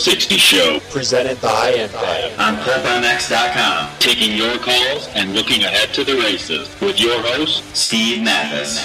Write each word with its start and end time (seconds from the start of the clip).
60 0.00 0.38
Show 0.38 0.80
Presented 0.88 1.38
by 1.42 1.72
NFAB. 1.72 2.38
on 2.38 2.56
PulpMX.com, 2.56 3.90
taking 3.98 4.34
your 4.34 4.56
calls 4.56 5.08
and 5.08 5.34
looking 5.34 5.62
ahead 5.62 5.92
to 5.92 6.04
the 6.04 6.14
races 6.14 6.74
with 6.80 6.98
your 6.98 7.20
host, 7.20 7.62
Steve 7.76 8.22
Matthes. 8.22 8.80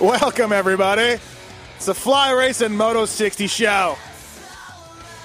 Welcome, 0.00 0.52
everybody. 0.52 1.20
It's 1.76 1.86
the 1.86 1.94
Fly 1.94 2.32
Racing 2.32 2.76
Moto 2.76 3.04
60 3.04 3.46
show 3.46 3.96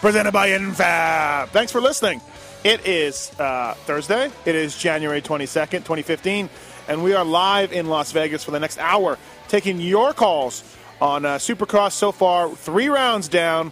presented 0.06 0.32
by 0.32 0.50
NFAB. 0.50 1.50
Thanks 1.50 1.72
for 1.72 1.82
listening. 1.82 2.22
It 2.64 2.86
is 2.86 3.32
uh, 3.40 3.74
Thursday. 3.86 4.30
It 4.46 4.54
is 4.54 4.78
January 4.78 5.20
22nd, 5.20 5.80
2015, 5.80 6.48
and 6.88 7.04
we 7.04 7.16
are 7.16 7.26
live 7.26 7.74
in 7.74 7.88
Las 7.88 8.12
Vegas 8.12 8.44
for 8.44 8.52
the 8.52 8.60
next 8.60 8.78
hour 8.78 9.18
taking 9.48 9.82
your 9.82 10.14
calls 10.14 10.64
on 11.02 11.26
uh, 11.26 11.38
Supercross 11.38 11.94
so 11.94 12.12
far. 12.12 12.52
Three 12.52 12.88
rounds 12.88 13.28
down, 13.28 13.72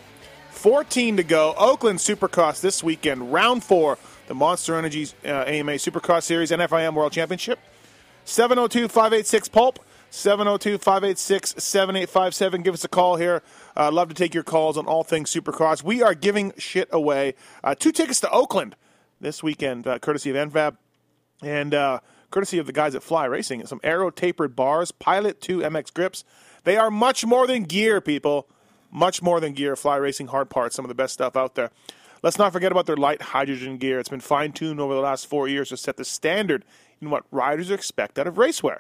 14 0.50 1.18
to 1.18 1.24
go. 1.24 1.54
Oakland 1.56 2.00
Supercross 2.00 2.62
this 2.62 2.84
weekend, 2.84 3.32
round 3.32 3.64
four, 3.64 4.00
the 4.26 4.34
Monster 4.34 4.76
Energy 4.76 5.10
uh, 5.24 5.44
AMA 5.46 5.74
Supercross 5.74 6.24
Series 6.24 6.50
NFIM 6.50 6.96
World 6.96 7.12
Championship. 7.12 7.60
702 8.26 8.88
586 8.88 9.50
Pulp. 9.50 9.78
702 10.14 10.78
586 10.78 11.56
7857. 11.58 12.62
Give 12.62 12.74
us 12.76 12.84
a 12.84 12.88
call 12.88 13.18
here. 13.18 13.42
Uh, 13.76 13.92
love 13.92 14.10
to 14.10 14.16
take 14.16 14.34
your 14.34 14.44
calls 14.44 14.78
on 14.78 14.86
all 14.86 15.04
things 15.04 15.32
Supercross. 15.32 15.84
We 15.84 16.02
are 16.02 16.14
giving 16.14 16.54
shit 16.58 16.90
away. 16.92 17.36
Uh, 17.64 17.76
two 17.76 17.92
tickets 17.92 18.20
to 18.22 18.30
Oakland 18.30 18.76
this 19.20 19.42
weekend, 19.42 19.88
uh, 19.88 20.00
courtesy 20.00 20.30
of 20.30 20.52
NFAB 20.52 20.78
and 21.42 21.74
uh, 21.74 22.00
courtesy 22.30 22.58
of 22.58 22.68
the 22.68 22.74
guys 22.74 22.96
at 22.96 23.04
Fly 23.04 23.26
Racing. 23.26 23.66
Some 23.66 23.80
Aero 23.84 24.10
tapered 24.10 24.56
bars, 24.56 24.92
Pilot 24.92 25.42
2 25.42 25.60
MX 25.60 25.94
grips. 25.94 26.24
They 26.64 26.78
are 26.78 26.92
much 26.92 27.26
more 27.26 27.48
than 27.48 27.64
gear, 27.64 28.02
people. 28.02 28.48
Much 28.92 29.22
more 29.22 29.40
than 29.40 29.54
gear. 29.54 29.76
Fly 29.76 29.96
Racing 29.96 30.28
hard 30.28 30.50
parts, 30.50 30.76
some 30.76 30.86
of 30.86 30.90
the 30.90 30.96
best 30.96 31.14
stuff 31.14 31.36
out 31.36 31.56
there. 31.56 31.72
Let's 32.22 32.38
not 32.38 32.54
forget 32.54 32.72
about 32.72 32.86
their 32.86 32.96
Lite 32.96 33.22
Hydrogen 33.22 33.78
gear. 33.78 34.00
It's 34.00 34.08
been 34.08 34.22
fine 34.22 34.54
tuned 34.54 34.80
over 34.80 34.94
the 34.94 35.02
last 35.02 35.28
four 35.28 35.48
years 35.48 35.70
to 35.70 35.78
set 35.78 35.98
the 35.98 36.06
standard 36.06 36.64
in 37.02 37.10
what 37.10 37.26
riders 37.32 37.70
expect 37.70 38.18
out 38.18 38.28
of 38.28 38.36
racewear. 38.36 38.80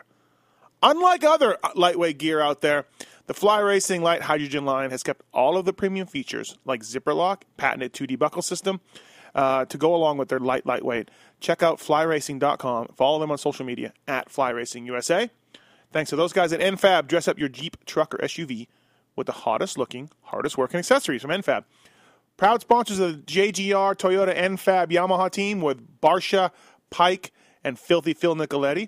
Unlike 0.82 1.24
other 1.24 1.58
uh, 1.64 1.70
lightweight 1.76 2.18
gear 2.18 2.42
out 2.42 2.62
there, 2.62 2.86
the 3.26 3.34
Fly 3.34 3.60
Racing 3.60 4.02
Lite 4.02 4.24
Hydrogen 4.24 4.66
line 4.66 4.92
has 4.92 5.04
kept 5.04 5.24
all 5.34 5.58
of 5.58 5.66
the 5.66 5.74
premium 5.74 6.08
features 6.08 6.58
like 6.66 6.84
zipper 6.84 7.14
lock, 7.14 7.46
patented 7.58 7.94
2D 7.94 8.20
buckle 8.20 8.42
system, 8.42 8.82
uh, 9.34 9.66
to 9.66 9.78
go 9.78 9.96
along 9.96 10.18
with 10.18 10.30
their 10.30 10.40
light 10.40 10.66
lightweight. 10.66 11.10
Check 11.40 11.64
out 11.64 11.80
flyracing.com. 11.80 12.90
Follow 12.96 13.20
them 13.20 13.32
on 13.32 13.38
social 13.38 13.66
media 13.66 13.94
at 14.08 14.30
FlyRacingUSA. 14.30 15.30
Thanks 15.92 16.10
to 16.10 16.16
those 16.16 16.34
guys 16.34 16.52
at 16.52 16.60
NFAB. 16.60 17.08
Dress 17.08 17.28
up 17.28 17.40
your 17.40 17.50
Jeep, 17.50 17.78
truck, 17.86 18.14
or 18.16 18.18
SUV 18.18 18.68
with 19.16 19.28
the 19.28 19.34
hottest 19.34 19.78
looking, 19.78 20.10
hardest 20.24 20.58
working 20.58 20.80
accessories 20.80 21.22
from 21.22 21.32
NFAB. 21.32 21.64
Proud 22.36 22.62
sponsors 22.62 23.00
of 23.00 23.26
the 23.26 23.32
JGR, 23.32 23.96
Toyota, 23.96 24.36
NFAB, 24.36 24.90
Yamaha 24.92 25.32
team 25.32 25.62
with 25.62 26.02
Barcia, 26.02 26.50
Peick, 26.92 27.30
and 27.64 27.78
Filthy 27.78 28.14
Phil 28.14 28.36
Nicoletti. 28.36 28.88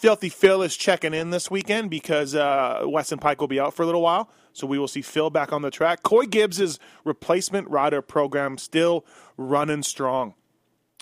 Filthy 0.00 0.30
Phil 0.30 0.62
is 0.62 0.78
checking 0.78 1.12
in 1.12 1.28
this 1.28 1.50
weekend 1.50 1.90
because 1.90 2.34
uh, 2.34 2.84
Weston 2.86 3.18
Peick 3.18 3.36
will 3.36 3.48
be 3.48 3.60
out 3.60 3.74
for 3.74 3.82
a 3.82 3.86
little 3.86 4.00
while. 4.00 4.30
So 4.54 4.66
we 4.66 4.78
will 4.78 4.88
see 4.88 5.02
Phil 5.02 5.28
back 5.28 5.52
on 5.52 5.60
the 5.60 5.70
track. 5.70 6.02
Coy 6.02 6.24
Gibbs' 6.24 6.78
replacement 7.04 7.68
rider 7.68 8.00
program 8.00 8.56
still 8.56 9.04
running 9.36 9.82
strong. 9.82 10.32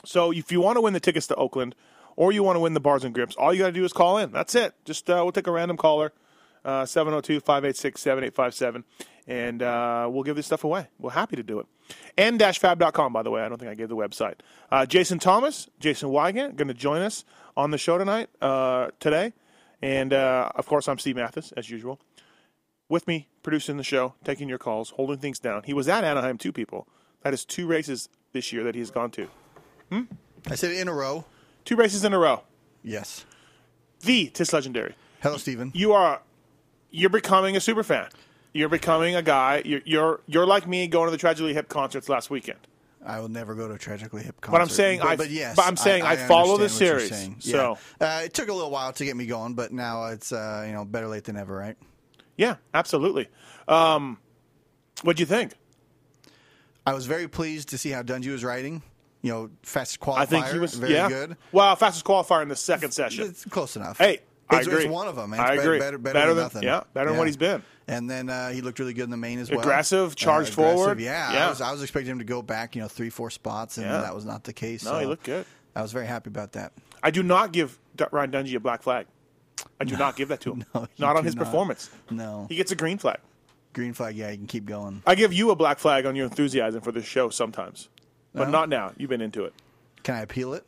So 0.04 0.32
if 0.32 0.50
you 0.50 0.60
want 0.60 0.78
to 0.78 0.80
win 0.80 0.94
the 0.94 1.00
tickets 1.00 1.28
to 1.28 1.36
Oakland 1.36 1.76
or 2.16 2.32
you 2.32 2.42
want 2.42 2.56
to 2.56 2.60
win 2.60 2.74
the 2.74 2.80
bars 2.80 3.04
and 3.04 3.14
grips, 3.14 3.36
all 3.36 3.54
you 3.54 3.60
got 3.60 3.66
to 3.66 3.72
do 3.72 3.84
is 3.84 3.92
call 3.92 4.18
in. 4.18 4.32
That's 4.32 4.56
it. 4.56 4.74
Just 4.84 5.08
uh, 5.08 5.20
we'll 5.22 5.30
take 5.30 5.46
a 5.46 5.52
random 5.52 5.76
caller, 5.76 6.12
uh, 6.68 6.84
702-586-7857, 6.84 8.84
and 9.26 9.62
uh, 9.62 10.06
we'll 10.10 10.22
give 10.22 10.36
this 10.36 10.44
stuff 10.44 10.64
away. 10.64 10.86
We're 10.98 11.12
happy 11.12 11.36
to 11.36 11.42
do 11.42 11.60
it. 11.60 11.66
n-fab.com, 12.18 13.12
by 13.12 13.22
the 13.22 13.30
way. 13.30 13.40
I 13.40 13.48
don't 13.48 13.58
think 13.58 13.70
I 13.70 13.74
gave 13.74 13.88
the 13.88 13.96
website. 13.96 14.34
Uh, 14.70 14.84
Jason 14.84 15.18
Thomas, 15.18 15.70
Jason 15.80 16.10
Weigandt, 16.10 16.56
going 16.56 16.68
to 16.68 16.74
join 16.74 17.00
us 17.00 17.24
on 17.56 17.70
the 17.70 17.78
show 17.78 17.96
tonight, 17.96 18.28
uh, 18.42 18.88
today. 19.00 19.32
And, 19.80 20.12
uh, 20.12 20.50
of 20.54 20.66
course, 20.66 20.88
I'm 20.88 20.98
Steve 20.98 21.16
Matthes, 21.16 21.52
as 21.56 21.70
usual. 21.70 22.00
With 22.90 23.08
me, 23.08 23.28
producing 23.42 23.78
the 23.78 23.84
show, 23.84 24.14
taking 24.22 24.48
your 24.48 24.58
calls, 24.58 24.90
holding 24.90 25.18
things 25.18 25.38
down. 25.38 25.62
He 25.62 25.72
was 25.72 25.88
at 25.88 26.04
Anaheim, 26.04 26.36
two 26.36 26.52
people. 26.52 26.86
That 27.22 27.32
is 27.32 27.46
two 27.46 27.66
races 27.66 28.10
this 28.32 28.52
year 28.52 28.62
that 28.64 28.74
he's 28.74 28.90
gone 28.90 29.10
to. 29.12 29.28
Hmm? 29.90 30.02
I 30.46 30.54
said 30.54 30.72
in 30.72 30.88
a 30.88 30.92
row. 30.92 31.24
Two 31.64 31.76
races 31.76 32.04
in 32.04 32.12
a 32.12 32.18
row. 32.18 32.42
Yes. 32.82 33.24
The 34.00 34.26
Tis 34.28 34.52
Legendary. 34.52 34.94
Hello, 35.20 35.36
Stephen. 35.36 35.72
You 35.74 35.94
are, 35.94 36.22
you're 36.90 37.10
becoming 37.10 37.56
a 37.56 37.60
super 37.60 37.82
fan. 37.82 38.08
You're 38.52 38.68
becoming 38.68 39.14
a 39.14 39.22
guy. 39.22 39.62
You're 39.64 39.82
you're, 39.84 40.20
you're 40.26 40.46
like 40.46 40.66
me 40.66 40.86
going 40.88 41.06
to 41.06 41.10
the 41.10 41.18
Tragically 41.18 41.54
Hip 41.54 41.68
concerts 41.68 42.08
last 42.08 42.30
weekend. 42.30 42.58
I 43.04 43.20
will 43.20 43.28
never 43.28 43.54
go 43.54 43.68
to 43.68 43.74
a 43.74 43.78
tragically 43.78 44.22
hip 44.22 44.40
concert. 44.40 44.58
But 44.58 44.60
I'm 44.60 44.68
saying 44.68 45.00
I- 45.02 45.16
but 45.16 45.30
yes, 45.30 45.56
but 45.56 45.66
I'm 45.66 45.76
saying 45.76 46.02
I 46.02 46.16
follow 46.16 46.56
the 46.56 46.64
understand 46.64 46.90
what 46.90 47.00
you're 47.00 47.08
series, 47.08 47.16
saying. 47.16 47.36
so- 47.40 47.78
uh, 48.00 48.22
it 48.24 48.34
took 48.34 48.48
a 48.48 48.52
little 48.52 48.70
while 48.70 48.92
to 48.92 49.04
get 49.04 49.16
me 49.16 49.26
going, 49.26 49.54
but 49.54 49.72
now 49.72 50.06
it's 50.06 50.32
uh, 50.32 50.64
you 50.66 50.72
know 50.72 50.84
better 50.84 51.06
late 51.06 51.24
than 51.24 51.36
never, 51.36 51.56
right? 51.56 51.76
Yeah, 52.36 52.56
absolutely. 52.74 53.28
Um, 53.66 54.18
what'd 55.02 55.20
you 55.20 55.26
think? 55.26 55.54
I 56.86 56.94
was 56.94 57.06
very 57.06 57.28
pleased 57.28 57.68
to 57.70 57.78
see 57.78 57.90
how 57.90 58.02
Dungey 58.02 58.30
was 58.32 58.44
riding. 58.44 58.82
You 59.22 59.32
know, 59.32 59.50
fastest 59.62 60.00
qualifier. 60.00 60.18
I 60.18 60.26
think 60.26 60.46
he 60.46 60.58
was 60.58 60.74
very 60.74 60.92
yeah. 60.92 61.08
good. 61.08 61.36
Wow, 61.50 61.74
fastest 61.74 62.04
qualifier 62.04 62.42
in 62.42 62.48
the 62.48 62.56
second 62.56 62.92
session. 62.92 63.26
It's 63.28 63.44
close 63.44 63.74
enough. 63.76 63.98
Hey, 63.98 64.20
I 64.50 64.58
it's, 64.58 64.66
agree. 64.66 64.84
It's 64.84 64.92
one 64.92 65.08
of 65.08 65.16
them. 65.16 65.30
Man. 65.30 65.40
I 65.40 65.54
It's 65.54 65.62
agree. 65.62 65.78
Better, 65.78 65.98
better, 65.98 65.98
better, 65.98 66.14
Better 66.14 66.34
than, 66.34 66.44
nothing. 66.44 66.62
yeah, 66.62 66.82
better 66.94 67.10
than 67.10 67.18
what 67.18 67.26
he's 67.26 67.36
been. 67.36 67.62
And 67.86 68.08
then 68.08 68.28
uh, 68.30 68.50
he 68.50 68.60
looked 68.60 68.78
really 68.78 68.92
good 68.94 69.04
in 69.04 69.10
the 69.10 69.16
main 69.16 69.38
as 69.38 69.50
well. 69.50 69.60
Aggressive, 69.60 70.12
Uh, 70.12 70.14
charged 70.14 70.52
aggressive, 70.52 70.76
forward. 70.76 71.00
Yeah, 71.00 71.32
Yeah. 71.32 71.46
I 71.46 71.48
was, 71.50 71.60
I 71.60 71.72
was 71.72 71.82
expecting 71.82 72.12
him 72.12 72.18
to 72.18 72.24
go 72.24 72.42
back, 72.42 72.74
you 72.76 72.82
know, 72.82 72.88
three, 72.88 73.10
four 73.10 73.30
spots, 73.30 73.76
and 73.78 73.86
Yeah. 73.86 74.00
that 74.02 74.14
was 74.14 74.24
not 74.24 74.44
the 74.44 74.52
case. 74.52 74.84
No, 74.84 74.92
so 74.92 74.98
he 75.00 75.06
looked 75.06 75.24
good. 75.24 75.46
I 75.76 75.82
was 75.82 75.92
very 75.92 76.06
happy 76.06 76.28
about 76.28 76.52
that. 76.52 76.72
I 77.02 77.10
do 77.10 77.22
not 77.22 77.52
give 77.52 77.78
Ryan 78.10 78.30
Dungey 78.30 78.54
a 78.56 78.60
black 78.60 78.82
flag. 78.82 79.06
I 79.80 79.84
do 79.84 79.96
not 79.96 80.16
give 80.16 80.28
that 80.28 80.40
to 80.42 80.52
him. 80.52 80.64
No, 80.74 80.86
not 80.98 81.16
on 81.16 81.24
his 81.24 81.34
not. 81.36 81.44
performance. 81.44 81.90
No. 82.10 82.46
He 82.48 82.56
gets 82.56 82.72
a 82.72 82.76
green 82.76 82.98
flag. 82.98 83.18
Green 83.74 83.92
flag, 83.92 84.16
yeah, 84.16 84.30
you 84.30 84.38
can 84.38 84.46
keep 84.46 84.64
going. 84.66 85.02
I 85.06 85.14
give 85.14 85.32
you 85.32 85.50
a 85.50 85.56
black 85.56 85.78
flag 85.78 86.06
on 86.06 86.16
your 86.16 86.24
enthusiasm 86.26 86.80
for 86.80 86.90
this 86.92 87.04
show 87.04 87.28
sometimes, 87.30 87.88
but 88.34 88.46
No? 88.46 88.50
not 88.50 88.68
now. 88.68 88.92
You've 88.96 89.10
been 89.10 89.20
into 89.20 89.44
it. 89.44 89.54
Can 90.02 90.14
I 90.16 90.20
appeal 90.22 90.54
it? 90.54 90.64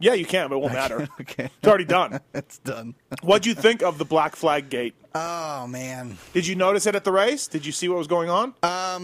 Yeah, 0.00 0.14
you 0.14 0.24
can, 0.24 0.48
but 0.48 0.56
it 0.56 0.60
won't 0.60 0.74
matter. 0.74 1.08
okay. 1.20 1.50
It's 1.58 1.66
already 1.68 1.84
done. 1.84 2.20
it's 2.34 2.58
done. 2.58 2.94
What'd 3.22 3.46
you 3.46 3.54
think 3.54 3.82
of 3.82 3.98
the 3.98 4.04
black 4.04 4.36
flag 4.36 4.70
gate? 4.70 4.94
Oh, 5.14 5.66
man. 5.66 6.18
Did 6.32 6.46
you 6.46 6.54
notice 6.54 6.86
it 6.86 6.94
at 6.94 7.04
the 7.04 7.12
race? 7.12 7.48
Did 7.48 7.66
you 7.66 7.72
see 7.72 7.88
what 7.88 7.98
was 7.98 8.06
going 8.06 8.30
on? 8.30 8.54
Uh, 8.62 8.98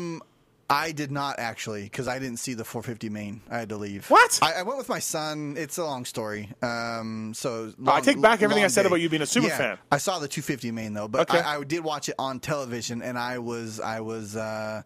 I 0.70 0.92
did 0.92 1.10
not 1.10 1.38
actually 1.38 1.82
because 1.84 2.08
I 2.08 2.18
didn't 2.18 2.38
see 2.38 2.54
the 2.54 2.64
450 2.64 3.10
main. 3.10 3.42
I 3.50 3.58
had 3.58 3.68
to 3.68 3.76
leave. 3.76 4.08
What? 4.10 4.38
I, 4.42 4.54
I 4.54 4.62
went 4.62 4.78
with 4.78 4.88
my 4.88 4.98
son. 4.98 5.56
It's 5.58 5.76
a 5.78 5.84
long 5.84 6.04
story. 6.04 6.50
Um, 6.62 7.32
so 7.34 7.72
I 7.86 8.00
take 8.00 8.20
back 8.20 8.42
everything 8.42 8.64
I 8.64 8.68
said 8.68 8.82
day. 8.82 8.88
about 8.88 9.00
you 9.00 9.08
being 9.10 9.22
a 9.22 9.26
super 9.26 9.48
Yeah, 9.48 9.58
fan. 9.58 9.78
I 9.92 9.98
saw 9.98 10.18
the 10.18 10.28
250 10.28 10.70
main 10.70 10.94
though, 10.94 11.06
but 11.08 11.28
Okay. 11.30 11.38
I, 11.40 11.58
I 11.58 11.64
did 11.64 11.84
watch 11.84 12.08
it 12.08 12.14
on 12.18 12.40
television, 12.40 13.02
and 13.02 13.18
I 13.18 13.38
was 13.38 13.78
I 13.78 14.00
was 14.00 14.36
uh, 14.36 14.82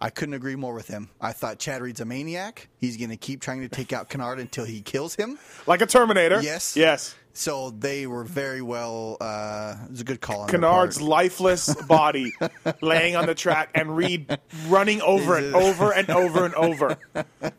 I 0.00 0.10
couldn't 0.10 0.34
agree 0.34 0.56
more 0.56 0.74
with 0.74 0.88
him. 0.88 1.08
I 1.20 1.32
thought 1.32 1.58
Chad 1.58 1.80
Reed's 1.82 2.00
a 2.00 2.04
maniac. 2.04 2.68
He's 2.78 2.96
going 2.96 3.10
to 3.10 3.16
keep 3.16 3.40
trying 3.40 3.60
to 3.62 3.68
take 3.68 3.92
out 3.92 4.10
Canard 4.10 4.38
until 4.38 4.64
he 4.64 4.80
kills 4.82 5.14
him. 5.14 5.38
Like 5.66 5.80
a 5.80 5.86
Terminator. 5.86 6.40
Yes. 6.42 6.76
Yes. 6.76 7.14
So 7.32 7.70
they 7.70 8.06
were 8.06 8.24
very 8.24 8.62
well. 8.62 9.18
Uh, 9.20 9.74
it 9.84 9.90
was 9.90 10.00
a 10.00 10.04
good 10.04 10.20
call. 10.22 10.40
On 10.42 10.48
Canard's 10.48 11.02
lifeless 11.02 11.74
body 11.84 12.32
laying 12.80 13.14
on 13.14 13.26
the 13.26 13.34
track 13.34 13.70
and 13.74 13.94
Reed 13.94 14.38
running 14.68 15.02
over 15.02 15.36
and 15.36 15.46
it- 15.46 15.54
over 15.54 15.92
and 15.92 16.08
over 16.10 16.44
and 16.46 16.54
over. 16.54 16.96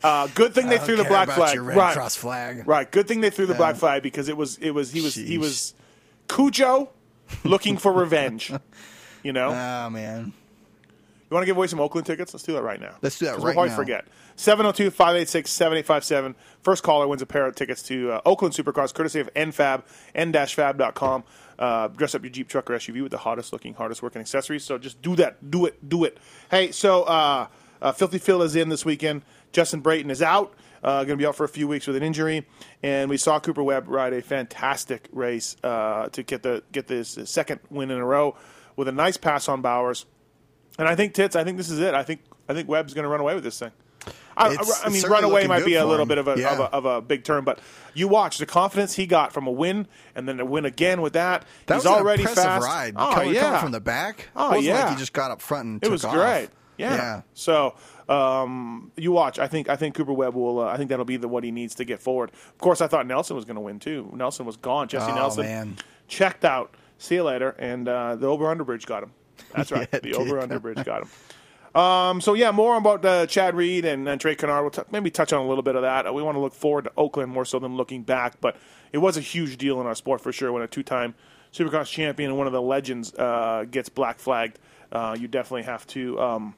Uh, 0.02 0.26
good 0.34 0.52
thing 0.54 0.68
they 0.68 0.78
threw 0.78 0.96
the 0.96 1.04
black 1.04 1.30
flag. 1.30 1.54
your 1.54 1.62
Red 1.62 1.76
right. 1.76 1.92
Cross 1.94 2.16
flag. 2.16 2.66
Right. 2.66 2.90
Good 2.90 3.06
thing 3.06 3.20
they 3.20 3.30
threw 3.30 3.46
the 3.46 3.54
black 3.54 3.76
flag 3.76 4.02
because 4.02 4.28
it 4.28 4.36
was 4.36 4.58
it 4.58 4.70
was 4.72 4.90
he 4.92 5.00
was 5.00 5.14
he 5.14 5.38
was 5.38 5.74
Cujo 6.28 6.90
looking 7.44 7.76
for 7.76 7.92
revenge. 7.92 8.52
You 9.22 9.32
know? 9.32 9.50
Oh 9.50 9.90
man. 9.90 10.32
You 11.30 11.34
want 11.34 11.42
to 11.42 11.46
give 11.46 11.58
away 11.58 11.66
some 11.66 11.80
Oakland 11.80 12.06
tickets? 12.06 12.32
Let's 12.32 12.44
do 12.44 12.54
that 12.54 12.62
right 12.62 12.80
now. 12.80 12.94
Let's 13.02 13.18
do 13.18 13.26
that 13.26 13.32
right 13.32 13.42
we'll 13.42 13.52
probably 13.52 13.70
now. 13.70 13.76
forget. 13.76 14.06
702 14.36 14.90
586 14.90 15.50
7857. 15.50 16.34
First 16.62 16.82
caller 16.82 17.06
wins 17.06 17.20
a 17.20 17.26
pair 17.26 17.46
of 17.46 17.54
tickets 17.54 17.82
to 17.84 18.12
uh, 18.12 18.20
Oakland 18.24 18.54
Supercross, 18.54 18.94
courtesy 18.94 19.20
of 19.20 19.32
NFAB, 19.34 19.82
n-fab.com. 20.14 21.24
Uh, 21.58 21.88
dress 21.88 22.14
up 22.14 22.22
your 22.22 22.30
Jeep, 22.30 22.48
truck, 22.48 22.70
or 22.70 22.74
SUV 22.74 23.02
with 23.02 23.12
the 23.12 23.18
hottest 23.18 23.52
looking, 23.52 23.74
hardest 23.74 24.02
working 24.02 24.20
accessories. 24.20 24.64
So 24.64 24.78
just 24.78 25.02
do 25.02 25.16
that. 25.16 25.50
Do 25.50 25.66
it. 25.66 25.86
Do 25.86 26.04
it. 26.04 26.16
Hey, 26.50 26.70
so 26.70 27.02
uh, 27.02 27.48
uh, 27.82 27.92
Filthy 27.92 28.18
Phil 28.18 28.40
is 28.42 28.56
in 28.56 28.70
this 28.70 28.84
weekend. 28.84 29.22
Justin 29.52 29.80
Brayton 29.80 30.10
is 30.10 30.22
out. 30.22 30.54
Uh, 30.82 30.98
going 30.98 31.08
to 31.08 31.16
be 31.16 31.26
out 31.26 31.34
for 31.34 31.44
a 31.44 31.48
few 31.48 31.66
weeks 31.66 31.88
with 31.88 31.96
an 31.96 32.04
injury, 32.04 32.46
and 32.84 33.10
we 33.10 33.16
saw 33.16 33.40
Cooper 33.40 33.64
Webb 33.64 33.88
ride 33.88 34.12
a 34.12 34.22
fantastic 34.22 35.08
race 35.10 35.56
uh, 35.64 36.08
to 36.10 36.22
get 36.22 36.44
the 36.44 36.62
get 36.70 36.86
this 36.86 37.18
second 37.24 37.58
win 37.68 37.90
in 37.90 37.98
a 37.98 38.04
row 38.04 38.36
with 38.76 38.86
a 38.86 38.92
nice 38.92 39.16
pass 39.16 39.48
on 39.48 39.60
Bowers. 39.60 40.06
And 40.78 40.86
I 40.88 40.94
think 40.94 41.14
Tits. 41.14 41.34
I 41.36 41.44
think 41.44 41.56
this 41.56 41.70
is 41.70 41.80
it. 41.80 41.94
I 41.94 42.02
think 42.02 42.20
I 42.48 42.54
think 42.54 42.68
Webb's 42.68 42.94
going 42.94 43.02
to 43.02 43.08
run 43.08 43.20
away 43.20 43.34
with 43.34 43.44
this 43.44 43.58
thing. 43.58 43.72
I, 44.36 44.50
I, 44.50 44.56
I 44.84 44.88
mean, 44.90 45.02
run 45.02 45.24
away 45.24 45.48
might 45.48 45.64
be 45.64 45.74
a 45.74 45.84
little 45.84 46.02
him. 46.02 46.08
bit 46.08 46.18
of 46.18 46.28
a, 46.28 46.38
Yeah. 46.38 46.52
of 46.52 46.60
a 46.60 46.62
of 46.72 46.84
a 46.84 47.02
big 47.02 47.24
term, 47.24 47.44
but 47.44 47.58
you 47.94 48.06
watch 48.06 48.38
the 48.38 48.46
confidence 48.46 48.94
he 48.94 49.04
got 49.06 49.32
from 49.32 49.48
a 49.48 49.50
win 49.50 49.88
and 50.14 50.28
then 50.28 50.38
a 50.38 50.44
win 50.44 50.64
again 50.64 51.02
with 51.02 51.14
that. 51.14 51.44
That 51.66 51.74
He's 51.74 51.84
was 51.84 51.92
already 51.92 52.24
fast. 52.24 52.64
ride. 52.64 52.94
Oh 52.96 53.12
coming, 53.14 53.34
yeah, 53.34 53.40
coming 53.42 53.60
from 53.60 53.72
the 53.72 53.80
back. 53.80 54.28
Oh, 54.36 54.54
it 54.54 54.62
yeah. 54.62 54.84
like 54.84 54.90
he 54.92 54.96
just 54.96 55.12
got 55.12 55.32
up 55.32 55.42
front 55.42 55.66
and 55.66 55.76
it 55.82 55.86
took 55.86 55.90
was 55.92 56.04
off. 56.04 56.14
great. 56.14 56.48
Yeah. 56.76 56.94
Yeah. 56.94 57.22
So 57.34 57.74
um, 58.08 58.92
you 58.96 59.10
watch. 59.10 59.40
I 59.40 59.48
think 59.48 59.68
I 59.68 59.74
think 59.74 59.96
Cooper 59.96 60.12
Webb 60.12 60.34
will. 60.36 60.60
Uh, 60.60 60.66
I 60.66 60.76
think 60.76 60.90
that'll 60.90 61.04
be 61.04 61.16
the 61.16 61.26
what 61.28 61.42
he 61.42 61.50
needs 61.50 61.74
to 61.74 61.84
get 61.84 62.00
forward. 62.00 62.30
Of 62.30 62.58
course, 62.58 62.80
I 62.80 62.86
thought 62.86 63.06
Nelson 63.08 63.34
was 63.34 63.44
going 63.44 63.56
to 63.56 63.60
win 63.60 63.80
too. 63.80 64.08
Nelson 64.14 64.46
was 64.46 64.56
gone. 64.56 64.86
Jessy 64.86 65.10
Oh, 65.10 65.14
Nelson 65.16 65.44
man. 65.44 65.76
checked 66.06 66.44
out. 66.44 66.74
See 66.98 67.16
you 67.16 67.24
later. 67.24 67.50
And 67.58 67.88
uh, 67.88 68.14
the 68.14 68.26
over 68.28 68.44
underbridge 68.44 68.86
got 68.86 69.02
him. 69.02 69.10
That's 69.54 69.72
right. 69.72 69.88
Yeah, 69.92 70.00
the 70.00 70.14
over 70.14 70.38
under 70.38 70.58
bridge 70.58 70.84
got 70.84 71.02
him. 71.02 71.80
Um, 71.80 72.20
so 72.20 72.34
yeah, 72.34 72.50
more 72.50 72.76
about 72.76 73.04
uh, 73.04 73.26
Chad 73.26 73.54
Reed 73.54 73.84
and, 73.84 74.08
and 74.08 74.20
Trey 74.20 74.34
Canard. 74.34 74.62
We'll 74.62 74.70
t- 74.70 74.82
maybe 74.90 75.10
touch 75.10 75.32
on 75.32 75.44
a 75.44 75.48
little 75.48 75.62
bit 75.62 75.76
of 75.76 75.82
that. 75.82 76.12
We 76.12 76.22
want 76.22 76.36
to 76.36 76.40
look 76.40 76.54
forward 76.54 76.84
to 76.84 76.92
Oakland 76.96 77.30
more 77.30 77.44
so 77.44 77.58
than 77.58 77.76
looking 77.76 78.02
back, 78.02 78.40
but 78.40 78.56
it 78.92 78.98
was 78.98 79.16
a 79.16 79.20
huge 79.20 79.58
deal 79.58 79.80
in 79.80 79.86
our 79.86 79.94
sport 79.94 80.20
for 80.20 80.32
sure 80.32 80.50
when 80.50 80.62
a 80.62 80.66
two-time 80.66 81.14
Supercross 81.52 81.86
champion 81.86 82.30
and 82.30 82.38
one 82.38 82.46
of 82.46 82.52
the 82.52 82.62
legends 82.62 83.14
uh, 83.14 83.64
gets 83.70 83.88
black 83.88 84.18
flagged. 84.18 84.58
Uh, 84.90 85.16
you 85.18 85.28
definitely 85.28 85.62
have 85.64 85.86
to 85.88 86.20
um, 86.20 86.54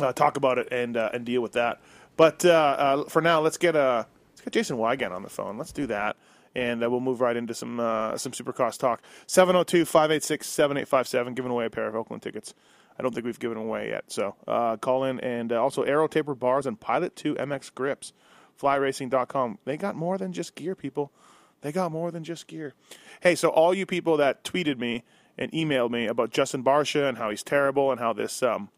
uh, 0.00 0.12
talk 0.12 0.36
about 0.36 0.58
it 0.58 0.68
and 0.72 0.96
uh, 0.96 1.10
and 1.12 1.24
deal 1.24 1.40
with 1.42 1.52
that. 1.52 1.80
But 2.16 2.44
uh, 2.44 2.48
uh, 2.50 3.04
for 3.08 3.22
now, 3.22 3.40
let's 3.40 3.58
get 3.58 3.76
uh, 3.76 4.04
let's 4.30 4.40
get 4.40 4.52
Jason 4.52 4.76
Weigandt 4.76 5.12
on 5.12 5.22
the 5.22 5.28
phone. 5.28 5.58
Let's 5.58 5.72
do 5.72 5.86
that. 5.88 6.16
And 6.58 6.82
uh, 6.82 6.90
we'll 6.90 7.00
move 7.00 7.20
right 7.20 7.36
into 7.36 7.54
some 7.54 7.78
uh, 7.78 8.16
some 8.18 8.32
Supercross 8.32 8.78
talk. 8.78 9.02
702 9.26 9.84
586 9.84 10.46
7857, 10.46 11.34
giving 11.34 11.52
away 11.52 11.66
a 11.66 11.70
pair 11.70 11.86
of 11.86 11.94
Oakland 11.94 12.22
tickets. 12.22 12.54
I 12.98 13.02
don't 13.02 13.14
think 13.14 13.24
we've 13.24 13.38
given 13.38 13.56
away 13.56 13.90
yet. 13.90 14.04
So 14.08 14.34
uh, 14.46 14.76
call 14.76 15.04
in. 15.04 15.20
And 15.20 15.52
uh, 15.52 15.62
also 15.62 15.82
Aero 15.82 16.08
Taper 16.08 16.34
Bars 16.34 16.66
and 16.66 16.80
Pilot 16.80 17.14
2 17.14 17.36
MX 17.36 17.74
Grips. 17.74 18.12
FlyRacing.com. 18.60 19.58
They 19.64 19.76
got 19.76 19.94
more 19.94 20.18
than 20.18 20.32
just 20.32 20.56
gear, 20.56 20.74
people. 20.74 21.12
They 21.60 21.70
got 21.70 21.92
more 21.92 22.10
than 22.10 22.24
just 22.24 22.48
gear. 22.48 22.74
Hey, 23.20 23.36
so 23.36 23.50
all 23.50 23.72
you 23.72 23.86
people 23.86 24.16
that 24.16 24.42
tweeted 24.42 24.78
me 24.78 25.04
and 25.36 25.52
emailed 25.52 25.90
me 25.90 26.06
about 26.06 26.30
Justin 26.30 26.64
Barcia 26.64 27.08
and 27.08 27.18
how 27.18 27.30
he's 27.30 27.44
terrible 27.44 27.92
and 27.92 28.00
how 28.00 28.12
this 28.12 28.42
um, 28.42 28.68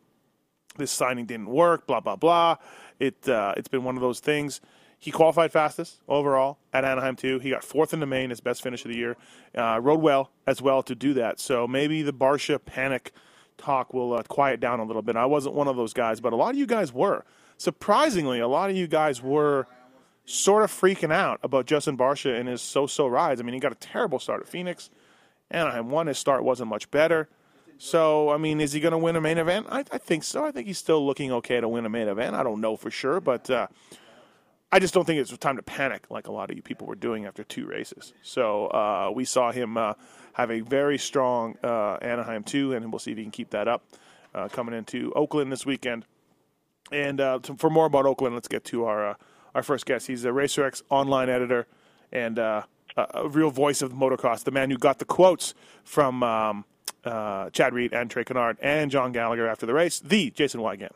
this 0.76 0.90
signing 0.90 1.26
didn't 1.26 1.48
work, 1.48 1.86
blah 1.86 2.00
blah 2.00 2.16
blah. 2.16 2.56
It 2.98 3.26
uh, 3.28 3.54
it's 3.56 3.68
been 3.68 3.84
one 3.84 3.96
of 3.96 4.02
those 4.02 4.20
things. 4.20 4.60
He 5.02 5.10
qualified 5.10 5.50
fastest 5.50 6.02
overall 6.06 6.58
at 6.74 6.84
Anaheim 6.84 7.16
too. 7.16 7.38
He 7.38 7.48
got 7.48 7.64
fourth 7.64 7.94
in 7.94 8.00
the 8.00 8.06
main, 8.06 8.28
his 8.28 8.40
best 8.40 8.62
finish 8.62 8.84
of 8.84 8.90
the 8.90 8.98
year. 8.98 9.16
Uh, 9.56 9.80
rode 9.82 10.02
well 10.02 10.30
as 10.46 10.60
well 10.60 10.82
to 10.82 10.94
do 10.94 11.14
that. 11.14 11.40
So 11.40 11.66
maybe 11.66 12.02
the 12.02 12.12
Barcia 12.12 12.62
panic 12.62 13.12
talk 13.56 13.94
will 13.94 14.12
uh, 14.12 14.22
quiet 14.24 14.60
down 14.60 14.78
a 14.78 14.84
little 14.84 15.00
bit. 15.00 15.16
I 15.16 15.24
wasn't 15.24 15.54
one 15.54 15.68
of 15.68 15.76
those 15.76 15.94
guys, 15.94 16.20
but 16.20 16.34
a 16.34 16.36
lot 16.36 16.50
of 16.50 16.56
you 16.56 16.66
guys 16.66 16.92
were. 16.92 17.24
Surprisingly, 17.56 18.40
a 18.40 18.48
lot 18.48 18.68
of 18.68 18.76
you 18.76 18.86
guys 18.86 19.22
were 19.22 19.66
sort 20.26 20.64
of 20.64 20.70
freaking 20.70 21.12
out 21.12 21.40
about 21.42 21.64
Justin 21.64 21.96
Barcia 21.96 22.38
and 22.38 22.46
his 22.46 22.60
so-so 22.60 23.06
rides. 23.06 23.40
I 23.40 23.44
mean, 23.44 23.54
he 23.54 23.60
got 23.60 23.72
a 23.72 23.76
terrible 23.76 24.18
start 24.18 24.42
at 24.42 24.48
Phoenix. 24.48 24.90
Anaheim 25.50 25.90
one. 25.90 26.08
His 26.08 26.18
start 26.18 26.44
wasn't 26.44 26.68
much 26.68 26.90
better. 26.90 27.28
So, 27.78 28.28
I 28.28 28.36
mean, 28.36 28.60
is 28.60 28.72
he 28.72 28.80
going 28.80 28.92
to 28.92 28.98
win 28.98 29.16
a 29.16 29.20
main 29.22 29.38
event? 29.38 29.66
I, 29.70 29.80
I 29.90 29.96
think 29.96 30.24
so. 30.24 30.44
I 30.44 30.50
think 30.50 30.66
he's 30.66 30.76
still 30.76 31.04
looking 31.04 31.32
okay 31.32 31.60
to 31.60 31.68
win 31.68 31.86
a 31.86 31.88
main 31.88 32.08
event. 32.08 32.36
I 32.36 32.42
don't 32.42 32.60
know 32.60 32.76
for 32.76 32.90
sure, 32.90 33.20
but 33.20 33.48
uh, 33.48 33.68
I 34.72 34.78
just 34.78 34.94
don't 34.94 35.04
think 35.04 35.20
it's 35.20 35.36
time 35.38 35.56
to 35.56 35.62
panic 35.62 36.04
like 36.10 36.28
a 36.28 36.32
lot 36.32 36.50
of 36.50 36.56
you 36.56 36.62
people 36.62 36.86
were 36.86 36.94
doing 36.94 37.26
after 37.26 37.42
two 37.42 37.66
races. 37.66 38.12
So 38.22 38.66
uh, 38.68 39.10
we 39.12 39.24
saw 39.24 39.50
him 39.50 39.76
uh, 39.76 39.94
have 40.34 40.50
a 40.50 40.60
very 40.60 40.96
strong 40.96 41.56
uh, 41.64 41.94
Anaheim 42.00 42.44
2, 42.44 42.74
and 42.74 42.92
we'll 42.92 43.00
see 43.00 43.10
if 43.10 43.18
he 43.18 43.24
can 43.24 43.32
keep 43.32 43.50
that 43.50 43.66
up 43.66 43.82
uh, 44.32 44.48
coming 44.48 44.74
into 44.74 45.12
Oakland 45.14 45.50
this 45.50 45.66
weekend. 45.66 46.06
And 46.92 47.20
uh, 47.20 47.40
to, 47.42 47.56
for 47.56 47.68
more 47.68 47.86
about 47.86 48.06
Oakland, 48.06 48.34
let's 48.34 48.48
get 48.48 48.64
to 48.66 48.84
our 48.84 49.10
uh, 49.10 49.14
our 49.56 49.64
first 49.64 49.84
guest. 49.86 50.06
He's 50.06 50.24
a 50.24 50.28
RacerX 50.28 50.82
online 50.90 51.28
editor 51.28 51.66
and 52.12 52.38
a, 52.38 52.64
real 53.24 53.50
voice 53.50 53.82
of 53.82 53.92
motocross. 53.92 54.44
The 54.44 54.52
man 54.52 54.70
who 54.70 54.78
got 54.78 55.00
the 55.00 55.04
quotes 55.04 55.54
from 55.82 56.22
um, 56.22 56.64
Chad 57.04 57.74
Reed 57.74 57.92
and 57.92 58.08
Trey 58.08 58.22
Canard 58.22 58.58
and 58.60 58.92
John 58.92 59.10
Gallagher 59.10 59.48
after 59.48 59.66
the 59.66 59.74
race. 59.74 59.98
The 59.98 60.30
Jason 60.30 60.60
Weigandt. 60.60 60.92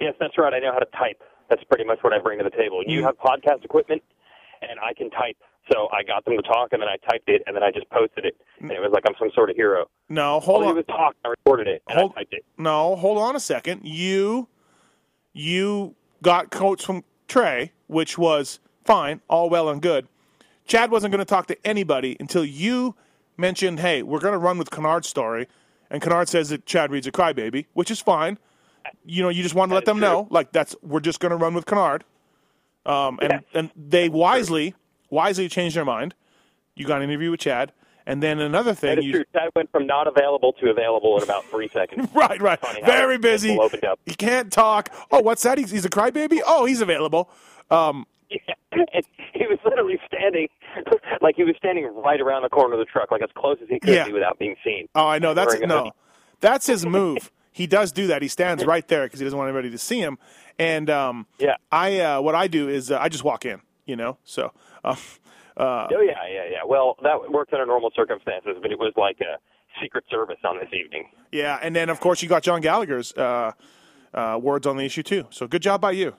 Yes, 0.00 0.14
that's 0.20 0.38
right. 0.38 0.54
I 0.54 0.60
know 0.60 0.72
how 0.72 0.78
to 0.78 0.86
type. 0.96 1.20
That's 1.52 1.64
pretty 1.64 1.84
much 1.84 1.98
what 2.00 2.14
I 2.14 2.18
bring 2.18 2.38
to 2.38 2.44
the 2.44 2.56
table. 2.56 2.82
You 2.82 3.00
mm-hmm. 3.00 3.06
have 3.08 3.18
podcast 3.18 3.62
equipment, 3.62 4.02
and 4.62 4.80
I 4.80 4.94
can 4.94 5.10
type. 5.10 5.36
So 5.70 5.88
I 5.92 6.02
got 6.02 6.24
them 6.24 6.34
to 6.34 6.42
talk, 6.42 6.72
and 6.72 6.80
then 6.80 6.88
I 6.88 6.96
typed 7.10 7.28
it, 7.28 7.42
and 7.46 7.54
then 7.54 7.62
I 7.62 7.70
just 7.70 7.90
posted 7.90 8.24
it, 8.24 8.40
and 8.58 8.70
it 8.70 8.80
was 8.80 8.90
like 8.90 9.04
I'm 9.06 9.14
some 9.18 9.30
sort 9.34 9.50
of 9.50 9.56
hero. 9.56 9.84
No, 10.08 10.40
hold 10.40 10.62
All 10.62 10.70
on. 10.70 10.76
was 10.76 10.86
talk, 10.86 11.14
I 11.22 11.28
recorded 11.28 11.68
it, 11.68 11.82
and 11.88 11.98
Hold- 11.98 12.12
I 12.16 12.20
typed 12.20 12.32
it. 12.32 12.44
No, 12.56 12.96
hold 12.96 13.18
on 13.18 13.36
a 13.36 13.40
second. 13.40 13.82
You 13.84 14.48
you 15.34 15.94
got 16.22 16.50
quotes 16.50 16.86
from 16.86 17.04
Trey, 17.28 17.72
which 17.86 18.16
was 18.16 18.58
fine, 18.82 19.20
all 19.28 19.50
well 19.50 19.68
and 19.68 19.82
good. 19.82 20.08
Chad 20.64 20.90
wasn't 20.90 21.12
going 21.12 21.18
to 21.18 21.26
talk 21.26 21.48
to 21.48 21.66
anybody 21.66 22.16
until 22.18 22.46
you 22.46 22.94
mentioned, 23.36 23.80
"Hey, 23.80 24.02
we're 24.02 24.20
going 24.20 24.32
to 24.32 24.38
run 24.38 24.56
with 24.56 24.70
Canard's 24.70 25.08
story," 25.08 25.48
and 25.90 26.00
Canard 26.00 26.30
says 26.30 26.48
that 26.48 26.64
Chad 26.64 26.90
Reed's 26.90 27.06
a 27.06 27.12
crybaby, 27.12 27.66
which 27.74 27.90
is 27.90 28.00
fine. 28.00 28.38
You 29.04 29.22
know, 29.22 29.28
you 29.28 29.42
just 29.42 29.54
want 29.54 29.70
to 29.70 29.74
let 29.74 29.84
them 29.84 30.00
know, 30.00 30.26
like 30.30 30.52
that's 30.52 30.74
we're 30.82 31.00
just 31.00 31.20
going 31.20 31.30
to 31.30 31.36
run 31.36 31.54
with 31.54 31.66
Canard. 31.66 32.02
Um, 32.84 33.18
and 33.22 33.32
Yes. 33.32 33.42
and 33.54 33.70
they 33.76 34.08
wisely 34.08 34.74
wisely 35.10 35.48
changed 35.48 35.76
their 35.76 35.84
mind. 35.84 36.14
You 36.74 36.86
got 36.86 37.02
an 37.02 37.08
interview 37.10 37.30
with 37.30 37.40
Chad, 37.40 37.72
and 38.06 38.22
then 38.22 38.40
another 38.40 38.74
thing, 38.74 38.96
That 38.96 39.04
you, 39.04 39.12
true. 39.12 39.24
That 39.34 39.54
went 39.54 39.70
from 39.70 39.86
not 39.86 40.06
available 40.08 40.52
to 40.54 40.70
available 40.70 41.16
in 41.18 41.22
about 41.22 41.44
three 41.44 41.68
seconds. 41.68 42.08
Right, 42.14 42.40
right. 42.40 42.58
Very 42.84 43.18
busy. 43.18 43.56
opened 43.58 43.84
up. 43.84 44.00
He 44.06 44.14
can't 44.14 44.50
talk. 44.52 44.88
Oh, 45.10 45.20
what's 45.20 45.42
that? 45.42 45.58
He's, 45.58 45.70
he's 45.70 45.84
a 45.84 45.90
crybaby? 45.90 46.40
Oh, 46.46 46.64
he's 46.64 46.80
available. 46.80 47.30
Um, 47.70 48.06
Yeah. 48.30 48.38
And 48.94 49.04
he 49.34 49.46
was 49.46 49.58
literally 49.66 49.98
standing, 50.06 50.48
like 51.20 51.36
he 51.36 51.44
was 51.44 51.54
standing 51.58 51.84
right 51.94 52.20
around 52.20 52.42
the 52.42 52.48
corner 52.48 52.72
of 52.72 52.78
the 52.78 52.86
truck, 52.86 53.10
like 53.10 53.22
as 53.22 53.28
close 53.36 53.58
as 53.62 53.68
he 53.68 53.78
could 53.78 53.92
Yeah. 53.94 54.06
be 54.06 54.12
without 54.14 54.38
being 54.38 54.56
seen. 54.64 54.88
oh, 54.94 55.06
I 55.06 55.18
know. 55.18 55.34
That's 55.34 55.60
no. 55.60 55.90
That's 56.40 56.66
his 56.66 56.84
move. 56.86 57.30
He 57.52 57.66
does 57.66 57.92
do 57.92 58.06
that. 58.08 58.22
He 58.22 58.28
stands 58.28 58.64
right 58.64 58.86
there 58.88 59.04
because 59.04 59.20
he 59.20 59.24
doesn't 59.24 59.38
want 59.38 59.48
anybody 59.48 59.70
to 59.70 59.78
see 59.78 60.00
him. 60.00 60.18
And 60.58 60.88
um, 60.90 61.26
Yeah. 61.38 61.56
I 61.70 62.00
uh, 62.00 62.20
what 62.22 62.34
I 62.34 62.46
do 62.48 62.68
is 62.68 62.90
uh, 62.90 62.98
I 62.98 63.08
just 63.08 63.24
walk 63.24 63.44
in. 63.44 63.60
You 63.84 63.96
know, 63.96 64.16
so 64.24 64.52
um, 64.84 64.96
uh, 65.56 65.88
Oh 65.90 66.00
yeah, 66.00 66.12
yeah, 66.30 66.44
yeah. 66.50 66.58
Well, 66.64 66.96
that 67.02 67.30
worked 67.30 67.52
under 67.52 67.66
normal 67.66 67.90
circumstances, 67.96 68.56
but 68.62 68.70
it 68.70 68.78
was 68.78 68.92
like 68.96 69.18
a 69.20 69.38
Secret 69.82 70.04
Service 70.10 70.38
on 70.44 70.58
this 70.58 70.68
evening. 70.72 71.10
yeah. 71.32 71.58
And 71.62 71.74
then 71.74 71.88
of 71.90 71.98
course 72.00 72.22
you 72.22 72.28
got 72.28 72.42
John 72.42 72.60
Gallagher's 72.60 73.12
uh, 73.14 73.52
uh, 74.14 74.38
words 74.40 74.66
on 74.66 74.76
the 74.76 74.84
issue 74.84 75.02
too. 75.02 75.26
So 75.30 75.46
good 75.48 75.62
job 75.62 75.80
by 75.80 75.92
you. 75.92 76.14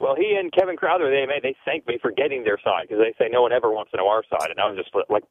Well, 0.00 0.14
he 0.16 0.36
and 0.38 0.52
Kevin 0.52 0.76
Crowther, 0.76 1.10
they 1.10 1.26
they 1.42 1.54
thanked 1.64 1.86
me 1.88 1.98
for 2.00 2.10
getting 2.12 2.44
their 2.44 2.58
side 2.64 2.86
because 2.88 3.02
they 3.02 3.14
say 3.22 3.28
no 3.30 3.42
one 3.42 3.52
ever 3.52 3.70
wants 3.70 3.90
to 3.90 3.96
know 3.96 4.08
our 4.08 4.22
side, 4.30 4.50
and 4.50 4.58
I 4.60 4.70
was 4.70 4.78
just 4.78 4.90
like, 5.10 5.24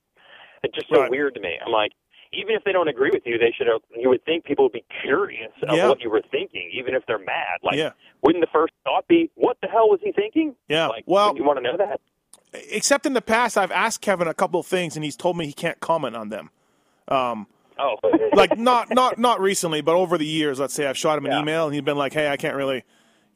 it's 0.64 0.76
just 0.76 0.88
so 0.94 1.02
Right. 1.02 1.10
weird 1.12 1.34
to 1.36 1.40
me. 1.42 1.56
I'm 1.66 1.72
like, 1.72 1.94
even 2.34 2.56
if 2.56 2.64
they 2.64 2.72
don't 2.72 2.88
agree 2.88 3.10
with 3.12 3.24
you, 3.26 3.38
they 3.38 3.52
should. 3.58 3.68
have 3.68 3.82
You 3.96 4.10
would 4.10 4.24
think 4.26 4.44
people 4.46 4.66
would 4.66 4.72
be 4.74 4.86
curious 5.04 5.52
of 5.68 5.76
Yeah. 5.76 5.88
what 5.90 6.02
you 6.02 6.10
were 6.10 6.22
thinking, 6.32 6.70
even 6.74 6.94
if 6.96 7.06
they're 7.06 7.18
mad. 7.20 7.60
Like, 7.64 7.76
Yeah. 7.78 7.92
wouldn't 8.22 8.44
the 8.44 8.50
first 8.52 8.74
thought 8.84 9.08
be, 9.08 9.30
"What 9.36 9.58
the 9.62 9.68
hell 9.68 9.90
was 9.90 10.00
he 10.04 10.12
thinking?" 10.12 10.56
Yeah. 10.68 10.88
Like, 10.88 11.04
Well- 11.08 11.36
you 11.36 11.44
want 11.44 11.58
to 11.58 11.64
know 11.64 11.78
that? 11.78 12.00
Except 12.72 13.06
in 13.06 13.14
the 13.14 13.22
past, 13.22 13.58
I've 13.58 13.72
asked 13.72 14.02
Kevin 14.02 14.28
a 14.28 14.34
couple 14.34 14.60
of 14.60 14.66
things, 14.66 14.96
and 14.96 15.04
he's 15.04 15.16
told 15.18 15.38
me 15.38 15.46
he 15.46 15.54
can't 15.54 15.80
comment 15.80 16.16
on 16.16 16.30
them. 16.30 16.50
Um, 17.08 17.48
Oh, 17.80 17.96
like 18.34 18.58
not 18.58 18.90
not 18.90 19.20
not 19.20 19.40
recently, 19.40 19.82
but 19.82 19.94
over 19.94 20.18
the 20.18 20.26
years. 20.26 20.60
Let's 20.60 20.74
say 20.74 20.88
I've 20.88 20.98
shot 20.98 21.18
him 21.20 21.28
an 21.28 21.32
Yeah. 21.34 21.42
email 21.42 21.66
and 21.66 21.76
he's 21.76 21.84
been 21.84 21.96
like, 21.98 22.12
"Hey, 22.14 22.28
I 22.28 22.36
can't 22.36 22.56
really, 22.56 22.84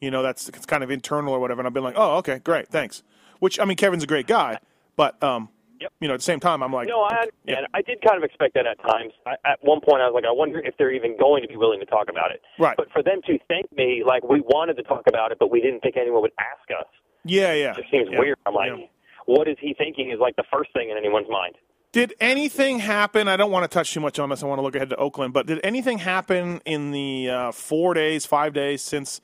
you 0.00 0.10
know, 0.10 0.20
that's 0.22 0.48
it's 0.48 0.66
kind 0.66 0.82
of 0.82 0.90
internal 0.90 1.32
or 1.32 1.38
whatever." 1.38 1.60
And 1.60 1.68
I've 1.68 1.72
been 1.72 1.84
like, 1.84 1.94
"Oh, 1.96 2.16
okay, 2.16 2.40
great, 2.40 2.66
thanks." 2.68 3.04
Which 3.38 3.60
I 3.60 3.64
mean, 3.64 3.76
Kevin's 3.76 4.02
a 4.02 4.06
great 4.08 4.26
guy, 4.26 4.58
but 4.96 5.22
um, 5.22 5.48
Yep. 5.82 5.92
you 6.00 6.08
know, 6.08 6.14
at 6.14 6.20
the 6.20 6.24
same 6.24 6.40
time, 6.40 6.62
I'm 6.62 6.72
like, 6.72 6.88
No, 6.88 7.02
I 7.02 7.10
yeah. 7.44 7.56
understand. 7.56 7.66
I 7.74 7.82
did 7.82 7.98
kind 8.06 8.16
of 8.18 8.24
expect 8.24 8.54
that 8.54 8.66
at 8.66 8.78
times. 8.82 9.12
I, 9.26 9.34
at 9.44 9.58
one 9.62 9.80
point, 9.80 10.00
I 10.02 10.06
was 10.06 10.14
like, 10.14 10.24
I 10.24 10.32
wonder 10.32 10.60
if 10.60 10.74
they're 10.78 10.92
even 10.94 11.16
going 11.18 11.42
to 11.42 11.48
be 11.48 11.56
willing 11.56 11.80
to 11.80 11.86
talk 11.86 12.08
about 12.08 12.30
it. 12.30 12.40
Right. 12.58 12.76
But 12.76 12.90
for 12.92 13.02
them 13.02 13.20
to 13.26 13.38
thank 13.48 13.70
me, 13.72 14.02
like 14.06 14.22
we 14.28 14.40
wanted 14.40 14.74
to 14.78 14.82
talk 14.84 15.02
about 15.08 15.32
it, 15.32 15.38
but 15.38 15.50
we 15.50 15.60
didn't 15.60 15.80
think 15.80 15.96
anyone 15.96 16.22
would 16.22 16.32
ask 16.38 16.70
us. 16.78 16.86
yeah, 17.24 17.52
yeah, 17.52 17.70
It 17.72 17.76
just 17.76 17.90
seems 17.90 18.08
yeah, 18.10 18.18
weird. 18.18 18.38
I'm 18.46 18.54
like, 18.54 18.70
yeah. 18.76 18.86
what 19.26 19.48
is 19.48 19.56
he 19.60 19.74
thinking 19.76 20.10
is 20.10 20.18
like 20.20 20.36
the 20.36 20.44
first 20.52 20.72
thing 20.72 20.90
in 20.90 20.96
anyone's 20.96 21.28
mind? 21.28 21.56
Did 21.92 22.14
anything 22.20 22.78
happen? 22.78 23.28
I 23.28 23.36
don't 23.36 23.50
want 23.50 23.64
to 23.70 23.74
touch 23.74 23.92
too 23.92 24.00
much 24.00 24.18
on 24.18 24.30
this. 24.30 24.42
I 24.42 24.46
want 24.46 24.58
to 24.58 24.62
look 24.62 24.74
ahead 24.74 24.88
to 24.90 24.96
Oakland. 24.96 25.34
But 25.34 25.46
did 25.46 25.60
anything 25.62 25.98
happen 25.98 26.62
in 26.64 26.90
the 26.90 27.28
uh, 27.28 27.52
four 27.52 27.92
days, 27.92 28.24
five 28.24 28.54
days 28.54 28.80
since 28.80 29.20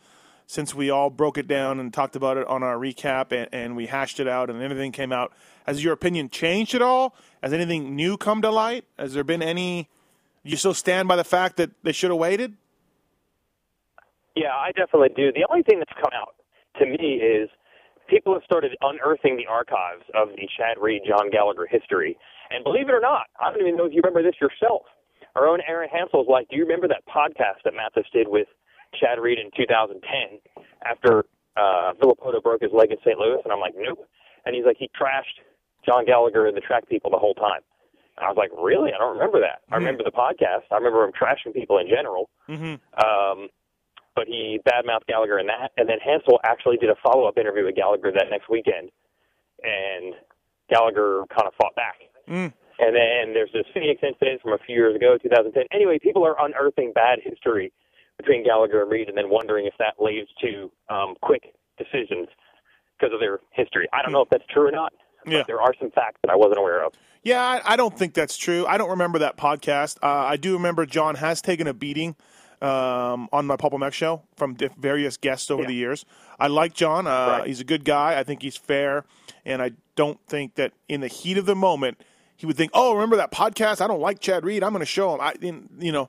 since 0.48 0.74
we 0.74 0.88
all 0.88 1.10
broke 1.10 1.36
it 1.36 1.46
down 1.46 1.78
and 1.78 1.92
talked 1.92 2.16
about 2.16 2.38
it 2.38 2.46
on 2.46 2.62
our 2.62 2.76
recap 2.76 3.32
and, 3.32 3.48
and 3.52 3.76
we 3.76 3.86
hashed 3.86 4.18
it 4.18 4.26
out 4.26 4.48
and 4.48 4.62
everything 4.62 4.90
came 4.90 5.12
out? 5.12 5.30
Has 5.66 5.84
your 5.84 5.92
opinion 5.92 6.30
changed 6.30 6.74
at 6.74 6.80
all? 6.80 7.14
Has 7.42 7.52
anything 7.52 7.94
new 7.94 8.16
come 8.16 8.40
to 8.40 8.50
light? 8.50 8.86
Has 8.98 9.12
there 9.12 9.22
been 9.24 9.42
any? 9.42 9.90
You 10.42 10.56
still 10.56 10.72
stand 10.72 11.06
by 11.06 11.16
the 11.16 11.24
fact 11.24 11.58
that 11.58 11.70
they 11.82 11.92
should 11.92 12.10
have 12.10 12.18
waited? 12.18 12.56
Yeah, 14.34 14.54
I 14.54 14.72
definitely 14.72 15.10
do. 15.14 15.30
The 15.32 15.46
only 15.50 15.62
thing 15.62 15.80
that's 15.80 15.92
come 15.92 16.12
out 16.16 16.34
to 16.80 16.86
me 16.86 17.20
is 17.20 17.50
people 18.08 18.32
have 18.32 18.42
started 18.44 18.74
unearthing 18.80 19.36
the 19.36 19.46
archives 19.46 20.04
of 20.14 20.30
the 20.30 20.48
Chad 20.56 20.80
Reed, 20.80 21.02
John 21.06 21.30
Gallagher 21.30 21.68
history. 21.70 22.16
And 22.48 22.64
believe 22.64 22.88
it 22.88 22.92
or 22.92 23.00
not, 23.00 23.26
I 23.38 23.52
don't 23.52 23.60
even 23.60 23.76
know 23.76 23.84
if 23.84 23.92
you 23.92 24.00
remember 24.02 24.22
this 24.22 24.40
yourself. 24.40 24.84
Our 25.36 25.46
own 25.46 25.58
Aaron 25.68 25.90
Hansel's 25.92 26.26
like, 26.26 26.48
do 26.48 26.56
you 26.56 26.62
remember 26.62 26.88
that 26.88 27.04
podcast 27.04 27.60
that 27.64 27.74
Matthes 27.74 28.08
did 28.14 28.28
with 28.28 28.48
Chad 28.94 29.18
Reed 29.20 29.38
in 29.38 29.50
2010 29.56 30.40
after 30.84 31.24
uh, 31.56 31.92
Villopoto 32.00 32.42
broke 32.42 32.62
his 32.62 32.72
leg 32.72 32.90
in 32.90 32.98
St. 33.04 33.18
Louis? 33.18 33.40
And 33.44 33.52
I'm 33.52 33.60
like, 33.60 33.74
nope. 33.76 34.06
And 34.46 34.54
he's 34.54 34.64
like, 34.64 34.76
he 34.78 34.90
trashed 34.98 35.42
John 35.84 36.06
Gallagher 36.06 36.46
and 36.46 36.56
the 36.56 36.60
track 36.60 36.88
people 36.88 37.10
the 37.10 37.18
whole 37.18 37.34
time. 37.34 37.60
And 38.16 38.26
I 38.26 38.28
was 38.28 38.36
like, 38.36 38.50
really? 38.58 38.90
I 38.92 38.98
don't 38.98 39.14
remember 39.14 39.40
that. 39.40 39.62
I 39.70 39.76
remember 39.76 40.02
the 40.02 40.10
podcast. 40.10 40.66
I 40.70 40.76
remember 40.76 41.04
him 41.04 41.12
trashing 41.12 41.54
people 41.54 41.78
in 41.78 41.88
general. 41.88 42.28
Mm-hmm. 42.48 42.76
Um, 42.98 43.48
but 44.18 44.26
he 44.26 44.58
badmouthed 44.66 45.06
Gallagher 45.06 45.38
in 45.38 45.46
that, 45.46 45.70
and 45.76 45.88
then 45.88 45.98
Hansel 46.04 46.40
actually 46.42 46.76
did 46.76 46.90
a 46.90 46.96
follow-up 47.06 47.38
interview 47.38 47.64
with 47.64 47.76
Gallagher 47.76 48.10
that 48.10 48.26
next 48.28 48.50
weekend, 48.50 48.90
and 49.62 50.14
Gallagher 50.68 51.22
kind 51.30 51.46
of 51.46 51.54
fought 51.54 51.76
back. 51.76 52.02
Mm. 52.26 52.52
And 52.80 52.96
then 52.96 53.34
there's 53.34 53.52
this 53.52 53.64
Phoenix 53.72 54.02
incident 54.02 54.42
from 54.42 54.54
a 54.54 54.58
few 54.66 54.74
years 54.74 54.96
ago, 54.96 55.18
2010. 55.22 55.62
Anyway, 55.70 56.00
people 56.02 56.26
are 56.26 56.34
unearthing 56.44 56.92
bad 56.92 57.20
history 57.22 57.72
between 58.18 58.44
Gallagher 58.44 58.82
and 58.82 58.90
Reed, 58.90 59.08
and 59.08 59.16
then 59.16 59.30
wondering 59.30 59.66
if 59.66 59.74
that 59.78 59.94
leads 59.98 60.28
to 60.42 60.70
um, 60.90 61.14
quick 61.22 61.54
decisions 61.78 62.28
because 62.98 63.14
of 63.14 63.20
their 63.20 63.40
history. 63.52 63.88
I 63.92 64.02
don't 64.02 64.12
know 64.12 64.22
if 64.22 64.28
that's 64.30 64.44
true 64.52 64.66
or 64.68 64.72
not. 64.72 64.92
but 65.24 65.32
Yeah. 65.32 65.42
there 65.46 65.60
are 65.60 65.72
some 65.80 65.90
facts 65.92 66.18
that 66.22 66.30
I 66.30 66.36
wasn't 66.36 66.58
aware 66.58 66.84
of. 66.84 66.92
Yeah, 67.22 67.42
I, 67.42 67.60
I 67.72 67.76
don't 67.76 67.96
think 67.96 68.14
that's 68.14 68.36
true. 68.36 68.64
I 68.66 68.76
don't 68.78 68.90
remember 68.90 69.18
that 69.20 69.36
podcast. 69.36 69.98
Uh, 70.02 70.06
I 70.06 70.36
do 70.36 70.54
remember 70.54 70.84
John 70.86 71.14
has 71.16 71.40
taken 71.42 71.66
a 71.66 71.74
beating 71.74 72.16
um, 72.60 73.28
on 73.32 73.46
my 73.46 73.56
Pulp 73.56 73.72
MX 73.74 73.92
show 73.92 74.22
from 74.36 74.54
diff- 74.54 74.74
various 74.76 75.16
guests 75.16 75.50
over 75.50 75.64
the 75.64 75.74
years. 75.74 76.04
I 76.40 76.48
like 76.48 76.74
John. 76.74 77.06
Uh, 77.06 77.10
Right. 77.38 77.46
He's 77.46 77.60
a 77.60 77.64
good 77.64 77.84
guy. 77.84 78.18
I 78.18 78.24
think 78.24 78.42
he's 78.42 78.56
fair, 78.56 79.04
and 79.44 79.62
I 79.62 79.72
don't 79.94 80.18
think 80.26 80.54
that 80.56 80.72
in 80.88 81.00
the 81.00 81.08
heat 81.08 81.38
of 81.38 81.46
the 81.46 81.54
moment 81.54 82.00
he 82.36 82.46
would 82.46 82.56
think, 82.56 82.70
"Oh, 82.74 82.94
remember 82.94 83.16
that 83.16 83.30
podcast? 83.32 83.80
I 83.80 83.86
don't 83.86 84.00
like 84.00 84.18
Chad 84.20 84.44
Reed. 84.44 84.62
I'm 84.64 84.70
going 84.72 84.80
to 84.80 84.86
show 84.86 85.14
him." 85.14 85.20
I, 85.20 85.34
you 85.40 85.92
know, 85.92 86.08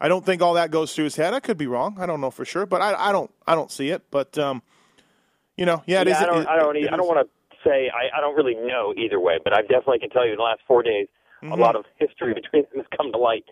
I 0.00 0.08
don't 0.08 0.24
think 0.24 0.42
all 0.42 0.54
that 0.54 0.70
goes 0.70 0.94
through 0.94 1.04
his 1.04 1.16
head. 1.16 1.34
I 1.34 1.40
could 1.40 1.56
be 1.58 1.66
wrong. 1.66 1.96
I 1.98 2.06
don't 2.06 2.20
know 2.20 2.30
for 2.30 2.44
sure, 2.44 2.66
but 2.66 2.80
I, 2.80 3.08
I 3.08 3.12
don't. 3.12 3.30
I 3.46 3.54
don't 3.54 3.70
see 3.70 3.88
it. 3.90 4.02
But 4.10 4.38
um, 4.38 4.62
you 5.56 5.66
know, 5.66 5.82
yeah, 5.86 6.02
it 6.02 6.08
yeah, 6.08 6.16
is- 6.16 6.22
I 6.22 6.26
don't. 6.26 6.42
it- 6.42 6.48
I 6.48 6.56
don't. 6.56 6.76
it 6.76 6.80
e- 6.80 6.88
I 6.88 6.92
is- 6.92 6.98
don't 6.98 7.06
want 7.08 7.26
to 7.28 7.56
say. 7.68 7.90
I, 7.90 8.16
I 8.18 8.20
don't 8.20 8.36
really 8.36 8.54
know 8.54 8.94
either 8.96 9.18
way, 9.20 9.38
but 9.42 9.52
I 9.52 9.62
definitely 9.62 9.98
can 9.98 10.10
tell 10.10 10.24
you 10.24 10.32
in 10.32 10.36
the 10.38 10.42
last 10.44 10.60
four 10.66 10.82
days, 10.82 11.08
Mm-hmm. 11.42 11.52
a 11.52 11.56
lot 11.56 11.76
of 11.76 11.84
history 11.98 12.34
between 12.34 12.62
them 12.64 12.78
has 12.78 12.86
come 12.96 13.12
to 13.12 13.18
light. 13.18 13.44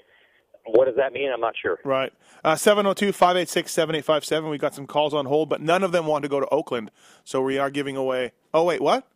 What 0.67 0.87
does 0.87 0.97
that 0.97 1.12
mean? 1.12 1.31
I'm 1.33 1.41
not 1.41 1.55
sure. 1.61 1.79
Right. 1.85 2.12
Uh, 2.43 2.57
702 2.57 3.12
586 3.12 3.71
7857. 3.71 4.50
We 4.50 4.59
got 4.59 4.75
some 4.75 4.88
calls 4.88 5.15
on 5.15 5.26
hold, 5.26 5.49
but 5.49 5.61
none 5.61 5.85
of 5.85 5.93
them 5.93 6.05
want 6.07 6.25
to 6.25 6.29
go 6.29 6.41
to 6.41 6.49
Oakland. 6.49 6.91
So 7.23 7.41
we 7.43 7.59
are 7.59 7.71
giving 7.71 7.97
away. 7.97 8.33
Oh, 8.53 8.65
wait, 8.65 8.81
what? 8.81 9.07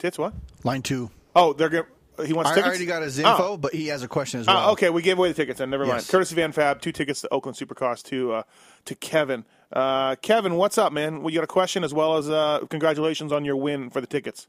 Tits, 0.00 0.18
what? 0.18 0.34
Line 0.64 0.82
two. 0.82 1.12
Oh, 1.36 1.52
they're 1.52 1.68
going 1.68 1.84
He 2.24 2.32
wants 2.32 2.50
I 2.50 2.54
tickets? 2.54 2.68
already 2.68 2.86
got 2.86 3.02
his 3.02 3.18
Oh. 3.20 3.30
info, 3.30 3.56
but 3.56 3.72
he 3.74 3.86
has 3.88 4.02
a 4.02 4.08
question 4.08 4.40
as 4.40 4.48
Uh, 4.48 4.52
well. 4.54 4.70
okay, 4.72 4.90
we 4.90 5.02
gave 5.02 5.18
away 5.18 5.28
the 5.28 5.34
tickets 5.34 5.58
then. 5.58 5.70
Never 5.70 5.84
mind. 5.84 5.98
Yes. 5.98 6.10
Courtesy 6.10 6.34
Van 6.34 6.52
Fab, 6.52 6.80
two 6.80 6.92
tickets 6.92 7.20
to 7.22 7.28
Oakland 7.32 7.56
Supercross 7.56 8.02
to 8.04 8.32
uh, 8.32 8.42
to 8.86 8.94
Kevin. 8.94 9.44
Uh, 9.72 10.16
Kevin, 10.16 10.54
what's 10.56 10.78
up, 10.78 10.92
man? 10.92 11.22
We 11.22 11.32
got 11.32 11.44
a 11.44 11.48
question 11.48 11.84
as 11.84 11.92
well 11.94 12.16
as 12.16 12.28
uh, 12.30 12.60
congratulations 12.70 13.32
on 13.32 13.44
your 13.44 13.56
win 13.56 13.90
for 13.90 14.00
the 14.00 14.06
tickets. 14.06 14.48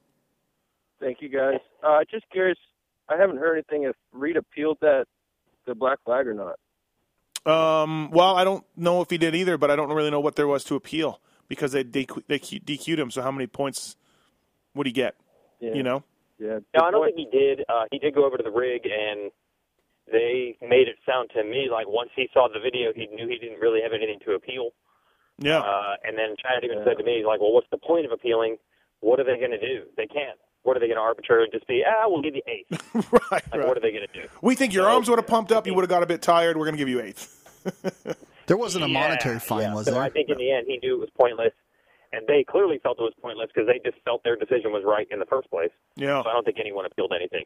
Thank 0.99 1.21
you, 1.21 1.29
guys. 1.29 1.59
Uh, 1.83 1.99
just 2.09 2.29
curious. 2.31 2.57
I 3.09 3.17
haven't 3.17 3.38
heard 3.38 3.53
anything 3.55 3.83
if 3.83 3.95
Reed 4.11 4.38
appealed 4.38 4.77
that 4.81 5.05
the 5.65 5.75
black 5.75 5.99
flag 6.05 6.27
or 6.27 6.33
not. 6.33 6.55
Um, 7.45 8.11
well, 8.11 8.35
I 8.35 8.43
don't 8.43 8.65
know 8.75 9.01
if 9.01 9.09
he 9.09 9.17
did 9.17 9.33
either, 9.35 9.57
but 9.57 9.71
I 9.71 9.75
don't 9.75 9.89
really 9.91 10.11
know 10.11 10.19
what 10.19 10.35
there 10.35 10.47
was 10.47 10.63
to 10.65 10.75
appeal 10.75 11.21
because 11.47 11.71
they 11.71 11.83
they, 11.83 12.05
they 12.27 12.39
DQ'd 12.39 12.99
him. 12.99 13.11
So 13.11 13.21
how 13.21 13.31
many 13.31 13.47
points 13.47 13.95
would 14.75 14.88
he 14.88 14.93
get? 14.93 15.15
Yeah. 15.59 15.73
You 15.73 15.83
know? 15.83 16.03
Yeah. 16.39 16.60
No, 16.75 16.86
I 16.86 16.91
don't 16.91 17.05
think 17.05 17.17
he 17.17 17.27
did. 17.38 17.62
Uh, 17.67 17.84
he 17.91 18.00
did 18.00 18.15
go 18.15 18.25
over 18.25 18.38
to 18.38 18.43
the 18.43 18.51
rig, 18.51 18.84
and 18.86 19.31
they 20.12 20.58
made 20.62 20.88
it 20.88 20.96
sound 21.05 21.29
to 21.36 21.43
me 21.43 21.67
like 21.72 21.88
once 21.88 22.10
he 22.15 22.27
saw 22.34 22.48
the 22.48 22.60
video, 22.60 22.91
he 22.96 23.08
knew 23.13 23.27
he 23.27 23.38
didn't 23.38 23.60
really 23.60 23.81
have 23.81 23.91
anything 23.93 24.19
to 24.25 24.34
appeal. 24.34 24.72
Yeah. 25.38 25.60
Uh, 25.60 25.96
and 26.03 26.17
then 26.17 26.36
Chad 26.41 26.63
even 26.63 26.79
said 26.86 26.98
to 26.98 27.03
me, 27.03 27.24
like, 27.25 27.39
well, 27.39 27.51
what's 27.53 27.67
the 27.72 27.77
point 27.77 28.05
of 28.05 28.12
appealing? 28.12 28.58
What 29.01 29.19
are 29.19 29.24
they 29.24 29.38
going 29.39 29.51
to 29.51 29.60
do? 29.60 29.84
They 29.98 30.08
can't. 30.08 30.39
What 30.63 30.75
are 30.75 30.79
they 30.81 30.88
going 30.88 30.98
to 30.98 31.01
arbitrarily 31.01 31.48
just 31.51 31.65
be? 31.67 31.84
Ah, 31.88 32.03
we'll 32.08 32.22
give 32.22 32.36
you 32.36 32.41
eighth. 32.48 32.81
right, 32.93 33.22
Like, 33.31 33.53
right. 33.53 33.67
what 33.67 33.77
are 33.77 33.81
they 33.81 33.91
going 33.91 34.05
to 34.12 34.22
do? 34.22 34.27
We 34.41 34.55
think 34.55 34.74
your 34.74 34.84
So- 34.86 34.89
arms 34.96 35.10
would 35.10 35.19
have 35.19 35.27
pumped 35.27 35.51
up. 35.51 35.65
You 35.67 35.74
would 35.74 35.84
have 35.84 35.89
got 35.89 36.03
a 36.03 36.08
bit 36.08 36.22
tired. 36.22 36.58
We're 36.58 36.65
going 36.65 36.75
to 36.75 36.79
give 36.79 36.89
you 36.89 37.01
eighth. 37.01 37.36
There 38.48 38.58
wasn't 38.58 38.84
a 38.84 38.88
Yeah, 38.88 39.00
monetary 39.00 39.38
fine, 39.39 39.62
yeah. 39.62 39.75
was 39.75 39.86
so 39.86 39.91
there? 39.91 40.01
I 40.01 40.10
think 40.10 40.27
in 40.29 40.39
the 40.39 40.51
end 40.51 40.65
he 40.67 40.79
knew 40.81 40.96
it 40.96 41.00
was 41.00 41.10
pointless, 41.15 41.53
and 42.11 42.25
they 42.27 42.43
clearly 42.43 42.79
felt 42.79 42.97
it 42.99 43.03
was 43.03 43.13
pointless 43.21 43.49
because 43.53 43.67
they 43.67 43.79
just 43.89 44.03
felt 44.03 44.23
their 44.23 44.35
decision 44.35 44.71
was 44.71 44.83
right 44.85 45.07
in 45.11 45.19
the 45.19 45.25
first 45.25 45.49
place. 45.49 45.71
Yeah. 45.95 46.21
So 46.23 46.29
I 46.29 46.33
don't 46.33 46.43
think 46.45 46.57
anyone 46.59 46.85
appealed 46.85 47.13
anything. 47.15 47.45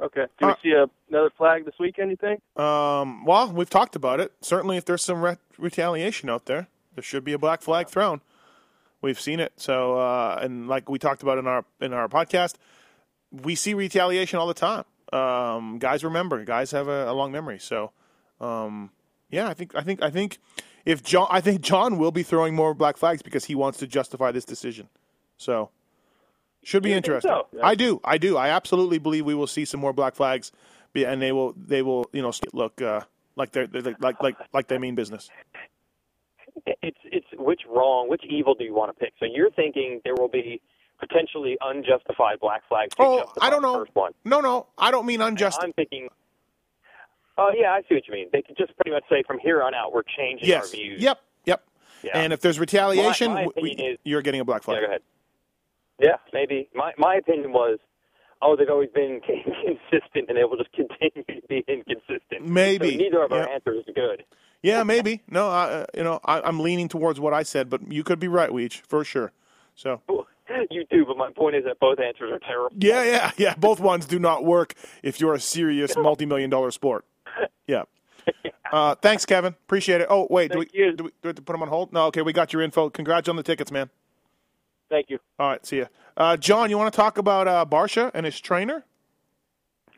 Okay. 0.00 0.26
Do 0.38 0.46
we 0.46 0.52
Uh, 0.52 0.56
see 0.62 0.72
a, 0.72 0.86
another 1.08 1.30
flag 1.38 1.64
this 1.64 1.74
weekend? 1.80 2.10
You 2.10 2.16
think? 2.16 2.40
Um, 2.58 3.24
well, 3.24 3.50
we've 3.50 3.70
talked 3.70 3.96
about 3.96 4.20
it. 4.20 4.32
Certainly, 4.42 4.76
if 4.76 4.84
there's 4.84 5.02
some 5.02 5.22
re- 5.22 5.38
retaliation 5.58 6.28
out 6.28 6.44
there, 6.46 6.68
there 6.94 7.02
should 7.02 7.24
be 7.24 7.32
a 7.32 7.38
black 7.38 7.62
flag 7.62 7.88
thrown. 7.88 8.20
We've 9.00 9.20
seen 9.20 9.40
it. 9.40 9.52
So, 9.56 9.98
uh, 9.98 10.38
and 10.42 10.68
like 10.68 10.88
we 10.90 10.98
talked 10.98 11.22
about 11.22 11.38
in 11.38 11.46
our 11.46 11.64
in 11.80 11.92
our 11.92 12.08
podcast, 12.08 12.54
we 13.30 13.54
see 13.54 13.72
retaliation 13.74 14.38
all 14.38 14.46
the 14.46 14.54
time. 14.54 14.84
Um, 15.12 15.78
guys 15.78 16.02
remember. 16.04 16.44
Guys 16.44 16.72
have 16.72 16.88
a, 16.88 17.10
a 17.10 17.12
long 17.14 17.32
memory. 17.32 17.58
So, 17.58 17.92
um, 18.40 18.90
yeah, 19.30 19.48
I 19.48 19.54
think 19.54 19.74
I 19.74 19.82
think 19.82 20.02
I 20.02 20.10
think 20.10 20.38
if 20.86 21.02
John, 21.02 21.26
I 21.30 21.40
think 21.40 21.60
John 21.60 21.98
will 21.98 22.12
be 22.12 22.22
throwing 22.22 22.54
more 22.54 22.72
black 22.72 22.96
flags 22.96 23.20
because 23.20 23.44
he 23.44 23.54
wants 23.54 23.78
to 23.80 23.86
justify 23.86 24.30
this 24.30 24.44
decision. 24.44 24.88
So, 25.36 25.70
should 26.62 26.82
be 26.82 26.90
You 26.90 26.96
interesting. 26.96 27.30
so? 27.30 27.46
I 27.62 27.74
do. 27.74 28.00
I 28.04 28.16
do. 28.18 28.36
I 28.36 28.48
absolutely 28.48 28.98
believe 28.98 29.26
we 29.26 29.34
will 29.34 29.46
see 29.48 29.64
some 29.64 29.80
more 29.80 29.92
black 29.92 30.14
flags, 30.14 30.52
and 30.94 31.20
they 31.20 31.32
will. 31.32 31.54
They 31.56 31.82
will. 31.82 32.08
You 32.12 32.22
know, 32.22 32.32
look 32.52 32.80
uh, 32.80 33.00
like 33.34 33.52
they're, 33.52 33.66
they're 33.66 33.96
like 34.00 34.22
like 34.22 34.36
like 34.52 34.68
they 34.68 34.78
mean 34.78 34.94
business. 34.94 35.28
It's 36.82 36.98
it's 37.04 37.26
which 37.36 37.62
wrong, 37.68 38.08
which 38.08 38.24
evil 38.28 38.54
do 38.54 38.64
you 38.64 38.74
want 38.74 38.96
to 38.96 39.04
pick? 39.04 39.12
So 39.20 39.26
you're 39.26 39.50
thinking 39.50 40.00
there 40.04 40.14
will 40.14 40.28
be 40.28 40.62
potentially 40.98 41.58
unjustified 41.60 42.40
black 42.40 42.62
flags. 42.68 42.94
Oh, 42.98 43.24
I 43.40 43.50
don't 43.50 43.62
know. 43.62 43.74
First 43.74 43.94
one. 43.94 44.12
No, 44.24 44.40
no, 44.40 44.68
I 44.78 44.90
don't 44.90 45.06
mean 45.06 45.20
unjust. 45.20 45.58
I'm 45.60 45.72
thinking. 45.72 46.08
Oh 47.38 47.50
yeah, 47.54 47.72
I 47.72 47.82
see 47.88 47.94
what 47.94 48.06
you 48.06 48.14
mean. 48.14 48.28
They 48.32 48.42
could 48.42 48.56
just 48.56 48.74
pretty 48.76 48.90
much 48.92 49.04
say 49.10 49.22
from 49.26 49.38
here 49.38 49.62
on 49.62 49.74
out 49.74 49.92
we're 49.92 50.02
changing 50.16 50.48
Yes. 50.48 50.64
our 50.66 50.70
views. 50.76 51.02
Yep. 51.02 51.18
Yep. 51.44 51.62
Yeah. 52.02 52.18
And 52.18 52.32
if 52.32 52.40
there's 52.40 52.58
retaliation, 52.58 53.32
My- 53.32 53.44
my 53.44 53.50
we- 53.62 53.70
is- 53.72 53.98
you're 54.04 54.22
getting 54.22 54.40
a 54.40 54.44
black 54.44 54.62
flag. 54.62 54.76
Yeah, 54.76 54.80
go 54.82 54.86
ahead. 54.88 55.02
Yeah, 55.98 56.16
maybe. 56.32 56.68
My 56.74 56.92
my 56.98 57.14
opinion 57.16 57.52
was, 57.52 57.78
oh, 58.42 58.56
they've 58.56 58.68
always 58.68 58.90
been 58.94 59.20
inconsistent, 59.28 60.28
and 60.28 60.36
they 60.36 60.44
will 60.44 60.56
just 60.58 60.72
continue 60.72 61.24
to 61.24 61.46
be 61.48 61.64
inconsistent. 61.68 62.46
Maybe. 62.46 62.92
So 62.92 62.96
neither 62.96 63.22
of 63.22 63.32
our 63.32 63.48
answers 63.48 63.84
is 63.86 63.94
good. 63.94 64.24
Yeah, 64.62 64.82
maybe. 64.82 65.22
No, 65.30 65.48
I, 65.48 65.64
uh, 65.64 65.86
you 65.94 66.02
know, 66.02 66.18
I, 66.24 66.40
I'm 66.40 66.60
leaning 66.60 66.88
towards 66.88 67.20
what 67.20 67.32
I 67.32 67.42
said, 67.44 67.70
but 67.70 67.92
you 67.92 68.02
could 68.02 68.18
be 68.18 68.26
right, 68.28 68.50
Weege, 68.50 68.80
for 68.80 69.04
sure. 69.04 69.32
So, 69.74 70.00
You 70.70 70.84
do, 70.90 71.04
but 71.04 71.16
my 71.16 71.30
point 71.32 71.54
is 71.56 71.64
that 71.64 71.78
both 71.80 71.98
answers 72.00 72.32
are 72.32 72.38
terrible. 72.38 72.74
yeah, 72.80 73.02
yeah, 73.04 73.30
yeah. 73.36 73.54
Both 73.56 73.78
ones 73.80 74.06
do 74.06 74.18
not 74.18 74.44
work 74.44 74.74
if 75.02 75.20
you're 75.20 75.34
a 75.34 75.40
serious 75.40 75.94
multi-million 75.98 76.50
dollar 76.50 76.70
sport. 76.70 77.04
Yeah. 77.66 77.82
Uh, 78.72 78.94
thanks, 78.96 79.24
Kevin. 79.24 79.52
Appreciate 79.52 80.00
it. 80.00 80.06
Oh, 80.10 80.26
wait, 80.30 80.50
do 80.52 80.58
we, 80.58 80.68
you. 80.72 80.92
do 80.92 81.04
we 81.04 81.10
do 81.10 81.16
we 81.24 81.28
have 81.28 81.36
to 81.36 81.42
put 81.42 81.52
them 81.52 81.62
on 81.62 81.68
hold? 81.68 81.92
No, 81.92 82.06
okay, 82.06 82.22
we 82.22 82.32
got 82.32 82.52
your 82.52 82.62
info. 82.62 82.90
Congrats 82.90 83.28
on 83.28 83.36
the 83.36 83.42
tickets, 83.42 83.70
man. 83.70 83.88
Thank 84.88 85.10
you. 85.10 85.18
All 85.38 85.48
right, 85.48 85.64
see 85.64 85.78
ya. 85.78 85.84
Uh, 86.16 86.36
John, 86.36 86.70
you 86.70 86.78
want 86.78 86.92
to 86.92 86.96
talk 86.96 87.18
about 87.18 87.46
uh, 87.48 87.64
Barcia 87.68 88.10
and 88.14 88.24
his 88.26 88.38
trainer? 88.40 88.84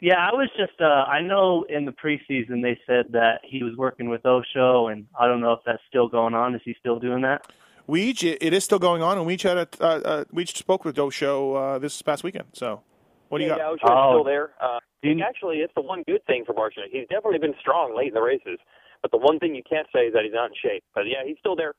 Yeah, 0.01 0.17
I 0.19 0.33
was 0.35 0.49
just. 0.57 0.81
Uh, 0.81 0.85
I 0.85 1.21
know 1.23 1.65
in 1.69 1.85
the 1.87 1.93
preseason 1.93 2.63
they 2.63 2.79
said 2.87 3.07
that 3.13 3.41
he 3.45 3.63
was 3.65 3.75
working 3.77 4.09
with 4.11 4.25
Osho, 4.27 4.89
and 4.89 5.07
I 5.19 5.27
don't 5.27 5.41
know 5.41 5.53
if 5.53 5.61
that's 5.67 5.83
still 5.89 6.09
going 6.09 6.35
on. 6.35 6.55
Is 6.55 6.61
he 6.65 6.75
still 6.79 6.99
doing 6.99 7.23
that? 7.23 7.47
We 7.87 8.03
each 8.03 8.23
it 8.23 8.39
it 8.43 8.53
is 8.53 8.63
still 8.65 8.79
going 8.79 9.03
on, 9.03 9.17
and 9.19 9.27
we 9.27 9.35
each 9.35 9.43
had 9.43 9.57
a 9.57 9.69
uh, 9.81 9.85
uh, 9.85 10.25
we 10.33 10.43
each 10.43 10.57
spoke 10.57 10.85
with 10.85 10.99
Osho 10.99 11.55
uh, 11.55 11.79
this 11.79 12.01
past 12.03 12.23
weekend. 12.23 12.49
So, 12.53 12.83
what 13.29 13.39
do 13.39 13.45
you 13.45 13.51
got? 13.51 13.59
Yeah, 13.59 13.71
Osho's 13.71 13.81
Oh. 13.85 14.13
still 14.13 14.25
there. 14.25 14.51
Uh, 14.61 14.79
I 15.03 15.07
think 15.07 15.23
actually, 15.23 15.59
it's 15.59 15.73
the 15.75 15.83
one 15.83 16.03
good 16.07 16.25
thing 16.27 16.45
for 16.45 16.55
Barcia. 16.55 16.91
He's 16.91 17.07
definitely 17.09 17.39
been 17.39 17.55
strong 17.61 17.97
late 17.97 18.09
in 18.09 18.15
the 18.15 18.23
races, 18.23 18.59
but 19.01 19.11
the 19.11 19.19
one 19.19 19.39
thing 19.39 19.55
you 19.55 19.63
can't 19.69 19.87
say 19.95 20.07
is 20.07 20.15
that 20.15 20.25
he's 20.25 20.33
not 20.33 20.51
in 20.51 20.57
shape. 20.61 20.85
But 20.95 21.07
yeah, 21.07 21.25
he's 21.25 21.37
still 21.39 21.55
there. 21.55 21.75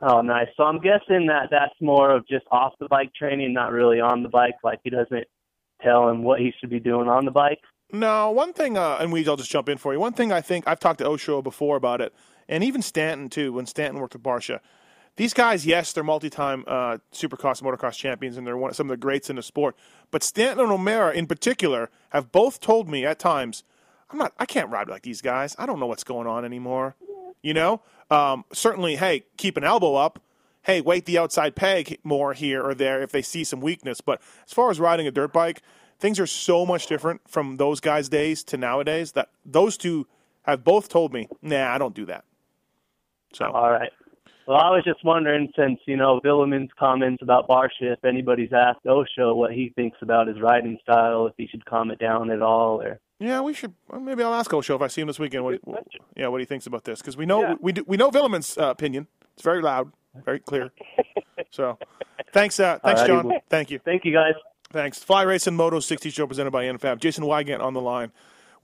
Oh, 0.00 0.20
nice. 0.20 0.48
So 0.56 0.64
I'm 0.64 0.80
guessing 0.80 1.26
that 1.28 1.48
that's 1.50 1.74
more 1.80 2.10
of 2.10 2.26
just 2.28 2.44
off 2.50 2.74
the 2.78 2.88
bike 2.88 3.14
training, 3.14 3.52
not 3.54 3.72
really 3.72 4.00
on 4.00 4.22
the 4.22 4.28
bike. 4.28 4.56
Like 4.62 4.80
he 4.82 4.90
doesn't 4.90 5.24
tell 5.82 6.08
him 6.08 6.22
what 6.22 6.40
he 6.40 6.52
should 6.58 6.70
be 6.70 6.80
doing 6.80 7.08
on 7.08 7.24
the 7.24 7.30
bike. 7.30 7.60
No, 7.92 8.30
one 8.30 8.52
thing, 8.52 8.76
uh, 8.76 8.98
and 9.00 9.12
we, 9.12 9.26
I'll 9.28 9.36
just 9.36 9.50
jump 9.50 9.68
in 9.68 9.78
for 9.78 9.92
you. 9.92 10.00
One 10.00 10.12
thing 10.12 10.32
I 10.32 10.40
think 10.40 10.66
I've 10.66 10.80
talked 10.80 10.98
to 10.98 11.06
Osho 11.06 11.40
before 11.40 11.76
about 11.76 12.00
it, 12.00 12.12
and 12.48 12.64
even 12.64 12.82
Stanton 12.82 13.28
too. 13.28 13.52
When 13.52 13.66
Stanton 13.66 14.00
worked 14.00 14.14
with 14.14 14.24
Barcia, 14.24 14.60
these 15.16 15.32
guys, 15.32 15.66
yes, 15.66 15.92
they're 15.92 16.04
multi-time 16.04 16.64
uh, 16.66 16.98
Supercross 17.12 17.62
and 17.62 17.68
Motocross 17.68 17.96
champions, 17.96 18.36
and 18.36 18.46
they're 18.46 18.56
one, 18.56 18.74
some 18.74 18.86
of 18.86 18.90
the 18.90 18.96
greats 19.00 19.30
in 19.30 19.36
the 19.36 19.42
sport. 19.42 19.74
But 20.10 20.22
Stanton 20.22 20.60
and 20.60 20.72
O'Mara, 20.72 21.12
in 21.14 21.26
particular, 21.26 21.90
have 22.10 22.30
both 22.30 22.60
told 22.60 22.88
me 22.88 23.04
at 23.04 23.18
times, 23.18 23.64
"I'm 24.10 24.18
not, 24.18 24.32
I 24.38 24.44
can't 24.46 24.70
ride 24.70 24.88
like 24.88 25.02
these 25.02 25.22
guys. 25.22 25.56
I 25.58 25.66
don't 25.66 25.80
know 25.80 25.86
what's 25.86 26.04
going 26.04 26.26
on 26.26 26.44
anymore." 26.44 26.96
You 27.42 27.54
know, 27.54 27.80
um, 28.10 28.44
certainly, 28.52 28.96
hey, 28.96 29.24
keep 29.36 29.56
an 29.56 29.64
elbow 29.64 29.94
up. 29.94 30.20
Hey, 30.62 30.80
weight 30.80 31.04
the 31.04 31.16
outside 31.16 31.54
peg 31.54 31.98
more 32.02 32.32
here 32.32 32.60
or 32.60 32.74
there 32.74 33.00
if 33.00 33.12
they 33.12 33.22
see 33.22 33.44
some 33.44 33.60
weakness. 33.60 34.00
But 34.00 34.20
as 34.44 34.52
far 34.52 34.70
as 34.70 34.80
riding 34.80 35.06
a 35.06 35.12
dirt 35.12 35.32
bike, 35.32 35.62
things 35.98 36.18
are 36.18 36.26
so 36.26 36.66
much 36.66 36.88
different 36.88 37.20
from 37.28 37.56
those 37.56 37.80
guys' 37.80 38.08
days 38.08 38.42
to 38.44 38.56
nowadays 38.56 39.12
that 39.12 39.30
those 39.44 39.76
two 39.76 40.08
have 40.42 40.64
both 40.64 40.88
told 40.88 41.12
me, 41.12 41.28
nah, 41.40 41.72
I 41.72 41.78
don't 41.78 41.94
do 41.94 42.04
that. 42.06 42.24
So, 43.32 43.46
All 43.46 43.70
right. 43.70 43.92
Well, 44.46 44.58
I 44.58 44.70
was 44.70 44.84
just 44.84 45.04
wondering, 45.04 45.52
since 45.56 45.80
you 45.86 45.96
know 45.96 46.20
Villeman's 46.24 46.70
comments 46.78 47.20
about 47.22 47.48
Barcia, 47.48 47.92
if 47.94 48.04
anybody's 48.04 48.52
asked 48.52 48.86
Osho 48.86 49.34
what 49.34 49.52
he 49.52 49.72
thinks 49.74 49.98
about 50.02 50.28
his 50.28 50.40
riding 50.40 50.78
style, 50.82 51.26
if 51.26 51.34
he 51.36 51.48
should 51.48 51.64
calm 51.64 51.90
it 51.90 51.98
down 51.98 52.30
at 52.30 52.42
all, 52.42 52.80
or 52.80 53.00
yeah, 53.18 53.40
we 53.40 53.54
should. 53.54 53.74
well, 53.88 54.00
Maybe 54.00 54.22
I'll 54.22 54.34
ask 54.34 54.52
Osho 54.54 54.76
if 54.76 54.82
I 54.82 54.86
see 54.86 55.00
him 55.00 55.08
this 55.08 55.18
weekend. 55.18 55.44
What, 55.44 55.60
yeah, 56.16 56.28
what 56.28 56.40
he 56.40 56.44
thinks 56.46 56.66
about 56.66 56.84
this 56.84 57.00
because 57.00 57.16
we 57.16 57.26
know 57.26 57.40
Yeah. 57.42 57.54
we 57.60 57.72
do, 57.72 57.84
we 57.88 57.96
know 57.96 58.10
Villeman's 58.10 58.56
uh, 58.56 58.66
opinion. 58.66 59.08
It's 59.34 59.42
very 59.42 59.62
loud, 59.62 59.90
very 60.24 60.38
clear. 60.38 60.70
so, 61.50 61.76
thanks, 62.32 62.60
uh, 62.60 62.78
thanks, 62.84 63.00
Alrighty, 63.00 63.06
John. 63.08 63.28
well- 63.28 63.40
Thank 63.50 63.70
you. 63.70 63.80
thank 63.80 64.04
you 64.04 64.12
guys. 64.12 64.34
Thanks. 64.70 65.02
Fly 65.02 65.22
Racing 65.22 65.56
Moto 65.56 65.80
60 65.80 66.10
Show 66.10 66.26
presented 66.26 66.50
by 66.50 66.64
NFAB. 66.64 66.98
Jason 67.00 67.24
Weigandt 67.24 67.60
on 67.60 67.72
the 67.72 67.80
line. 67.80 68.12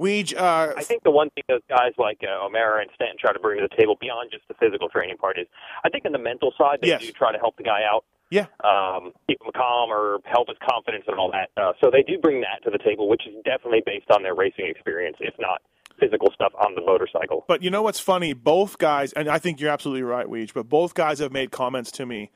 Weege, 0.02 0.36
uh, 0.36 0.74
I 0.76 0.82
think 0.82 1.04
the 1.04 1.10
one 1.12 1.30
thing 1.30 1.44
those 1.48 1.62
guys 1.68 1.92
like 1.96 2.18
uh, 2.24 2.44
O'Mara 2.44 2.80
and 2.82 2.90
Stanton 2.94 3.16
try 3.20 3.32
to 3.32 3.38
bring 3.38 3.60
to 3.60 3.68
the 3.70 3.76
table 3.76 3.96
beyond 4.00 4.30
just 4.32 4.42
the 4.48 4.54
physical 4.54 4.88
training 4.88 5.16
part 5.16 5.38
is, 5.38 5.46
I 5.84 5.88
think 5.90 6.04
in 6.04 6.12
the 6.12 6.18
mental 6.18 6.52
side 6.58 6.78
they 6.82 6.88
Yes. 6.88 7.02
do 7.02 7.12
try 7.12 7.30
to 7.32 7.38
help 7.38 7.56
the 7.56 7.62
guy 7.62 7.80
out, 7.88 8.04
yeah, 8.30 8.46
um, 8.64 9.12
keep 9.28 9.40
him 9.40 9.52
calm 9.54 9.90
or 9.90 10.18
help 10.24 10.48
his 10.48 10.56
confidence 10.68 11.04
and 11.06 11.18
all 11.18 11.30
that. 11.30 11.50
Uh, 11.56 11.72
so 11.82 11.90
they 11.90 12.02
do 12.02 12.18
bring 12.18 12.40
that 12.40 12.64
to 12.64 12.70
the 12.70 12.82
table, 12.82 13.08
which 13.08 13.26
is 13.26 13.34
definitely 13.44 13.82
based 13.86 14.10
on 14.10 14.22
their 14.22 14.34
racing 14.34 14.66
experience, 14.66 15.16
if 15.20 15.34
not 15.38 15.62
physical 16.00 16.30
stuff 16.34 16.52
on 16.58 16.74
the 16.74 16.80
motorcycle. 16.80 17.44
But 17.46 17.62
you 17.62 17.70
know 17.70 17.82
what's 17.82 18.00
funny? 18.00 18.32
Both 18.32 18.78
guys, 18.78 19.12
and 19.12 19.28
I 19.28 19.38
think 19.38 19.60
you're 19.60 19.70
absolutely 19.70 20.02
right, 20.02 20.26
Weege, 20.26 20.52
but 20.52 20.68
both 20.68 20.94
guys 20.94 21.20
have 21.20 21.30
made 21.30 21.52
comments 21.52 21.92
to 21.92 22.06
me, 22.06 22.30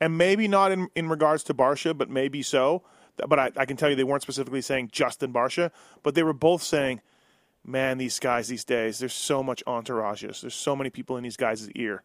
and 0.00 0.16
maybe 0.16 0.46
not 0.46 0.70
in, 0.70 0.88
in 0.94 1.08
regards 1.08 1.42
to 1.44 1.54
Barcia, 1.54 1.96
but 1.96 2.08
maybe 2.08 2.42
so. 2.42 2.84
But 3.26 3.38
I, 3.38 3.50
I 3.56 3.64
can 3.64 3.76
tell 3.76 3.88
you 3.90 3.96
they 3.96 4.04
weren't 4.04 4.22
specifically 4.22 4.60
saying 4.62 4.90
Justin 4.92 5.32
Barcia, 5.32 5.70
but 6.02 6.14
they 6.14 6.22
were 6.22 6.32
both 6.32 6.62
saying, 6.62 7.00
man, 7.64 7.98
these 7.98 8.18
guys 8.18 8.48
these 8.48 8.64
days, 8.64 8.98
there's 8.98 9.12
so 9.14 9.42
much 9.42 9.62
entourages. 9.66 10.40
There's 10.40 10.54
so 10.54 10.76
many 10.76 10.90
people 10.90 11.16
in 11.16 11.22
these 11.24 11.36
guys' 11.36 11.70
ear. 11.72 12.02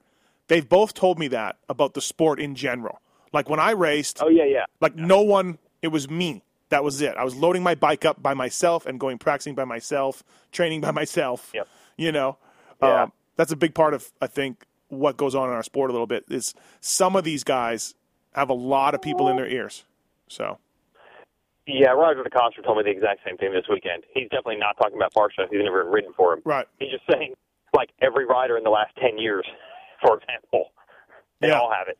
They've 0.48 0.67
both 0.67 0.93
told 0.93 1.20
me 1.20 1.27
that 1.29 1.58
about 1.70 1.93
the 1.93 2.01
sport 2.01 2.39
in 2.39 2.55
general. 2.55 3.00
Like 3.32 3.50
when 3.50 3.60
I 3.60 3.72
raced, 3.72 4.20
Oh 4.22 4.29
yeah, 4.29 4.46
yeah. 4.46 4.65
like 4.82 4.96
no 4.96 5.22
one, 5.22 5.58
it 5.82 5.88
was 5.88 6.10
me. 6.10 6.43
That 6.70 6.84
was 6.84 7.01
it. 7.01 7.15
I 7.17 7.24
was 7.24 7.36
loading 7.36 7.63
my 7.63 7.75
bike 7.75 8.03
up 8.05 8.22
by 8.22 8.34
myself 8.34 8.86
and 8.86 9.00
going 9.00 9.17
practicing 9.20 9.55
by 9.55 9.63
myself, 9.65 10.24
training 10.51 10.82
by 10.82 10.91
myself. 10.91 11.51
Yep. 11.53 11.67
You 11.98 12.12
know, 12.12 12.38
Yeah. 12.82 13.03
um, 13.03 13.12
that's 13.36 13.51
a 13.51 13.55
big 13.55 13.74
part 13.74 13.93
of 13.93 14.12
I 14.22 14.27
think 14.27 14.65
what 14.89 15.17
goes 15.17 15.33
on 15.33 15.50
in 15.50 15.55
our 15.55 15.64
sport 15.64 15.90
a 15.90 15.94
little 15.94 16.07
bit 16.07 16.25
is 16.29 16.53
some 16.81 17.16
of 17.16 17.24
these 17.24 17.44
guys 17.44 17.96
have 18.33 18.50
a 18.50 18.53
lot 18.53 18.94
of 18.96 19.01
people 19.01 19.27
in 19.29 19.35
their 19.38 19.48
ears. 19.48 19.83
So 20.27 20.57
Yeah, 21.66 21.90
Roger 21.92 22.24
DeCoster 22.24 22.64
told 22.64 22.78
me 22.78 22.84
the 22.84 22.90
exact 22.92 23.22
same 23.26 23.38
thing 23.38 23.54
this 23.54 23.64
weekend. 23.70 24.04
He's 24.14 24.26
definitely 24.30 24.58
not 24.58 24.76
talking 24.78 24.98
about 24.98 25.14
Barcia. 25.14 25.48
He's 25.50 25.62
never 25.64 25.90
ridden 25.90 26.12
for 26.16 26.34
him. 26.34 26.42
right, 26.44 26.68
He's 26.80 26.92
just 26.92 27.04
saying, 27.12 27.34
like 27.74 27.90
every 28.02 28.26
rider 28.26 28.58
in 28.58 28.64
the 28.64 28.70
last 28.70 28.92
ten 29.02 29.18
years, 29.18 29.46
for 30.06 30.18
example, 30.20 30.72
they 31.40 31.48
Yeah. 31.48 31.60
all 31.60 31.72
have 31.72 31.88
it. 31.88 31.98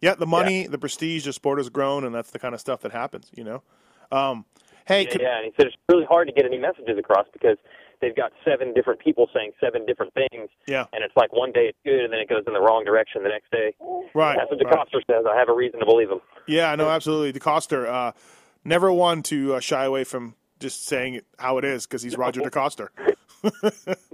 yeah, 0.00 0.14
the 0.14 0.26
money, 0.26 0.66
the 0.66 0.78
prestige, 0.78 1.24
the 1.24 1.32
sport 1.32 1.58
has 1.58 1.68
grown, 1.68 2.04
and 2.04 2.14
that's 2.14 2.30
the 2.30 2.38
kind 2.38 2.54
of 2.54 2.60
stuff 2.60 2.80
that 2.82 2.92
happens. 2.92 3.30
You 3.34 3.44
know, 3.44 3.62
um, 4.12 4.44
hey, 4.86 5.02
Yeah, 5.02 5.10
could- 5.10 5.20
yeah, 5.22 5.36
and 5.38 5.44
he 5.46 5.52
said 5.56 5.66
it's 5.66 5.76
really 5.88 6.04
hard 6.04 6.28
to 6.28 6.32
get 6.34 6.44
any 6.44 6.58
messages 6.58 6.96
across 6.96 7.26
because 7.32 7.58
they've 8.00 8.14
got 8.16 8.32
seven 8.44 8.72
different 8.72 9.00
people 9.00 9.28
saying 9.34 9.50
seven 9.60 9.84
different 9.86 10.14
things, 10.14 10.48
yeah, 10.68 10.86
and 10.92 11.02
it's 11.02 11.16
like 11.16 11.32
one 11.32 11.50
day 11.50 11.66
it's 11.66 11.78
good 11.84 12.04
and 12.04 12.12
then 12.12 12.20
it 12.20 12.28
goes 12.28 12.44
in 12.46 12.52
the 12.54 12.60
wrong 12.60 12.84
direction 12.84 13.24
the 13.24 13.28
next 13.28 13.50
day. 13.50 13.74
right, 14.14 14.36
That's 14.38 14.50
what 14.52 14.64
right. 14.64 14.86
DeCoster 14.88 15.00
says. 15.10 15.24
I 15.28 15.36
have 15.36 15.48
a 15.48 15.54
reason 15.54 15.80
to 15.80 15.84
believe 15.86 16.10
him. 16.10 16.20
Yeah, 16.46 16.74
no, 16.76 16.88
absolutely. 16.88 17.38
DeCoster, 17.38 17.86
uh, 17.86 18.12
never 18.64 18.92
one 18.92 19.22
to 19.24 19.54
uh, 19.54 19.60
shy 19.60 19.84
away 19.84 20.04
from 20.04 20.34
just 20.58 20.86
saying 20.86 21.14
it 21.14 21.26
how 21.38 21.58
it 21.58 21.64
is 21.64 21.86
because 21.86 22.02
he's 22.02 22.16
Roger 22.16 22.40
DeCoster. 22.40 22.88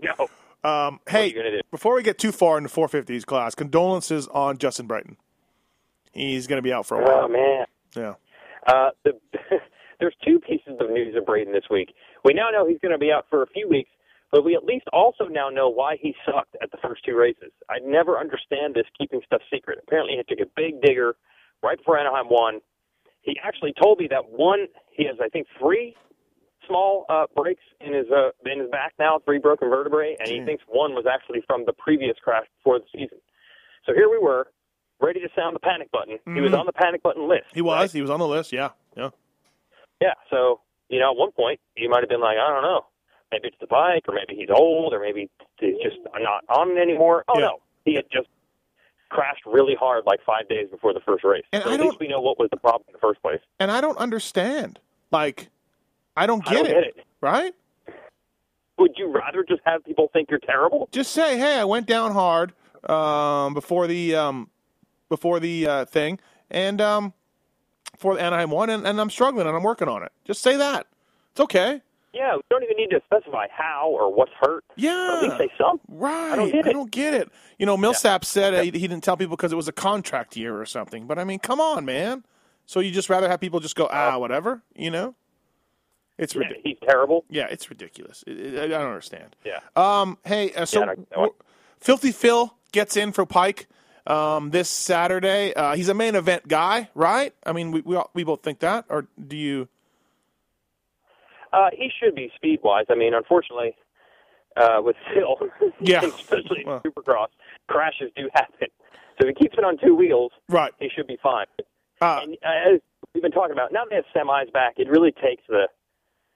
No. 0.03 0.29
Um, 0.63 1.01
hey, 1.09 1.27
you 1.27 1.35
gonna 1.35 1.51
do? 1.51 1.61
before 1.73 1.97
we 1.97 2.03
get 2.05 2.17
too 2.17 2.31
far 2.31 2.57
in 2.59 2.63
the 2.63 2.69
450s 2.69 3.27
class, 3.27 3.57
condolences 3.57 4.29
on 4.29 4.59
Justin 4.59 4.87
Brayton. 4.87 5.17
He's 6.13 6.47
going 6.47 6.59
to 6.59 6.63
be 6.63 6.73
out 6.73 6.87
for 6.87 7.01
a 7.01 7.05
while. 7.05 7.25
Oh 7.25 7.29
man. 7.29 7.67
Yeah. 7.97 8.15
Uh, 8.67 8.91
the, 9.05 9.13
there's 10.01 10.15
two 10.25 10.39
pieces 10.39 10.75
of 10.81 10.91
news 10.91 11.15
of 11.17 11.27
Brayton 11.27 11.53
this 11.53 11.65
week. 11.71 11.95
We 12.25 12.35
now 12.35 12.51
know 12.51 12.67
he's 12.67 12.79
going 12.81 12.93
to 12.93 12.99
be 12.99 13.13
out 13.13 13.27
for 13.29 13.43
a 13.43 13.47
few 13.49 13.69
weeks, 13.69 13.91
but 14.33 14.45
we 14.45 14.55
at 14.55 14.65
least 14.65 14.87
also 14.93 15.25
now 15.25 15.49
know 15.49 15.69
why 15.69 15.97
he 16.01 16.15
sucked 16.25 16.57
at 16.63 16.71
the 16.71 16.79
first 16.79 17.05
two 17.05 17.17
races. 17.17 17.53
I 17.69 17.79
never 17.85 18.19
understand 18.19 18.75
this 18.75 18.87
keeping 18.99 19.21
stuff 19.27 19.43
secret. 19.53 19.79
Apparently, 19.83 20.17
he 20.17 20.35
took 20.35 20.45
a 20.45 20.51
big 20.57 20.81
digger 20.83 21.17
right 21.63 21.79
before 21.79 21.99
Anaheim 21.99 22.27
one. 22.27 22.61
He 23.27 23.37
actually 23.43 23.75
told 23.81 23.99
me 23.99 24.07
that 24.11 24.31
one 24.31 24.67
he 24.93 25.05
has, 25.05 25.17
I 25.23 25.29
think, 25.29 25.49
three 25.59 25.95
small 26.67 27.05
uh, 27.11 27.27
breaks 27.35 27.63
in 27.81 27.93
his 27.93 28.07
uh, 28.11 28.31
in 28.51 28.61
his 28.61 28.71
back 28.71 28.95
now, 28.99 29.19
three 29.25 29.39
broken 29.39 29.69
vertebrae, 29.69 30.17
and 30.19 30.29
he 30.29 30.43
thinks 30.45 30.63
one 30.69 30.95
was 30.95 31.05
actually 31.13 31.43
from 31.47 31.65
the 31.67 31.73
previous 31.73 32.17
crash 32.23 32.47
before 32.59 32.79
the 32.79 32.87
season. 32.93 33.19
So 33.85 33.93
here 33.95 34.09
we 34.09 34.19
were, 34.19 34.49
ready 35.01 35.21
to 35.21 35.29
sound 35.37 35.55
the 35.57 35.61
panic 35.61 35.91
button. 35.93 36.19
He 36.35 36.41
was 36.41 36.53
Mhm. 36.53 36.61
on 36.61 36.67
the 36.67 36.73
panic 36.73 37.03
button 37.03 37.29
list. 37.29 37.47
He 37.53 37.61
was. 37.63 37.75
right? 37.77 37.91
He 37.93 38.01
was 38.01 38.11
on 38.11 38.19
the 38.21 38.27
list. 38.27 38.53
Yeah. 38.53 38.71
Yeah. 38.97 39.11
Yeah, 40.01 40.15
so 40.31 40.61
you 40.89 41.01
know, 41.01 41.11
at 41.11 41.17
one 41.17 41.33
point 41.33 41.59
you 41.77 41.89
might 41.91 42.01
have 42.01 42.09
been 42.09 42.21
like, 42.21 42.39
I 42.39 42.49
don't 42.49 42.63
know, 42.63 42.87
maybe 43.33 43.49
it's 43.49 43.59
the 43.61 43.67
bike, 43.67 44.05
or 44.09 44.15
maybe 44.15 44.39
he's 44.39 44.51
old, 44.51 44.95
or 44.95 45.01
maybe 45.01 45.29
he's 45.59 45.75
just 45.83 45.97
not 46.15 46.45
on 46.49 46.71
it 46.77 46.81
anymore. 46.81 47.25
Oh 47.29 47.39
Yeah. 47.39 47.47
no, 47.47 47.59
he 47.85 47.95
had 47.95 48.05
just 48.11 48.29
crashed 49.09 49.45
really 49.47 49.75
hard 49.79 50.05
like 50.07 50.21
five 50.25 50.49
days 50.49 50.69
before 50.71 50.93
the 50.93 51.01
first 51.01 51.25
race. 51.25 51.45
And 51.53 51.63
so 51.63 51.71
I 51.71 51.75
at 51.75 51.77
don't- 51.79 51.87
least 51.89 52.01
we 52.01 52.09
know 52.09 52.21
what 52.21 52.39
was 52.39 52.49
the 52.51 52.57
problem 52.57 52.85
in 52.89 52.93
the 52.93 52.99
first 52.99 53.21
place. 53.23 53.41
And 53.61 53.71
I 53.71 53.81
don't 53.81 53.99
understand. 53.99 54.79
Like, 55.11 55.49
I 56.17 56.27
don't 56.27 56.47
I 56.49 56.51
get 56.55 56.57
don't 56.65 56.67
it. 56.67 56.75
get 56.75 56.85
it. 56.99 57.07
Right? 57.21 57.55
Would 58.79 58.93
you 58.97 59.09
rather 59.11 59.43
just 59.43 59.63
have 59.65 59.85
people 59.85 60.11
think 60.13 60.29
you're 60.31 60.39
terrible? 60.39 60.89
Just 60.93 61.13
say, 61.13 61.39
hey, 61.39 61.59
I 61.59 61.65
went 61.65 61.87
down 61.87 62.13
hard 62.13 62.53
um, 62.91 63.55
before 63.55 63.87
the 63.87 64.15
um, 64.15 64.51
before 65.09 65.41
the 65.41 65.67
uh, 65.67 65.85
thing, 65.87 66.19
and 66.51 66.81
um, 66.81 67.15
for 67.97 68.15
the 68.15 68.21
Anaheim 68.23 68.51
one, 68.51 68.69
and, 68.69 68.87
and 68.87 69.01
I'm 69.01 69.09
struggling 69.09 69.47
and 69.47 69.57
I'm 69.57 69.63
working 69.63 69.89
on 69.89 70.03
it. 70.03 70.13
Just 70.27 70.43
say 70.43 70.57
that. 70.57 70.87
It's 71.31 71.41
okay. 71.41 71.81
Yeah, 72.17 72.37
we 72.37 72.43
don't 72.51 72.63
even 72.63 72.77
need 72.79 72.89
to 72.91 73.01
specify 73.05 73.47
how 73.51 73.89
or 73.91 74.13
what's 74.13 74.33
hurt. 74.41 74.65
Yeah. 74.77 75.17
At 75.19 75.23
least 75.23 75.37
say 75.39 75.51
something. 75.61 75.81
Right. 75.99 76.33
I 76.33 76.37
don't 76.37 76.51
get 76.51 76.67
it. 76.67 76.69
I 76.69 76.73
don't 76.73 76.91
get 76.91 77.15
it. 77.15 77.29
You 77.59 77.67
know, 77.67 77.77
Millsap 77.77 78.25
said 78.25 78.55
uh, 78.55 78.63
he, 78.63 78.71
he 78.71 78.89
didn't 78.89 79.05
tell 79.05 79.17
people 79.17 79.37
because 79.37 79.53
it 79.53 79.57
was 79.57 79.69
a 79.69 79.73
contract 79.73 80.37
year 80.37 80.59
or 80.59 80.65
something. 80.67 81.07
But 81.07 81.19
I 81.19 81.25
mean, 81.25 81.39
come 81.39 81.61
on, 81.61 81.85
man. 81.85 82.25
So 82.65 82.81
you 82.81 82.91
just 82.91 83.11
rather 83.11 83.29
have 83.29 83.39
people 83.41 83.61
just 83.61 83.77
go, 83.77 83.87
ah, 83.93 84.17
whatever, 84.19 84.63
you 84.75 84.91
know? 84.91 85.15
It's 86.19 86.35
Yeah, 86.35 86.41
ridiculous. 86.41 86.63
he's 86.65 86.89
terrible. 86.89 87.25
Yeah, 87.29 87.47
it's 87.51 87.69
ridiculous. 87.69 88.25
It- 88.27 88.39
it- 88.41 88.59
I 88.63 88.67
don't 88.69 88.87
understand. 88.87 89.37
Yeah. 89.45 89.61
Um, 89.77 90.17
hey, 90.25 90.53
uh, 90.55 90.65
so 90.65 90.79
Yeah, 90.79 90.83
I 90.85 90.87
don't- 90.95 91.09
I 91.15 91.19
want- 91.19 91.33
Filthy 91.79 92.11
Phil 92.13 92.55
gets 92.73 92.97
in 92.97 93.13
for 93.13 93.27
Peick 93.27 93.67
um, 94.07 94.51
this 94.51 94.69
Saturday. 94.71 95.53
Uh, 95.55 95.75
he's 95.77 95.89
a 95.91 95.95
main 95.95 96.15
event 96.15 96.49
guy, 96.49 96.89
right? 96.95 97.35
I 97.45 97.53
mean, 97.53 97.71
we 97.73 97.81
we, 97.83 97.97
all, 97.97 98.11
we 98.15 98.25
both 98.25 98.43
think 98.43 98.61
that, 98.61 98.87
or 98.89 99.07
do 99.29 99.37
you? 99.37 99.69
Uh, 101.53 101.69
he 101.73 101.91
should 102.03 102.15
be 102.15 102.31
speed 102.37 102.61
wise. 102.63 102.87
I 102.91 102.95
mean, 102.95 103.15
unfortunately, 103.15 103.75
uh, 104.57 104.81
with 104.83 104.97
Phil, 105.15 105.37
Yeah. 105.81 106.05
especially 106.05 106.61
in 106.63 106.67
Well. 106.67 106.81
Supercross, 106.81 107.29
crashes 107.69 108.11
do 108.17 108.29
happen. 108.35 108.69
So 109.21 109.27
if 109.29 109.37
he 109.37 109.45
keeps 109.45 109.57
it 109.59 109.65
on 109.65 109.79
two 109.79 109.95
wheels, 109.95 110.33
Right. 110.49 110.73
he 110.79 110.89
should 110.95 111.07
be 111.07 111.19
fine. 111.23 111.47
Uh, 112.01 112.21
and 112.23 112.37
uh, 112.45 112.75
as 112.75 112.81
we've 113.15 113.23
been 113.23 113.33
talking 113.33 113.53
about, 113.53 113.73
now 113.73 113.85
they 113.89 113.97
have 113.97 114.05
semis 114.15 114.53
back, 114.53 114.75
it 114.79 114.89
really 114.89 115.13
takes 115.13 115.43
the 115.49 115.69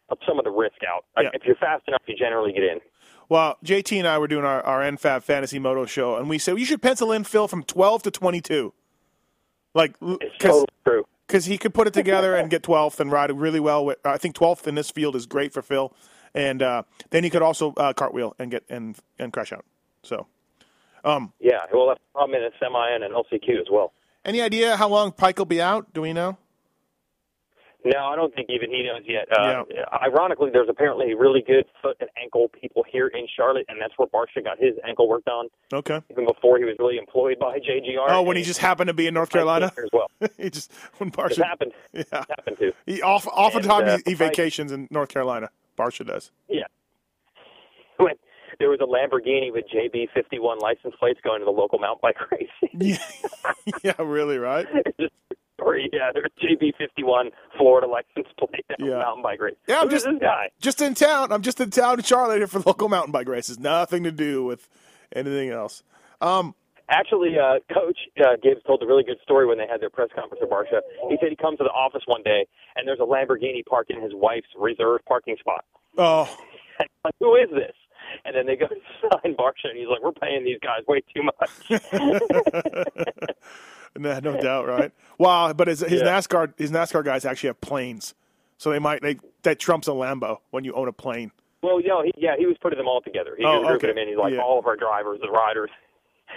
of 0.09 0.19
some 0.27 0.39
of 0.39 0.45
the 0.45 0.51
risk 0.51 0.77
out. 0.89 1.05
Yeah. 1.23 1.31
If 1.35 1.45
you're 1.45 1.55
fast 1.57 1.85
enough, 1.87 2.03
you 2.07 2.17
generally 2.17 2.53
get 2.53 2.65
in. 2.65 2.81
Well, 3.29 3.59
JT 3.65 3.97
and 3.97 4.09
I 4.09 4.19
were 4.19 4.27
doing 4.27 4.45
our, 4.45 4.61
our 4.63 4.81
NFAB 4.81 5.23
Fantasy 5.23 5.61
Moto 5.61 5.87
show, 5.87 6.17
and 6.17 6.29
we 6.29 6.37
said 6.37 6.59
you 6.59 6.65
should 6.65 6.83
pencil 6.83 7.13
in 7.13 7.23
Phil 7.23 7.47
from 7.47 7.63
12 7.63 8.03
to 8.05 8.11
22. 8.11 8.73
Like, 9.73 9.95
It's 10.03 10.37
totally 10.39 10.67
true. 10.85 11.05
Because 11.31 11.45
he 11.45 11.59
could 11.59 11.73
put 11.73 11.87
it 11.87 11.95
together 11.95 12.35
and 12.35 12.51
get 12.51 12.65
12th 12.65 12.99
and 12.99 13.13
ride 13.13 13.31
really 13.31 13.61
well. 13.61 13.85
With, 13.85 14.05
I 14.05 14.19
think 14.19 14.35
12th 14.35 14.67
in 14.67 14.75
this 14.75 14.91
field 14.91 15.15
is 15.15 15.27
great 15.27 15.53
for 15.53 15.63
Phil, 15.63 15.95
and 16.35 16.61
uh, 16.61 16.83
then 17.11 17.23
he 17.23 17.31
could 17.31 17.41
also 17.41 17.73
uh, 17.77 17.93
cartwheel 17.93 18.35
and 18.41 18.51
get 18.51 18.65
and 18.69 18.99
and 19.17 19.33
crash 19.33 19.53
out. 19.53 19.65
So, 20.03 20.27
Yeah, 21.39 21.59
well, 21.73 21.87
that's 21.87 22.01
the 22.01 22.19
problem 22.19 22.41
in 22.41 22.43
a 22.43 22.51
semi 22.59 22.91
and 22.91 23.05
an 23.05 23.13
LCQ 23.13 23.61
as 23.61 23.69
well. 23.71 23.93
any 24.25 24.41
idea 24.41 24.77
how 24.77 24.89
long 24.89 25.13
Peick 25.13 25.39
will 25.39 25.45
be 25.45 25.63
out? 25.63 25.95
Do 25.95 26.01
we 26.01 26.13
know? 26.13 26.37
No, 27.85 27.99
I 28.07 28.17
don't 28.17 28.35
think 28.35 28.49
even 28.51 28.71
he 28.71 28.83
knows 28.83 29.03
yet. 29.07 29.27
Uh, 29.33 29.65
Ironically, 30.03 30.51
there's 30.53 30.69
apparently 30.69 31.15
really 31.15 31.43
good 31.47 31.65
foot 31.81 31.97
and 32.01 32.11
ankle 32.23 32.49
people 32.49 32.85
here 32.91 33.09
in 33.09 33.27
Charlotte, 33.35 33.65
and 33.69 33.81
that's 33.81 33.95
where 33.97 34.07
Barcia 34.09 34.45
got 34.45 34.59
his 34.59 34.75
ankle 34.87 35.09
worked 35.09 35.29
on 35.29 35.49
Okay. 35.73 36.01
even 36.11 36.27
before 36.27 36.59
he 36.59 36.65
was 36.65 36.77
really 36.79 36.99
employed 36.99 37.39
by 37.39 37.59
JGR. 37.59 38.07
Oh, 38.09 38.23
when 38.23 38.37
he 38.37 38.43
just 38.43 38.61
happened 38.61 38.89
to 38.89 38.95
be 38.95 39.07
in 39.07 39.15
North 39.15 39.31
Carolina, 39.31 39.73
as 39.77 39.89
well. 39.93 40.11
he 40.37 40.51
just 40.51 40.71
when 40.99 41.11
Barcia 41.11 41.45
happened. 41.45 41.73
Yeah. 41.93 42.05
Happened 42.11 42.59
to. 42.59 42.73
he 42.87 43.01
off 43.03 43.27
oftentimes 43.27 43.89
uh, 43.89 43.97
he, 44.05 44.11
he 44.11 44.15
vacations 44.15 44.73
in 44.73 44.87
North 44.91 45.09
Carolina. 45.09 45.49
Barcia 45.79 46.07
does. 46.07 46.31
Yeah. 46.49 46.65
When 47.97 48.15
there 48.59 48.69
was 48.69 48.81
a 48.81 48.85
Lamborghini 48.85 49.53
with 49.53 49.65
JB51 49.75 50.61
license 50.61 50.95
plates 50.99 51.21
going 51.25 51.41
to 51.41 51.45
the 51.47 51.51
local 51.51 51.79
mountain 51.79 52.01
bike 52.03 52.17
race. 52.31 52.49
Yeah, 52.79 52.99
yeah, 53.83 53.93
really, 53.99 54.39
right? 54.39 54.67
Just 54.99 55.13
story. 55.61 55.91
Yeah, 55.93 56.11
there's 56.13 56.31
JB51 56.43 57.31
Florida 57.57 57.87
license 57.87 58.27
plate 58.39 58.65
Yeah. 58.79 58.99
mountain 58.99 59.23
bike 59.23 59.41
race. 59.41 59.57
Yeah, 59.69 59.81
I'm 59.81 59.91
just 59.91 60.07
this 60.07 60.19
guy. 60.21 60.49
just 60.61 60.81
in 60.81 60.95
town. 60.95 61.33
I'm 61.33 61.43
just 61.43 61.61
in 61.61 61.71
town 61.71 61.99
in 61.99 62.05
Charlotte 62.05 62.39
here 62.39 62.47
for 62.47 62.61
local 62.61 62.89
mountain 62.89 63.13
bike 63.13 63.29
races. 63.29 63.59
Nothing 63.59 64.03
to 64.05 64.13
do 64.13 64.45
with 64.45 64.69
anything 65.15 65.51
else. 65.51 65.83
Um, 66.21 66.55
Actually, 66.93 67.39
uh, 67.39 67.61
Coach 67.73 67.99
uh, 68.19 68.35
Gibbs 68.43 68.61
told 68.67 68.83
a 68.83 68.87
really 68.87 69.05
good 69.05 69.19
story 69.23 69.47
when 69.47 69.59
they 69.59 69.67
had 69.71 69.81
their 69.81 69.91
press 69.91 70.09
conference 70.13 70.43
at 70.43 70.51
Barcia. 70.51 70.81
He 71.09 71.17
said 71.21 71.29
he 71.31 71.37
comes 71.37 71.59
to 71.59 71.65
the 71.65 71.71
office 71.71 72.03
one 72.07 72.23
day 72.25 72.47
and 72.75 72.87
there's 72.89 72.99
a 72.99 73.05
Lamborghini 73.07 73.65
parked 73.65 73.93
in 73.93 74.03
his 74.03 74.13
wife's 74.13 74.49
reserved 74.59 75.05
parking 75.07 75.37
spot. 75.39 75.65
oh, 75.99 76.37
like, 77.05 77.15
who 77.21 77.37
is 77.37 77.49
this? 77.53 77.75
And 78.25 78.35
then 78.35 78.45
they 78.47 78.57
go 78.57 78.67
to 78.67 78.75
sign 79.23 79.37
Barcia, 79.37 79.71
and 79.71 79.79
he's 79.79 79.87
like, 79.89 80.03
we're 80.03 80.11
paying 80.11 80.43
these 80.45 80.59
guys 80.61 80.81
way 80.89 81.01
too 81.15 81.23
much. 81.23 81.51
no, 83.99 84.19
no 84.21 84.41
doubt, 84.41 84.67
right? 84.69 84.93
Wow, 85.19 85.53
but 85.53 85.69
his, 85.69 85.81
his 85.81 86.01
Yeah. 86.03 86.07
NASCAR 86.19 86.53
his 86.59 86.71
NASCAR 86.71 87.05
guys 87.05 87.25
actually 87.25 87.49
have 87.49 87.61
planes, 87.61 88.15
so 88.59 88.71
they 88.71 88.79
might 88.79 89.03
they 89.03 89.19
that 89.43 89.59
trumps 89.59 89.89
a 89.89 89.93
Lambo 89.93 90.39
when 90.51 90.65
you 90.65 90.73
own 90.75 90.89
a 90.89 90.93
plane. 90.93 91.33
well, 91.63 91.81
know, 91.83 92.03
he, 92.03 92.13
yeah, 92.17 92.35
he 92.39 92.47
was 92.47 92.57
putting 92.63 92.79
them 92.79 92.89
all 92.89 93.01
together. 93.03 93.35
He 93.37 93.45
Oh, 93.45 93.61
grouping 93.61 93.77
okay. 93.77 93.87
them 93.89 93.99
in. 93.99 94.09
He's 94.09 94.17
like, 94.17 94.33
Yeah. 94.35 94.41
all 94.41 94.59
of 94.59 94.67
our 94.67 94.77
drivers, 94.77 95.19
the 95.21 95.31
riders. 95.31 95.71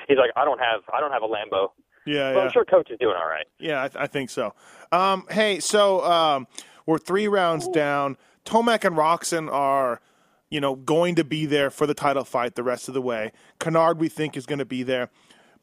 He's 0.08 0.18
like, 0.18 0.32
I 0.36 0.44
don't 0.44 0.60
have, 0.60 0.82
I 0.94 1.00
don't 1.00 1.12
have 1.12 1.22
a 1.24 1.28
Lambo. 1.28 1.70
Yeah, 2.06 2.34
But 2.34 2.39
yeah. 2.39 2.44
I'm 2.46 2.52
sure 2.52 2.66
Coach 2.66 2.89
is 2.92 2.98
doing 3.00 3.16
all 3.18 3.28
right. 3.30 3.46
Yeah, 3.60 3.84
I, 3.84 3.88
th- 3.88 4.02
I 4.04 4.08
think 4.08 4.30
so. 4.30 4.54
Um, 4.92 5.26
hey, 5.30 5.60
so 5.62 6.04
um, 6.04 6.48
we're 6.86 6.98
three 6.98 7.28
rounds 7.30 7.68
down. 7.70 8.18
Tomac 8.44 8.84
and 8.84 8.98
Roczen 8.98 9.50
are, 9.50 10.02
you 10.50 10.60
know, 10.60 10.76
going 10.76 11.16
to 11.16 11.24
be 11.24 11.46
there 11.46 11.70
for 11.70 11.88
the 11.88 11.94
title 11.94 12.26
fight 12.26 12.56
the 12.56 12.63
rest 12.63 12.89
of 12.89 12.94
the 12.94 13.02
way. 13.02 13.32
Canard, 13.60 14.00
we 14.00 14.10
think, 14.10 14.36
is 14.36 14.46
going 14.46 14.60
to 14.60 14.66
be 14.66 14.84
there. 14.84 15.10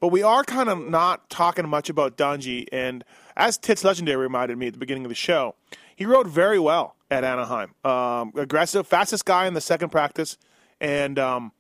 But 0.01 0.09
we 0.09 0.23
are 0.23 0.43
kind 0.45 0.69
of 0.71 0.89
not 0.89 1.29
talking 1.29 1.69
much 1.69 1.91
about 1.91 2.17
Dungey. 2.17 2.67
And 2.73 3.05
as 3.37 3.59
Tits 3.59 3.85
Legendary 3.85 4.17
reminded 4.17 4.57
me 4.57 4.69
at 4.69 4.73
the 4.73 4.79
beginning 4.79 5.05
of 5.05 5.11
the 5.11 5.15
show, 5.15 5.55
he 5.95 6.07
rode 6.07 6.27
very 6.27 6.59
well 6.59 6.97
at 7.11 7.23
Anaheim. 7.23 7.75
Um, 7.85 8.33
aggressive, 8.35 8.87
fastest 8.87 9.27
guy 9.27 9.47
in 9.47 9.55
the 9.55 9.61
second 9.61 9.91
practice. 9.91 10.39
And, 10.81 11.19
um, 11.19 11.53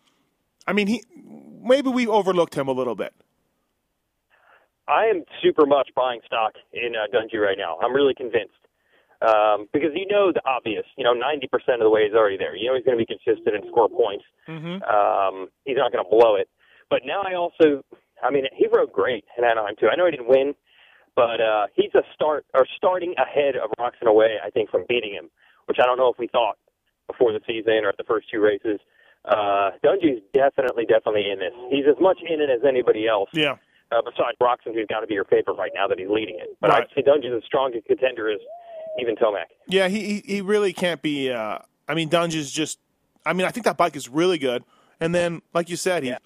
I 0.66 0.72
mean, 0.72 0.86
he 0.86 1.04
maybe 1.62 1.90
we 1.90 2.06
overlooked 2.06 2.54
him 2.54 2.68
a 2.68 2.72
little 2.72 2.94
bit. 2.94 3.12
I 4.88 5.06
am 5.06 5.24
super 5.42 5.66
much 5.66 5.90
buying 5.94 6.20
stock 6.26 6.54
in 6.72 6.94
uh, 6.96 7.06
Dungey 7.14 7.38
right 7.38 7.58
now. 7.58 7.78
I'm 7.82 7.94
really 7.94 8.14
convinced. 8.14 8.54
Um, 9.22 9.68
because 9.72 9.90
you 9.94 10.06
know 10.08 10.32
the 10.32 10.40
obvious, 10.46 10.84
you 10.96 11.04
know, 11.04 11.12
90% 11.12 11.44
of 11.74 11.80
the 11.80 11.90
way 11.90 12.06
he's 12.06 12.14
already 12.14 12.38
there. 12.38 12.56
You 12.56 12.68
know 12.68 12.74
he's 12.74 12.84
going 12.84 12.98
to 12.98 13.04
be 13.04 13.06
consistent 13.06 13.54
and 13.54 13.64
score 13.68 13.88
points. 13.88 14.24
Mm-hmm. 14.48 14.80
Um, 14.82 15.48
he's 15.64 15.76
not 15.76 15.92
going 15.92 16.02
to 16.02 16.08
blow 16.08 16.36
it. 16.36 16.48
But 16.88 17.02
now 17.04 17.22
I 17.22 17.34
also, 17.34 17.84
I 18.22 18.30
mean, 18.30 18.44
he 18.54 18.66
rode 18.72 18.92
great 18.92 19.24
in 19.38 19.44
Anaheim 19.44 19.74
too. 19.78 19.88
I 19.88 19.96
know 19.96 20.04
he 20.06 20.12
didn't 20.12 20.28
win, 20.28 20.54
but 21.16 21.40
uh, 21.40 21.66
he's 21.74 21.94
a 21.94 22.02
start 22.14 22.44
or 22.54 22.66
starting 22.76 23.14
ahead 23.18 23.56
of 23.56 23.70
Roczen 23.78 24.06
away. 24.08 24.36
I 24.44 24.50
think 24.50 24.70
from 24.70 24.84
beating 24.88 25.12
him, 25.12 25.30
which 25.66 25.78
I 25.80 25.86
don't 25.86 25.96
know 25.98 26.08
if 26.08 26.18
we 26.18 26.28
thought 26.28 26.56
before 27.06 27.32
the 27.32 27.40
season 27.46 27.84
or 27.84 27.88
at 27.88 27.96
the 27.96 28.04
first 28.04 28.30
two 28.30 28.40
races. 28.40 28.78
Uh, 29.24 29.72
Dungey's 29.84 30.22
definitely, 30.32 30.86
definitely 30.86 31.30
in 31.30 31.38
this. 31.40 31.52
He's 31.70 31.84
as 31.88 32.00
much 32.00 32.18
in 32.26 32.40
it 32.40 32.48
as 32.48 32.60
anybody 32.66 33.06
else 33.06 33.28
Yeah. 33.34 33.56
uh, 33.92 34.00
besides 34.02 34.38
Roczen, 34.40 34.72
who's 34.74 34.86
got 34.88 35.00
to 35.00 35.06
be 35.06 35.14
your 35.14 35.24
favorite 35.24 35.54
right 35.58 35.72
now 35.74 35.86
that 35.88 35.98
he's 35.98 36.08
leading 36.08 36.38
it. 36.38 36.56
But 36.60 36.70
Right. 36.70 36.82
I'd 36.84 36.94
say 36.94 37.02
Dungey's 37.02 37.34
as 37.36 37.44
strong 37.44 37.74
a 37.76 37.82
contender 37.82 38.30
as 38.30 38.40
even 38.98 39.16
Tomac. 39.16 39.44
Yeah, 39.66 39.88
he 39.88 40.20
he, 40.24 40.40
really 40.40 40.72
can't 40.72 41.02
be. 41.02 41.30
Uh, 41.30 41.58
I 41.88 41.94
mean, 41.94 42.08
Dunge 42.08 42.34
is 42.34 42.50
just. 42.50 42.78
I 43.26 43.32
mean, 43.34 43.46
I 43.46 43.50
think 43.50 43.64
that 43.66 43.76
bike 43.76 43.94
is 43.96 44.08
really 44.08 44.38
good. 44.38 44.64
And 45.00 45.14
then, 45.14 45.42
like 45.52 45.68
you 45.68 45.76
said, 45.76 46.02
he 46.02 46.08
Yeah. 46.10 46.18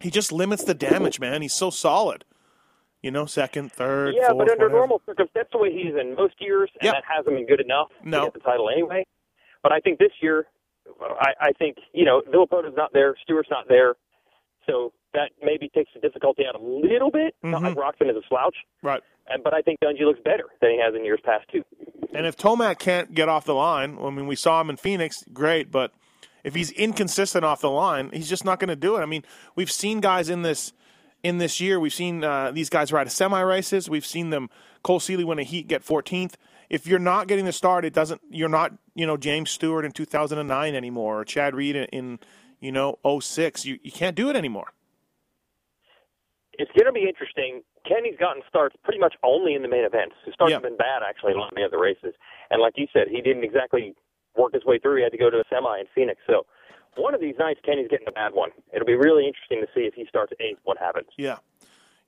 He 0.00 0.10
just 0.10 0.32
limits 0.32 0.64
the 0.64 0.74
damage, 0.74 1.18
man. 1.20 1.42
He's 1.42 1.54
so 1.54 1.70
solid. 1.70 2.24
You 3.02 3.10
know, 3.10 3.26
second, 3.26 3.70
third, 3.72 4.14
Yeah, 4.16 4.28
fourth, 4.28 4.38
but 4.38 4.50
under 4.50 4.64
whatever. 4.64 4.68
normal 4.70 5.00
circumstances, 5.06 5.32
that's 5.34 5.52
the 5.52 5.58
way 5.58 5.72
he's 5.72 5.94
in 5.94 6.14
most 6.16 6.34
years, 6.40 6.70
and 6.74 6.82
Yep. 6.84 6.94
that 6.94 7.04
hasn't 7.06 7.36
been 7.36 7.46
good 7.46 7.60
enough 7.60 7.88
No. 8.02 8.20
to 8.20 8.24
get 8.26 8.34
the 8.34 8.40
title 8.40 8.68
anyway. 8.68 9.06
But 9.62 9.72
I 9.72 9.80
think 9.80 9.98
this 9.98 10.12
year, 10.20 10.46
I, 11.20 11.34
I 11.40 11.52
think 11.52 11.76
you 11.92 12.04
know 12.04 12.22
Villopoto's 12.22 12.74
not 12.76 12.92
there, 12.92 13.14
Stewart's 13.22 13.50
not 13.50 13.68
there, 13.68 13.94
so 14.66 14.92
that 15.14 15.30
maybe 15.42 15.68
takes 15.68 15.90
the 15.94 16.00
difficulty 16.00 16.44
out 16.46 16.54
a 16.56 16.62
little 16.62 17.10
bit. 17.10 17.34
Not 17.42 17.62
like 17.62 17.74
Mhm. 17.74 17.80
Roczen 17.82 18.10
is 18.10 18.16
a 18.16 18.22
slouch, 18.28 18.56
right. 18.82 19.02
and 19.28 19.42
but 19.44 19.54
I 19.54 19.62
think 19.62 19.78
Dungey 19.80 20.00
looks 20.02 20.20
better 20.20 20.44
than 20.60 20.70
he 20.70 20.78
has 20.80 20.94
in 20.94 21.04
years 21.04 21.20
past 21.22 21.46
too. 21.48 21.64
And 22.12 22.26
if 22.26 22.36
Tomac 22.36 22.78
can't 22.78 23.14
get 23.14 23.28
off 23.28 23.44
the 23.44 23.54
line, 23.54 23.98
I 24.00 24.10
mean, 24.10 24.26
we 24.26 24.36
saw 24.36 24.60
him 24.60 24.70
in 24.70 24.76
Phoenix, 24.76 25.22
great, 25.32 25.70
but 25.70 25.92
if 26.44 26.54
he's 26.54 26.70
inconsistent 26.72 27.44
off 27.44 27.60
the 27.60 27.70
line, 27.70 28.10
he's 28.12 28.28
just 28.28 28.44
not 28.44 28.60
going 28.60 28.68
to 28.68 28.76
do 28.76 28.96
it. 28.96 29.00
I 29.00 29.06
mean, 29.06 29.22
we've 29.54 29.70
seen 29.70 30.00
guys 30.00 30.28
in 30.30 30.42
this 30.42 30.72
in 31.22 31.38
this 31.38 31.60
year. 31.60 31.80
We've 31.80 31.92
seen 31.94 32.22
uh, 32.24 32.50
these 32.52 32.70
guys 32.70 32.92
ride 32.92 33.10
semi 33.10 33.40
races. 33.40 33.88
We've 33.90 34.06
seen 34.06 34.30
them. 34.30 34.48
Cole 34.82 35.00
Seely 35.00 35.24
win 35.24 35.38
a 35.38 35.42
heat, 35.42 35.66
get 35.68 35.84
14th. 35.84 36.34
If 36.70 36.86
you're 36.86 36.98
not 36.98 37.26
getting 37.28 37.44
the 37.44 37.52
start, 37.52 37.84
it 37.84 37.92
doesn't. 37.92 38.20
You're 38.30 38.48
not, 38.48 38.72
you 38.94 39.06
know, 39.06 39.16
James 39.16 39.50
Stewart 39.50 39.84
in 39.84 39.92
2009 39.92 40.74
anymore, 40.74 41.20
or 41.20 41.24
Chad 41.24 41.54
Reed 41.54 41.76
in, 41.76 41.84
in 41.86 42.18
you 42.60 42.72
know, 42.72 42.98
06. 43.20 43.64
You 43.64 43.78
you 43.82 43.92
can't 43.92 44.16
do 44.16 44.30
it 44.30 44.36
anymore. 44.36 44.72
it's 46.58 46.70
going 46.72 46.86
to 46.86 46.92
be 46.92 47.06
interesting. 47.08 47.62
Kenny's 47.86 48.16
gotten 48.18 48.42
starts 48.48 48.74
pretty 48.82 48.98
much 48.98 49.14
only 49.22 49.54
in 49.54 49.62
the 49.62 49.68
main 49.68 49.84
events. 49.84 50.14
His 50.24 50.34
starts 50.34 50.50
Yeah. 50.50 50.56
have 50.56 50.62
been 50.62 50.76
bad 50.76 51.02
actually 51.06 51.32
in 51.32 51.38
a 51.38 51.40
lot 51.40 51.52
of 51.52 51.56
the 51.56 51.64
other 51.64 51.78
races. 51.78 52.14
And 52.50 52.60
like 52.62 52.74
you 52.76 52.86
said, 52.92 53.08
he 53.08 53.20
didn't 53.20 53.44
exactly 53.44 53.94
work 54.36 54.52
his 54.54 54.64
way 54.64 54.78
through. 54.78 54.96
He 54.96 55.02
had 55.02 55.12
to 55.12 55.18
go 55.18 55.30
to 55.30 55.38
a 55.38 55.44
semi 55.50 55.78
in 55.78 55.86
Phoenix. 55.94 56.20
So 56.26 56.46
one 56.96 57.14
of 57.14 57.20
these 57.20 57.34
nights, 57.38 57.60
Kenny's 57.64 57.88
getting 57.88 58.08
a 58.08 58.12
bad 58.12 58.32
one. 58.32 58.50
It'll 58.72 58.86
be 58.86 58.94
really 58.94 59.26
interesting 59.26 59.60
to 59.60 59.66
see 59.74 59.86
if 59.86 59.94
he 59.94 60.06
starts 60.08 60.32
eighth. 60.40 60.58
What 60.64 60.78
happens? 60.78 61.08
Yeah, 61.16 61.38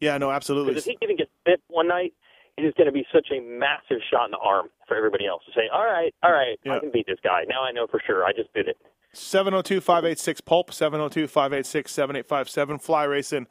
yeah, 0.01 0.17
no, 0.19 0.31
absolutely. 0.31 0.73
Because 0.75 0.87
if 0.87 0.97
he 1.01 1.05
even 1.05 1.17
gets 1.17 1.31
fifth 1.45 1.61
one 1.69 1.89
night, 1.89 2.15
it 2.57 2.63
is 2.63 2.75
going 2.77 2.87
to 2.87 2.93
be 2.93 3.07
such 3.13 3.29
a 3.31 3.41
massive 3.41 3.99
shot 4.11 4.25
in 4.27 4.31
the 4.33 4.39
arm 4.39 4.69
for 4.87 4.97
everybody 4.97 5.27
else 5.27 5.43
to 5.47 5.53
say, 5.53 5.69
"All 5.73 5.85
right, 5.85 6.15
all 6.23 6.33
right, 6.33 6.59
Yeah. 6.65 6.77
I 6.77 6.79
can 6.81 6.91
beat 6.91 7.07
this 7.07 7.19
guy. 7.23 7.45
Now 7.49 7.63
I 7.63 7.73
know 7.73 7.87
for 7.87 8.01
sure. 8.07 8.25
I 8.25 8.33
just 8.33 8.53
did 8.55 8.69
it." 8.69 8.77
702 9.13 9.81
586 9.81 10.41
Pulp, 10.43 10.73
702 10.73 11.27
586 11.29 11.91
7857. 11.93 12.79
Fly 12.79 13.05
Racing 13.05 13.47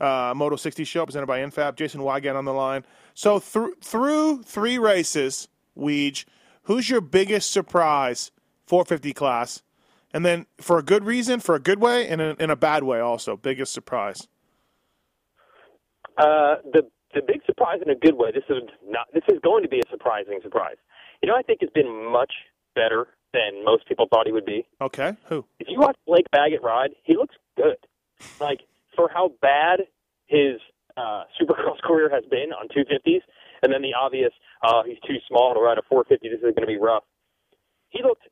uh, 0.00 0.32
Moto 0.36 0.56
60 0.56 0.84
Show 0.84 1.06
presented 1.06 1.26
by 1.26 1.40
NFAB. 1.40 1.76
Jason 1.76 2.00
Weigandt 2.00 2.36
on 2.36 2.44
the 2.44 2.52
line. 2.52 2.84
So 3.14 3.38
through 3.38 3.76
through 3.80 4.42
three 4.42 4.78
races, 4.78 5.48
Weege, 5.76 6.24
who's 6.66 6.90
your 6.90 7.00
biggest 7.00 7.50
surprise 7.50 8.30
450 8.66 9.12
class? 9.12 9.62
And 10.12 10.24
then 10.24 10.46
for 10.58 10.78
a 10.78 10.82
good 10.82 11.04
reason, 11.04 11.40
for 11.40 11.54
a 11.54 11.60
good 11.60 11.80
way, 11.80 12.08
and 12.08 12.20
in, 12.20 12.36
in 12.38 12.50
a 12.50 12.56
bad 12.56 12.84
way 12.84 13.00
also. 13.00 13.36
Biggest 13.36 13.72
surprise. 13.72 14.28
Uh, 16.16 16.56
the 16.72 16.86
the 17.14 17.22
big 17.26 17.40
surprise 17.46 17.80
in 17.84 17.90
a 17.90 17.94
good 17.94 18.14
way. 18.14 18.30
This 18.32 18.44
is 18.48 18.62
not. 18.86 19.08
This 19.12 19.24
is 19.28 19.38
going 19.42 19.62
to 19.62 19.68
be 19.68 19.80
a 19.80 19.88
surprising 19.90 20.38
surprise. 20.42 20.76
You 21.22 21.28
know, 21.28 21.34
I 21.36 21.42
think 21.42 21.60
has 21.60 21.70
been 21.70 22.10
much 22.12 22.32
better 22.74 23.08
than 23.32 23.64
most 23.64 23.86
people 23.88 24.06
thought 24.08 24.26
he 24.26 24.32
would 24.32 24.46
be. 24.46 24.66
Okay, 24.80 25.14
who? 25.28 25.44
If 25.60 25.68
you 25.68 25.80
watch 25.80 25.96
Blake 26.06 26.30
Baggett 26.30 26.62
ride, 26.62 26.90
he 27.04 27.16
looks 27.16 27.34
good. 27.56 27.76
Like 28.40 28.60
for 28.94 29.10
how 29.12 29.32
bad 29.42 29.80
his 30.26 30.60
uh, 30.96 31.24
Supercross 31.40 31.80
career 31.84 32.08
has 32.10 32.24
been 32.30 32.52
on 32.52 32.68
250s, 32.68 33.20
and 33.62 33.72
then 33.72 33.82
the 33.82 33.94
obvious, 33.94 34.32
uh, 34.62 34.82
he's 34.84 34.98
too 35.06 35.16
small 35.28 35.54
to 35.54 35.60
ride 35.60 35.78
a 35.78 35.82
450. 35.88 36.28
This 36.28 36.38
is 36.38 36.54
going 36.54 36.66
to 36.66 36.66
be 36.66 36.78
rough. 36.78 37.04
He 37.90 38.02
looked 38.02 38.24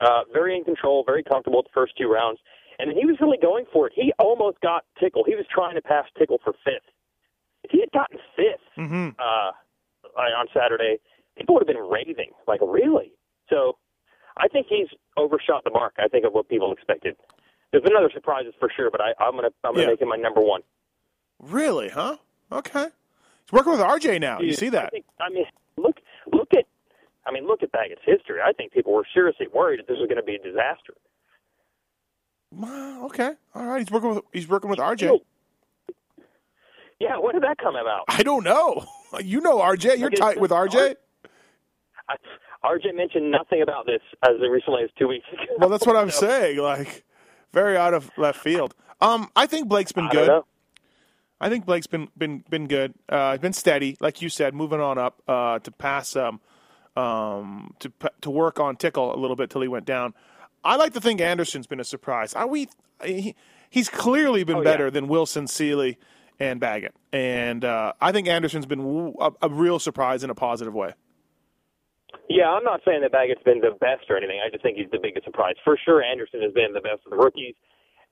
uh, 0.00 0.22
very 0.32 0.56
in 0.56 0.64
control, 0.64 1.04
very 1.06 1.22
comfortable 1.22 1.60
at 1.60 1.64
the 1.66 1.74
first 1.74 1.92
two 1.96 2.08
rounds, 2.10 2.38
and 2.78 2.90
he 2.92 3.06
was 3.06 3.16
really 3.20 3.38
going 3.40 3.64
for 3.72 3.86
it. 3.86 3.92
He 3.94 4.12
almost 4.18 4.60
got 4.60 4.84
Tickle. 4.98 5.24
He 5.26 5.34
was 5.34 5.46
trying 5.52 5.74
to 5.76 5.82
pass 5.82 6.04
Tickle 6.18 6.38
for 6.42 6.52
fifth. 6.64 6.88
If 7.62 7.70
he 7.70 7.80
had 7.80 7.90
gotten 7.92 8.18
5th 8.38 8.82
Mm-hmm. 8.82 9.08
uh, 9.18 9.50
on 10.20 10.46
Saturday, 10.52 10.98
people 11.38 11.54
would 11.54 11.62
have 11.66 11.74
been 11.74 11.82
raving. 11.88 12.30
Like, 12.48 12.60
really? 12.60 13.12
So 13.48 13.78
I 14.36 14.48
think 14.48 14.66
he's 14.68 14.88
overshot 15.16 15.62
the 15.64 15.70
mark. 15.70 15.94
I 15.98 16.08
think 16.08 16.24
of 16.26 16.32
what 16.32 16.48
people 16.48 16.72
expected. 16.72 17.16
There's 17.70 17.82
been 17.84 17.96
other 17.96 18.10
surprises 18.12 18.52
for 18.58 18.68
sure, 18.76 18.90
but 18.90 19.00
I, 19.00 19.12
I'm 19.18 19.34
gonna 19.34 19.48
I'm 19.64 19.72
gonna 19.74 19.82
Yeah. 19.84 19.90
make 19.90 20.00
him 20.02 20.08
my 20.08 20.16
number 20.16 20.40
one. 20.40 20.60
Really, 21.40 21.88
huh? 21.88 22.16
Okay. 22.52 22.86
He's 23.46 23.52
working 23.52 23.72
with 23.72 23.80
RJ 23.80 24.20
now. 24.20 24.40
You 24.40 24.52
see 24.52 24.68
I, 24.68 24.70
that? 24.70 24.90
think, 24.92 25.04
I 25.20 25.30
mean, 25.30 25.44
look 25.76 25.96
look 26.32 26.48
at 26.54 26.64
I 27.26 27.32
mean, 27.32 27.46
look 27.46 27.62
at 27.62 27.72
Baggett's 27.72 28.02
history. 28.04 28.40
I 28.44 28.52
think 28.52 28.72
people 28.72 28.92
were 28.92 29.06
seriously 29.14 29.46
worried 29.52 29.80
that 29.80 29.88
this 29.88 29.96
was 29.98 30.08
going 30.08 30.16
to 30.16 30.22
be 30.22 30.34
a 30.34 30.38
disaster. 30.38 30.94
Okay. 33.04 33.32
All 33.54 33.66
right. 33.66 33.78
He's 33.80 33.90
working 33.90 34.14
with 34.14 34.24
he's 34.32 34.48
working 34.48 34.70
with 34.70 34.78
RJ. 34.78 35.20
Yeah, 37.00 37.18
when 37.18 37.34
did 37.34 37.42
that 37.42 37.58
come 37.58 37.76
about? 37.76 38.04
I 38.08 38.22
don't 38.22 38.44
know. 38.44 38.84
You 39.22 39.40
know 39.40 39.58
RJ. 39.58 39.98
You're 39.98 40.10
tight 40.10 40.40
with 40.40 40.50
RJ. 40.50 40.96
I, 42.08 42.16
RJ 42.64 42.96
mentioned 42.96 43.30
nothing 43.30 43.62
about 43.62 43.86
this 43.86 44.00
as 44.24 44.32
recently 44.40 44.82
as 44.82 44.90
two 44.98 45.06
weeks 45.06 45.24
ago. 45.32 45.44
Well, 45.56 45.68
that's 45.68 45.86
what 45.86 45.94
I'm 45.94 46.10
saying. 46.26 46.58
Like, 46.58 47.04
very 47.52 47.76
out 47.76 47.94
of 47.94 48.10
left 48.16 48.40
field. 48.40 48.74
Um, 49.00 49.30
I 49.36 49.46
think 49.46 49.68
Blake's 49.68 49.92
been 49.92 50.06
I 50.06 50.12
don't 50.12 50.26
good. 50.26 50.42
Know. 51.44 51.48
I 51.48 51.50
think 51.50 51.66
Blake's 51.66 51.86
been 51.86 52.08
been 52.16 52.44
been 52.48 52.66
good. 52.66 52.94
Uh, 53.08 53.36
been 53.36 53.52
steady, 53.52 53.96
like 54.00 54.22
you 54.22 54.28
said, 54.28 54.54
moving 54.54 54.80
on 54.80 54.98
up 54.98 55.22
uh, 55.28 55.58
to 55.60 55.70
pass 55.70 56.16
um, 56.16 56.40
um, 56.96 57.74
to 57.80 57.92
to 58.22 58.30
work 58.30 58.58
on 58.60 58.76
Tickle 58.76 59.14
a 59.14 59.18
little 59.18 59.36
bit 59.36 59.50
till 59.50 59.60
he 59.60 59.68
went 59.68 59.86
down. 59.86 60.14
I 60.64 60.76
like 60.76 60.94
to 60.94 61.00
think 61.00 61.20
Anderson's 61.20 61.66
been 61.66 61.80
a 61.80 61.84
surprise. 61.84 62.34
I 62.34 62.44
we 62.46 62.68
he, 63.04 63.34
he's 63.70 63.88
clearly 63.88 64.44
been 64.44 64.56
Oh, 64.56 64.60
yeah. 64.60 64.64
better 64.64 64.90
than 64.90 65.08
Wilson, 65.08 65.46
Seely, 65.46 65.98
and 66.40 66.58
Baggett, 66.60 66.94
and 67.12 67.64
uh, 67.64 67.92
I 68.00 68.12
think 68.12 68.28
Anderson's 68.28 68.66
been 68.66 69.14
a 69.42 69.48
real 69.48 69.78
surprise 69.78 70.24
in 70.24 70.30
a 70.30 70.34
positive 70.34 70.74
way. 70.74 70.94
Yeah, 72.28 72.48
I'm 72.50 72.64
not 72.64 72.80
saying 72.86 73.02
that 73.02 73.12
Baggett's 73.12 73.42
been 73.44 73.60
the 73.60 73.76
best 73.80 74.08
or 74.08 74.16
anything. 74.16 74.40
I 74.44 74.48
just 74.50 74.62
think 74.62 74.78
he's 74.78 74.90
the 74.90 74.98
biggest 75.02 75.24
surprise. 75.24 75.54
For 75.64 75.76
sure, 75.84 76.02
Anderson 76.02 76.40
has 76.42 76.52
been 76.52 76.72
the 76.72 76.80
best 76.80 77.00
of 77.04 77.10
the 77.10 77.16
rookies, 77.16 77.54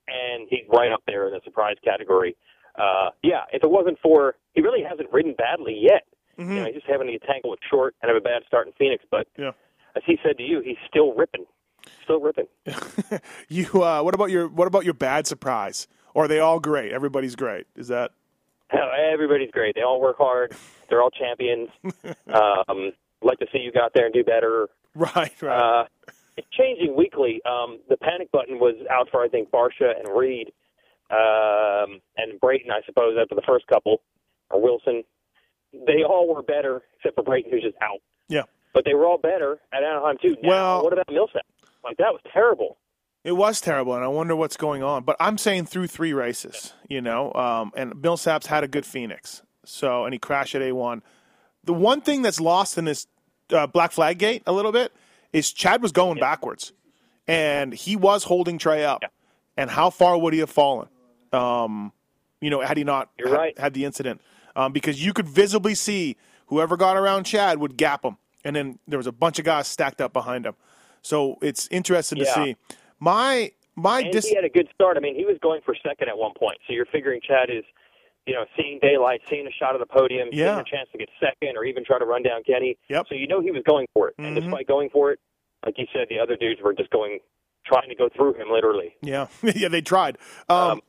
and 0.06 0.46
he's 0.50 0.66
right 0.68 0.92
up 0.92 1.02
there 1.06 1.28
in 1.28 1.32
the 1.34 1.40
surprise 1.44 1.76
category. 1.82 2.36
Uh, 2.76 3.10
yeah, 3.22 3.42
if 3.52 3.62
it 3.62 3.70
wasn't 3.70 3.98
for 4.02 4.34
he 4.54 4.60
really 4.62 4.82
hasn't 4.82 5.10
ridden 5.12 5.34
badly 5.36 5.76
yet. 5.78 6.02
You 6.38 6.46
know, 6.46 6.64
he's 6.64 6.74
just 6.76 6.86
having 6.86 7.06
to 7.06 7.12
get 7.12 7.22
tangled 7.22 7.52
with 7.52 7.60
short 7.70 7.94
and 8.02 8.08
have 8.08 8.16
a 8.16 8.20
bad 8.20 8.42
start 8.46 8.66
in 8.66 8.72
Phoenix. 8.72 9.04
But 9.10 9.28
Yeah. 9.38 9.52
as 9.94 10.02
he 10.06 10.18
said 10.24 10.38
to 10.38 10.42
you, 10.42 10.60
he's 10.64 10.78
still 10.88 11.12
ripping, 11.14 11.44
still 12.02 12.20
ripping. 12.20 12.46
You 13.48 13.66
uh, 13.82 14.02
what 14.02 14.14
about 14.14 14.30
your 14.30 14.48
what 14.48 14.66
about 14.66 14.84
your 14.84 14.94
bad 14.94 15.26
surprise? 15.26 15.86
Or 16.14 16.24
are 16.24 16.28
they 16.28 16.40
all 16.40 16.58
great? 16.58 16.90
Everybody's 16.92 17.36
great. 17.36 17.66
Is 17.76 17.88
that 17.88 18.12
Everybody's 19.12 19.50
great. 19.50 19.74
They 19.74 19.82
all 19.82 20.00
work 20.00 20.16
hard. 20.18 20.54
They're 20.88 21.02
all 21.02 21.10
champions. 21.10 21.68
um, 22.32 22.92
like 23.22 23.38
to 23.38 23.46
see 23.52 23.58
you 23.58 23.70
go 23.72 23.80
out 23.82 23.92
there 23.94 24.06
and 24.06 24.14
do 24.14 24.24
better. 24.24 24.68
right? 24.94 25.32
Right. 25.42 25.58
Uh, 25.58 25.84
it's 26.36 26.46
changing 26.58 26.96
weekly. 26.96 27.40
Um, 27.44 27.78
the 27.88 27.96
panic 27.98 28.32
button 28.32 28.58
was 28.58 28.74
out 28.90 29.08
for 29.10 29.22
I 29.22 29.28
think 29.28 29.50
Barcia 29.50 29.98
and 29.98 30.16
Reed, 30.16 30.50
um, 31.12 32.00
and 32.16 32.40
Brayton, 32.40 32.70
I 32.70 32.80
suppose, 32.86 33.16
after 33.20 33.34
the 33.34 33.42
first 33.46 33.66
couple, 33.66 34.00
or 34.50 34.60
Wilson. 34.60 35.04
They 35.72 36.02
all 36.06 36.32
were 36.34 36.42
better 36.42 36.82
except 36.98 37.14
for 37.16 37.22
Brayton, 37.22 37.50
who's 37.50 37.62
just 37.62 37.76
out. 37.80 38.00
yeah. 38.28 38.42
But 38.74 38.84
they 38.86 38.94
were 38.94 39.04
all 39.06 39.18
better 39.18 39.60
at 39.72 39.82
Anaheim 39.82 40.16
too. 40.20 40.36
Now, 40.42 40.48
Well- 40.48 40.84
what 40.84 40.92
about 40.94 41.10
Millsap? 41.10 41.42
Like 41.84 41.96
that 41.98 42.12
was 42.12 42.20
terrible. 42.32 42.78
It 43.24 43.32
was 43.32 43.60
terrible, 43.60 43.94
and 43.94 44.02
I 44.04 44.08
wonder 44.08 44.34
what's 44.34 44.56
going 44.56 44.82
on. 44.82 45.04
But 45.04 45.16
I'm 45.20 45.38
saying 45.38 45.66
through 45.66 45.86
three 45.88 46.12
races, 46.12 46.74
you 46.88 47.00
know, 47.00 47.32
um, 47.34 47.72
and 47.76 48.00
Millsap's 48.02 48.46
had 48.46 48.64
a 48.64 48.68
good 48.68 48.84
Phoenix, 48.86 49.42
so 49.64 50.04
and 50.04 50.12
he 50.12 50.18
crashed 50.18 50.54
at 50.54 50.62
A1. 50.62 51.02
The 51.64 51.72
one 51.72 52.00
thing 52.00 52.22
that's 52.22 52.40
lost 52.40 52.76
in 52.78 52.84
this 52.86 53.06
uh, 53.52 53.66
Black 53.66 53.92
Flag 53.92 54.18
Gate 54.18 54.42
a 54.46 54.52
little 54.52 54.72
bit 54.72 54.92
is 55.32 55.52
Chad 55.52 55.82
was 55.82 55.92
going 55.92 56.18
backwards, 56.18 56.72
and 57.28 57.72
he 57.72 57.94
was 57.96 58.24
holding 58.24 58.58
Trey 58.58 58.84
up. 58.84 59.00
Yeah. 59.02 59.08
And 59.56 59.70
how 59.70 59.90
far 59.90 60.18
would 60.18 60.32
he 60.32 60.40
have 60.40 60.50
fallen? 60.50 60.88
Um, 61.32 61.92
you 62.40 62.50
know, 62.50 62.60
had 62.60 62.76
he 62.76 62.84
not 62.84 63.10
right. 63.24 63.56
had 63.58 63.72
the 63.74 63.84
incident, 63.84 64.20
um, 64.56 64.72
because 64.72 65.04
you 65.04 65.12
could 65.12 65.28
visibly 65.28 65.74
see 65.74 66.16
whoever 66.46 66.76
got 66.76 66.96
around 66.96 67.24
Chad 67.24 67.58
would 67.58 67.76
gap 67.76 68.04
him, 68.04 68.16
and 68.44 68.54
then 68.56 68.78
there 68.88 68.98
was 68.98 69.06
a 69.06 69.12
bunch 69.12 69.38
of 69.38 69.44
guys 69.44 69.66
stacked 69.68 70.00
up 70.00 70.12
behind 70.12 70.44
him. 70.44 70.54
So 71.02 71.36
it's 71.42 71.68
interesting 71.70 72.18
to 72.18 72.26
see. 72.26 72.56
My 72.98 73.52
my 73.74 74.00
And 74.00 74.12
dis- 74.12 74.26
he 74.28 74.34
had 74.34 74.44
a 74.44 74.48
good 74.50 74.68
start. 74.74 74.96
I 74.96 75.00
mean, 75.00 75.14
he 75.16 75.24
was 75.24 75.36
going 75.42 75.60
for 75.64 75.74
second 75.86 76.08
at 76.08 76.18
one 76.18 76.32
point. 76.38 76.58
So 76.66 76.72
you're 76.74 76.86
figuring 76.86 77.20
Chad 77.26 77.48
is, 77.48 77.64
you 78.26 78.34
know, 78.34 78.44
seeing 78.56 78.78
daylight, 78.82 79.20
seeing 79.30 79.46
a 79.46 79.50
shot 79.52 79.74
of 79.74 79.80
the 79.80 79.86
podium, 79.86 80.28
Yeah. 80.30 80.54
seeing 80.54 80.60
a 80.60 80.64
chance 80.64 80.88
to 80.92 80.98
get 80.98 81.08
second 81.18 81.56
or 81.56 81.64
even 81.64 81.84
try 81.84 81.98
to 81.98 82.04
run 82.04 82.22
down 82.22 82.42
Kenny. 82.44 82.76
Yep. 82.88 83.06
So 83.08 83.14
you 83.14 83.26
know 83.26 83.40
he 83.40 83.50
was 83.50 83.62
going 83.66 83.86
for 83.94 84.08
it. 84.08 84.14
And 84.18 84.36
Mhm. 84.36 84.42
despite 84.42 84.66
going 84.66 84.90
for 84.90 85.10
it, 85.12 85.18
like 85.64 85.78
you 85.78 85.86
said, 85.92 86.08
the 86.10 86.18
other 86.20 86.36
dudes 86.36 86.60
were 86.60 86.74
just 86.74 86.90
going, 86.90 87.20
trying 87.66 87.88
to 87.88 87.94
go 87.94 88.08
through 88.14 88.34
him 88.34 88.50
literally. 88.50 88.94
Yeah, 89.00 89.28
yeah, 89.42 89.68
they 89.68 89.80
tried. 89.80 90.18
Um, 90.48 90.58
Um, 90.58 90.82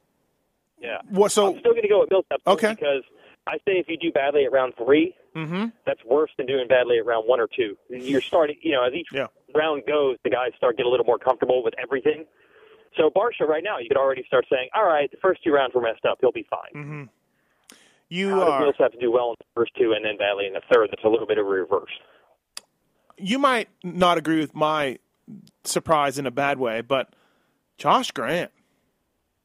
Yeah. 0.84 0.98
what? 1.10 1.32
So 1.32 1.54
I'm 1.54 1.60
still 1.60 1.72
going 1.72 1.84
to 1.84 1.88
go 1.88 2.02
with 2.02 2.12
Millsap 2.12 2.42
Okay. 2.46 2.74
because 2.76 3.04
I 3.48 3.54
say 3.60 3.80
if 3.80 3.88
you 3.88 3.98
do 3.98 4.12
badly 4.12 4.44
at 4.46 4.52
round 4.52 4.74
three, 4.78 5.16
mhm. 5.36 5.72
that's 5.86 6.04
worse 6.06 6.30
than 6.38 6.46
doing 6.46 6.68
badly 6.68 6.98
at 7.00 7.06
round 7.06 7.28
one 7.28 7.40
or 7.40 7.48
two. 7.48 7.78
You're 7.90 8.22
starting, 8.22 8.58
you 8.62 8.74
know, 8.74 8.84
as 8.84 8.94
each 8.94 9.08
Yeah. 9.14 9.28
round 9.56 9.84
goes, 9.88 10.18
the 10.24 10.30
guys 10.30 10.52
start 10.58 10.76
getting 10.78 10.88
a 10.88 10.92
little 10.92 11.06
more 11.06 11.18
comfortable 11.18 11.64
with 11.64 11.74
everything. 11.82 12.26
So 12.98 13.10
Barcia, 13.10 13.48
right 13.48 13.64
now, 13.64 13.80
you 13.80 13.88
could 13.88 13.98
already 13.98 14.24
start 14.28 14.46
saying, 14.52 14.70
"All 14.76 14.86
right, 14.86 15.10
the 15.10 15.18
first 15.18 15.44
two 15.44 15.52
rounds 15.52 15.74
were 15.74 15.82
messed 15.82 16.06
up. 16.06 16.20
He'll 16.22 16.32
be 16.32 16.44
fine." 16.50 16.72
Mm-hmm. 16.76 17.04
you 18.10 18.30
How 18.30 18.40
does 18.42 18.50
are 18.50 18.60
Millsap 18.62 18.92
to 18.92 19.00
do 19.00 19.10
well 19.12 19.30
in 19.32 19.36
the 19.40 19.46
first 19.56 19.72
two 19.76 19.94
and 19.94 20.06
then 20.06 20.18
badly 20.18 20.46
in 20.46 20.54
the 20.54 20.62
third? 20.72 20.90
That's 20.92 21.04
a 21.04 21.10
little 21.10 21.26
bit 21.26 21.38
of 21.40 21.46
a 21.48 21.50
reverse. 21.50 21.90
you 23.18 23.40
might 23.40 23.70
not 23.84 24.18
agree 24.18 24.40
with 24.40 24.54
my 24.56 24.98
surprise 25.64 26.18
in 26.20 26.26
a 26.28 26.32
bad 26.32 26.60
way, 26.60 26.82
but 26.82 27.14
Josh 27.78 28.12
Grant. 28.12 28.52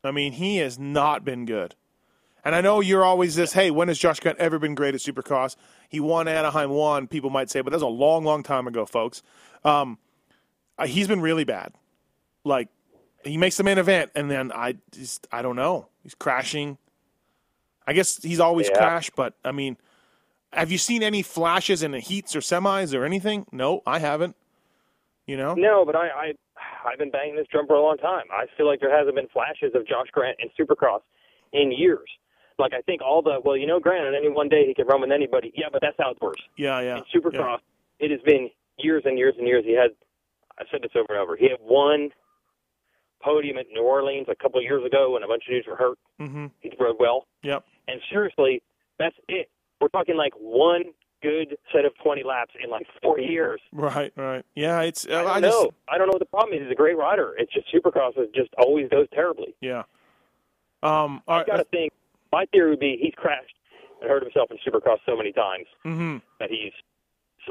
I 0.09 0.11
mean, 0.11 0.33
he 0.33 0.59
has 0.59 0.79
not 0.79 1.25
been 1.25 1.45
good. 1.45 1.75
And 2.45 2.55
I 2.55 2.61
know 2.61 2.81
you're 2.81 3.05
always 3.05 3.35
this, 3.35 3.53
hey, 3.53 3.71
when 3.71 3.89
has 3.89 3.99
Josh 3.99 4.21
Grant 4.21 4.39
ever 4.39 4.59
been 4.59 4.75
great 4.75 4.95
at 4.95 5.01
Supercross? 5.01 5.57
He 5.89 6.01
won 6.01 6.29
Anaheim 6.29 6.71
one, 6.71 7.07
people 7.07 7.31
might 7.31 7.51
say, 7.51 7.61
but 7.61 7.71
that's 7.71 7.83
a 7.83 7.87
long, 7.87 8.25
long 8.25 8.43
time 8.43 8.67
ago, 8.67 8.87
folks. 8.87 9.23
Um, 9.65 9.99
uh, 10.79 10.87
he's 10.87 11.09
been 11.09 11.21
really 11.21 11.45
bad. 11.45 11.73
Like, 12.45 12.69
he 13.25 13.37
makes 13.37 13.57
the 13.57 13.65
main 13.65 13.79
event, 13.79 14.13
and 14.15 14.31
then 14.31 14.53
I 14.53 14.77
just, 14.93 15.27
I 15.33 15.43
don't 15.43 15.57
know. 15.57 15.89
He's 16.03 16.15
crashing. 16.15 16.79
I 17.87 17.93
guess 17.93 18.23
he's 18.23 18.41
always 18.41 18.69
Yeah. 18.69 18.77
crashed, 18.79 19.17
but 19.17 19.35
I 19.45 19.53
mean, 19.53 19.77
have 20.53 20.71
you 20.71 20.79
seen 20.79 21.03
any 21.03 21.23
flashes 21.23 21.83
in 21.83 21.91
the 21.91 22.01
heats 22.01 22.37
or 22.37 22.41
semis 22.41 22.95
or 22.95 23.05
anything? 23.05 23.47
No, 23.53 23.83
I 23.87 23.99
haven't. 23.99 24.37
You 25.27 25.37
know? 25.37 25.55
No, 25.55 25.85
but 25.85 25.97
I, 25.97 26.09
I 26.09 26.33
I've 26.85 26.99
been 26.99 27.11
banging 27.11 27.37
this 27.37 27.47
drum 27.51 27.67
for 27.67 27.75
a 27.75 27.83
long 27.83 27.97
time. 27.99 28.25
I 28.33 28.47
feel 28.57 28.67
like 28.67 28.81
there 28.81 28.97
hasn't 28.97 29.15
been 29.17 29.29
flashes 29.29 29.73
of 29.75 29.87
Josh 29.87 30.07
Grant 30.13 30.39
in 30.41 30.49
Supercross 30.59 31.01
in 31.53 31.73
years. 31.73 32.09
Like 32.59 32.73
I 32.75 32.81
think 32.83 33.03
all 33.03 33.23
the 33.23 33.41
well, 33.45 33.57
you 33.57 33.67
know, 33.67 33.79
Grant 33.81 34.07
on 34.07 34.15
any 34.15 34.29
one 34.29 34.49
day 34.49 34.67
he 34.67 34.75
can 34.75 34.87
run 34.87 35.01
with 35.01 35.13
anybody. 35.13 35.53
Yeah, 35.57 35.67
but 35.73 35.81
that's 35.81 35.99
outdoors. 36.01 36.43
Yeah, 36.57 36.81
yeah. 36.81 36.99
in 36.99 37.05
Supercross, 37.15 37.59
it 38.01 38.11
has 38.11 38.21
been 38.23 38.51
years 38.79 39.03
and 39.07 39.17
years 39.19 39.35
and 39.39 39.47
years. 39.47 39.65
He 39.65 39.73
had, 39.75 39.91
I 40.59 40.65
said 40.71 40.83
this 40.83 40.91
over 40.97 41.07
and 41.11 41.19
over. 41.19 41.37
He 41.37 41.49
had 41.49 41.59
one 41.61 42.11
podium 43.23 43.59
at 43.59 43.67
New 43.73 43.83
Orleans 43.83 44.27
a 44.31 44.35
couple 44.35 44.59
of 44.59 44.65
years 44.65 44.85
ago 44.85 45.13
when 45.13 45.23
a 45.23 45.27
bunch 45.29 45.45
of 45.49 45.53
dudes 45.53 45.67
were 45.67 45.77
hurt. 45.77 45.99
Mm-hmm. 46.21 46.47
He 46.61 46.73
rode 46.79 46.97
well, 46.99 47.27
Yep. 47.43 47.65
and 47.89 48.01
seriously, 48.11 48.63
that's 48.99 49.17
it. 49.29 49.51
We're 49.81 49.89
talking 49.89 50.17
like 50.17 50.33
one 50.39 50.85
good 51.23 51.57
set 51.73 51.85
of 51.85 51.93
20 52.03 52.23
laps 52.25 52.53
in 52.63 52.71
like 52.71 52.87
four 53.03 53.19
years. 53.19 53.61
Right, 53.73 54.13
right. 54.17 54.45
Yeah, 54.55 54.81
it's. 54.83 55.07
Uh, 55.07 55.11
I 55.11 55.23
don't 55.23 55.31
I 55.31 55.41
know. 55.41 55.49
just. 55.65 55.75
I 55.89 55.99
don't 55.99 56.07
know 56.07 56.13
what 56.13 56.21
the 56.21 56.27
problem 56.27 56.57
is. 56.59 56.63
He's 56.65 56.73
a 56.73 56.75
great 56.77 56.97
rider. 56.97 57.35
It's 57.39 57.53
just 57.53 57.67
Supercross 57.73 58.19
is 58.19 58.29
just 58.35 58.51
always 58.59 58.89
goes 58.89 59.07
terribly. 59.15 59.55
Yeah. 59.61 59.83
Um. 60.83 61.23
All 61.27 61.35
I 61.35 61.39
right. 61.39 61.47
got 61.47 61.57
to 61.59 61.65
think. 61.65 61.93
My 62.33 62.45
theory 62.53 62.71
would 62.71 62.81
be 62.81 62.99
he's 63.01 63.15
crashed 63.17 63.55
and 64.01 64.11
hurt 64.11 64.23
himself 64.23 64.51
in 64.51 64.59
Supercross 64.59 64.99
so 65.07 65.17
many 65.17 65.33
times 65.33 65.67
mm-hmm. 65.85 66.19
that 66.41 66.51
he's 66.51 66.73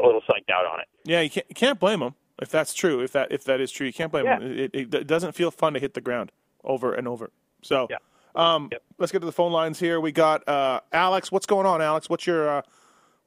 a 0.01 0.05
little 0.05 0.21
psyched 0.21 0.51
out 0.53 0.65
on 0.65 0.79
it. 0.79 0.87
Yeah, 1.03 1.21
you 1.21 1.29
can't, 1.29 1.45
you 1.49 1.55
can't 1.55 1.79
blame 1.79 2.01
him 2.01 2.13
if 2.41 2.49
that's 2.49 2.73
true. 2.73 3.01
If 3.01 3.11
that 3.13 3.31
if 3.31 3.43
that 3.45 3.59
is 3.59 3.71
true, 3.71 3.87
you 3.87 3.93
can't 3.93 4.11
blame 4.11 4.25
Yeah. 4.25 4.39
him. 4.39 4.51
It, 4.59 4.71
it, 4.73 4.93
it 4.93 5.07
doesn't 5.07 5.33
feel 5.33 5.49
fun 5.51 5.73
to 5.73 5.79
hit 5.79 5.93
the 5.95 6.01
ground 6.01 6.31
over 6.63 6.93
and 6.93 7.07
over. 7.07 7.31
So, 7.63 7.87
Yeah. 7.89 7.97
um, 8.35 8.69
Yep. 8.71 8.81
let's 8.99 9.11
get 9.11 9.19
to 9.19 9.25
the 9.25 9.31
phone 9.31 9.51
lines 9.51 9.79
here. 9.79 9.99
We 9.99 10.11
got 10.11 10.47
uh, 10.47 10.81
Alex. 10.93 11.31
What's 11.31 11.47
going 11.47 11.65
on, 11.65 11.81
Alex? 11.81 12.09
What's 12.09 12.27
your 12.27 12.47
uh, 12.47 12.61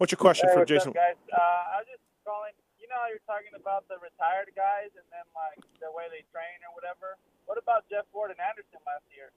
what's 0.01 0.11
your 0.11 0.19
question 0.19 0.49
Hey, 0.49 0.55
for 0.57 0.65
Jason? 0.65 0.89
up, 0.91 0.95
guys? 0.97 1.17
Uh, 1.29 1.37
I 1.37 1.77
was 1.85 1.87
just 1.93 2.01
calling. 2.25 2.57
You 2.81 2.89
know 2.89 2.97
how 2.97 3.09
you're 3.13 3.23
talking 3.29 3.53
about 3.55 3.87
the 3.87 4.01
retired 4.01 4.49
guys 4.57 4.89
and 4.97 5.05
then 5.13 5.23
like 5.37 5.61
the 5.79 5.93
way 5.95 6.09
they 6.09 6.25
train 6.33 6.57
or 6.67 6.73
whatever. 6.75 7.21
What 7.45 7.59
about 7.61 7.85
Jeff 7.93 8.05
Ward 8.13 8.31
and 8.33 8.41
Anderson 8.41 8.81
last 8.89 9.05
year? 9.15 9.31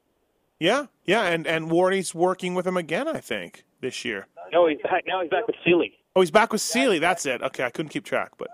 Yeah, 0.60 0.88
yeah, 1.06 1.28
and 1.28 1.46
and 1.46 1.70
Wardy's 1.70 2.16
working 2.16 2.56
with 2.56 2.66
him 2.66 2.78
again. 2.78 3.08
I 3.08 3.20
think 3.20 3.64
this 3.82 4.06
year. 4.06 4.28
No, 4.52 4.68
he's 4.68 4.80
back 4.82 5.04
now. 5.06 5.22
He's 5.22 5.30
back 5.30 5.46
with 5.46 5.58
Seely. 5.66 5.94
Oh, 6.16 6.22
he's 6.22 6.32
back 6.32 6.52
with 6.54 6.62
Seely. 6.62 7.00
That's 7.00 7.26
it. 7.26 7.42
Okay, 7.44 7.64
I 7.64 7.70
couldn't 7.70 7.90
keep 7.90 8.06
track, 8.06 8.32
but 8.38 8.48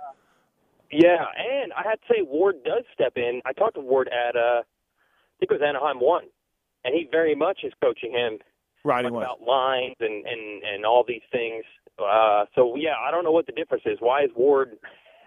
Yeah, 0.91 1.23
and 1.37 1.71
I 1.73 1.83
had 1.83 1.99
to 2.01 2.07
say 2.09 2.21
Ward 2.23 2.63
does 2.65 2.83
step 2.93 3.13
in. 3.15 3.41
I 3.45 3.53
talked 3.53 3.75
to 3.75 3.81
Ward 3.81 4.09
at 4.09 4.35
uh, 4.35 4.63
I 4.63 5.35
think 5.39 5.51
it 5.51 5.53
was 5.53 5.61
Anaheim 5.61 5.99
one, 5.99 6.25
and 6.83 6.95
he 6.95 7.07
very 7.11 7.35
much 7.35 7.59
is 7.63 7.73
coaching 7.81 8.11
him 8.11 8.39
riding 8.83 9.13
about 9.15 9.41
lines 9.41 9.95
and 9.99 10.25
and 10.25 10.63
and 10.63 10.85
all 10.85 11.03
these 11.07 11.21
things. 11.31 11.63
Uh, 12.03 12.45
so 12.55 12.75
yeah, 12.75 12.95
I 13.01 13.11
don't 13.11 13.23
know 13.23 13.31
what 13.31 13.45
the 13.45 13.51
difference 13.53 13.83
is. 13.85 13.97
Why 13.99 14.23
is 14.23 14.29
Ward? 14.35 14.77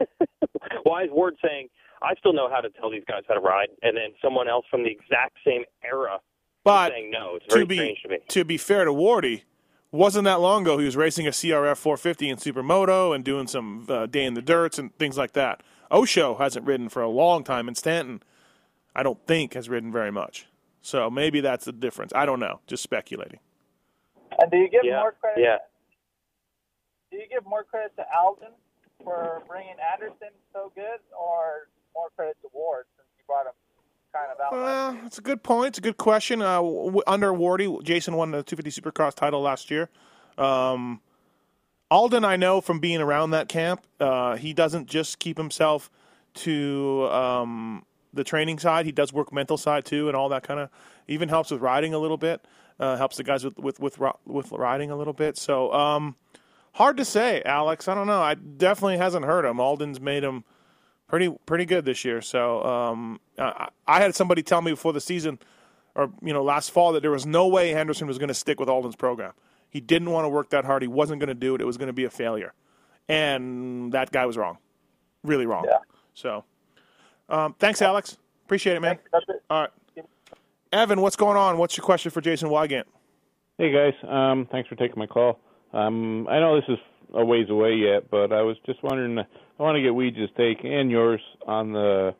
why 0.84 1.04
is 1.04 1.10
Ward 1.10 1.36
saying 1.44 1.68
I 2.02 2.14
still 2.18 2.32
know 2.32 2.48
how 2.50 2.60
to 2.60 2.70
tell 2.70 2.90
these 2.90 3.04
guys 3.08 3.22
how 3.28 3.34
to 3.34 3.40
ride, 3.40 3.68
and 3.82 3.96
then 3.96 4.10
someone 4.22 4.48
else 4.48 4.64
from 4.70 4.82
the 4.82 4.90
exact 4.90 5.36
same 5.46 5.64
era 5.84 6.18
But 6.64 6.90
saying 6.92 7.10
no. 7.10 7.36
It's 7.36 7.46
to 7.46 7.54
very 7.54 7.66
be 7.66 7.76
strange 7.76 8.02
to 8.02 8.08
me. 8.08 8.18
to 8.28 8.44
be 8.44 8.56
fair 8.58 8.84
to 8.84 8.90
Wardy, 8.92 9.42
wasn't 9.92 10.24
that 10.24 10.40
long 10.40 10.62
ago 10.62 10.78
he 10.78 10.84
was 10.84 10.96
racing 10.96 11.26
a 11.26 11.30
CRF 11.30 11.76
450 11.76 12.28
in 12.30 12.36
Supermoto 12.38 13.14
and 13.14 13.22
doing 13.24 13.46
some 13.46 13.86
uh, 13.88 14.06
day 14.06 14.24
in 14.24 14.34
the 14.34 14.42
dirts 14.42 14.78
and 14.78 14.96
things 14.98 15.16
like 15.18 15.32
that. 15.32 15.62
Osho 15.90 16.36
hasn't 16.36 16.66
ridden 16.66 16.88
for 16.88 17.02
a 17.02 17.08
long 17.08 17.44
time, 17.44 17.68
and 17.68 17.76
Stanton, 17.76 18.22
I 18.96 19.02
don't 19.02 19.24
think, 19.26 19.54
has 19.54 19.68
ridden 19.68 19.92
very 19.92 20.10
much. 20.10 20.46
So 20.80 21.08
maybe 21.10 21.40
that's 21.40 21.66
the 21.66 21.72
difference. 21.72 22.12
I 22.14 22.24
don't 22.26 22.40
know. 22.40 22.60
Just 22.66 22.82
speculating. 22.82 23.38
And 24.40 24.50
do 24.50 24.56
you 24.56 24.68
give 24.70 24.80
Yeah, 24.82 25.00
more 25.00 25.12
credit? 25.20 25.40
yeah. 25.42 25.58
Do 27.12 27.18
you 27.18 27.26
give 27.30 27.44
more 27.44 27.62
credit 27.62 27.94
to 27.96 28.04
Aldon 28.18 28.48
for 29.04 29.42
bringing 29.46 29.74
Anderson 29.92 30.30
so 30.50 30.72
good, 30.74 30.98
or 31.12 31.68
more 31.94 32.08
credit 32.16 32.38
to 32.40 32.48
Ward 32.54 32.86
since 32.96 33.06
you 33.18 33.24
brought 33.26 33.44
him 33.44 33.52
kind 34.14 34.32
of 34.32 34.40
out? 34.40 34.52
Well, 34.52 35.06
it's 35.06 35.18
a 35.18 35.20
good 35.22 35.42
point. 35.42 35.68
It's 35.68 35.78
a 35.78 35.82
good 35.82 35.98
question. 35.98 36.40
Uh, 36.40 36.56
w- 36.56 37.02
under 37.06 37.32
Wardy, 37.32 37.82
Jason 37.82 38.16
won 38.16 38.30
the 38.30 38.42
250 38.42 38.80
Supercross 38.80 39.14
title 39.14 39.42
last 39.42 39.70
year. 39.70 39.90
Um, 40.38 41.02
Aldon, 41.90 42.24
I 42.24 42.36
know 42.36 42.62
from 42.62 42.80
being 42.80 43.02
around 43.02 43.32
that 43.32 43.48
camp, 43.48 43.84
uh, 44.00 44.36
he 44.36 44.54
doesn't 44.54 44.86
just 44.86 45.18
keep 45.18 45.36
himself 45.36 45.90
to 46.34 47.08
um, 47.10 47.84
the 48.14 48.24
training 48.24 48.58
side. 48.58 48.86
He 48.86 48.92
does 48.92 49.12
work 49.12 49.34
mental 49.34 49.58
side 49.58 49.84
too, 49.84 50.08
and 50.08 50.16
all 50.16 50.30
that 50.30 50.44
kind 50.44 50.60
of. 50.60 50.70
Even 51.08 51.28
helps 51.28 51.50
with 51.50 51.60
riding 51.60 51.92
a 51.92 51.98
little 51.98 52.16
bit. 52.16 52.42
Uh, 52.80 52.96
helps 52.96 53.18
the 53.18 53.22
guys 53.22 53.44
with 53.44 53.58
with 53.58 53.78
with 53.80 53.98
with 54.24 54.50
riding 54.50 54.90
a 54.90 54.96
little 54.96 55.12
bit. 55.12 55.36
So 55.36 55.70
um, 55.74 56.16
hard 56.72 56.96
to 56.96 57.04
say, 57.04 57.42
Alex. 57.44 57.88
I 57.88 57.94
don't 57.94 58.06
know. 58.06 58.20
I 58.20 58.34
definitely 58.34 58.98
hasn't 58.98 59.24
hurt 59.24 59.44
him. 59.44 59.60
Aldon's 59.60 60.00
made 60.00 60.24
him 60.24 60.44
pretty 61.08 61.34
pretty 61.46 61.64
good 61.64 61.84
this 61.84 62.04
year. 62.04 62.20
So 62.20 62.62
um, 62.64 63.20
I, 63.38 63.68
I 63.86 64.00
had 64.00 64.14
somebody 64.14 64.42
tell 64.42 64.62
me 64.62 64.72
before 64.72 64.92
the 64.92 65.00
season, 65.00 65.38
or 65.94 66.10
you 66.22 66.32
know, 66.32 66.42
last 66.42 66.70
fall 66.70 66.92
that 66.92 67.00
there 67.00 67.10
was 67.10 67.26
no 67.26 67.46
way 67.46 67.74
Anderson 67.74 68.06
was 68.06 68.18
going 68.18 68.28
to 68.28 68.34
stick 68.34 68.58
with 68.58 68.68
Aldon's 68.68 68.96
program. 68.96 69.32
He 69.68 69.80
didn't 69.80 70.10
want 70.10 70.24
to 70.24 70.28
work 70.28 70.50
that 70.50 70.64
hard. 70.64 70.82
He 70.82 70.88
wasn't 70.88 71.20
going 71.20 71.28
to 71.28 71.34
do 71.34 71.54
it. 71.54 71.60
It 71.60 71.64
was 71.64 71.76
going 71.76 71.86
to 71.86 71.92
be 71.92 72.04
a 72.04 72.10
failure, 72.10 72.52
and 73.08 73.92
that 73.92 74.10
guy 74.10 74.26
was 74.26 74.36
wrong, 74.36 74.58
really 75.22 75.46
wrong. 75.46 75.64
Yeah. 75.66 75.78
So, 76.14 76.44
um, 77.28 77.54
thanks, 77.58 77.80
Alex. 77.80 78.18
Appreciate 78.44 78.76
it, 78.76 78.80
man. 78.80 78.98
That's 79.12 79.24
it. 79.28 79.42
All 79.48 79.62
right, 79.62 80.06
Evan, 80.72 81.00
what's 81.00 81.16
going 81.16 81.36
on? 81.36 81.58
What's 81.58 81.76
your 81.76 81.84
question 81.84 82.10
for 82.10 82.20
Jason 82.20 82.48
Weigandt? 82.48 82.84
Hey 83.58 83.70
guys, 83.70 83.94
um, 84.08 84.46
thanks 84.50 84.68
for 84.68 84.74
taking 84.76 84.98
my 84.98 85.06
call. 85.06 85.38
Um, 85.72 86.26
I 86.28 86.38
know 86.40 86.56
this 86.56 86.68
is 86.68 86.78
a 87.14 87.24
ways 87.24 87.48
away 87.50 87.74
yet, 87.74 88.10
but 88.10 88.32
I 88.32 88.42
was 88.42 88.56
just 88.66 88.82
wondering. 88.82 89.18
I 89.18 89.62
want 89.62 89.76
to 89.76 89.82
get 89.82 89.92
Weege's 89.92 90.30
take 90.36 90.64
and 90.64 90.90
yours 90.90 91.20
on 91.46 91.72
the 91.72 92.14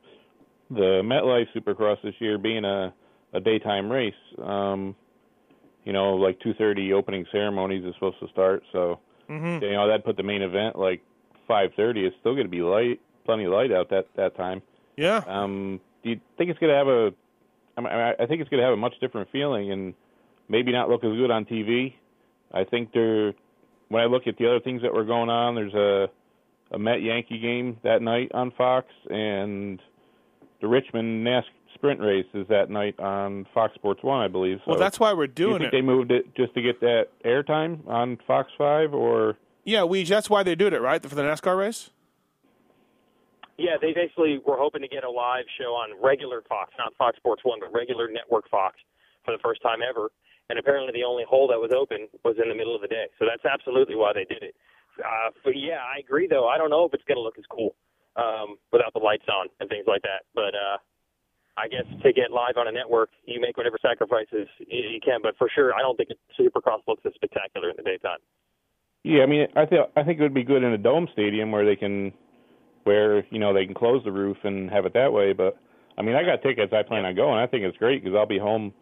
the 0.71 1.03
MetLife 1.05 1.47
Supercross 1.55 2.01
this 2.03 2.15
year 2.19 2.39
being 2.39 2.65
a 2.65 2.93
a 3.33 3.41
daytime 3.41 3.91
race. 3.91 4.15
Um, 4.43 4.95
you 5.85 5.93
know, 5.93 6.15
like 6.15 6.39
2:30 6.41 6.93
opening 6.93 7.27
ceremonies 7.33 7.85
is 7.85 7.95
supposed 7.95 8.21
to 8.21 8.29
start, 8.29 8.63
so 8.73 9.01
Mm-hmm. 9.29 9.65
you 9.65 9.73
know 9.73 9.89
that 9.89 10.05
put 10.05 10.17
the 10.17 10.23
main 10.23 10.43
event 10.43 10.77
like 10.77 11.01
5:30. 11.49 12.05
It's 12.07 12.17
still 12.21 12.35
going 12.35 12.47
to 12.47 12.51
be 12.51 12.61
light, 12.61 13.01
plenty 13.25 13.45
of 13.45 13.53
light 13.53 13.73
out 13.73 13.89
that 13.91 14.07
that 14.17 14.37
time. 14.37 14.63
Yeah. 14.97 15.23
Um, 15.27 15.81
do 16.03 16.11
you 16.11 16.21
think 16.37 16.51
it's 16.51 16.59
going 16.59 16.71
to 16.73 16.77
have 16.77 16.89
a? 16.89 17.13
I, 17.77 17.81
mean, 17.81 17.93
I 17.93 18.13
I 18.23 18.27
think 18.27 18.41
it's 18.41 18.51
going 18.51 18.61
to 18.61 18.65
have 18.65 18.75
a 18.75 18.77
much 18.77 18.95
different 19.01 19.31
feeling 19.31 19.73
and 19.73 19.95
maybe 20.49 20.73
not 20.73 20.91
look 20.91 21.05
as 21.05 21.13
good 21.13 21.31
on 21.31 21.45
TV. 21.45 21.95
I 22.53 22.65
think 22.65 22.93
there. 22.93 23.33
When 23.89 24.03
I 24.03 24.07
look 24.07 24.27
at 24.27 24.39
the 24.39 24.47
other 24.47 24.61
things 24.61 24.81
that 24.83 24.95
were 24.95 25.05
going 25.05 25.29
on, 25.29 25.55
there's 25.55 25.75
a 25.75 26.09
a 26.75 26.79
Met 26.79 27.03
Yankee 27.03 27.39
game 27.39 27.77
that 27.85 28.01
night 28.01 28.31
on 28.33 28.51
Fox, 28.53 28.87
and 29.11 29.81
the 30.61 30.69
Richmond 30.69 31.27
NASCAR 31.27 31.45
sprint 31.75 32.01
race 32.01 32.27
is 32.35 32.47
that 32.49 32.71
night 32.71 32.99
on 33.01 33.47
Fox 33.53 33.75
Sports 33.75 34.03
One, 34.03 34.21
I 34.21 34.29
believe. 34.29 34.59
So 34.65 34.73
well, 34.73 34.79
that's 34.81 35.01
why 35.01 35.13
we're 35.13 35.27
do 35.27 35.43
you 35.43 35.49
doing 35.49 35.59
think 35.63 35.73
it. 35.73 35.77
they 35.77 35.83
moved 35.83 36.11
it 36.13 36.35
just 36.37 36.55
to 36.55 36.63
get 36.63 36.81
that 36.81 37.09
airtime 37.25 37.87
on 37.89 38.19
Fox 38.27 38.51
Five, 38.57 38.95
or 38.95 39.37
Yeah, 39.65 39.85
we 39.85 40.05
that's 40.05 40.31
why 40.31 40.43
they 40.43 40.55
did 40.55 40.73
it, 40.73 40.81
right? 40.81 41.03
For 41.03 41.15
the 41.15 41.23
NASCAR 41.23 41.59
race. 41.59 41.91
Yeah, 43.59 43.77
they 43.81 43.93
basically 43.93 44.41
were 44.47 44.57
hoping 44.57 44.83
to 44.83 44.89
get 44.89 45.05
a 45.05 45.11
live 45.11 45.45
show 45.61 45.73
on 45.75 45.91
regular 46.03 46.43
Fox, 46.49 46.73
not 46.79 46.95
Fox 46.97 47.17
Sports 47.19 47.43
One, 47.45 47.61
but 47.61 47.73
regular 47.73 48.11
network 48.11 48.49
Fox 48.51 48.77
for 49.25 49.33
the 49.33 49.39
first 49.43 49.61
time 49.63 49.81
ever. 49.89 50.11
And 50.53 50.61
apparently, 50.61 50.93
the 50.93 51.09
only 51.09 51.25
hole 51.25 51.49
that 51.49 51.57
was 51.57 51.73
open 51.73 52.13
was 52.29 52.37
in 52.37 52.53
the 52.53 52.55
middle 52.55 52.77
of 52.77 52.85
the 52.85 52.93
day. 52.93 53.09
So 53.17 53.25
that's 53.25 53.41
absolutely 53.49 53.97
why 53.97 54.13
they 54.13 54.29
did 54.29 54.45
it. 54.45 54.55
Uh, 55.01 55.33
but 55.43 55.57
yeah, 55.57 55.81
I 55.81 56.05
agree. 56.05 56.29
Though 56.29 56.45
I 56.45 56.59
don't 56.61 56.69
know 56.69 56.85
if 56.85 56.93
it's 56.93 57.09
going 57.09 57.17
to 57.17 57.25
look 57.25 57.41
as 57.41 57.49
cool 57.49 57.73
um, 58.21 58.61
without 58.69 58.93
the 58.93 59.01
lights 59.01 59.25
on 59.33 59.49
and 59.61 59.71
things 59.73 59.89
like 59.89 60.03
that. 60.03 60.29
But 60.37 60.53
uh, 60.53 60.77
I 61.57 61.73
guess 61.73 61.89
to 61.89 62.13
get 62.13 62.37
live 62.37 62.61
on 62.61 62.69
a 62.69 62.73
network, 62.73 63.09
you 63.25 63.41
make 63.41 63.57
whatever 63.57 63.79
sacrifices 63.81 64.45
you, 64.61 65.01
can. 65.01 65.25
But 65.25 65.41
for 65.41 65.49
sure, 65.49 65.73
I 65.73 65.81
don't 65.81 65.97
think 65.97 66.11
Supercross 66.37 66.85
looks 66.87 67.01
as 67.07 67.15
spectacular 67.15 67.71
in 67.71 67.77
the 67.81 67.83
daytime. 67.83 68.21
Yeah, 69.05 69.23
I 69.23 69.27
mean, 69.27 69.49
I 69.57 69.65
think 69.65 69.89
I 69.97 70.03
think 70.05 70.21
it 70.21 70.23
would 70.23 70.37
be 70.37 70.45
good 70.45 70.63
in 70.63 70.73
a 70.73 70.79
dome 70.79 71.09
stadium 71.13 71.51
where 71.51 71.65
they 71.65 71.77
can, 71.77 72.13
where 72.85 73.25
you 73.33 73.39
know 73.39 73.53
they 73.53 73.65
can 73.65 73.75
close 73.75 74.05
the 74.05 74.13
roof 74.13 74.37
and 74.45 74.69
have 74.69 74.85
it 74.85 74.93
that 74.93 75.15
way. 75.15 75.33
But 75.33 75.57
I 75.97 76.03
mean, 76.03 76.15
I 76.15 76.23
got 76.25 76.43
tickets. 76.43 76.75
I 76.77 76.83
plan 76.83 77.07
on 77.07 77.17
going. 77.17 77.39
I 77.39 77.47
think 77.47 77.65
it's 77.65 77.79
great 77.79 78.05
because 78.05 78.15
I'll 78.15 78.27
be 78.27 78.39
home, 78.39 78.73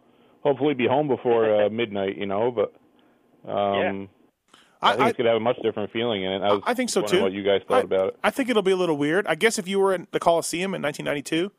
hopefully 0.41 0.73
be 0.73 0.87
home 0.87 1.07
before 1.07 1.63
uh, 1.63 1.69
midnight. 1.71 2.17
You 2.17 2.25
know, 2.25 2.51
but 2.51 2.73
um, 3.49 4.09
I, 4.81 4.91
think 4.91 5.01
I- 5.01 5.09
it's 5.09 5.17
gonna 5.17 5.29
have 5.29 5.37
a 5.37 5.39
much 5.39 5.57
different 5.61 5.91
feeling 5.91 6.23
in 6.23 6.31
it. 6.31 6.41
I, 6.41 6.53
was 6.53 6.63
I 6.65 6.73
think 6.73 6.89
so 6.89 7.01
too. 7.01 7.21
What 7.21 7.31
you 7.31 7.43
guys 7.43 7.61
thought 7.67 7.79
I, 7.79 7.81
about 7.81 8.07
it? 8.09 8.19
I 8.23 8.29
think 8.29 8.49
it'll 8.49 8.61
be 8.61 8.71
a 8.71 8.77
little 8.77 8.97
weird. 8.97 9.27
I 9.27 9.35
guess 9.35 9.57
if 9.59 9.67
you 9.67 9.79
were 9.79 9.93
in 9.93 10.07
the 10.11 10.19
Coliseum 10.19 10.73
in 10.73 10.81
1992 10.81 11.51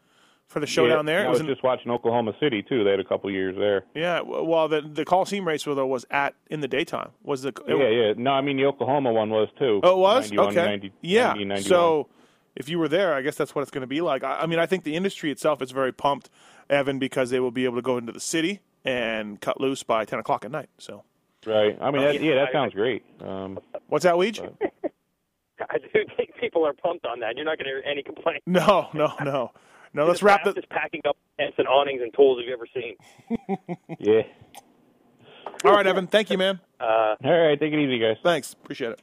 for 0.48 0.60
the 0.60 0.66
showdown 0.66 1.06
yeah, 1.06 1.12
there, 1.14 1.26
I 1.26 1.30
was 1.30 1.40
was 1.40 1.48
just 1.48 1.62
watching 1.62 1.90
Oklahoma 1.90 2.34
City 2.40 2.62
too. 2.62 2.84
They 2.84 2.90
had 2.90 3.00
a 3.00 3.04
couple 3.04 3.30
years 3.30 3.56
there. 3.56 3.84
yeah. 3.94 4.20
Well, 4.20 4.68
the 4.68 4.82
the 4.82 5.04
Coliseum 5.04 5.46
race 5.46 5.64
though 5.64 5.86
was 5.86 6.04
at 6.10 6.34
in 6.50 6.60
the 6.60 6.68
daytime. 6.68 7.10
Was 7.22 7.42
the 7.42 7.52
yeah, 7.66 7.88
yeah. 7.88 8.12
No, 8.16 8.32
I 8.32 8.40
mean 8.40 8.56
the 8.56 8.66
Oklahoma 8.66 9.12
one 9.12 9.30
was 9.30 9.48
too. 9.58 9.80
Oh, 9.82 9.92
it 9.92 9.98
was 9.98 10.32
91, 10.32 10.46
okay. 10.48 10.66
90, 10.70 10.92
yeah. 11.00 11.34
90, 11.34 11.62
so 11.62 12.08
if 12.56 12.68
you 12.68 12.78
were 12.78 12.88
there, 12.88 13.14
I 13.14 13.22
guess 13.22 13.36
that's 13.36 13.54
what 13.54 13.62
it's 13.62 13.70
going 13.70 13.82
to 13.82 13.86
be 13.86 14.00
like. 14.00 14.24
I, 14.24 14.40
I 14.40 14.46
mean, 14.46 14.58
I 14.58 14.66
think 14.66 14.84
the 14.84 14.94
industry 14.94 15.30
itself 15.30 15.62
is 15.62 15.70
very 15.70 15.92
pumped, 15.92 16.28
Evan, 16.68 16.98
because 16.98 17.30
they 17.30 17.40
will 17.40 17.50
be 17.50 17.64
able 17.64 17.76
to 17.76 17.82
go 17.82 17.96
into 17.96 18.12
the 18.12 18.20
city 18.20 18.60
and 18.84 19.40
cut 19.40 19.60
loose 19.60 19.82
by 19.82 20.04
10 20.04 20.18
o'clock 20.18 20.44
at 20.44 20.50
night. 20.50 20.68
So 20.78 21.04
right. 21.46 21.76
I 21.80 21.90
mean, 21.90 22.02
that, 22.02 22.22
yeah, 22.22 22.34
that 22.36 22.52
sounds 22.52 22.74
great. 22.74 23.04
Um, 23.20 23.58
what's 23.88 24.04
that, 24.04 24.14
Weege? 24.14 24.40
I 25.70 25.78
do 25.78 26.04
think 26.16 26.34
people 26.40 26.66
are 26.66 26.72
pumped 26.72 27.06
on 27.06 27.20
that. 27.20 27.36
You're 27.36 27.44
not 27.44 27.58
going 27.58 27.66
to 27.66 27.70
hear 27.70 27.82
any 27.88 28.02
complaints. 28.02 28.42
No, 28.46 28.88
no, 28.94 29.12
no, 29.22 29.52
no. 29.94 30.06
Let's 30.06 30.20
The 30.20 30.26
wrap 30.26 30.44
this. 30.44 30.54
fastest 30.54 30.70
packing 30.70 31.02
up 31.08 31.16
tents 31.38 31.54
and 31.58 31.68
awnings 31.68 32.00
and 32.02 32.12
tools 32.14 32.38
Have 32.40 32.48
you've 32.48 32.58
ever 32.58 32.66
seen. 32.74 33.76
yeah. 34.00 34.22
All 35.64 35.72
right, 35.72 35.86
Evan. 35.86 36.08
Thank 36.08 36.30
you, 36.30 36.38
man. 36.38 36.58
Uh, 36.80 37.14
All 37.24 37.46
right, 37.46 37.60
take 37.60 37.72
it 37.72 37.78
easy, 37.78 37.98
guys. 38.00 38.16
Thanks. 38.22 38.52
Appreciate 38.54 38.92
it. 38.92 39.00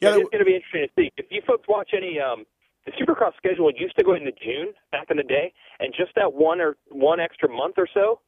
Yeah, 0.00 0.10
Yeah, 0.10 0.16
it's 0.20 0.30
going 0.30 0.38
to 0.38 0.44
be 0.44 0.54
interesting 0.54 0.86
to 0.86 0.92
see. 0.96 1.10
If 1.16 1.26
you 1.30 1.42
folks 1.46 1.66
watch 1.68 1.90
any, 1.96 2.20
um, 2.20 2.44
the 2.86 2.92
Supercross 2.92 3.32
schedule 3.36 3.70
used 3.76 3.96
to 3.98 4.04
go 4.04 4.14
into 4.14 4.30
June 4.32 4.72
back 4.92 5.06
in 5.10 5.16
the 5.16 5.24
day, 5.24 5.52
and 5.80 5.92
just 5.96 6.14
that 6.14 6.32
one 6.32 6.60
or 6.60 6.76
one 6.90 7.18
extra 7.18 7.48
month 7.48 7.74
or 7.76 7.88
so, 7.92 8.20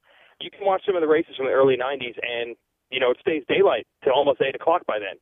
you 0.43 0.51
can 0.51 0.65
watch 0.65 0.83
some 0.85 0.95
of 0.95 1.01
the 1.01 1.07
races 1.07 1.35
from 1.35 1.47
the 1.47 1.55
early 1.55 1.77
'90s, 1.77 2.19
and 2.19 2.55
you 2.91 2.99
know 2.99 3.11
it 3.11 3.17
stays 3.21 3.43
daylight 3.47 3.87
till 4.03 4.13
almost 4.13 4.41
eight 4.41 4.55
o'clock 4.55 4.85
by 4.85 4.99
then. 4.99 5.15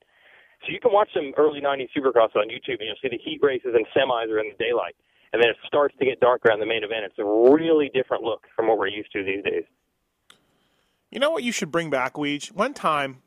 So 0.65 0.73
you 0.73 0.79
can 0.79 0.91
watch 0.91 1.09
some 1.13 1.33
early 1.37 1.61
'90s 1.61 1.89
Supercross 1.95 2.35
on 2.35 2.49
YouTube, 2.49 2.81
and 2.81 2.89
you'll 2.89 3.01
see 3.01 3.09
the 3.09 3.21
heat 3.21 3.39
races 3.41 3.73
and 3.73 3.85
semis 3.95 4.29
are 4.29 4.39
in 4.39 4.49
the 4.49 4.63
daylight, 4.63 4.95
and 5.33 5.41
then 5.41 5.49
it 5.49 5.57
starts 5.65 5.95
to 5.99 6.05
get 6.05 6.19
dark 6.19 6.45
around 6.45 6.59
the 6.59 6.65
main 6.65 6.83
event. 6.83 7.05
It's 7.05 7.19
a 7.19 7.25
really 7.25 7.89
different 7.93 8.23
look 8.23 8.45
from 8.55 8.67
what 8.67 8.77
we're 8.77 8.87
used 8.87 9.11
to 9.13 9.23
these 9.23 9.43
days. 9.43 9.63
You 11.11 11.19
know 11.19 11.31
what 11.31 11.43
you 11.43 11.51
should 11.51 11.71
bring 11.71 11.89
back, 11.89 12.13
Weege? 12.13 12.51
One 12.51 12.73
time 12.73 13.21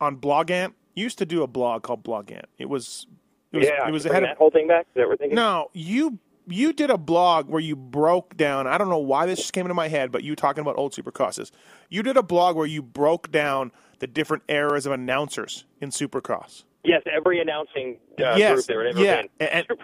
on 0.00 0.16
Blogant, 0.16 0.72
you 0.94 1.04
used 1.04 1.18
to 1.18 1.26
do 1.26 1.42
a 1.42 1.46
blog 1.46 1.82
called 1.82 2.02
Blogant. 2.02 2.46
It 2.58 2.68
was 2.68 3.06
it 3.52 3.58
was 3.58 3.66
yeah, 3.66 3.86
it 3.86 3.92
was 3.92 4.06
ahead 4.06 4.24
that 4.24 4.32
of 4.32 4.38
whole 4.38 4.50
thing 4.50 4.68
back. 4.68 4.86
That 4.94 5.08
we're 5.08 5.16
thinking? 5.16 5.36
No, 5.36 5.70
you 5.72 6.18
you 6.48 6.72
did 6.72 6.90
a 6.90 6.98
blog 6.98 7.48
where 7.48 7.60
you 7.60 7.76
broke 7.76 8.36
down. 8.36 8.66
I 8.66 8.78
don't 8.78 8.88
know 8.88 8.98
why 8.98 9.26
this 9.26 9.38
just 9.38 9.52
came 9.52 9.64
into 9.66 9.74
my 9.74 9.88
head, 9.88 10.10
but 10.10 10.22
you 10.24 10.34
talking 10.34 10.62
about 10.62 10.76
old 10.76 10.92
supercrosses. 10.92 11.50
You 11.88 12.02
did 12.02 12.16
a 12.16 12.22
blog 12.22 12.56
where 12.56 12.66
you 12.66 12.82
broke 12.82 13.30
down 13.30 13.72
the 13.98 14.06
different 14.06 14.44
eras 14.48 14.86
of 14.86 14.92
announcers 14.92 15.64
in 15.80 15.90
supercross. 15.90 16.64
Yes, 16.84 17.02
every 17.12 17.40
announcing 17.40 17.98
uh, 18.18 18.34
yes, 18.36 18.54
group 18.54 18.66
there 18.66 18.98
yeah. 18.98 19.22
been. 19.22 19.28
And, 19.40 19.66
and 19.68 19.78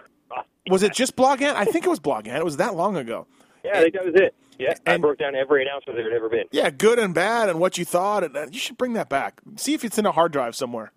was 0.69 0.83
it 0.83 0.93
just 0.93 1.15
blog 1.15 1.39
Blogant? 1.39 1.55
I 1.55 1.65
think 1.65 1.85
it 1.85 1.89
was 1.89 1.99
blog 1.99 2.25
Blogant. 2.25 2.37
It 2.37 2.45
was 2.45 2.57
that 2.57 2.75
long 2.75 2.97
ago. 2.97 3.27
Yeah, 3.63 3.79
I 3.79 3.81
think 3.81 3.93
that 3.93 4.05
was 4.05 4.15
it. 4.15 4.33
Yeah, 4.57 4.73
I 4.85 4.93
And- 4.93 5.01
broke 5.01 5.17
down 5.17 5.35
every 5.35 5.61
announcement 5.63 5.97
there 5.97 6.05
had 6.05 6.15
ever 6.15 6.29
been. 6.29 6.45
Yeah, 6.51 6.69
good 6.69 6.97
and 6.97 7.13
bad, 7.13 7.49
and 7.49 7.59
what 7.59 7.77
you 7.77 7.85
thought. 7.85 8.23
And 8.23 8.35
uh, 8.35 8.47
you 8.51 8.59
should 8.59 8.77
bring 8.77 8.93
that 8.93 9.09
back. 9.09 9.41
See 9.57 9.73
if 9.73 9.83
it's 9.83 9.97
in 9.97 10.05
a 10.05 10.11
hard 10.11 10.31
drive 10.31 10.55
somewhere. 10.55 10.91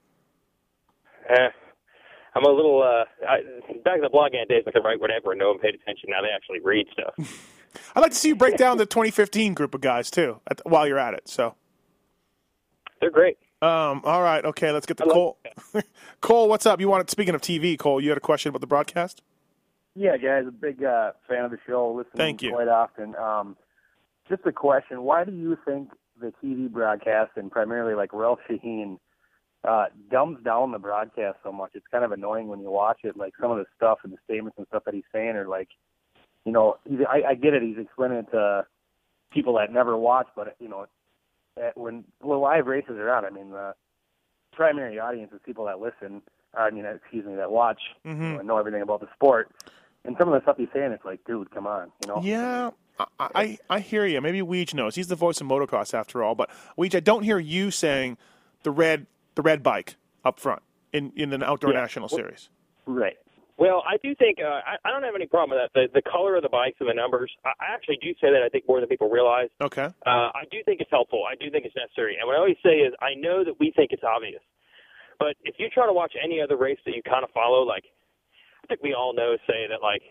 Eh, 1.29 1.49
I'm 2.39 2.45
a 2.45 2.55
little 2.55 2.83
uh, 2.83 3.05
I, 3.29 3.41
back 3.85 3.97
in 3.97 4.03
the 4.03 4.11
blogant 4.11 4.49
days. 4.49 4.63
I 4.67 4.71
could 4.71 4.85
write 4.85 5.01
whatever, 5.01 5.33
and 5.33 5.41
no 5.41 5.49
one 5.49 5.59
paid 5.59 5.75
attention. 5.75 6.11
Now 6.11 6.23
they 6.23 6.29
actually 6.29 6.61
read 6.61 6.87
stuff. 6.93 7.15
I'd 7.97 8.01
like 8.01 8.13
to 8.13 8.17
see 8.17 8.29
you 8.29 8.37
break 8.37 8.57
down 8.57 8.79
the 8.79 8.87
2015 8.87 9.55
group 9.55 9.75
of 9.75 9.81
guys 9.81 10.09
too, 10.09 10.41
at, 10.49 10.61
while 10.65 10.87
you're 10.87 11.01
at 11.01 11.15
it. 11.15 11.29
So. 11.29 11.57
They're 13.01 13.11
great. 13.11 13.39
Um. 13.61 14.03
All 14.05 14.23
right. 14.23 14.45
Okay. 14.45 14.71
Let's 14.71 14.87
get 14.87 14.99
to 14.99 15.05
Cole. 15.05 15.39
Cole, 16.21 16.49
what's 16.49 16.65
up? 16.65 16.81
You 16.81 16.89
wanted 16.89 17.11
speaking 17.11 17.35
of 17.35 17.41
TV, 17.41 17.77
Cole. 17.77 18.01
You 18.01 18.11
had 18.11 18.19
a 18.19 18.21
question 18.21 18.51
about 18.51 18.61
the 18.61 18.69
broadcast. 18.69 19.21
Yeah, 19.97 20.17
guys, 20.17 20.45
a 20.47 20.53
big 20.53 20.85
uh, 20.85 21.13
fan 21.29 21.45
of 21.45 21.51
the 21.51 21.59
show. 21.67 21.93
Listen 21.93 22.13
Thank 22.15 22.43
you. 22.43 22.53
quite 22.53 22.69
often. 22.69 23.17
Um, 23.17 23.57
just 24.29 24.43
a 24.47 24.53
question: 24.53 25.03
Why 25.03 25.25
do 25.25 25.33
you 25.33 25.59
think 25.65 25.91
the 26.21 26.33
TV 26.43 26.71
broadcast 26.71 27.33
and 27.35 27.51
primarily 27.51 27.95
like 27.95 28.13
Ralph 28.13 28.39
Sheheen 28.49 28.99
uh, 29.65 29.87
dumbs 30.11 30.39
down 30.45 30.73
the 30.73 30.79
broadcast 30.79 31.39
so 31.43 31.53
much? 31.53 31.71
It's 31.75 31.87
kind 31.91 32.05
of 32.05 32.13
annoying 32.13 32.49
when 32.49 32.61
you 32.61 32.71
watch 32.71 33.01
it. 33.05 33.17
Like 33.17 33.35
some 33.41 33.51
of 33.51 33.59
the 33.59 33.67
stuff 33.77 33.99
and 34.05 34.13
the 34.13 34.19
statements 34.25 34.59
and 34.59 34.67
stuff 34.69 34.85
that 34.85 34.95
he's 34.95 35.05
saying 35.13 35.37
are 35.37 35.49
like, 35.49 35.69
you 36.45 36.53
know, 36.53 36.77
I, 37.09 37.31
I 37.31 37.35
get 37.35 37.55
it. 37.55 37.63
He's 37.63 37.79
explaining 37.79 38.19
it 38.19 38.31
to 38.33 38.67
people 39.33 39.57
that 39.59 39.73
never 39.73 39.97
watch, 39.97 40.29
but 40.35 40.57
you 40.61 40.69
know, 40.69 40.87
at, 41.61 41.77
when 41.77 42.05
live 42.23 42.67
races 42.67 42.93
are 42.93 43.11
on, 43.11 43.25
I 43.25 43.31
mean, 43.31 43.51
the 43.51 43.75
primary 44.53 44.99
audience 44.99 45.33
is 45.33 45.41
people 45.45 45.67
that 45.67 45.81
listen. 45.81 46.23
I 46.55 46.71
mean, 46.71 46.87
excuse 46.87 47.27
me, 47.27 47.35
that 47.37 47.51
watch 47.51 47.81
Mm-hmm. 48.07 48.23
know, 48.23 48.39
and 48.39 48.49
know 48.49 48.59
everything 48.59 48.83
about 48.83 49.01
the 49.01 49.09
sport. 49.15 49.51
And 50.05 50.17
some 50.19 50.29
of 50.29 50.35
the 50.35 50.41
stuff 50.43 50.57
he's 50.57 50.69
saying, 50.73 50.93
it's 50.93 51.05
like, 51.05 51.21
dude, 51.27 51.51
come 51.51 51.67
on, 51.67 51.93
you 52.01 52.09
know. 52.09 52.21
Yeah, 52.23 52.71
I, 52.99 53.07
I 53.21 53.59
I 53.69 53.81
hear 53.81 54.07
you. 54.07 54.21
Maybe 54.21 54.41
Weege 54.41 54.73
knows. 54.73 54.95
He's 54.95 55.09
the 55.09 55.17
voice 55.17 55.41
of 55.41 55.47
motocross 55.47 55.93
after 55.93 56.23
all. 56.23 56.35
But 56.35 56.49
Weege, 56.79 56.95
I 56.95 57.01
don't 57.01 57.25
hear 57.25 57.39
you 57.39 57.71
saying 57.71 58.17
the 58.63 58.71
red 58.71 59.07
the 59.39 59.43
red 59.43 59.63
bike 59.63 59.95
up 60.25 60.41
front 60.41 60.63
in 60.93 61.13
in 61.15 61.31
the 61.31 61.39
outdoor 61.45 61.73
Yeah. 61.73 61.81
national 61.81 62.09
series. 62.09 62.51
Right. 62.87 63.17
Well, 63.57 63.83
I 63.87 63.97
do 64.03 64.15
think 64.17 64.39
uh, 64.43 64.61
I, 64.67 64.75
I 64.85 64.91
don't 64.91 65.03
have 65.05 65.15
any 65.15 65.27
problem 65.27 65.57
with 65.57 65.61
that. 65.63 65.71
The, 65.75 66.01
the 66.01 66.11
color 66.11 66.35
of 66.37 66.43
the 66.43 66.49
bikes 66.49 66.77
and 66.81 66.89
the 66.89 66.95
numbers, 66.95 67.31
I, 67.45 67.51
I 67.61 67.75
actually 67.75 67.99
do 68.03 68.11
say 68.21 68.31
that. 68.35 68.43
I 68.45 68.49
think 68.49 68.65
more 68.69 68.79
than 68.81 68.89
people 68.89 69.09
realize. 69.11 69.49
Okay. 69.61 69.87
Uh, 70.07 70.31
I 70.35 70.43
do 70.51 70.59
think 70.65 70.81
it's 70.81 70.91
helpful. 70.91 71.23
I 71.29 71.35
do 71.37 71.51
think 71.51 71.65
it's 71.67 71.75
necessary. 71.77 72.17
And 72.19 72.27
what 72.27 72.35
I 72.35 72.39
always 72.39 72.57
say 72.65 72.83
is, 72.87 72.93
I 73.01 73.15
know 73.19 73.43
that 73.45 73.59
we 73.59 73.73
think 73.75 73.91
it's 73.93 74.05
obvious, 74.05 74.43
but 75.19 75.35
if 75.45 75.55
you 75.59 75.69
try 75.71 75.87
to 75.87 75.93
watch 75.93 76.15
any 76.23 76.41
other 76.41 76.57
race 76.57 76.79
that 76.87 76.95
you 76.95 77.03
kind 77.03 77.23
of 77.25 77.31
follow, 77.31 77.63
like 77.63 77.85
I 78.63 78.67
think 78.69 78.83
we 78.83 78.95
all 78.95 79.13
know, 79.15 79.37
say 79.47 79.67
that 79.71 79.83
like 79.83 80.03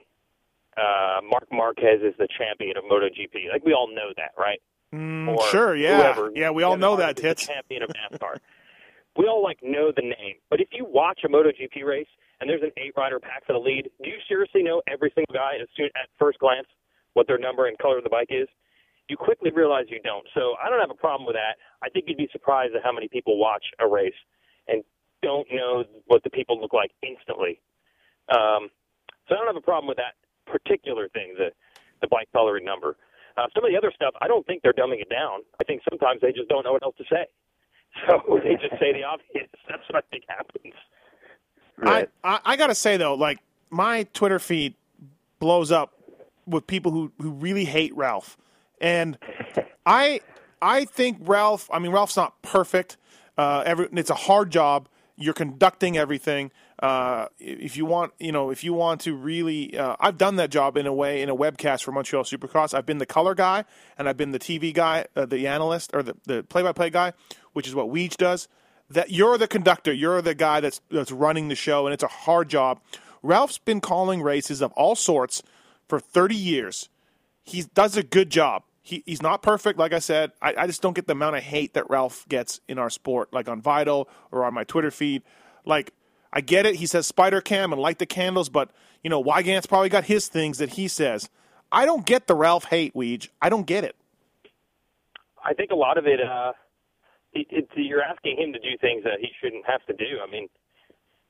uh, 0.78 1.20
Marc 1.24 1.48
Marquez 1.52 2.00
is 2.04 2.16
the 2.20 2.28
champion 2.38 2.76
of 2.78 2.84
MotoGP. 2.84 3.52
Like 3.52 3.64
we 3.66 3.74
all 3.74 3.88
know 3.88 4.12
that, 4.18 4.32
right? 4.38 4.60
Mm, 4.94 5.28
Or 5.36 5.44
sure, 5.48 5.76
yeah, 5.76 5.98
whoever. 5.98 6.32
yeah. 6.36 6.50
We 6.52 6.64
all 6.64 6.76
know 6.78 6.96
that. 6.98 7.16
that, 7.16 7.18
is 7.18 7.22
the 7.24 7.28
tits. 7.30 7.48
champion 7.48 7.84
of 7.84 7.90
NASCAR. 7.92 8.38
we 9.18 9.26
all 9.26 9.44
like 9.44 9.60
know 9.64 9.92
the 9.96 10.04
name, 10.04 10.38
but 10.50 10.62
if 10.62 10.70
you 10.72 10.86
watch 10.86 11.22
a 11.26 11.28
MotoGP 11.28 11.84
race 11.84 12.08
and 12.40 12.50
there's 12.50 12.62
an 12.62 12.72
eight-rider 12.78 13.20
pack 13.20 13.46
for 13.46 13.54
the 13.54 13.60
lead, 13.60 13.90
do 14.04 14.10
you 14.10 14.18
seriously 14.28 14.62
know 14.62 14.82
every 14.88 15.12
single 15.16 15.34
guy 15.34 15.58
as 15.62 15.68
soon 15.76 15.88
at 15.96 16.10
first 16.20 16.40
glance 16.40 16.68
what 17.14 17.26
their 17.28 17.40
number 17.40 17.66
and 17.68 17.78
color 17.80 17.98
of 17.98 18.04
the 18.04 18.10
bike 18.10 18.30
is? 18.30 18.48
You 19.10 19.18
quickly 19.18 19.52
realize 19.52 19.86
you 19.90 20.02
don't. 20.04 20.28
So 20.36 20.56
I 20.64 20.70
don't 20.70 20.80
have 20.80 20.92
a 20.92 21.00
problem 21.00 21.26
with 21.26 21.36
that. 21.36 21.58
I 21.82 21.90
think 21.90 22.06
you'd 22.08 22.18
be 22.18 22.30
surprised 22.32 22.76
at 22.76 22.84
how 22.84 22.92
many 22.92 23.08
people 23.08 23.40
watch 23.40 23.64
a 23.80 23.88
race 23.88 24.18
and 24.68 24.84
don't 25.24 25.48
know 25.52 25.86
what 26.06 26.24
the 26.24 26.30
people 26.30 26.60
look 26.60 26.74
like 26.74 26.92
instantly. 27.02 27.60
Um, 28.30 28.70
so 29.28 29.36
I 29.36 29.38
don't 29.40 29.48
have 29.48 29.56
a 29.56 29.62
problem 29.62 29.88
with 29.88 29.98
that 29.98 30.16
particular 30.46 31.10
thing, 31.10 31.34
the 31.38 31.50
the 32.02 32.08
bike 32.08 32.30
color 32.32 32.58
and 32.58 32.66
number. 32.66 32.96
Uh, 33.38 33.48
some 33.56 33.66
of 33.66 33.72
the 33.72 33.78
other 33.78 33.92
stuff, 33.96 34.14
I 34.22 34.28
don't 34.28 34.46
think 34.46 34.62
they're 34.62 34.74
dumbing 34.74 35.02
it 35.02 35.10
down. 35.10 35.42
I 35.60 35.64
think 35.64 35.82
sometimes 35.90 36.22
they 36.22 36.32
just 36.32 36.50
don't 36.50 36.64
know 36.64 36.74
what 36.74 36.84
else 36.84 36.96
to 36.98 37.06
say. 37.10 37.26
So 38.08 38.40
they 38.44 38.54
just 38.56 38.80
say 38.80 38.94
the 38.94 39.04
obvious. 39.04 39.50
That's 39.68 39.82
what 39.90 40.04
I 40.04 40.08
think 40.12 40.24
happens. 40.28 40.74
I, 41.84 42.08
I 42.24 42.40
I 42.46 42.56
gotta 42.56 42.76
say 42.76 42.96
though, 42.98 43.16
like 43.16 43.40
my 43.70 44.04
Twitter 44.14 44.40
feed 44.40 44.76
blows 45.40 45.72
up 45.72 45.94
with 46.46 46.68
people 46.68 46.92
who 46.92 47.12
who 47.20 47.32
really 47.32 47.66
hate 47.66 47.96
Ralph, 47.96 48.38
and 48.80 49.18
I 49.86 50.22
I 50.62 50.86
think 50.86 51.18
Ralph. 51.22 51.70
I 51.72 51.80
mean, 51.80 51.92
Ralph's 51.92 52.18
not 52.18 52.42
perfect. 52.42 52.98
Uh, 53.38 53.64
every 53.66 53.88
it's 53.94 54.10
a 54.10 54.16
hard 54.16 54.52
job. 54.52 54.90
You're 55.16 55.34
conducting 55.34 55.98
everything. 55.98 56.52
Uh, 56.80 57.26
if 57.40 57.76
you 57.76 57.86
want, 57.86 58.14
you 58.20 58.32
know, 58.32 58.52
if 58.52 58.64
you 58.64 58.72
want 58.72 59.02
to 59.02 59.16
really, 59.16 59.76
uh, 59.76 59.96
I've 60.00 60.18
done 60.20 60.36
that 60.36 60.52
job 60.52 60.78
in 60.78 60.86
a 60.86 60.94
way 60.94 61.24
in 61.24 61.30
a 61.30 61.36
webcast 61.36 61.82
for 61.82 61.92
Montreal 61.92 62.24
Supercross. 62.24 62.76
I've 62.76 62.86
been 62.86 63.00
the 63.00 63.06
color 63.08 63.34
guy 63.34 63.66
and 63.98 64.08
I've 64.08 64.18
been 64.18 64.30
the 64.30 64.38
TV 64.38 64.72
guy, 64.72 65.06
uh, 65.16 65.26
the 65.26 65.48
analyst 65.48 65.90
or 65.96 66.04
the 66.04 66.16
the 66.26 66.44
play 66.44 66.62
by 66.62 66.72
play 66.74 66.92
guy, 66.92 67.14
which 67.58 67.68
is 67.68 67.74
what 67.74 67.88
Weege 67.88 68.18
does. 68.18 68.48
That 68.88 69.10
you're 69.10 69.36
the 69.40 69.48
conductor, 69.48 69.92
you're 69.92 70.22
the 70.22 70.36
guy 70.36 70.60
that's 70.60 70.80
that's 70.92 71.12
running 71.12 71.48
the 71.48 71.56
show, 71.56 71.88
and 71.88 71.94
it's 71.94 72.04
a 72.04 72.08
hard 72.08 72.50
job. 72.50 72.80
Ralph's 73.24 73.58
been 73.58 73.82
calling 73.82 74.22
races 74.22 74.62
of 74.62 74.72
all 74.74 74.96
sorts 74.96 75.42
for 75.88 76.00
30 76.00 76.36
years. 76.36 76.88
He 77.44 77.64
does 77.74 77.98
a 77.98 78.04
good 78.04 78.30
job. 78.30 78.62
He, 78.84 79.02
he's 79.08 79.24
not 79.24 79.42
perfect, 79.42 79.80
like 79.80 79.92
I 79.92 79.98
said. 79.98 80.34
I, 80.40 80.54
I 80.56 80.68
just 80.68 80.84
don't 80.84 80.94
get 80.94 81.08
the 81.08 81.14
amount 81.14 81.36
of 81.36 81.42
hate 81.42 81.74
that 81.74 81.90
Ralph 81.90 82.30
gets 82.30 82.62
in 82.68 82.78
our 82.78 82.92
sport, 82.92 83.34
like 83.34 83.50
on 83.50 83.60
Vital 83.60 84.08
or 84.32 84.46
on 84.46 84.54
my 84.54 84.64
Twitter 84.64 84.92
feed. 84.92 85.24
Like, 85.66 85.94
I 86.32 86.42
get 86.42 86.68
it. 86.68 86.76
He 86.76 86.86
says 86.86 87.08
Spider 87.08 87.42
Cam 87.42 87.74
and 87.74 87.82
light 87.82 87.98
the 87.98 88.06
candles, 88.06 88.50
but, 88.50 88.70
you 89.04 89.10
know, 89.10 89.20
Weigandt's 89.20 89.66
probably 89.66 89.90
got 89.90 90.04
his 90.04 90.28
things 90.28 90.60
that 90.60 90.74
he 90.74 90.88
says. 90.88 91.28
I 91.72 91.88
don't 91.88 92.06
get 92.06 92.28
the 92.28 92.36
Ralph 92.36 92.66
hate, 92.66 92.94
Weege. 92.94 93.30
I 93.42 93.50
don't 93.50 93.66
get 93.66 93.84
it. 93.84 93.96
I 95.44 95.56
think 95.56 95.72
a 95.72 95.76
lot 95.76 95.98
of 95.98 96.06
it, 96.06 96.22
uh, 96.22 96.54
it, 97.38 97.48
it, 97.52 97.68
you're 97.76 98.02
asking 98.02 98.38
him 98.38 98.54
to 98.54 98.60
do 98.60 98.78
things 98.82 99.04
that 99.04 99.20
he 99.20 99.28
shouldn't 99.42 99.66
have 99.68 99.86
to 99.86 99.94
do. 99.94 100.18
I 100.26 100.30
mean, 100.30 100.48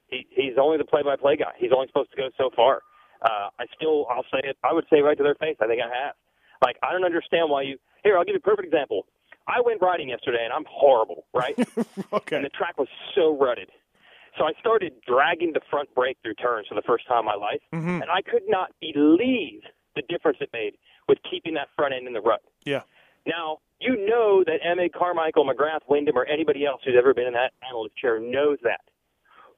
he, 0.08 0.26
he's 0.30 0.56
only 0.60 0.78
the 0.78 0.86
play-by-play 0.86 1.38
guy. 1.38 1.52
He's 1.58 1.72
only 1.76 1.88
supposed 1.88 2.12
to 2.12 2.18
go 2.18 2.30
so 2.38 2.50
far. 2.56 2.82
Uh, 3.22 3.50
I 3.60 3.66
still, 3.76 4.06
I'll 4.10 4.26
say 4.32 4.40
it. 4.44 4.58
I 4.64 4.74
would 4.74 4.86
say 4.90 5.02
right 5.02 5.18
to 5.18 5.24
their 5.24 5.36
face. 5.36 5.58
I 5.60 5.68
think 5.68 5.82
I 5.82 5.90
have. 6.06 6.16
Like, 6.64 6.78
I 6.84 6.92
don't 6.92 7.04
understand 7.06 7.50
why 7.50 7.64
you. 7.64 7.78
Here, 8.04 8.18
I'll 8.18 8.24
give 8.24 8.34
you 8.34 8.40
a 8.40 8.48
perfect 8.48 8.68
example. 8.68 9.06
I 9.48 9.62
went 9.62 9.82
riding 9.82 10.10
yesterday, 10.10 10.44
and 10.44 10.54
I'm 10.54 10.66
horrible, 10.70 11.26
right? 11.34 11.56
okay. 12.14 12.36
And 12.36 12.46
the 12.46 12.50
track 12.50 12.78
was 12.78 12.88
so 13.16 13.38
rutted. 13.38 13.70
So 14.38 14.44
I 14.46 14.52
started 14.60 14.94
dragging 15.08 15.54
the 15.54 15.62
front 15.70 15.94
brake 15.96 16.18
through 16.22 16.36
turns 16.36 16.68
for 16.68 16.76
the 16.76 16.84
first 16.86 17.08
time 17.08 17.20
in 17.22 17.26
my 17.26 17.36
life, 17.36 17.62
Mhm. 17.74 18.02
and 18.02 18.10
I 18.12 18.22
could 18.22 18.44
not 18.48 18.70
believe 18.80 19.62
the 19.96 20.04
difference 20.10 20.38
it 20.42 20.50
made 20.54 20.74
with 21.08 21.18
keeping 21.30 21.56
that 21.56 21.70
front 21.76 21.94
end 21.94 22.06
in 22.08 22.14
the 22.14 22.22
rut. 22.22 22.42
Yeah. 22.66 22.82
Now, 23.28 23.60
you 23.80 24.08
know 24.08 24.44
that 24.46 24.60
M.A. 24.64 24.90
Carmichael, 24.90 25.46
McGrath, 25.46 25.82
Windham, 25.88 26.18
or 26.18 26.26
anybody 26.26 26.66
else 26.66 26.82
who's 26.84 26.96
ever 26.98 27.14
been 27.14 27.28
in 27.28 27.34
that 27.34 27.52
analyst 27.68 27.96
chair 27.98 28.20
knows 28.20 28.58
that. 28.64 28.82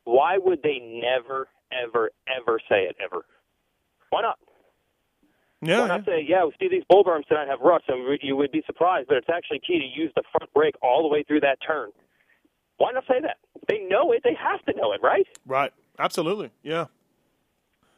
Why 0.03 0.37
would 0.37 0.61
they 0.63 0.79
never, 0.79 1.47
ever, 1.71 2.09
ever 2.27 2.59
say 2.67 2.83
it, 2.83 2.95
ever? 3.03 3.23
Why 4.09 4.21
not? 4.21 4.39
Yeah. 5.61 5.81
Why 5.81 5.87
not 5.87 6.05
say, 6.05 6.25
yeah, 6.27 6.45
we 6.45 6.51
see 6.59 6.67
these 6.69 6.83
bulb 6.89 7.07
arms 7.07 7.25
tonight 7.27 7.47
have 7.47 7.59
rust, 7.61 7.85
and 7.87 8.17
you 8.21 8.35
would 8.35 8.51
be 8.51 8.63
surprised, 8.65 9.07
but 9.07 9.17
it's 9.17 9.29
actually 9.29 9.59
key 9.59 9.77
to 9.77 10.01
use 10.01 10.11
the 10.15 10.23
front 10.31 10.51
brake 10.53 10.75
all 10.81 11.03
the 11.03 11.09
way 11.09 11.23
through 11.23 11.41
that 11.41 11.59
turn. 11.65 11.89
Why 12.77 12.91
not 12.91 13.03
say 13.07 13.21
that? 13.21 13.37
They 13.67 13.79
know 13.87 14.11
it. 14.13 14.21
They 14.23 14.35
have 14.41 14.65
to 14.65 14.73
know 14.79 14.93
it, 14.93 15.01
right? 15.03 15.27
Right. 15.45 15.71
Absolutely. 15.99 16.49
Yeah. 16.63 16.85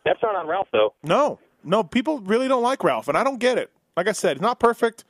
That's 0.04 0.20
not 0.22 0.36
on 0.36 0.48
Ralph, 0.48 0.68
though. 0.74 0.96
No, 1.04 1.40
no, 1.64 1.84
people 1.84 2.20
really 2.20 2.48
don't 2.48 2.64
like 2.64 2.84
Ralph, 2.84 3.08
and 3.08 3.18
I 3.18 3.24
don't 3.24 3.38
get 3.40 3.60
it. 3.60 3.72
Like 3.96 4.08
I 4.08 4.14
said, 4.14 4.38
it's 4.38 4.42
not 4.42 4.60
perfect. 4.60 5.06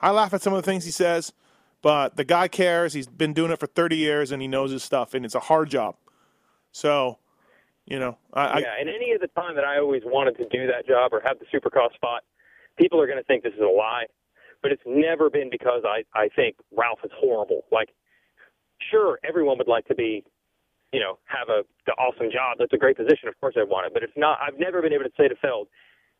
I 0.00 0.10
laugh 0.10 0.34
at 0.34 0.42
some 0.42 0.52
of 0.52 0.62
the 0.62 0.70
things 0.70 0.84
he 0.84 0.90
says, 0.90 1.32
but 1.82 2.16
the 2.16 2.24
guy 2.24 2.48
cares. 2.48 2.92
He's 2.92 3.06
been 3.06 3.32
doing 3.32 3.50
it 3.50 3.60
for 3.60 3.66
30 3.66 3.96
years, 3.96 4.32
and 4.32 4.42
he 4.42 4.48
knows 4.48 4.70
his 4.70 4.82
stuff, 4.82 5.14
and 5.14 5.24
it's 5.24 5.34
a 5.34 5.40
hard 5.40 5.70
job. 5.70 5.96
So, 6.72 7.18
you 7.86 7.98
know, 7.98 8.18
I, 8.32 8.58
yeah, 8.58 8.74
and 8.78 8.88
any 8.88 9.12
of 9.12 9.20
the 9.20 9.28
time 9.28 9.54
that 9.54 9.64
I 9.64 9.78
always 9.78 10.02
wanted 10.04 10.36
to 10.38 10.48
do 10.48 10.66
that 10.66 10.86
job 10.86 11.12
or 11.12 11.20
have 11.20 11.38
the 11.38 11.46
supercross 11.46 11.94
spot, 11.94 12.22
people 12.76 13.00
are 13.00 13.06
going 13.06 13.18
to 13.18 13.24
think 13.24 13.42
this 13.42 13.54
is 13.54 13.60
a 13.60 13.64
lie. 13.64 14.04
But 14.62 14.72
it's 14.72 14.82
never 14.84 15.30
been 15.30 15.48
because 15.50 15.82
I 15.86 16.02
I 16.18 16.28
think 16.34 16.56
Ralph 16.76 16.98
is 17.04 17.12
horrible. 17.14 17.62
Like, 17.70 17.90
sure, 18.90 19.18
everyone 19.22 19.58
would 19.58 19.68
like 19.68 19.86
to 19.86 19.94
be, 19.94 20.24
you 20.92 20.98
know, 20.98 21.18
have 21.26 21.48
a 21.48 21.62
the 21.86 21.92
awesome 21.92 22.30
job. 22.32 22.56
That's 22.58 22.72
a 22.72 22.78
great 22.78 22.96
position. 22.96 23.28
Of 23.28 23.38
course, 23.40 23.54
I 23.56 23.62
want 23.62 23.86
it. 23.86 23.94
But 23.94 24.02
it's 24.02 24.16
not. 24.16 24.38
I've 24.42 24.58
never 24.58 24.82
been 24.82 24.92
able 24.92 25.04
to 25.04 25.12
say 25.16 25.28
to 25.28 25.36
Feld, 25.36 25.68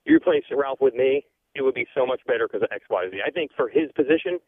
"You 0.05 0.17
replace 0.17 0.45
Ralph 0.53 0.81
with 0.81 0.95
me, 0.95 1.25
it 1.57 1.63
would 1.63 1.75
be 1.75 1.87
so 1.95 2.07
much 2.07 2.21
better 2.27 2.47
because 2.47 2.63
of 2.63 2.69
X, 2.73 2.85
Y, 2.91 3.09
Z." 3.11 3.21
I 3.27 3.31
think 3.31 3.51
for 3.57 3.69
his 3.69 3.91
position, 3.93 4.39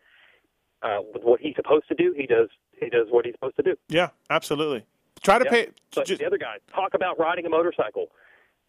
uh, 0.82 0.98
with 1.12 1.22
what 1.24 1.40
he's 1.40 1.56
supposed 1.56 1.88
to 1.88 1.94
do, 1.94 2.12
he 2.16 2.26
does 2.26 2.48
he 2.80 2.88
does 2.88 3.06
what 3.11 3.24
he's 3.24 3.34
supposed 3.34 3.56
to 3.56 3.62
do. 3.62 3.74
Yeah, 3.88 4.11
absolutely. 4.30 4.84
Try 5.22 5.38
to 5.38 5.44
Yeah. 5.46 5.50
pay. 5.50 5.68
But 5.94 6.06
the 6.06 6.26
other 6.26 6.38
guys 6.38 6.61
talk 6.72 6.94
about 6.94 7.18
riding 7.18 7.44
a 7.46 7.48
motorcycle. 7.50 8.06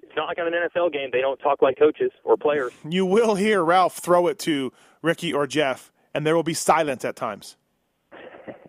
It's 0.02 0.16
not 0.16 0.28
like 0.28 0.40
on 0.40 0.48
an 0.48 0.54
NFL 0.54 0.90
game; 0.92 1.10
they 1.12 1.22
don't 1.22 1.38
talk 1.40 1.62
like 1.62 1.78
coaches 1.78 2.12
or 2.24 2.38
players. 2.38 2.72
You 2.90 3.06
will 3.06 3.36
hear 3.36 3.64
Ralph 3.64 3.98
throw 3.98 4.28
it 4.28 4.40
to 4.40 4.72
Ricky 5.02 5.32
or 5.34 5.46
Jeff, 5.46 5.92
and 6.14 6.26
there 6.26 6.36
will 6.36 6.44
be 6.44 6.54
silence 6.56 7.06
at 7.06 7.16
times. 7.16 7.56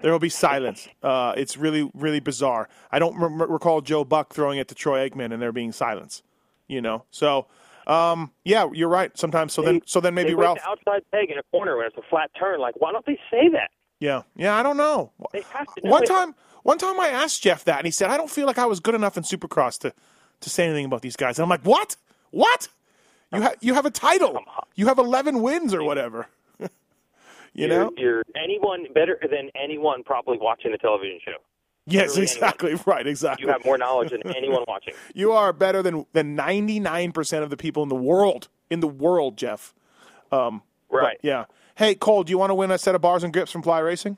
There 0.03 0.13
will 0.13 0.19
be 0.19 0.29
silence. 0.29 0.89
Uh, 1.03 1.33
it's 1.37 1.57
really, 1.57 1.91
really 1.95 2.21
bizarre. 2.21 2.69
I 2.93 2.99
don't 2.99 3.17
re- 3.17 3.47
recall 3.49 3.81
Joe 3.81 4.05
Buck 4.05 4.35
throwing 4.35 4.59
it 4.59 4.69
to 4.69 4.75
Troy 4.75 5.09
Aikman 5.09 5.33
and 5.33 5.41
there 5.41 5.51
being 5.53 5.73
silence. 5.73 6.23
You 6.69 6.83
know, 6.83 7.05
so 7.11 7.47
um, 7.91 8.31
yeah, 8.45 8.69
you're 8.73 8.89
right. 8.89 9.17
Sometimes, 9.19 9.53
so 9.53 9.63
then, 9.63 9.81
so 9.85 10.01
then 10.01 10.15
maybe 10.15 10.31
they 10.31 10.35
Ralph. 10.37 10.59
outside 10.65 11.03
peg 11.11 11.31
in 11.31 11.39
a 11.39 11.43
corner 11.51 11.77
when 11.77 11.87
it's 11.87 11.97
a 11.97 12.03
flat 12.09 12.31
turn. 12.39 12.61
Like, 12.61 12.81
why 12.81 12.93
don't 12.93 13.05
they 13.05 13.19
say 13.31 13.49
that? 13.49 13.71
Yeah, 13.99 14.23
yeah, 14.37 14.55
I 14.57 14.63
don't 14.63 14.77
know. 14.77 15.11
They 15.33 15.43
have 15.53 15.67
to. 15.75 15.81
One 15.83 16.05
it. 16.05 16.07
time, 16.07 16.37
one 16.63 16.79
time 16.79 17.01
I 17.01 17.09
asked 17.09 17.43
Jeff 17.43 17.65
that, 17.65 17.79
and 17.79 17.87
he 17.87 17.91
said, 17.91 18.09
"I 18.09 18.17
don't 18.17 18.31
feel 18.31 18.47
like 18.47 18.59
I 18.59 18.67
was 18.67 18.79
good 18.79 18.95
enough 18.95 19.17
in 19.17 19.25
Supercross 19.25 19.79
to 19.81 19.93
to 20.41 20.51
say 20.51 20.67
anything 20.67 20.85
about 20.85 21.03
these 21.03 21.17
guys." 21.17 21.39
And 21.39 21.43
I'm 21.43 21.51
like, 21.51 21.65
"What? 21.65 21.97
What? 22.31 22.69
You 23.33 23.43
have 23.43 23.57
you 23.61 23.75
have 23.75 23.87
a 23.87 23.91
title. 23.91 24.39
You 24.77 24.87
have 24.87 24.99
11 24.99 25.43
wins 25.43 25.75
or 25.75 25.83
whatever." 25.83 26.29
you 26.61 26.69
you're, 27.55 27.69
know? 27.69 27.93
you're 27.97 28.23
anyone 28.37 28.87
better 28.95 29.19
than 29.21 29.51
anyone 29.61 30.05
probably 30.05 30.39
watching 30.41 30.71
the 30.71 30.79
television 30.79 31.19
show. 31.25 31.37
Yes, 31.91 32.11
Literally 32.17 32.23
exactly. 32.23 32.75
Right, 32.87 33.07
exactly. 33.07 33.47
You 33.47 33.53
have 33.53 33.65
more 33.65 33.79
knowledge 33.79 34.11
than 34.11 34.23
anyone 34.35 34.65
watching. 34.69 34.95
You 35.15 35.33
are 35.33 35.53
better 35.53 35.83
than 35.83 36.07
than 36.13 36.35
ninety 36.35 36.81
nine 36.81 37.13
percent 37.13 37.43
of 37.45 37.51
the 37.51 37.57
people 37.57 37.83
in 37.83 37.89
the 37.89 37.95
world. 37.97 38.49
In 38.71 38.81
the 38.81 38.89
world, 38.89 39.37
Jeff. 39.37 39.75
Um, 40.33 40.63
but, 40.91 40.97
Right. 40.97 41.19
yeah. 41.23 41.45
Hey, 41.77 41.95
Cole, 41.95 42.25
do 42.25 42.31
you 42.31 42.39
want 42.39 42.51
to 42.51 42.55
win 42.55 42.71
a 42.71 42.79
set 42.79 42.95
of 42.95 43.01
bars 43.01 43.25
and 43.25 43.33
grips 43.33 43.51
from 43.51 43.63
Fly 43.63 43.79
Racing? 43.81 44.17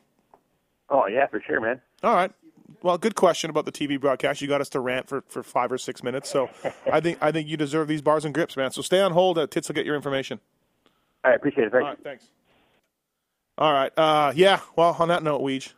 Oh 0.91 1.07
yeah, 1.07 1.27
for 1.27 1.41
sure, 1.41 1.61
man. 1.61 1.81
All 2.03 2.15
right. 2.15 2.31
Well, 2.83 2.99
good 2.99 3.15
question 3.15 3.49
about 3.49 3.65
the 3.65 3.73
TV 3.73 4.01
broadcast. 4.01 4.43
You 4.43 4.49
got 4.49 4.61
us 4.61 4.69
to 4.71 4.81
rant 4.81 5.09
for, 5.09 5.23
for 5.29 5.43
five 5.43 5.71
or 5.71 5.79
six 5.79 6.03
minutes, 6.03 6.29
so 6.29 6.51
I 6.93 7.01
think 7.01 7.19
I 7.23 7.31
think 7.33 7.49
you 7.49 7.57
deserve 7.57 7.89
these 7.89 8.03
bars 8.03 8.25
and 8.25 8.35
grips, 8.35 8.57
man. 8.57 8.73
So 8.73 8.83
stay 8.83 9.01
on 9.01 9.13
hold. 9.13 9.39
Uh, 9.39 9.47
Tits 9.47 9.69
will 9.69 9.75
get 9.75 9.87
your 9.87 9.95
information. 9.97 10.41
I 11.25 11.33
appreciate 11.35 11.67
it. 11.69 11.73
Thanks. 11.73 11.83
All 11.85 11.89
right, 11.91 11.99
thanks. 12.03 12.25
All 13.59 13.73
right. 13.73 13.93
Uh, 13.97 14.33
yeah. 14.35 14.61
Well, 14.77 14.97
on 14.99 15.09
that 15.09 15.23
note, 15.23 15.41
Weege, 15.41 15.73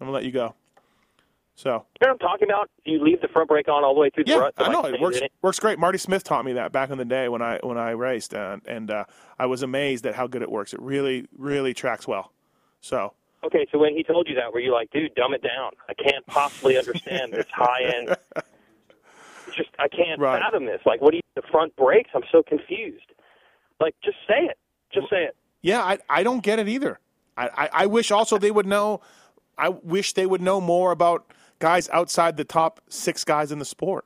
I'm 0.00 0.06
gonna 0.06 0.12
let 0.12 0.24
you 0.24 0.30
go. 0.30 0.54
So 1.56 1.70
You 1.70 1.74
know 1.74 1.84
what 2.00 2.10
I'm 2.10 2.18
talking 2.18 2.48
about? 2.48 2.68
You 2.84 3.02
leave 3.02 3.20
the 3.20 3.28
front 3.28 3.48
brake 3.48 3.68
on 3.68 3.84
all 3.84 3.94
the 3.94 4.00
way 4.00 4.10
through 4.10 4.24
the 4.24 4.32
yeah, 4.32 4.38
rut. 4.38 4.54
I 4.58 4.72
know 4.72 4.84
it 4.86 5.00
works. 5.00 5.20
change 5.20 5.30
Works 5.40 5.60
great. 5.60 5.78
Marty 5.78 5.98
Smith 5.98 6.24
taught 6.24 6.44
me 6.44 6.52
that 6.54 6.72
back 6.72 6.90
in 6.90 6.98
the 6.98 7.04
day 7.04 7.28
when 7.28 7.42
I 7.42 7.58
when 7.62 7.78
I 7.78 7.90
raced, 7.90 8.34
and 8.34 8.60
and 8.66 8.90
uh, 8.90 9.04
I 9.38 9.46
was 9.46 9.62
amazed 9.62 10.04
at 10.06 10.14
how 10.16 10.26
good 10.26 10.42
it 10.42 10.50
works. 10.50 10.72
It 10.74 10.80
really 10.82 11.26
really 11.36 11.72
tracks 11.72 12.08
well. 12.08 12.32
So 12.80 13.14
Okay, 13.44 13.66
so 13.70 13.78
when 13.78 13.94
he 13.94 14.02
told 14.02 14.26
you 14.28 14.34
that, 14.36 14.52
were 14.54 14.58
you 14.60 14.72
like, 14.72 14.90
dude, 14.90 15.14
dumb 15.14 15.34
it 15.34 15.42
down? 15.42 15.72
I 15.88 15.92
can't 15.94 16.26
possibly 16.26 16.78
understand 16.78 17.34
this 17.34 17.44
high 17.54 17.82
end. 17.94 18.16
Just, 19.54 19.68
I 19.78 19.86
can't 19.88 20.18
Right. 20.18 20.40
fathom 20.42 20.64
this. 20.64 20.80
Like, 20.86 21.02
what 21.02 21.10
do 21.10 21.18
you, 21.18 21.22
the 21.36 21.42
front 21.52 21.76
brakes? 21.76 22.08
I'm 22.14 22.22
so 22.32 22.42
confused. 22.42 23.04
Like, 23.80 23.94
just 24.02 24.16
say 24.26 24.44
it. 24.46 24.58
Just 24.92 25.10
say 25.10 25.24
it. 25.24 25.36
Yeah, 25.62 25.82
I 25.82 25.98
I 26.08 26.22
don't 26.22 26.42
get 26.42 26.58
it 26.58 26.68
either. 26.68 26.98
I, 27.36 27.48
I, 27.48 27.68
I 27.82 27.86
wish 27.86 28.10
also 28.10 28.38
they 28.38 28.50
would 28.50 28.66
know. 28.66 29.00
I 29.58 29.68
wish 29.68 30.12
they 30.14 30.26
would 30.26 30.40
know 30.40 30.60
more 30.60 30.90
about 30.90 31.30
guys 31.58 31.88
outside 31.90 32.36
the 32.36 32.44
top 32.44 32.80
six 32.88 33.24
guys 33.24 33.52
in 33.52 33.58
the 33.58 33.64
sport. 33.64 34.04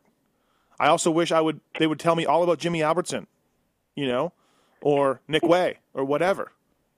I 0.80 0.88
also 0.88 1.10
wish 1.10 1.32
I 1.32 1.40
would 1.40 1.60
they 1.78 1.86
would 1.86 1.98
tell 1.98 2.14
me 2.14 2.24
all 2.24 2.42
about 2.42 2.58
Jimmy 2.58 2.82
Albertson, 2.82 3.26
you 3.94 4.06
know, 4.06 4.32
or 4.80 5.20
Nick 5.28 5.42
Wey 5.46 5.78
or 5.94 6.04
whatever. 6.04 6.52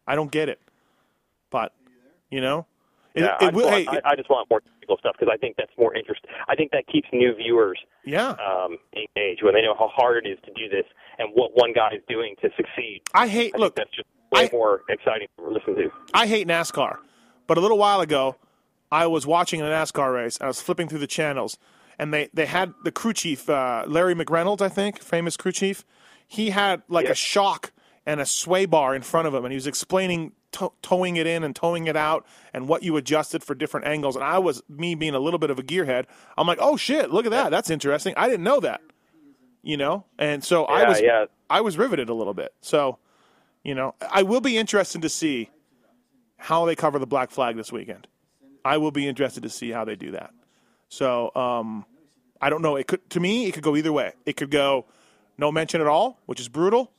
I 0.06 0.14
don't 0.14 0.30
get 0.30 0.48
it, 0.48 0.60
but 1.50 1.72
you 2.30 2.40
know, 2.40 2.66
it, 3.14 3.22
yeah, 3.22 3.36
it 3.40 3.44
I, 3.44 3.50
will. 3.50 3.62
just 3.62 3.74
Hey, 3.74 3.84
want, 3.86 4.00
I, 4.04 4.10
I 4.10 4.16
just 4.16 4.30
want 4.30 4.50
more 4.50 4.60
technical 4.60 4.96
stuff 4.98 5.16
because 5.18 5.32
I 5.32 5.36
think 5.36 5.56
that's 5.56 5.72
more 5.78 5.94
interesting. 5.94 6.30
I 6.48 6.54
think 6.54 6.70
that 6.72 6.86
keeps 6.86 7.08
new 7.12 7.34
viewers 7.34 7.78
yeah. 8.04 8.30
um, 8.30 8.78
engaged 8.94 9.42
when 9.42 9.54
they 9.54 9.62
know 9.62 9.74
how 9.78 9.88
hard 9.88 10.24
it 10.24 10.28
is 10.28 10.38
to 10.44 10.52
do 10.52 10.68
this 10.68 10.84
and 11.18 11.30
what 11.34 11.52
one 11.54 11.72
guy 11.72 11.90
is 11.94 12.02
doing 12.08 12.36
to 12.42 12.50
succeed. 12.56 13.02
I 13.14 13.26
hate. 13.26 13.54
I 13.54 13.58
Look, 13.58 13.76
that's 13.76 13.90
just 13.90 14.08
way 14.30 14.48
more 14.52 14.82
exciting 14.88 15.28
to 15.38 15.48
listen 15.48 15.74
to. 15.76 15.90
I 16.14 16.26
hate 16.26 16.46
NASCAR, 16.46 16.98
but 17.46 17.58
a 17.58 17.60
little 17.60 17.78
while 17.78 18.00
ago, 18.00 18.36
I 18.92 19.06
was 19.06 19.26
watching 19.26 19.60
a 19.60 19.64
NASCAR 19.64 20.14
race. 20.14 20.38
I 20.40 20.46
was 20.46 20.60
flipping 20.60 20.88
through 20.88 20.98
the 20.98 21.06
channels, 21.06 21.58
and 21.98 22.12
they, 22.12 22.28
they 22.34 22.46
had 22.46 22.74
the 22.84 22.92
crew 22.92 23.12
chief, 23.12 23.48
uh, 23.48 23.84
Larry 23.86 24.14
McReynolds, 24.14 24.60
I 24.60 24.68
think, 24.68 25.00
famous 25.00 25.36
crew 25.36 25.52
chief. 25.52 25.84
He 26.26 26.50
had 26.50 26.82
like 26.88 27.06
a 27.06 27.14
shock 27.14 27.72
and 28.06 28.20
a 28.20 28.26
sway 28.26 28.66
bar 28.66 28.94
in 28.94 29.02
front 29.02 29.28
of 29.28 29.34
him, 29.34 29.44
and 29.44 29.52
he 29.52 29.56
was 29.56 29.66
explaining 29.66 30.32
to- 30.52 30.72
towing 30.82 31.16
it 31.16 31.26
in 31.26 31.44
and 31.44 31.54
towing 31.54 31.86
it 31.86 31.96
out 31.96 32.26
and 32.52 32.68
what 32.68 32.82
you 32.82 32.96
adjusted 32.96 33.44
for 33.44 33.54
different 33.54 33.86
angles. 33.86 34.16
And 34.16 34.24
I 34.24 34.38
was, 34.38 34.62
me 34.68 34.94
being 34.94 35.14
a 35.14 35.20
little 35.20 35.38
bit 35.38 35.50
of 35.50 35.58
a 35.58 35.62
gearhead, 35.62 36.06
I'm 36.36 36.46
like, 36.46 36.58
oh 36.60 36.76
shit, 36.76 37.10
look 37.10 37.26
at 37.26 37.30
that. 37.30 37.50
That's 37.50 37.70
interesting. 37.70 38.14
I 38.16 38.28
didn't 38.28 38.44
know 38.44 38.60
that. 38.60 38.80
You 39.62 39.76
know? 39.76 40.06
And 40.18 40.42
so 40.42 40.64
I 40.64 40.88
was 40.88 41.00
yeah. 41.00 41.26
I 41.50 41.60
was 41.60 41.76
riveted 41.76 42.08
a 42.08 42.14
little 42.14 42.32
bit. 42.34 42.54
So, 42.60 42.98
you 43.62 43.74
know, 43.74 43.94
I 44.10 44.22
will 44.22 44.40
be 44.40 44.56
interested 44.56 45.02
to 45.02 45.08
see 45.08 45.50
how 46.38 46.64
they 46.64 46.74
cover 46.74 46.98
the 46.98 47.06
black 47.06 47.30
flag 47.30 47.56
this 47.56 47.70
weekend. 47.70 48.06
I 48.64 48.76
will 48.78 48.90
be 48.90 49.06
interested 49.08 49.42
to 49.42 49.48
see 49.50 49.70
how 49.70 49.84
they 49.84 49.96
do 49.96 50.10
that. 50.12 50.32
So, 50.88 51.30
um, 51.34 51.84
I 52.40 52.50
don't 52.50 52.62
know. 52.62 52.76
It 52.76 52.86
could 52.86 53.08
to 53.10 53.20
me, 53.20 53.46
it 53.46 53.52
could 53.54 53.62
go 53.62 53.76
either 53.76 53.92
way. 53.92 54.12
It 54.26 54.36
could 54.36 54.50
go 54.50 54.86
no 55.38 55.52
mention 55.52 55.80
at 55.80 55.86
all, 55.86 56.18
which 56.26 56.40
is 56.40 56.48
brutal, 56.48 56.90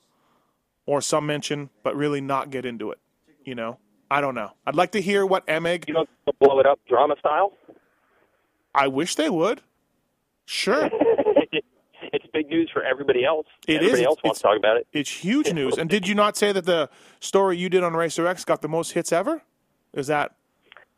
or 0.86 1.01
some 1.01 1.26
mention 1.26 1.70
but 1.84 1.95
really 1.95 2.22
not 2.22 2.49
get 2.51 2.66
into 2.66 2.91
it. 2.91 2.99
You 3.43 3.55
know, 3.55 3.78
I 4.09 4.22
don't 4.22 4.36
know. 4.36 4.51
I'd 4.66 4.76
like 4.76 4.91
to 4.91 5.01
hear 5.01 5.26
what 5.26 5.45
Emig. 5.47 5.88
You 5.88 5.95
know, 5.95 6.05
blow 6.39 6.59
it 6.59 6.66
up 6.66 6.80
drama 6.88 7.16
style. 7.20 7.53
I 8.74 8.88
wish 8.88 9.16
they 9.16 9.30
would. 9.30 9.62
Sure, 10.45 10.89
it's 12.14 12.26
big 12.34 12.47
news 12.49 12.70
for 12.74 12.84
everybody 12.84 13.24
else. 13.26 13.47
It 13.68 13.76
is. 13.76 13.78
everybody 13.89 14.03
else 14.05 14.14
It's- 14.20 14.24
wants 14.26 14.39
to 14.39 14.43
talk 14.43 14.57
about 14.57 14.78
it. 14.78 14.88
it's 14.93 15.09
huge 15.09 15.53
news. 15.53 15.78
And 15.78 15.89
did 15.89 16.07
you 16.07 16.16
not 16.16 16.36
say 16.38 16.51
that 16.51 16.66
the 16.66 16.89
story 17.20 17.57
you 17.57 17.70
did 17.70 17.84
on 17.84 17.93
Racer 17.93 18.28
X 18.28 18.43
got 18.45 18.62
the 18.62 18.68
most 18.70 18.91
hits 18.91 19.12
ever? 19.12 19.43
Is 19.93 20.07
that 20.07 20.36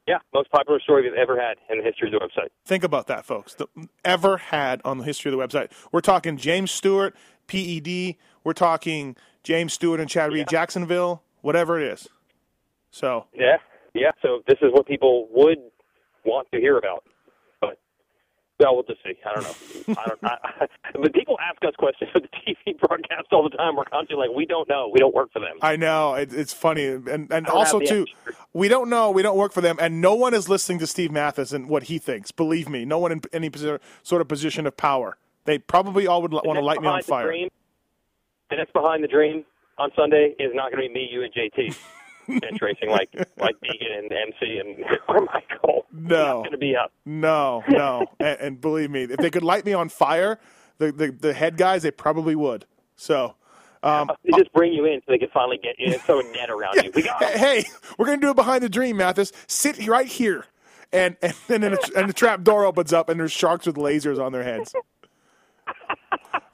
Yeah, 0.08 0.18
most 0.34 0.52
popular 0.52 0.80
story 0.82 1.04
we've 1.04 1.14
ever 1.14 1.40
had 1.40 1.58
in 1.70 1.78
the 1.78 1.84
history 1.84 2.14
of 2.14 2.20
the 2.20 2.20
website. 2.20 2.50
Think 2.66 2.84
about 2.84 3.08
that, 3.08 3.26
folks. 3.26 3.54
The, 3.56 3.68
ever 4.04 4.38
had 4.38 4.82
on 4.84 4.98
the 4.98 5.06
history 5.06 5.32
of 5.32 5.38
the 5.38 5.46
website. 5.46 5.72
We're 5.92 6.02
talking 6.02 6.36
James 6.36 6.72
Stewart, 6.72 7.16
PED. 7.48 8.16
We're 8.44 8.54
talking 8.54 9.16
James 9.44 9.74
Stewart 9.74 10.02
and 10.02 10.10
Chad 10.10 10.34
Reed, 10.34 10.48
Jacksonville, 10.50 11.24
whatever 11.42 11.80
it 11.80 11.88
is. 11.88 12.10
So, 12.92 13.28
Yeah, 13.34 13.58
yeah. 13.94 14.12
So 14.22 14.44
this 14.48 14.58
is 14.62 14.72
what 14.74 14.86
people 14.86 15.28
would 15.32 15.60
want 16.26 16.48
to 16.54 16.60
hear 16.60 16.78
about, 16.78 17.06
well, 18.64 18.76
we'll 18.76 18.84
just 18.84 19.04
see. 19.04 19.14
I 19.26 19.34
don't 19.34 19.44
know. 19.44 19.96
I 20.02 20.08
don't. 20.08 20.20
I, 20.24 20.38
I, 20.44 20.68
but 20.94 21.14
people 21.14 21.38
ask 21.40 21.64
us 21.66 21.74
questions 21.78 22.10
for 22.12 22.20
the 22.20 22.28
TV 22.28 22.80
broadcast 22.88 23.28
all 23.32 23.44
the 23.44 23.56
time. 23.56 23.76
We're 23.76 23.86
constantly 23.86 24.28
like, 24.28 24.36
we 24.36 24.46
don't 24.46 24.68
know. 24.70 24.90
We 24.92 25.00
don't 25.00 25.14
work 25.14 25.32
for 25.32 25.40
them. 25.40 25.58
I 25.62 25.76
know 25.76 26.14
it, 26.16 26.34
it's 26.34 26.54
funny, 26.54 26.86
and 26.86 27.32
and 27.32 27.48
also 27.48 27.80
too, 27.80 28.06
we 28.54 28.68
don't 28.68 28.90
know. 28.90 29.12
We 29.12 29.22
don't 29.22 29.38
work 29.38 29.54
for 29.54 29.62
them, 29.62 29.78
and 29.80 30.02
no 30.02 30.16
one 30.16 30.34
is 30.34 30.50
listening 30.50 30.80
to 30.80 30.88
Steve 30.88 31.12
Matthes 31.12 31.54
and 31.54 31.68
what 31.68 31.84
he 31.84 31.98
thinks. 31.98 32.32
Believe 32.32 32.70
me, 32.70 32.86
no 32.86 33.00
one 33.00 33.12
in 33.12 33.22
any 33.34 33.52
sort 34.04 34.22
of 34.22 34.28
position 34.28 34.66
of 34.66 34.78
power. 34.78 35.18
They 35.46 35.58
probably 35.58 36.08
all 36.08 36.22
would 36.22 36.32
want 36.32 36.58
to 36.58 36.62
light 36.62 36.82
me 36.82 36.88
on 36.88 37.04
fire. 37.04 37.28
Dream, 37.28 37.50
the 38.50 38.56
next 38.56 38.72
behind 38.74 39.04
the 39.04 39.08
dream 39.10 39.44
on 39.78 39.92
Sunday 39.96 40.36
is 40.40 40.52
not 40.54 40.72
going 40.72 40.84
to 40.84 40.88
be 40.88 40.94
me, 40.94 41.10
you, 41.12 41.24
and 41.24 41.34
JT. 41.34 41.76
Bench 42.28 42.62
racing 42.62 42.90
like 42.90 43.10
like 43.38 43.56
Deegan 43.64 44.00
and 44.00 44.12
MC 44.12 44.58
and 44.60 44.86
Carmichael. 45.06 45.86
No, 45.92 46.40
going 46.40 46.52
to 46.52 46.58
be 46.58 46.76
up. 46.76 46.92
No, 47.06 47.64
no, 47.68 48.06
and, 48.20 48.40
and 48.40 48.62
believe 48.62 48.90
me, 48.92 49.04
if 49.04 49.18
they 49.18 49.30
could 49.30 49.44
light 49.44 49.66
me 49.66 49.74
on 49.74 49.90
fire, 49.90 50.40
the 50.78 50.92
the, 50.92 51.12
the 51.12 51.34
head 51.34 51.58
guys, 51.58 51.84
they 51.84 51.92
probably 51.92 52.36
would. 52.36 52.66
So. 52.96 53.36
Um, 53.84 54.10
They 54.24 54.38
just 54.38 54.54
bring 54.54 54.72
you 54.72 54.86
in 54.86 55.00
so 55.02 55.12
they 55.12 55.18
can 55.18 55.28
finally 55.34 55.60
get 55.62 55.78
you 55.78 55.92
and 55.92 56.02
throw 56.02 56.22
a 56.22 56.24
net 56.24 56.50
around 56.50 56.82
you. 56.82 56.92
We 56.96 57.02
got 57.02 57.22
hey, 57.22 57.38
hey, 57.38 57.66
we're 57.98 58.06
gonna 58.06 58.22
do 58.22 58.30
it 58.30 58.36
behind 58.38 58.64
the 58.64 58.70
dream, 58.70 58.96
Matthes. 58.96 59.34
Sit 59.48 59.86
right 59.88 60.08
here, 60.08 60.46
and 60.94 61.18
and 61.22 61.34
and 61.50 61.62
then 61.64 61.74
a, 61.74 61.78
and 61.98 62.08
the 62.08 62.14
trap 62.14 62.44
door 62.44 62.64
opens 62.64 62.94
up, 62.94 63.10
and 63.10 63.20
there's 63.20 63.34
sharks 63.34 63.66
with 63.66 63.76
lasers 63.76 64.24
on 64.24 64.32
their 64.32 64.44
heads. 64.44 64.74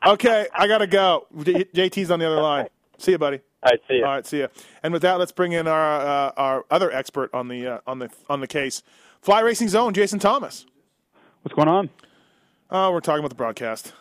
Okay, 0.05 0.47
I 0.53 0.67
gotta 0.67 0.87
go. 0.87 1.27
J- 1.43 1.65
JT's 1.65 2.09
on 2.09 2.19
the 2.19 2.25
other 2.25 2.41
line. 2.41 2.67
See 2.97 3.11
you, 3.11 3.17
buddy. 3.19 3.41
All 3.61 3.71
right, 3.71 3.79
see 3.87 3.95
you. 3.95 4.05
All 4.05 4.11
right, 4.11 4.25
see 4.25 4.37
you. 4.37 4.47
And 4.83 4.93
with 4.93 5.01
that, 5.01 5.19
let's 5.19 5.31
bring 5.31 5.51
in 5.51 5.67
our 5.67 5.99
uh, 5.99 6.31
our 6.37 6.65
other 6.71 6.91
expert 6.91 7.29
on 7.33 7.47
the 7.49 7.67
uh, 7.67 7.79
on 7.85 7.99
the 7.99 8.09
on 8.29 8.39
the 8.39 8.47
case, 8.47 8.81
Fly 9.21 9.41
Racing 9.41 9.67
Zone, 9.69 9.93
Jason 9.93 10.19
Thomas. 10.19 10.65
What's 11.41 11.55
going 11.55 11.67
on? 11.67 11.89
Oh, 12.69 12.91
we're 12.91 12.99
talking 13.01 13.19
about 13.19 13.29
the 13.29 13.35
broadcast. 13.35 13.93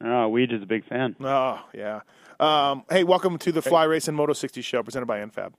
Oh, 0.00 0.30
Weege 0.30 0.52
is 0.52 0.62
a 0.62 0.66
big 0.66 0.84
fan. 0.86 1.16
Oh, 1.20 1.64
yeah. 1.74 2.00
Um, 2.40 2.84
hey, 2.90 3.04
welcome 3.04 3.38
to 3.38 3.52
the 3.52 3.62
Fly 3.62 3.84
Racing 3.84 4.14
Moto 4.14 4.32
60 4.32 4.60
show 4.62 4.82
presented 4.82 5.06
by 5.06 5.18
NFAB. 5.18 5.52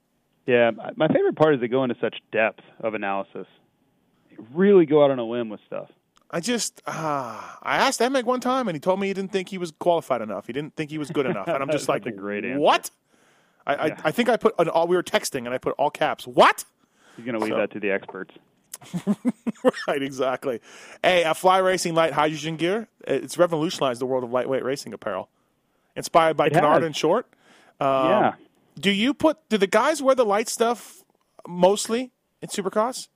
Yeah, 0.46 0.70
my 0.96 1.08
favorite 1.08 1.36
part 1.36 1.54
is 1.54 1.60
they 1.60 1.68
go 1.68 1.82
into 1.84 1.96
such 2.00 2.16
depth 2.30 2.60
of 2.80 2.92
analysis. 2.94 3.46
They 4.30 4.36
really 4.52 4.84
go 4.84 5.02
out 5.02 5.10
on 5.10 5.18
a 5.18 5.24
limb 5.24 5.48
with 5.48 5.60
stuff. 5.66 5.88
I 6.30 6.40
just, 6.40 6.82
uh, 6.86 7.40
I 7.62 7.76
asked 7.78 8.00
Emig 8.00 8.24
one 8.24 8.40
time, 8.40 8.68
and 8.68 8.74
he 8.76 8.80
told 8.80 9.00
me 9.00 9.06
he 9.06 9.14
didn't 9.14 9.32
think 9.32 9.48
he 9.48 9.56
was 9.56 9.72
qualified 9.78 10.20
enough. 10.20 10.46
He 10.46 10.52
didn't 10.52 10.74
think 10.76 10.90
he 10.90 10.98
was 10.98 11.10
good 11.10 11.26
enough, 11.26 11.48
and 11.48 11.62
I'm 11.62 11.70
just 11.70 11.88
like, 11.88 12.04
That's 12.04 12.14
a 12.14 12.18
great 12.18 12.44
answer. 12.44 12.58
what? 12.60 12.90
I, 13.66 13.74
I, 13.74 13.96
I 14.04 14.10
think 14.10 14.28
I 14.28 14.36
put 14.36 14.54
an 14.58 14.68
all. 14.68 14.86
We 14.86 14.96
were 14.96 15.02
texting, 15.02 15.46
and 15.46 15.50
I 15.50 15.58
put 15.58 15.74
all 15.78 15.90
caps. 15.90 16.26
What? 16.26 16.64
You're 17.16 17.24
going 17.26 17.38
to 17.38 17.40
leave 17.44 17.52
So- 17.54 17.58
that 17.58 17.70
to 17.72 17.80
the 17.80 17.90
experts. 17.90 18.34
right, 19.88 20.02
exactly. 20.02 20.60
Hey, 21.02 21.22
a 21.24 21.32
Fly 21.34 21.58
Racing 21.58 21.94
Lite 21.94 22.12
Hydrogen 22.12 22.56
gear. 22.56 22.88
It's 23.06 23.38
revolutionized 23.38 24.00
the 24.00 24.06
world 24.06 24.24
of 24.24 24.30
lightweight 24.30 24.64
racing 24.64 24.92
apparel. 24.92 25.28
Inspired 25.96 26.36
by 26.36 26.46
It 26.46 26.52
Canard 26.52 26.82
has. 26.82 26.86
and 26.86 26.96
Short. 26.96 27.26
Um, 27.80 27.88
Yeah. 28.08 28.32
Do 28.78 28.90
you 28.90 29.14
put? 29.14 29.38
Do 29.48 29.56
the 29.56 29.68
guys 29.68 30.02
wear 30.02 30.14
the 30.16 30.24
light 30.24 30.48
stuff 30.48 31.04
mostly 31.46 32.10
in 32.42 32.48
Supercross? 32.48 33.08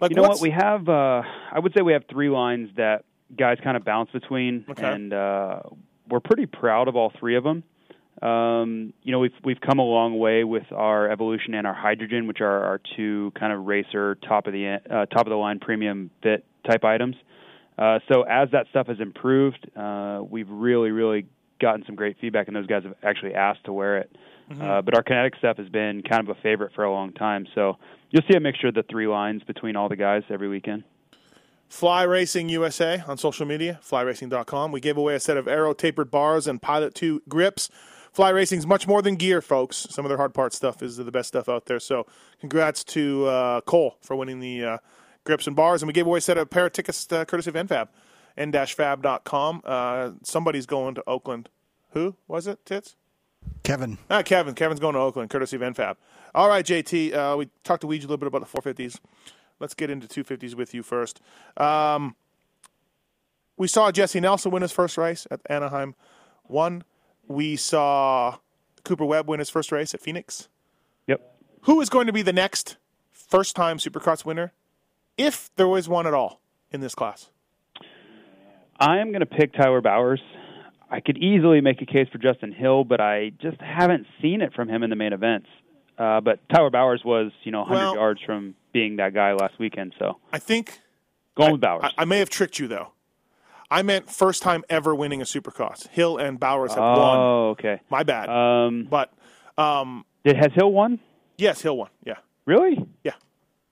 Like 0.00 0.10
you 0.12 0.16
know 0.16 0.22
what? 0.22 0.40
We 0.40 0.50
have, 0.50 0.88
uh, 0.88 1.22
I 1.52 1.58
would 1.58 1.74
say 1.74 1.82
we 1.82 1.92
have 1.92 2.04
three 2.08 2.28
lines 2.28 2.70
that 2.76 3.04
guys 3.36 3.58
kind 3.62 3.76
of 3.76 3.84
bounce 3.84 4.10
between, 4.12 4.64
Okay. 4.70 4.84
and 4.90 5.12
uh, 5.12 5.60
we're 6.08 6.20
pretty 6.20 6.46
proud 6.46 6.86
of 6.88 6.94
all 6.96 7.10
three 7.18 7.36
of 7.36 7.42
them. 7.44 7.64
Um, 8.22 8.92
you 9.02 9.10
know, 9.10 9.18
we've 9.18 9.34
we've 9.44 9.60
come 9.60 9.78
a 9.78 9.84
long 9.84 10.18
way 10.18 10.44
with 10.44 10.70
our 10.72 11.10
evolution 11.10 11.54
and 11.54 11.66
our 11.66 11.74
hydrogen, 11.74 12.26
which 12.28 12.40
are 12.40 12.64
our 12.64 12.80
two 12.96 13.32
kind 13.38 13.52
of 13.52 13.66
racer 13.66 14.14
top 14.14 14.46
of 14.46 14.52
the 14.52 14.78
uh, 14.88 15.06
top 15.06 15.26
of 15.26 15.30
the 15.30 15.36
line 15.36 15.58
premium 15.58 16.10
fit 16.22 16.44
type 16.68 16.84
items. 16.84 17.16
Uh, 17.76 17.98
so 18.12 18.22
as 18.22 18.48
that 18.52 18.66
stuff 18.70 18.86
has 18.86 19.00
improved, 19.00 19.68
uh, 19.76 20.20
we've 20.28 20.48
really 20.48 20.90
really 20.90 21.26
gotten 21.60 21.84
some 21.84 21.96
great 21.96 22.16
feedback, 22.20 22.46
and 22.46 22.56
those 22.56 22.66
guys 22.66 22.84
have 22.84 22.94
actually 23.02 23.34
asked 23.34 23.64
to 23.64 23.72
wear 23.72 23.98
it. 23.98 24.16
Uh, 24.60 24.82
but 24.82 24.94
our 24.94 25.02
kinetic 25.02 25.34
stuff 25.36 25.56
has 25.56 25.68
been 25.68 26.02
kind 26.02 26.28
of 26.28 26.36
a 26.36 26.40
favorite 26.42 26.72
for 26.74 26.84
a 26.84 26.92
long 26.92 27.12
time. 27.12 27.46
So 27.54 27.78
you'll 28.10 28.24
see 28.30 28.36
a 28.36 28.40
mixture 28.40 28.68
of 28.68 28.74
the 28.74 28.82
three 28.82 29.06
lines 29.06 29.42
between 29.44 29.76
all 29.76 29.88
the 29.88 29.96
guys 29.96 30.22
every 30.28 30.48
weekend. 30.48 30.84
Fly 31.68 32.02
Racing 32.02 32.50
USA 32.50 33.02
on 33.06 33.16
social 33.16 33.46
media, 33.46 33.80
flyracing.com. 33.82 34.72
We 34.72 34.80
gave 34.80 34.98
away 34.98 35.14
a 35.14 35.20
set 35.20 35.38
of 35.38 35.48
Aero 35.48 35.72
tapered 35.72 36.10
bars 36.10 36.46
and 36.46 36.60
Pilot 36.60 36.94
2 36.94 37.22
grips. 37.30 37.70
Fly 38.12 38.28
Racing's 38.28 38.66
much 38.66 38.86
more 38.86 39.00
than 39.00 39.16
gear, 39.16 39.40
folks. 39.40 39.86
Some 39.90 40.04
of 40.04 40.10
their 40.10 40.18
hard 40.18 40.34
part 40.34 40.52
stuff 40.52 40.82
is 40.82 40.98
the 40.98 41.10
best 41.10 41.28
stuff 41.28 41.48
out 41.48 41.64
there. 41.64 41.80
So, 41.80 42.06
congrats 42.40 42.84
to 42.84 43.26
uh, 43.26 43.60
Cole 43.62 43.96
for 44.02 44.16
winning 44.16 44.40
the 44.40 44.64
uh, 44.64 44.78
grips 45.24 45.46
and 45.46 45.56
bars. 45.56 45.82
And 45.82 45.86
we 45.86 45.94
gave 45.94 46.06
away 46.06 46.18
a 46.18 46.20
set 46.20 46.36
of 46.36 46.50
pair 46.50 46.66
of 46.66 46.72
tickets 46.72 47.10
uh, 47.10 47.24
courtesy 47.24 47.48
of 47.48 47.56
NFAB, 47.56 47.88
n-fab.com. 48.36 49.62
Uh, 49.64 50.10
somebody's 50.22 50.66
going 50.66 50.94
to 50.94 51.04
Oakland. 51.06 51.48
Who 51.92 52.16
was 52.28 52.46
it, 52.46 52.64
Tits? 52.66 52.96
Kevin. 53.62 53.98
Ah, 54.10 54.22
Kevin. 54.22 54.54
Kevin's 54.54 54.80
going 54.80 54.94
to 54.94 55.00
Oakland, 55.00 55.30
courtesy 55.30 55.56
of 55.56 55.62
NFAB. 55.62 55.96
All 56.34 56.48
right, 56.48 56.64
JT. 56.64 57.14
Uh, 57.14 57.36
we 57.36 57.48
talked 57.64 57.80
to 57.80 57.86
Weege 57.86 57.98
a 57.98 58.02
little 58.02 58.18
bit 58.18 58.26
about 58.26 58.40
the 58.46 58.60
450s. 58.60 58.98
Let's 59.58 59.74
get 59.74 59.88
into 59.90 60.06
250s 60.06 60.54
with 60.54 60.74
you 60.74 60.82
first. 60.82 61.20
Um, 61.56 62.16
we 63.56 63.68
saw 63.68 63.90
Jessy 63.90 64.20
Nelson 64.20 64.50
win 64.50 64.62
his 64.62 64.72
first 64.72 64.98
race 64.98 65.26
at 65.30 65.40
Anaheim. 65.48 65.94
One. 66.44 66.84
We 67.28 67.56
saw 67.56 68.38
Cooper 68.84 69.04
Webb 69.04 69.28
win 69.28 69.38
his 69.38 69.50
first 69.50 69.72
race 69.72 69.94
at 69.94 70.00
Phoenix. 70.00 70.48
Yep. 71.06 71.20
Who 71.62 71.80
is 71.80 71.88
going 71.88 72.06
to 72.06 72.12
be 72.12 72.22
the 72.22 72.32
next 72.32 72.76
first 73.12 73.56
time 73.56 73.78
Supercross 73.78 74.24
winner, 74.24 74.52
if 75.16 75.50
there 75.56 75.68
was 75.68 75.88
one 75.88 76.06
at 76.06 76.14
all 76.14 76.40
in 76.70 76.80
this 76.80 76.94
class? 76.94 77.30
I 78.78 78.98
am 78.98 79.08
going 79.10 79.20
to 79.20 79.26
pick 79.26 79.52
Tyler 79.54 79.80
Bowers. 79.80 80.20
I 80.90 81.00
could 81.00 81.16
easily 81.18 81.60
make 81.60 81.80
a 81.80 81.86
case 81.86 82.08
for 82.10 82.18
Justin 82.18 82.52
Hill, 82.52 82.84
but 82.84 83.00
I 83.00 83.30
just 83.40 83.60
haven't 83.60 84.06
seen 84.20 84.42
it 84.42 84.52
from 84.52 84.68
him 84.68 84.82
in 84.82 84.90
the 84.90 84.96
main 84.96 85.12
events. 85.12 85.46
Uh, 85.96 86.20
but 86.20 86.40
Tyler 86.52 86.70
Bowers 86.70 87.02
was, 87.04 87.30
you 87.44 87.52
know, 87.52 87.60
100 87.60 87.78
Well- 87.78 87.94
yards 87.94 88.20
from 88.26 88.54
being 88.72 88.96
that 88.96 89.14
guy 89.14 89.32
last 89.34 89.58
weekend. 89.58 89.94
So 89.98 90.18
I 90.32 90.38
think 90.38 90.80
going 91.34 91.52
with 91.52 91.60
Bowers. 91.60 91.84
I, 91.84 92.02
I 92.02 92.04
may 92.04 92.18
have 92.18 92.30
tricked 92.30 92.58
you 92.58 92.68
though. 92.68 92.88
I 93.72 93.82
meant 93.82 94.10
first 94.10 94.42
time 94.42 94.64
ever 94.68 94.94
winning 94.94 95.22
a 95.22 95.24
Supercross. 95.24 95.88
Hill 95.88 96.18
and 96.18 96.38
Bowers 96.38 96.70
have 96.72 96.78
won. 96.82 97.18
oh, 97.18 97.48
okay. 97.58 97.80
My 97.90 98.02
bad. 98.02 98.28
Um, 98.28 98.86
but 98.90 99.12
um, 99.56 100.04
did 100.24 100.36
has 100.36 100.52
Hill 100.54 100.70
won? 100.72 101.00
yes, 101.38 101.60
Hill 101.62 101.76
won. 101.76 101.88
Yeah, 102.04 102.16
Really? 102.44 102.84
yeah. 103.02 103.12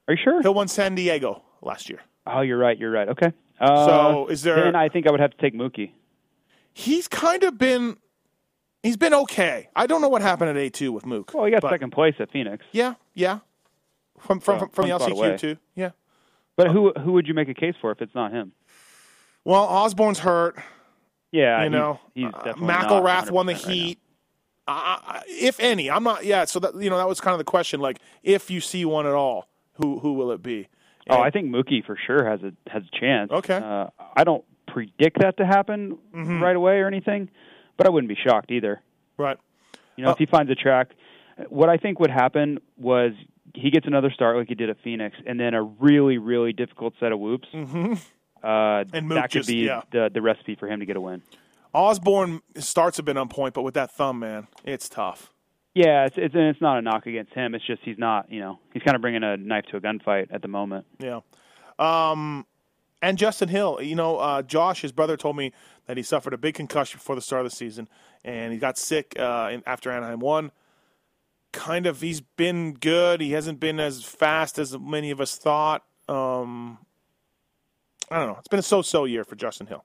Are 0.08 0.14
you 0.14 0.20
sure? 0.22 0.40
Hill 0.42 0.54
won 0.54 0.68
San 0.68 0.94
Diego 0.94 1.42
last 1.62 1.88
year. 1.90 2.00
Oh, 2.26 2.40
you're 2.40 2.58
right. 2.58 2.76
You're 2.78 2.90
right. 2.90 3.08
Okay. 3.08 3.32
Uh, 3.60 3.86
So, 3.86 4.26
is 4.28 4.42
there- 4.42 4.56
Then 4.64 4.74
I 4.74 4.88
think 4.88 5.06
I 5.06 5.10
would 5.10 5.20
have 5.20 5.30
to 5.32 5.36
take 5.36 5.54
Mookie. 5.54 5.92
He's 6.72 7.06
kind 7.08 7.42
of 7.44 7.58
been. 7.58 7.96
He's 8.82 8.96
been 8.96 9.12
okay. 9.12 9.68
I 9.76 9.86
don't 9.86 10.00
know 10.00 10.08
what 10.08 10.22
happened 10.22 10.48
at 10.50 10.56
A 10.56 10.70
two 10.70 10.92
with 10.92 11.04
Mook. 11.04 11.32
Well, 11.34 11.44
he 11.44 11.50
got 11.50 11.60
but- 11.60 11.70
second 11.70 11.90
place 11.92 12.14
at 12.18 12.30
Phoenix. 12.32 12.64
Yeah, 12.72 12.94
yeah. 13.14 13.40
From 14.18 14.40
from 14.40 14.60
So, 14.60 14.66
from 14.72 14.88
the 14.88 14.94
LCQ 14.94 15.12
away. 15.12 15.36
too. 15.36 15.56
Yeah. 15.74 15.90
But 16.56 16.70
who 16.70 16.92
who 16.92 17.12
would 17.12 17.26
you 17.26 17.34
make 17.34 17.48
a 17.48 17.54
case 17.54 17.74
for 17.80 17.90
if 17.92 18.00
it's 18.00 18.14
not 18.14 18.32
him? 18.32 18.52
Well, 19.44 19.64
Osborne's 19.64 20.18
hurt. 20.20 20.56
Yeah, 21.32 21.62
you 21.64 21.70
know, 21.70 22.00
he's 22.14 22.26
uh, 22.26 22.54
McElrath 22.54 23.30
won 23.30 23.46
the 23.46 23.54
100% 23.54 23.66
right 23.66 23.72
heat. 23.72 23.98
Uh, 24.66 25.20
if 25.26 25.58
any, 25.60 25.90
I'm 25.90 26.02
not. 26.04 26.24
Yeah, 26.24 26.44
so 26.44 26.58
that 26.60 26.74
you 26.80 26.90
know 26.90 26.96
that 26.98 27.08
was 27.08 27.20
kind 27.20 27.32
of 27.34 27.38
the 27.38 27.44
question. 27.44 27.80
Like, 27.80 27.98
if 28.22 28.50
you 28.50 28.60
see 28.60 28.84
one 28.84 29.06
at 29.06 29.12
all, 29.14 29.48
who 29.74 29.98
who 30.00 30.12
will 30.14 30.32
it 30.32 30.42
be? 30.42 30.68
Oh, 31.08 31.20
I 31.20 31.30
think 31.30 31.48
Mookie 31.50 31.84
for 31.84 31.96
sure 32.06 32.24
has 32.28 32.40
a 32.42 32.52
has 32.70 32.82
a 32.84 32.98
chance. 32.98 33.30
Okay. 33.32 33.56
Uh, 33.56 33.86
I 34.16 34.24
don't 34.24 34.44
predict 34.68 35.18
that 35.20 35.36
to 35.38 35.46
happen 35.46 35.98
Mhm. 36.14 36.40
right 36.40 36.54
away 36.54 36.78
or 36.78 36.86
anything, 36.86 37.30
but 37.76 37.86
I 37.86 37.90
wouldn't 37.90 38.08
be 38.08 38.14
shocked 38.16 38.50
either. 38.52 38.80
Right. 39.16 39.36
You 39.96 40.04
know, 40.04 40.10
if 40.12 40.18
he 40.18 40.26
finds 40.26 40.50
a 40.52 40.54
track, 40.54 40.90
what 41.48 41.68
I 41.68 41.76
think 41.76 41.98
would 41.98 42.10
happen 42.12 42.58
was 42.76 43.12
he 43.54 43.70
gets 43.70 43.86
another 43.88 44.10
start 44.12 44.36
like 44.36 44.48
he 44.48 44.54
did 44.54 44.70
at 44.70 44.76
Phoenix, 44.84 45.16
and 45.26 45.38
then 45.40 45.54
a 45.54 45.62
really 45.62 46.18
really 46.18 46.52
difficult 46.52 46.94
set 47.00 47.10
of 47.12 47.18
whoops. 47.18 47.48
Mm-hmm. 47.52 47.94
Uh, 48.42 48.84
And 48.92 49.08
Mook 49.08 49.16
that 49.16 49.22
could 49.30 49.40
just- 49.40 49.48
be 49.48 49.66
yeah. 49.66 49.82
the 49.90 50.10
the 50.12 50.22
recipe 50.22 50.54
for 50.54 50.68
him 50.68 50.80
to 50.80 50.86
get 50.86 50.96
a 50.96 51.00
win. 51.00 51.22
Osborne 51.72 52.40
starts 52.56 52.96
have 52.96 53.06
been 53.06 53.16
on 53.16 53.28
point, 53.28 53.54
but 53.54 53.62
with 53.62 53.74
that 53.74 53.92
thumb, 53.92 54.18
man, 54.20 54.48
it's 54.64 54.88
tough. 54.88 55.32
Yeah, 55.74 56.06
it's 56.06 56.16
it's, 56.18 56.34
and 56.34 56.44
it's 56.44 56.60
not 56.60 56.78
a 56.78 56.82
knock 56.82 57.06
against 57.06 57.32
him. 57.32 57.54
It's 57.54 57.64
just 57.64 57.82
he's 57.84 57.98
not. 57.98 58.30
You 58.30 58.40
know, 58.40 58.58
he's 58.72 58.82
kind 58.82 58.96
of 58.96 59.00
bringing 59.02 59.22
a 59.22 59.36
knife 59.36 59.66
to 59.70 59.76
a 59.76 59.80
gunfight 59.80 60.26
at 60.32 60.42
the 60.42 60.48
moment. 60.48 60.84
Yeah. 60.98 61.20
Um, 61.78 62.44
and 63.02 63.16
Justin 63.16 63.48
Hill, 63.48 63.78
you 63.80 63.94
know, 63.94 64.16
uh, 64.18 64.42
Josh, 64.42 64.82
his 64.82 64.92
brother, 64.92 65.16
told 65.16 65.36
me 65.36 65.52
that 65.86 65.96
he 65.96 66.02
suffered 66.02 66.34
a 66.34 66.38
big 66.38 66.54
concussion 66.54 66.98
before 66.98 67.14
the 67.14 67.22
start 67.22 67.46
of 67.46 67.52
the 67.52 67.56
season, 67.56 67.88
and 68.24 68.52
he 68.52 68.58
got 68.58 68.76
sick 68.78 69.14
uh, 69.18 69.50
in, 69.52 69.62
after 69.64 69.90
Anaheim 69.90 70.18
won. 70.18 70.50
Kind 71.52 71.86
of, 71.86 72.00
he's 72.00 72.20
been 72.20 72.74
good. 72.74 73.20
He 73.20 73.32
hasn't 73.32 73.58
been 73.60 73.80
as 73.80 74.04
fast 74.04 74.58
as 74.58 74.78
many 74.78 75.10
of 75.10 75.20
us 75.20 75.36
thought. 75.36 75.84
Um, 76.08 76.78
I 78.10 78.18
don't 78.18 78.28
know. 78.28 78.36
It's 78.38 78.48
been 78.48 78.58
a 78.58 78.62
so-so 78.62 79.04
year 79.04 79.24
for 79.24 79.36
Justin 79.36 79.66
Hill. 79.66 79.84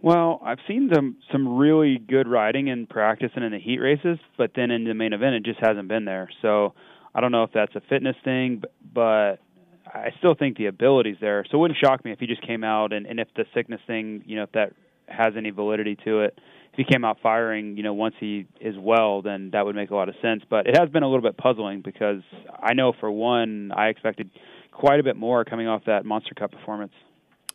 Well, 0.00 0.40
I've 0.44 0.58
seen 0.66 0.88
them 0.88 1.16
some 1.30 1.56
really 1.56 1.98
good 1.98 2.26
riding 2.26 2.68
in 2.68 2.86
practice 2.86 3.30
and 3.34 3.44
in 3.44 3.52
the 3.52 3.58
heat 3.58 3.78
races, 3.78 4.18
but 4.36 4.52
then 4.54 4.70
in 4.70 4.84
the 4.84 4.94
main 4.94 5.12
event, 5.12 5.34
it 5.36 5.44
just 5.44 5.60
hasn't 5.60 5.88
been 5.88 6.04
there. 6.04 6.28
So 6.40 6.74
I 7.14 7.20
don't 7.20 7.32
know 7.32 7.44
if 7.44 7.50
that's 7.52 7.74
a 7.76 7.82
fitness 7.88 8.16
thing, 8.24 8.58
but, 8.60 8.72
but 8.94 9.38
I 9.86 10.10
still 10.18 10.34
think 10.34 10.56
the 10.56 10.66
ability's 10.66 11.18
there. 11.20 11.44
So 11.50 11.58
it 11.58 11.60
wouldn't 11.60 11.78
shock 11.78 12.04
me 12.04 12.12
if 12.12 12.18
he 12.18 12.26
just 12.26 12.46
came 12.46 12.64
out 12.64 12.92
and, 12.92 13.06
and 13.06 13.20
if 13.20 13.28
the 13.36 13.44
sickness 13.54 13.80
thing, 13.86 14.22
you 14.26 14.36
know, 14.36 14.44
if 14.44 14.52
that 14.52 14.72
has 15.08 15.34
any 15.36 15.50
validity 15.50 15.96
to 16.04 16.20
it. 16.20 16.38
If 16.72 16.78
he 16.78 16.84
came 16.90 17.04
out 17.04 17.18
firing, 17.22 17.76
you 17.76 17.82
know, 17.82 17.92
once 17.92 18.14
he 18.18 18.46
is 18.60 18.74
well, 18.78 19.20
then 19.20 19.50
that 19.52 19.66
would 19.66 19.76
make 19.76 19.90
a 19.90 19.94
lot 19.94 20.08
of 20.08 20.14
sense. 20.22 20.42
But 20.48 20.66
it 20.66 20.78
has 20.78 20.88
been 20.88 21.02
a 21.02 21.08
little 21.08 21.22
bit 21.22 21.36
puzzling 21.36 21.82
because 21.82 22.22
I 22.60 22.72
know 22.72 22.92
for 22.98 23.10
one, 23.10 23.72
I 23.76 23.88
expected 23.88 24.30
quite 24.70 24.98
a 24.98 25.02
bit 25.02 25.16
more 25.16 25.44
coming 25.44 25.68
off 25.68 25.82
that 25.86 26.06
Monster 26.06 26.34
Cup 26.34 26.52
performance. 26.52 26.92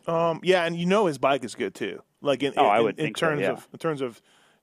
Um, 0.08 0.40
yeah, 0.42 0.64
and 0.64 0.74
you 0.76 0.86
know 0.86 1.06
his 1.06 1.18
bike 1.18 1.44
is 1.44 1.54
good 1.54 1.74
too. 1.74 2.02
Like 2.20 2.42
in, 2.42 2.54
Oh, 2.56 2.66
I 2.66 2.80
would 2.80 2.98
in 2.98 3.04
think 3.06 3.18
so, 3.18 3.28
terms 3.28 3.42
yeah. 3.42 3.50
of 3.52 3.68
in 3.72 3.78
terms 3.78 4.00
of 4.00 4.20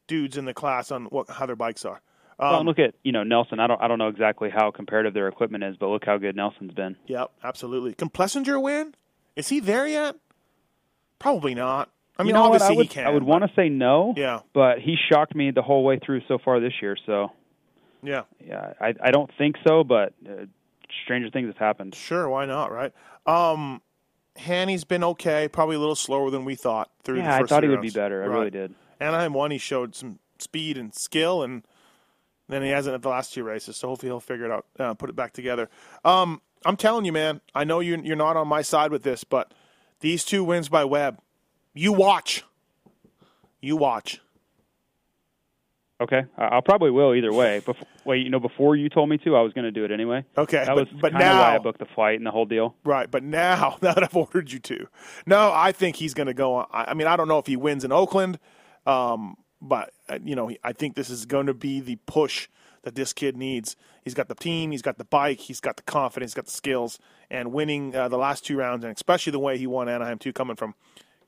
dudes 0.08 0.38
in 0.38 0.46
the 0.46 0.54
class 0.54 0.92
on 0.92 1.06
what 1.06 1.30
how 1.30 1.46
their 1.46 1.56
bikes 1.56 1.86
are. 1.86 2.02
Um, 2.38 2.52
well, 2.52 2.66
look 2.66 2.80
at 2.80 2.96
you 3.04 3.12
know 3.12 3.24
Nelson. 3.24 3.60
I 3.60 3.68
don't 3.68 3.82
I 3.82 3.88
don't 3.88 4.00
know 4.00 4.08
exactly 4.10 4.50
how 4.50 4.72
comparative 4.72 5.14
their 5.14 5.28
equipment 5.28 5.64
is, 5.64 5.78
but 5.78 5.88
look 5.88 6.04
how 6.06 6.18
good 6.18 6.36
Nelson's 6.36 6.74
been. 6.74 6.98
Yep, 7.08 7.32
absolutely. 7.44 7.94
Can 7.94 8.10
Plessinger 8.10 8.62
win? 8.62 8.96
Is 9.36 9.48
he 9.50 9.60
there 9.60 9.88
yet? 9.88 10.16
Probably 11.20 11.54
not. 11.56 11.90
I 12.18 12.24
mean, 12.24 12.30
you 12.30 12.34
know 12.34 12.44
obviously 12.44 12.74
I 12.74 12.78
would, 12.78 12.86
he 12.88 12.94
can. 12.94 13.08
I 13.08 13.10
would 13.10 13.24
want 13.24 13.44
to 13.44 13.52
say 13.56 13.70
no. 13.70 14.14
Yeah. 14.18 14.40
But 14.54 14.80
he 14.80 14.96
shocked 15.12 15.36
me 15.36 15.52
the 15.52 15.62
whole 15.62 15.84
way 15.84 16.00
through 16.00 16.22
so 16.28 16.38
far 16.44 16.60
this 16.60 16.74
year. 16.82 16.98
So 17.06 17.32
Yeah. 18.02 18.24
yeah, 18.46 18.74
I 18.82 18.96
I 19.02 19.12
don't 19.12 19.30
think 19.38 19.56
so, 19.68 19.84
but 19.84 20.14
uh, 20.28 20.46
stranger 21.04 21.30
things 21.30 21.48
have 21.48 21.58
happened. 21.58 21.94
Sure, 21.96 22.28
why 22.30 22.46
not? 22.46 22.72
Right. 22.72 22.94
Um, 23.26 23.82
Hanny's 24.38 24.84
been 24.84 25.04
okay. 25.04 25.48
Probably 25.48 25.76
a 25.76 25.80
little 25.80 25.96
slower 25.96 26.30
than 26.30 26.46
we 26.46 26.56
thought 26.56 26.90
through 27.04 27.18
Yeah, 27.20 27.38
the 27.38 27.44
I 27.44 27.48
thought 27.48 27.64
he 27.64 27.70
would 27.70 27.82
be 27.82 27.90
better. 27.90 28.24
I 28.24 28.28
Right. 28.28 28.38
really 28.38 28.52
did. 28.52 28.76
Anaheim 29.00 29.34
one, 29.34 29.52
he 29.52 29.58
showed 29.58 29.96
some 29.96 30.20
speed 30.40 30.78
and 30.78 30.94
skill, 30.94 31.42
and 31.44 31.64
then 32.48 32.62
he 32.62 32.70
hasn't 32.70 32.94
at 32.94 33.02
the 33.02 33.10
last 33.10 33.34
two 33.34 33.44
races. 33.44 33.78
So 33.78 33.88
hopefully 33.88 34.10
he'll 34.10 34.20
figure 34.20 34.46
it 34.46 34.52
out, 34.52 34.66
uh, 34.80 34.94
put 34.94 35.10
it 35.10 35.16
back 35.16 35.34
together. 35.34 35.70
Um, 36.04 36.42
I'm 36.66 36.78
telling 36.78 37.06
you, 37.06 37.12
man. 37.14 37.42
I 37.54 37.64
know 37.64 37.80
you're 37.80 38.00
you're 38.00 38.16
not 38.16 38.38
on 38.38 38.48
my 38.48 38.62
side 38.62 38.92
with 38.92 39.04
this, 39.04 39.24
but 39.24 39.54
these 40.00 40.24
two 40.26 40.44
wins 40.44 40.68
by 40.70 40.84
Webb, 40.84 41.20
you 41.74 41.94
watch. 41.94 42.44
You 43.62 43.78
watch. 43.78 44.20
Okay, 46.02 46.24
I- 46.38 46.46
I'll 46.48 46.62
probably 46.62 46.92
will 46.92 47.14
either 47.16 47.32
way. 47.32 47.60
Before, 47.60 47.88
wait, 48.04 48.24
you 48.24 48.30
know, 48.30 48.40
before 48.40 48.76
you 48.76 48.90
told 48.90 49.08
me 49.10 49.18
to, 49.20 49.36
I 49.36 49.42
was 49.42 49.54
going 49.54 49.64
to 49.64 49.72
do 49.72 49.86
it 49.86 49.92
anyway. 49.92 50.26
Okay, 50.38 50.58
that 50.58 50.68
but- 50.68 50.92
was 50.92 51.02
but 51.02 51.12
kind 51.14 51.24
of 51.24 51.30
why 51.38 51.56
I 51.56 51.58
booked 51.60 51.80
the 51.80 51.86
flight 51.86 52.18
and 52.18 52.26
the 52.26 52.32
whole 52.32 52.46
deal. 52.46 52.76
Right, 52.84 53.10
but 53.10 53.24
now, 53.24 53.78
now 53.82 53.94
that 53.94 54.04
I've 54.04 54.16
ordered 54.16 54.52
you 54.52 54.60
to, 54.60 54.88
no, 55.26 55.52
I 55.54 55.72
think 55.72 55.96
he's 55.96 56.14
going 56.14 56.28
to 56.28 56.34
go. 56.34 56.56
On, 56.56 56.68
I 56.72 56.86
I 56.92 56.94
mean, 56.96 57.08
I 57.08 57.16
don't 57.16 57.28
know 57.30 57.40
if 57.40 57.48
he 57.48 57.56
wins 57.56 57.84
in 57.86 57.92
Oakland, 57.94 58.40
um, 58.86 59.38
but 59.62 59.94
uh, 60.10 60.20
you 60.24 60.36
know, 60.36 60.52
I 60.64 60.74
think 60.74 60.96
this 60.96 61.10
is 61.10 61.26
going 61.26 61.46
to 61.48 61.54
be 61.54 61.80
the 61.80 61.96
push 62.08 62.50
that 62.84 62.96
this 62.96 63.14
kid 63.14 63.36
needs. 63.38 63.76
He's 64.04 64.14
got 64.14 64.28
the 64.28 64.36
team, 64.36 64.72
he's 64.72 64.82
got 64.84 64.98
the 64.98 65.06
bike, 65.06 65.40
he's 65.40 65.60
got 65.62 65.78
the 65.78 65.84
confidence, 65.84 66.32
he's 66.32 66.36
got 66.36 66.46
the 66.46 66.52
skills, 66.52 67.00
and 67.32 67.52
winning 67.54 67.96
uh, 67.96 68.10
the 68.10 68.18
last 68.18 68.46
two 68.46 68.58
rounds, 68.58 68.84
and 68.84 68.94
especially 68.94 69.32
the 69.32 69.40
way 69.40 69.58
he 69.58 69.66
won 69.66 69.88
Anaheim 69.90 70.20
two, 70.20 70.34
coming 70.34 70.56
from 70.58 70.76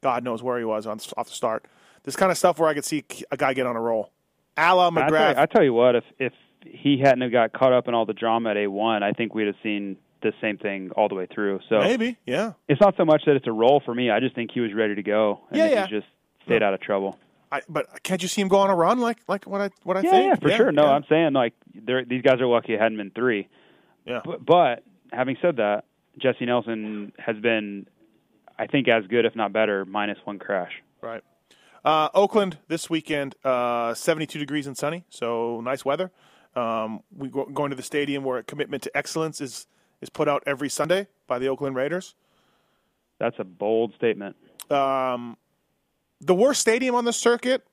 God 0.03 0.23
knows 0.25 0.43
where 0.43 0.59
he 0.59 0.65
was 0.65 0.85
on 0.85 0.99
off 1.15 1.29
the 1.29 1.33
start. 1.33 1.65
This 2.03 2.15
kind 2.17 2.31
of 2.31 2.37
stuff 2.37 2.59
where 2.59 2.69
I 2.69 2.73
could 2.73 2.85
see 2.85 3.03
a 3.31 3.37
guy 3.37 3.53
get 3.53 3.65
on 3.65 3.75
a 3.77 3.81
roll. 3.81 4.11
A 4.57 4.73
la 4.75 4.87
I 4.87 4.89
tell, 4.89 5.09
McGrath. 5.09 5.37
I 5.37 5.45
tell 5.45 5.63
you 5.63 5.73
what, 5.73 5.95
if 5.95 6.03
if 6.19 6.33
he 6.65 6.99
hadn't 7.01 7.21
have 7.21 7.31
got 7.31 7.53
caught 7.53 7.73
up 7.73 7.87
in 7.87 7.93
all 7.93 8.05
the 8.05 8.13
drama 8.13 8.49
at 8.51 8.57
A 8.57 8.67
one, 8.67 9.03
I 9.03 9.11
think 9.11 9.33
we'd 9.33 9.47
have 9.47 9.55
seen 9.63 9.97
the 10.21 10.33
same 10.41 10.57
thing 10.57 10.89
all 10.95 11.07
the 11.07 11.15
way 11.15 11.27
through. 11.33 11.59
So 11.69 11.79
Maybe, 11.79 12.17
yeah. 12.25 12.53
it's 12.67 12.81
not 12.81 12.95
so 12.97 13.05
much 13.05 13.23
that 13.27 13.35
it's 13.35 13.45
a 13.47 13.51
role 13.51 13.81
for 13.85 13.93
me. 13.93 14.09
I 14.09 14.19
just 14.19 14.33
think 14.35 14.51
he 14.51 14.59
was 14.59 14.73
ready 14.73 14.95
to 14.95 15.03
go, 15.03 15.41
and 15.49 15.57
Yeah, 15.59 15.67
yeah. 15.69 15.85
he 15.85 15.91
just 15.91 16.07
stayed 16.45 16.63
out 16.63 16.73
of 16.73 16.81
trouble. 16.81 17.17
I, 17.51 17.61
but 17.69 17.85
can't 18.03 18.21
you 18.21 18.27
see 18.27 18.41
him 18.41 18.47
go 18.49 18.57
on 18.57 18.69
a 18.69 18.75
run 18.75 18.99
like 18.99 19.19
like 19.27 19.45
what 19.45 19.61
I 19.61 19.69
what 19.83 19.95
I 19.95 20.01
yeah, 20.01 20.11
think? 20.11 20.25
yeah, 20.25 20.35
for 20.35 20.49
sure. 20.51 20.71
No, 20.71 20.85
yeah. 20.85 20.91
I'm 20.91 21.05
saying 21.07 21.33
like 21.33 21.53
these 21.73 22.21
guys 22.21 22.41
are 22.41 22.47
lucky 22.47 22.73
it 22.73 22.79
hadn't 22.81 22.97
been 22.97 23.11
three. 23.11 23.47
Yeah. 24.05 24.21
But, 24.25 24.45
but 24.45 24.83
having 25.13 25.37
said 25.41 25.57
that, 25.57 25.83
Jessy 26.17 26.45
Nelson 26.45 27.13
has 27.19 27.37
been, 27.37 27.87
I 28.57 28.67
think, 28.67 28.87
as 28.87 29.05
good 29.07 29.25
if 29.25 29.35
not 29.35 29.53
better, 29.53 29.85
minus 29.85 30.17
one 30.25 30.39
crash. 30.39 30.71
Right. 31.01 31.23
Uh, 31.87 32.09
Oakland 32.13 32.57
this 32.67 32.89
weekend, 32.89 33.33
uh, 33.45 33.93
72 33.93 34.37
degrees 34.37 34.67
and 34.67 34.77
sunny, 34.77 35.05
so 35.09 35.61
nice 35.61 35.85
weather. 35.85 36.11
Um, 36.53 36.99
we 37.15 37.29
go, 37.29 37.45
going 37.45 37.69
to 37.69 37.77
the 37.77 37.81
stadium 37.81 38.25
where 38.25 38.39
a 38.39 38.43
commitment 38.43 38.83
to 38.83 38.97
excellence 38.97 39.39
is 39.39 39.67
is 40.01 40.09
put 40.09 40.27
out 40.27 40.43
every 40.45 40.67
Sunday 40.67 41.07
by 41.27 41.39
the 41.39 41.47
Oakland 41.47 41.77
Raiders. 41.77 42.15
That's 43.19 43.39
a 43.39 43.45
bold 43.45 43.93
statement. 43.93 44.35
Um, 44.69 45.37
the 46.19 46.35
worst 46.35 46.59
stadium 46.59 46.93
on 46.93 47.05
the 47.05 47.13
circuit, 47.13 47.65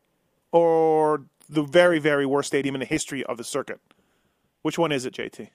or 0.52 1.24
the 1.48 1.64
very 1.64 1.98
very 1.98 2.24
worst 2.24 2.46
stadium 2.46 2.76
in 2.76 2.78
the 2.78 2.86
history 2.86 3.24
of 3.24 3.36
the 3.36 3.42
circuit? 3.42 3.80
Which 4.62 4.78
one 4.78 4.92
is 4.92 5.06
it, 5.06 5.14
JT? 5.14 5.48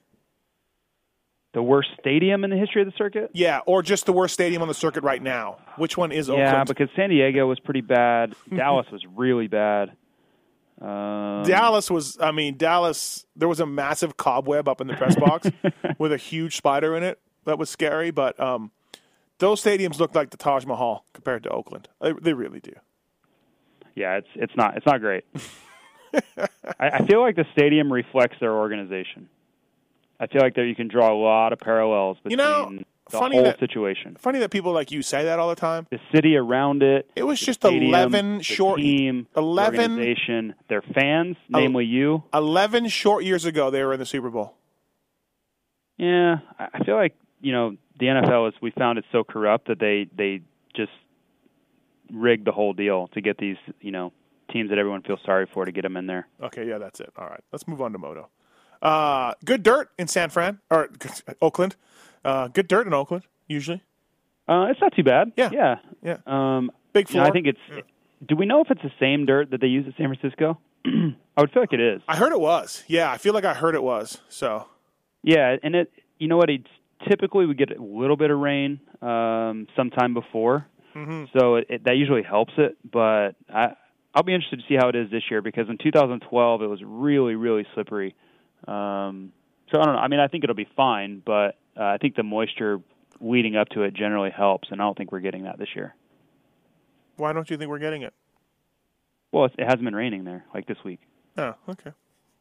The 1.53 1.63
worst 1.63 1.89
stadium 1.99 2.43
in 2.43 2.51
the 2.51 2.57
history 2.57 2.81
of 2.81 2.87
the 2.87 2.93
circuit? 2.95 3.31
Yeah, 3.33 3.61
or 3.65 3.81
just 3.81 4.05
the 4.05 4.13
worst 4.13 4.35
stadium 4.35 4.61
on 4.61 4.67
the 4.67 4.73
circuit 4.73 5.03
right 5.03 5.21
now. 5.21 5.57
Which 5.77 5.97
one 5.97 6.11
is 6.11 6.27
Yeah, 6.27 6.63
because 6.63 6.89
San 6.95 7.09
Diego 7.09 7.47
was 7.47 7.59
pretty 7.59 7.81
bad. 7.81 8.35
Dallas 8.55 8.85
was 8.91 9.03
really 9.15 9.47
bad. 9.47 9.93
Um, 10.79 11.43
Dallas 11.43 11.89
was, 11.89 12.17
I 12.21 12.31
mean, 12.31 12.55
Dallas, 12.55 13.25
there 13.35 13.47
was 13.47 13.59
a 13.59 13.65
massive 13.65 14.15
cobweb 14.15 14.67
up 14.69 14.79
in 14.79 14.87
the 14.87 14.93
press 14.93 15.15
box 15.15 15.49
with 15.97 16.13
a 16.13 16.17
huge 16.17 16.55
spider 16.55 16.95
in 16.95 17.03
it. 17.03 17.19
That 17.45 17.57
was 17.57 17.69
scary, 17.69 18.11
but 18.11 18.39
um, 18.39 18.71
those 19.39 19.61
stadiums 19.61 19.99
look 19.99 20.13
like 20.13 20.29
the 20.29 20.37
Taj 20.37 20.65
Mahal 20.65 21.03
compared 21.13 21.43
to 21.43 21.49
Oakland. 21.49 21.89
They, 21.99 22.13
they 22.21 22.33
really 22.33 22.59
do. 22.59 22.73
Yeah, 23.95 24.17
it's 24.17 24.27
it's 24.35 24.55
not 24.55 24.77
it's 24.77 24.85
not 24.85 25.01
great. 25.01 25.25
I, 26.79 26.89
I 26.89 27.05
feel 27.05 27.21
like 27.21 27.35
the 27.35 27.45
stadium 27.51 27.91
reflects 27.91 28.37
their 28.39 28.53
organization. 28.53 29.27
I 30.19 30.27
feel 30.27 30.41
like 30.41 30.55
there 30.55 30.65
you 30.65 30.75
can 30.75 30.87
draw 30.87 31.11
a 31.11 31.15
lot 31.15 31.53
of 31.53 31.59
parallels 31.59 32.17
You 32.25 32.35
between 32.35 32.37
know, 32.45 32.69
the 33.09 33.17
funny 33.17 33.35
whole 33.37 33.45
that- 33.45 33.59
situation. 33.59 34.17
Funny 34.19 34.39
that 34.39 34.51
people 34.51 34.71
like 34.73 34.91
you 34.91 35.01
say 35.01 35.23
that 35.23 35.39
all 35.39 35.47
the 35.49 35.55
time. 35.55 35.87
The 35.91 35.99
city 36.13 36.35
around 36.35 36.83
it. 36.83 37.09
It 37.15 37.23
was 37.23 37.39
just 37.39 37.61
stadium, 37.61 37.89
11 37.93 38.37
the 38.39 38.43
short- 38.43 38.79
team, 38.79 39.27
the 39.33 39.39
11 39.41 39.79
organization, 39.91 40.55
their 40.67 40.81
fans, 40.81 41.37
El- 41.53 41.61
namely 41.61 41.85
you. 41.85 42.23
11 42.33 42.87
short 42.89 43.23
years 43.23 43.45
ago, 43.45 43.69
they 43.71 43.83
were 43.83 43.93
in 43.93 43.99
the 43.99 44.05
Super 44.05 44.29
Bowl. 44.29 44.55
Yeah, 45.97 46.37
I 46.57 46.67
I 46.73 46.83
feel 46.83 46.95
like 46.95 47.15
you 47.41 47.51
know 47.51 47.75
the 47.99 48.05
NFL 48.07 48.47
is. 48.49 48.53
We 48.61 48.71
found 48.71 48.97
it 48.99 49.05
so 49.11 49.23
corrupt 49.23 49.67
that 49.67 49.79
they 49.79 50.07
they 50.15 50.41
just 50.75 50.91
rigged 52.11 52.45
the 52.45 52.51
whole 52.51 52.73
deal 52.73 53.07
to 53.09 53.21
get 53.21 53.37
these 53.37 53.57
you 53.81 53.91
know 53.91 54.13
teams 54.51 54.69
that 54.69 54.77
everyone 54.79 55.01
feels 55.01 55.19
sorry 55.25 55.45
for 55.53 55.65
to 55.65 55.71
get 55.71 55.81
them 55.83 55.97
in 55.97 56.07
there. 56.07 56.27
Okay, 56.41 56.67
yeah, 56.67 56.77
that's 56.77 56.99
it. 56.99 57.11
All 57.17 57.27
right, 57.27 57.43
let's 57.51 57.67
move 57.67 57.81
on 57.81 57.91
to 57.91 57.97
Moto. 57.97 58.29
Uh, 58.81 59.33
good 59.45 59.63
dirt 59.63 59.89
in 59.97 60.07
San 60.07 60.29
Fran 60.29 60.59
or 60.69 60.89
Oakland. 61.41 61.75
Uh, 62.23 62.47
good 62.47 62.67
dirt 62.67 62.87
in 62.87 62.93
Oakland 62.93 63.23
usually. 63.47 63.81
Uh, 64.47 64.67
it's 64.71 64.81
not 64.81 64.95
too 64.95 65.03
bad. 65.03 65.31
Yeah, 65.37 65.49
yeah, 65.51 65.75
yeah. 66.03 66.17
Um, 66.25 66.71
Big 66.93 67.09
you 67.11 67.17
know, 67.17 67.25
I 67.25 67.31
think 67.31 67.45
it's. 67.47 67.85
Do 68.25 68.35
we 68.35 68.45
know 68.45 68.61
if 68.61 68.69
it's 68.71 68.81
the 68.81 68.91
same 68.99 69.25
dirt 69.25 69.51
that 69.51 69.61
they 69.61 69.67
use 69.67 69.85
at 69.87 69.95
San 69.95 70.07
Francisco? 70.13 70.59
I 70.85 71.41
would 71.41 71.51
feel 71.51 71.61
like 71.61 71.71
it 71.73 71.79
is. 71.79 72.01
I 72.07 72.15
heard 72.17 72.31
it 72.31 72.39
was. 72.39 72.83
Yeah, 72.87 73.11
I 73.11 73.17
feel 73.17 73.33
like 73.33 73.45
I 73.45 73.53
heard 73.53 73.75
it 73.75 73.83
was. 73.83 74.17
So 74.29 74.65
Yeah, 75.23 75.55
and 75.61 75.75
it. 75.75 75.91
You 76.17 76.27
know 76.27 76.37
what? 76.37 76.49
It's 76.49 76.67
typically 77.07 77.45
we 77.45 77.53
get 77.53 77.71
a 77.77 77.81
little 77.81 78.17
bit 78.17 78.29
of 78.31 78.39
rain 78.39 78.79
um, 79.01 79.67
sometime 79.75 80.13
before, 80.13 80.65
Mhm. 80.95 81.29
so 81.37 81.55
it, 81.55 81.67
it, 81.69 81.83
that 81.85 81.95
usually 81.95 82.23
helps 82.23 82.51
it. 82.57 82.75
But 82.91 83.35
I, 83.53 83.75
I'll 84.13 84.23
be 84.23 84.33
interested 84.33 84.59
to 84.59 84.65
see 84.67 84.75
how 84.75 84.89
it 84.89 84.95
is 84.95 85.09
this 85.11 85.23
year 85.31 85.41
because 85.41 85.69
in 85.69 85.77
2012 85.77 86.61
it 86.61 86.67
was 86.67 86.81
really, 86.83 87.35
really 87.35 87.65
slippery. 87.73 88.15
Um, 88.67 89.31
so 89.71 89.79
I 89.79 89.85
don't 89.85 89.93
know. 89.95 89.99
I 89.99 90.07
mean, 90.07 90.19
I 90.19 90.27
think 90.27 90.43
it'll 90.43 90.55
be 90.55 90.67
fine, 90.75 91.21
but 91.25 91.55
uh, 91.77 91.83
I 91.83 91.97
think 91.97 92.15
the 92.15 92.23
moisture 92.23 92.79
leading 93.21 93.55
up 93.55 93.69
to 93.69 93.83
it 93.83 93.93
generally 93.93 94.29
helps, 94.31 94.69
and 94.71 94.81
I 94.81 94.85
don't 94.85 94.97
think 94.97 95.11
we're 95.11 95.19
getting 95.19 95.43
that 95.43 95.57
this 95.59 95.69
year. 95.75 95.93
why 97.17 97.33
don't 97.33 97.49
you 97.49 97.57
think 97.57 97.69
we're 97.69 97.79
getting 97.79 98.01
it? 98.01 98.13
Well, 99.31 99.45
it's, 99.45 99.55
it 99.57 99.65
hasn't 99.65 99.83
been 99.83 99.95
raining 99.95 100.23
there 100.23 100.45
like 100.53 100.65
this 100.67 100.77
week. 100.83 100.99
Oh, 101.37 101.53
okay. 101.69 101.91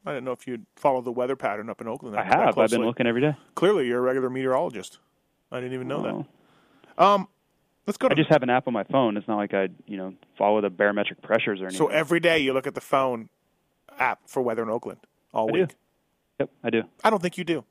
I 0.06 0.12
didn't 0.12 0.24
know 0.24 0.32
if 0.32 0.46
you'd 0.46 0.64
follow 0.76 1.02
the 1.02 1.12
weather 1.12 1.36
pattern 1.36 1.68
up 1.68 1.80
in 1.80 1.88
Oakland. 1.88 2.16
I 2.16 2.22
have. 2.24 2.56
I've 2.56 2.70
been 2.70 2.84
looking 2.86 3.06
every 3.06 3.20
day. 3.20 3.34
Clearly, 3.54 3.86
you're 3.86 3.98
a 3.98 4.02
regular 4.02 4.30
meteorologist. 4.30 4.98
I 5.52 5.60
didn't 5.60 5.74
even 5.74 5.88
know 5.88 5.98
Oh. 6.06 6.26
that. 6.96 7.04
Um, 7.04 7.28
let's 7.86 7.98
go. 7.98 8.08
To 8.08 8.14
I 8.14 8.16
just 8.16 8.30
have 8.30 8.42
an 8.42 8.48
app 8.50 8.66
on 8.66 8.72
my 8.72 8.84
phone. 8.84 9.16
It's 9.16 9.28
not 9.28 9.36
like 9.36 9.52
I, 9.52 9.68
you 9.86 9.96
know, 9.98 10.14
follow 10.38 10.60
the 10.62 10.70
barometric 10.70 11.20
pressures 11.20 11.60
or 11.60 11.64
anything. 11.64 11.78
so 11.78 11.88
every 11.88 12.20
day 12.20 12.38
you 12.38 12.52
look 12.54 12.66
at 12.66 12.74
the 12.74 12.80
phone 12.80 13.28
app 13.98 14.20
for 14.26 14.40
weather 14.40 14.62
in 14.62 14.70
Oakland 14.70 15.00
all 15.34 15.48
I 15.48 15.52
do. 15.52 15.66
Yep, 16.40 16.50
I 16.62 16.70
do. 16.70 16.82
I 17.02 17.10
don't 17.10 17.20
think 17.20 17.38
you 17.38 17.44
do. 17.44 17.64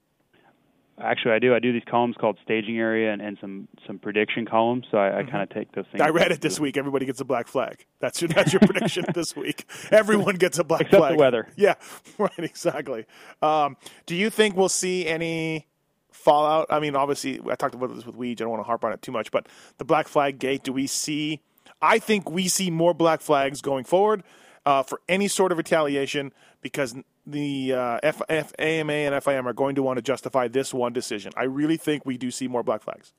Actually, 0.99 1.33
I 1.33 1.39
do. 1.39 1.53
I 1.53 1.59
do 1.59 1.71
these 1.71 1.83
columns 1.87 2.15
called 2.19 2.39
staging 2.43 2.79
area 2.79 3.13
and, 3.13 3.21
and 3.21 3.37
some 3.39 3.67
some 3.85 3.99
prediction 3.99 4.47
columns. 4.47 4.85
So 4.89 4.97
I, 4.97 5.19
I 5.19 5.23
kind 5.23 5.43
of 5.43 5.49
take 5.49 5.71
those 5.73 5.85
things. 5.85 6.01
Mm-hmm. 6.01 6.07
I 6.07 6.09
read 6.09 6.31
it 6.31 6.41
this 6.41 6.59
week. 6.59 6.75
Everybody 6.75 7.05
gets 7.05 7.21
a 7.21 7.25
black 7.25 7.47
flag. 7.47 7.85
That's 7.99 8.19
your 8.19 8.29
that's 8.29 8.51
your 8.51 8.61
prediction 8.61 9.05
this 9.13 9.35
week. 9.35 9.69
Everyone 9.91 10.35
gets 10.37 10.57
a 10.57 10.63
black 10.63 10.81
Except 10.81 10.93
the 10.93 11.07
flag. 11.09 11.19
weather. 11.19 11.47
Yeah, 11.55 11.75
right. 12.17 12.31
Exactly. 12.39 13.05
Um, 13.43 13.77
do 14.07 14.15
you 14.15 14.31
think 14.31 14.55
we'll 14.55 14.69
see 14.69 15.05
any 15.05 15.67
fallout? 16.11 16.65
I 16.71 16.79
mean, 16.79 16.95
obviously, 16.95 17.39
I 17.47 17.53
talked 17.53 17.75
about 17.75 17.93
this 17.93 18.03
with 18.05 18.15
Weege. 18.15 18.31
I 18.31 18.45
don't 18.45 18.49
want 18.49 18.61
to 18.61 18.67
harp 18.67 18.83
on 18.83 18.91
it 18.91 19.03
too 19.03 19.11
much, 19.11 19.29
but 19.29 19.47
the 19.77 19.85
black 19.85 20.07
flag 20.07 20.39
gate. 20.39 20.63
Do 20.63 20.73
we 20.73 20.87
see? 20.87 21.41
I 21.79 21.99
think 21.99 22.27
we 22.31 22.47
see 22.47 22.71
more 22.71 22.95
black 22.95 23.21
flags 23.21 23.61
going 23.61 23.83
forward 23.83 24.23
uh, 24.65 24.81
for 24.81 24.99
any 25.07 25.27
sort 25.27 25.51
of 25.51 25.59
retaliation 25.59 26.33
because 26.61 26.95
the 27.27 27.73
uh, 27.73 27.99
F- 28.01 28.21
F- 28.29 28.53
AMA 28.57 28.93
and 28.93 29.13
FIM 29.15 29.45
are 29.45 29.53
going 29.53 29.75
to 29.75 29.83
want 29.83 29.97
to 29.97 30.01
justify 30.01 30.47
this 30.47 30.73
one 30.73 30.93
decision. 30.93 31.33
I 31.35 31.43
really 31.43 31.77
think 31.77 32.05
we 32.05 32.17
do 32.17 32.31
see 32.31 32.47
more 32.47 32.63
black 32.63 32.81
flags. 32.81 33.13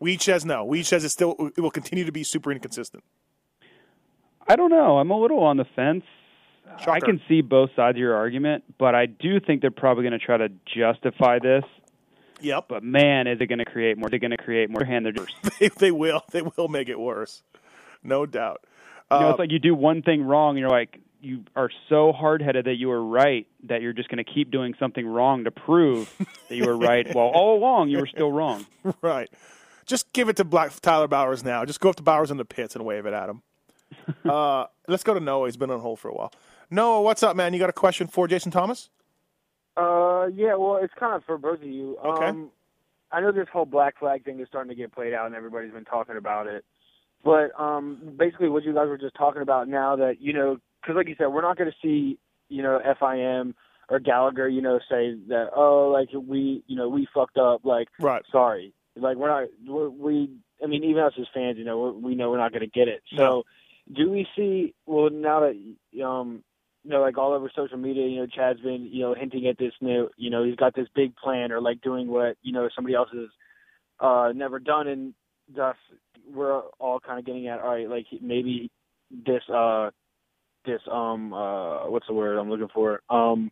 Weege 0.00 0.22
says 0.22 0.44
no. 0.44 0.66
Weege 0.66 0.86
says 0.86 1.04
it 1.04 1.10
still 1.10 1.36
it 1.56 1.60
will 1.60 1.70
continue 1.70 2.04
to 2.04 2.10
be 2.12 2.24
super 2.24 2.50
inconsistent. 2.50 3.04
I 4.48 4.56
don't 4.56 4.70
know. 4.70 4.98
I'm 4.98 5.10
a 5.10 5.16
little 5.18 5.40
on 5.40 5.56
the 5.58 5.64
fence. 5.76 6.04
I 6.86 7.00
can 7.00 7.20
see 7.28 7.42
both 7.42 7.70
sides 7.76 7.96
of 7.96 8.00
your 8.00 8.16
argument, 8.16 8.64
but 8.78 8.94
I 8.94 9.06
do 9.06 9.38
think 9.38 9.60
they're 9.60 9.70
probably 9.70 10.02
going 10.04 10.18
to 10.18 10.24
try 10.24 10.38
to 10.38 10.48
justify 10.64 11.38
this. 11.38 11.64
Yep. 12.40 12.64
But 12.68 12.82
man, 12.82 13.26
is 13.26 13.40
it 13.40 13.46
going 13.46 13.58
to 13.58 13.64
create 13.64 13.98
more? 13.98 14.08
They're 14.08 14.18
going 14.18 14.30
to 14.32 14.36
create 14.36 14.70
more. 14.70 14.82
Hand 14.82 15.04
they're 15.04 15.12
just. 15.12 15.30
they, 15.60 15.68
they 15.68 15.90
will. 15.90 16.22
They 16.32 16.42
will 16.42 16.68
make 16.68 16.88
it 16.88 16.98
worse, 16.98 17.42
no 18.02 18.26
doubt. 18.26 18.64
You 19.10 19.18
know, 19.20 19.26
Uh, 19.28 19.30
it's 19.30 19.38
like 19.38 19.50
you 19.52 19.58
do 19.58 19.74
one 19.74 20.02
thing 20.02 20.24
wrong, 20.24 20.50
and 20.56 20.58
you're 20.60 20.70
like, 20.70 20.98
you 21.22 21.44
are 21.56 21.70
so 21.88 22.12
hard 22.12 22.42
headed 22.42 22.66
that 22.66 22.76
you 22.76 22.88
were 22.88 23.04
right 23.04 23.46
that 23.64 23.82
you're 23.82 23.92
just 23.92 24.08
going 24.08 24.22
to 24.22 24.30
keep 24.30 24.50
doing 24.50 24.74
something 24.78 25.06
wrong 25.06 25.44
to 25.44 25.50
prove 25.50 26.14
that 26.48 26.56
you 26.56 26.66
were 26.66 26.76
right. 26.76 27.06
Well, 27.14 27.26
all 27.26 27.56
along 27.56 27.88
you 27.88 27.98
were 27.98 28.06
still 28.06 28.32
wrong. 28.32 28.66
right. 29.02 29.30
Just 29.86 30.12
give 30.12 30.28
it 30.28 30.36
to 30.36 30.44
Black 30.44 30.72
Tyler 30.80 31.08
Bowers 31.08 31.44
now. 31.44 31.64
Just 31.64 31.80
go 31.80 31.90
up 31.90 31.96
to 31.96 32.02
Bowers 32.02 32.30
in 32.30 32.36
the 32.36 32.44
pits 32.44 32.74
and 32.74 32.84
wave 32.84 33.06
it 33.06 33.12
at 33.12 33.28
him. 33.28 33.42
uh, 34.30 34.66
let's 34.88 35.02
go 35.02 35.14
to 35.14 35.20
Noah. 35.20 35.46
He's 35.46 35.56
been 35.56 35.70
on 35.70 35.80
hold 35.80 35.98
for 35.98 36.08
a 36.08 36.14
while. 36.14 36.32
Noah, 36.70 37.02
what's 37.02 37.22
up, 37.22 37.36
man? 37.36 37.52
You 37.52 37.58
got 37.58 37.70
a 37.70 37.74
question 37.74 38.06
for 38.06 38.26
Jason 38.26 38.50
Thomas? 38.50 38.88
Uh, 39.76 40.26
yeah, 40.34 40.54
well, 40.54 40.78
it's 40.82 40.94
kind 40.98 41.14
of 41.14 41.24
for 41.24 41.38
both 41.38 41.60
of 41.60 41.68
you. 41.68 41.96
Okay. 41.98 42.26
Um, 42.26 42.50
I 43.10 43.20
know 43.20 43.32
this 43.32 43.48
whole 43.52 43.66
black 43.66 43.98
flag 43.98 44.24
thing 44.24 44.40
is 44.40 44.48
starting 44.48 44.70
to 44.70 44.74
get 44.74 44.92
played 44.92 45.12
out, 45.12 45.26
and 45.26 45.34
everybody's 45.34 45.72
been 45.72 45.84
talking 45.84 46.16
about 46.16 46.46
it. 46.46 46.64
But 47.24 47.58
um, 47.60 48.14
basically, 48.18 48.48
what 48.48 48.64
you 48.64 48.74
guys 48.74 48.88
were 48.88 48.98
just 48.98 49.14
talking 49.14 49.42
about 49.42 49.68
now 49.68 49.96
that 49.96 50.20
you 50.20 50.32
know, 50.32 50.58
because 50.82 50.96
like 50.96 51.08
you 51.08 51.14
said, 51.16 51.28
we're 51.28 51.42
not 51.42 51.56
going 51.56 51.70
to 51.70 51.76
see 51.80 52.18
you 52.48 52.62
know 52.62 52.80
FIM 53.00 53.54
or 53.88 54.00
Gallagher, 54.00 54.48
you 54.48 54.62
know, 54.62 54.78
say 54.90 55.14
that 55.28 55.50
oh, 55.54 55.88
like 55.88 56.08
we, 56.14 56.62
you 56.66 56.76
know, 56.76 56.88
we 56.88 57.06
fucked 57.14 57.36
up, 57.38 57.60
like 57.64 57.88
right, 57.98 58.22
sorry, 58.30 58.72
like 58.96 59.16
we're 59.16 59.28
not, 59.28 59.48
we're, 59.66 59.88
we, 59.88 60.30
I 60.62 60.66
mean, 60.66 60.84
even 60.84 61.02
us 61.02 61.12
as 61.20 61.26
fans, 61.34 61.58
you 61.58 61.64
know, 61.64 61.78
we're, 61.78 61.92
we 61.92 62.14
know 62.14 62.30
we're 62.30 62.38
not 62.38 62.52
going 62.52 62.62
to 62.62 62.66
get 62.66 62.88
it. 62.88 63.02
So, 63.16 63.44
do 63.92 64.10
we 64.10 64.26
see? 64.36 64.74
Well, 64.86 65.10
now 65.10 65.40
that 65.40 66.04
um, 66.04 66.42
you 66.84 66.90
know, 66.90 67.00
like 67.00 67.18
all 67.18 67.32
over 67.32 67.50
social 67.54 67.78
media, 67.78 68.06
you 68.06 68.20
know, 68.20 68.26
Chad's 68.26 68.60
been, 68.60 68.88
you 68.90 69.00
know, 69.00 69.14
hinting 69.14 69.46
at 69.46 69.58
this 69.58 69.72
new, 69.80 70.08
you 70.16 70.30
know, 70.30 70.44
he's 70.44 70.56
got 70.56 70.74
this 70.74 70.88
big 70.94 71.14
plan 71.16 71.52
or 71.52 71.60
like 71.60 71.80
doing 71.80 72.08
what, 72.08 72.36
you 72.42 72.52
know, 72.52 72.68
somebody 72.74 72.94
else 72.94 73.10
has 73.12 73.28
uh 74.00 74.32
never 74.34 74.58
done 74.58 74.88
and 74.88 75.14
thus 75.54 75.76
we're 76.32 76.60
all 76.80 76.98
kind 76.98 77.18
of 77.18 77.26
getting 77.26 77.46
at 77.46 77.60
all 77.60 77.70
right, 77.70 77.88
like 77.88 78.06
maybe 78.20 78.70
this 79.10 79.42
uh 79.48 79.90
this 80.64 80.80
um 80.90 81.32
uh 81.32 81.88
what's 81.88 82.06
the 82.06 82.14
word 82.14 82.36
I'm 82.38 82.50
looking 82.50 82.68
for? 82.72 83.00
Um 83.10 83.50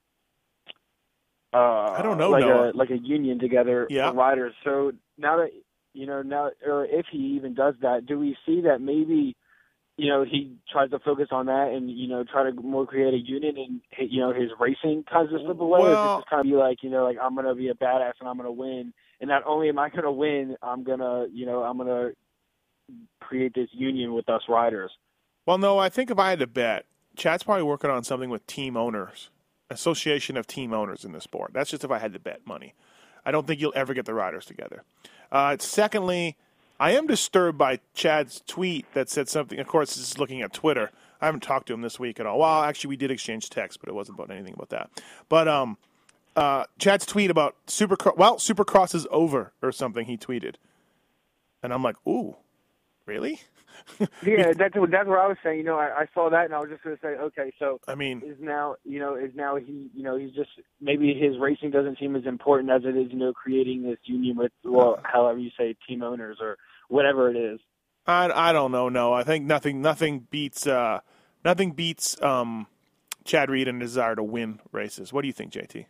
uh 1.53 1.57
I 1.57 2.01
don't 2.03 2.19
know, 2.19 2.31
like 2.31 2.43
Noah. 2.43 2.71
a 2.71 2.77
like 2.77 2.91
a 2.91 2.99
union 2.99 3.39
together 3.39 3.87
Yeah. 3.91 4.11
for 4.11 4.17
riders. 4.17 4.55
So 4.65 4.93
now 5.19 5.39
that 5.39 5.51
you 5.93 6.07
know, 6.07 6.23
now 6.23 6.51
or 6.67 6.85
if 6.85 7.07
he 7.11 7.19
even 7.37 7.55
does 7.55 7.75
that, 7.83 8.07
do 8.07 8.19
we 8.19 8.37
see 8.47 8.63
that 8.63 8.81
maybe 8.81 9.37
you 10.01 10.09
know, 10.09 10.25
he 10.25 10.57
tries 10.73 10.89
to 10.91 10.99
focus 11.01 11.29
on 11.31 11.45
that 11.45 11.73
and, 11.75 11.91
you 11.91 12.09
know, 12.09 12.25
try 12.25 12.51
to 12.51 12.53
more 12.63 12.87
create 12.87 13.13
a 13.13 13.19
union 13.19 13.55
and, 13.59 14.11
you 14.11 14.21
know, 14.21 14.33
his 14.33 14.49
racing 14.59 15.05
kinds 15.11 15.31
of 15.35 15.41
slip 15.45 15.61
away. 15.61 15.81
Well- 15.83 16.25
kind 16.31 16.41
of 16.41 16.45
be 16.45 16.57
like, 16.57 16.83
you 16.83 16.89
know, 16.89 17.05
like, 17.05 17.19
I'm 17.23 17.35
going 17.35 17.47
to 17.47 17.55
be 17.55 17.69
a 17.69 17.75
badass 17.75 18.13
and 18.19 18.27
I'm 18.27 18.37
going 18.39 18.47
to 18.47 18.53
win. 18.53 18.95
And 19.21 19.29
not 19.29 19.43
only 19.47 19.69
am 19.69 19.79
I 19.79 19.91
going 19.91 20.05
to 20.05 20.11
win, 20.11 20.57
I'm 20.63 20.85
going 20.85 21.01
to, 21.01 21.27
you 21.31 21.45
know, 21.45 21.63
I'm 21.63 21.77
going 21.77 21.89
to 21.89 22.17
create 23.21 23.53
this 23.55 23.69
union 23.73 24.15
with 24.15 24.27
us 24.31 24.41
riders. 24.49 24.91
Well, 25.45 25.59
no, 25.59 25.77
I 25.77 25.91
think 25.91 26.11
if 26.11 26.19
I 26.19 26.31
had 26.31 26.39
to 26.39 26.47
bet, 26.47 26.87
Chad's 27.17 27.43
probably 27.43 27.65
working 27.65 27.91
on 27.91 28.05
something 28.05 28.31
with 28.31 28.47
team 28.47 28.77
owners, 28.77 29.31
association 29.69 30.37
of 30.37 30.47
team 30.47 30.73
owners 30.73 31.05
in 31.05 31.13
the 31.13 31.21
sport. 31.21 31.53
That's 31.53 31.71
just 31.71 31.85
if 31.85 31.91
I 31.91 31.99
had 31.99 32.13
to 32.13 32.19
bet 32.19 32.47
money. 32.47 32.75
I 33.25 33.31
don't 33.31 33.47
think 33.47 33.61
you'll 33.61 33.73
ever 33.77 33.95
get 33.95 34.07
the 34.07 34.15
riders 34.15 34.47
together. 34.47 34.83
Uh, 35.31 35.57
secondly, 35.59 36.37
I 36.79 36.93
am 36.93 37.07
disturbed 37.07 37.59
by 37.59 37.81
Chad's 37.95 38.43
tweet 38.47 38.87
that 38.95 39.11
said 39.11 39.29
something. 39.29 39.59
Of 39.59 39.67
course, 39.67 39.95
this 39.95 40.11
is 40.13 40.19
looking 40.19 40.41
at 40.41 40.53
Twitter. 40.53 40.91
I 41.21 41.27
haven't 41.27 41.43
talked 41.43 41.67
to 41.67 41.75
him 41.75 41.83
this 41.83 42.01
week 42.01 42.19
at 42.19 42.27
all. 42.27 42.39
Well, 42.39 42.63
actually, 42.63 42.89
we 42.89 42.97
did 42.97 43.11
exchange 43.11 43.51
texts, 43.51 43.77
but 43.77 43.91
it 43.91 43.95
wasn't 43.95 44.19
about 44.19 44.31
anything 44.31 44.55
about 44.55 44.71
that. 44.71 44.91
But 45.29 45.47
um, 45.47 45.77
uh, 46.35 46.65
Chad's 46.79 47.05
tweet 47.05 47.31
about 47.31 47.55
Supercross. 47.67 48.17
Well, 48.17 48.37
Supercross 48.37 48.95
is 48.95 49.07
over 49.11 49.53
or 49.61 49.73
something. 49.73 50.07
He 50.07 50.17
tweeted. 50.17 50.55
And 51.63 51.75
I'm 51.75 51.83
like, 51.83 51.97
ooh, 52.09 52.37
really? 53.05 53.43
Yeah, 54.23 54.53
that's 54.57 54.77
what 54.77 54.91
that's 54.91 55.09
what 55.09 55.19
I 55.19 55.27
was 55.27 55.37
saying. 55.43 55.59
You 55.59 55.65
know, 55.65 55.77
I, 55.77 56.03
I 56.03 56.07
saw 56.15 56.31
that 56.31 56.47
and 56.47 56.55
I 56.55 56.59
was 56.59 56.71
just 56.71 56.83
going 56.83 56.97
to 56.97 57.03
say, 57.03 57.09
okay, 57.09 57.53
so 57.59 57.81
I 57.89 57.95
mean, 57.95 58.23
is 58.25 58.37
now 58.41 58.77
you 58.85 58.99
know 58.99 59.15
is 59.15 59.33
now 59.35 59.57
he 59.57 59.91
you 59.95 60.03
know 60.03 60.17
he's 60.17 60.33
just 60.33 60.51
maybe 60.81 61.15
his 61.15 61.39
racing 61.39 61.71
doesn't 61.71 61.99
seem 61.99 62.17
as 62.17 62.27
important 62.27 62.71
as 62.71 62.83
it 62.85 62.97
is 62.97 63.11
you 63.11 63.19
know 63.19 63.33
creating 63.33 63.83
this 63.83 63.99
union 64.05 64.37
with 64.37 64.53
well 64.65 65.01
however 65.03 65.39
you 65.39 65.51
say 65.59 65.77
team 65.89 66.03
owners 66.03 66.39
or 66.41 66.57
whatever 66.89 67.31
it 67.31 67.37
is. 67.37 67.61
I, 68.07 68.31
I 68.49 68.53
don't 68.53 68.73
know. 68.73 68.89
No, 68.89 69.13
I 69.13 69.25
think 69.25 69.45
nothing 69.45 69.81
nothing 69.83 70.27
beats 70.31 70.67
uh, 70.67 71.01
nothing 71.45 71.73
beats 71.73 72.21
um, 72.23 72.67
Chad 73.25 73.51
Reed 73.51 73.69
and 73.69 73.81
his 73.81 73.93
desire 73.93 74.17
to 74.17 74.23
win 74.23 74.61
races. 74.73 75.13
What 75.13 75.23
do 75.23 75.29
you 75.29 75.33
think, 75.33 75.53
JT? 75.53 75.87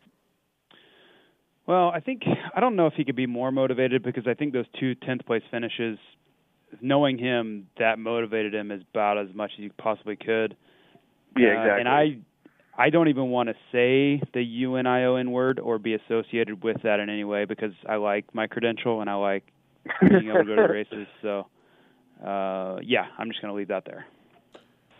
Well, 1.67 1.91
I 1.91 2.01
think 2.01 2.23
I 2.55 2.61
don't 2.61 2.77
know 2.77 2.87
if 2.87 2.95
he 2.95 3.05
could 3.05 3.17
be 3.17 3.27
more 3.27 3.53
motivated 3.53 4.03
because 4.03 4.27
I 4.27 4.35
think 4.35 4.53
those 4.53 4.67
two 4.79 4.95
tenth 4.95 5.25
place 5.25 5.43
finishes, 5.51 5.99
knowing 6.81 7.19
him, 7.19 7.67
that 7.79 7.99
motivated 7.99 8.55
him 8.55 8.71
as 8.71 8.81
about 8.93 9.19
as 9.19 9.29
much 9.35 9.53
as 9.55 9.61
you 9.61 9.71
possibly 9.79 10.17
could. 10.17 10.57
Yeah, 11.37 11.49
Uh, 11.49 11.51
exactly. 11.53 11.81
and 11.81 11.89
I, 11.89 12.19
I 12.77 12.91
don't 12.91 13.09
even 13.09 13.31
want 13.31 13.49
to 13.49 13.55
say 13.73 14.23
the 14.33 14.43
U 14.43 14.77
N 14.77 14.87
I 14.87 15.05
O 15.05 15.17
N 15.17 15.31
word 15.31 15.59
or 15.59 15.79
be 15.79 15.95
associated 15.95 16.63
with 16.63 16.83
that 16.83 17.01
in 17.01 17.11
any 17.11 17.25
way 17.25 17.45
because 17.45 17.73
I 17.89 17.97
like 17.97 18.35
my 18.35 18.47
credential 18.47 19.01
and 19.01 19.11
I 19.11 19.15
like 19.15 19.45
being 20.01 20.29
able 20.29 20.39
to 20.39 20.45
go 20.45 20.57
to 20.57 20.63
races. 20.73 21.07
So, 21.23 21.47
uh, 22.25 22.79
yeah, 22.83 23.07
I'm 23.19 23.29
just 23.29 23.41
going 23.43 23.53
to 23.53 23.57
leave 23.57 23.69
that 23.69 23.85
there. 23.85 24.07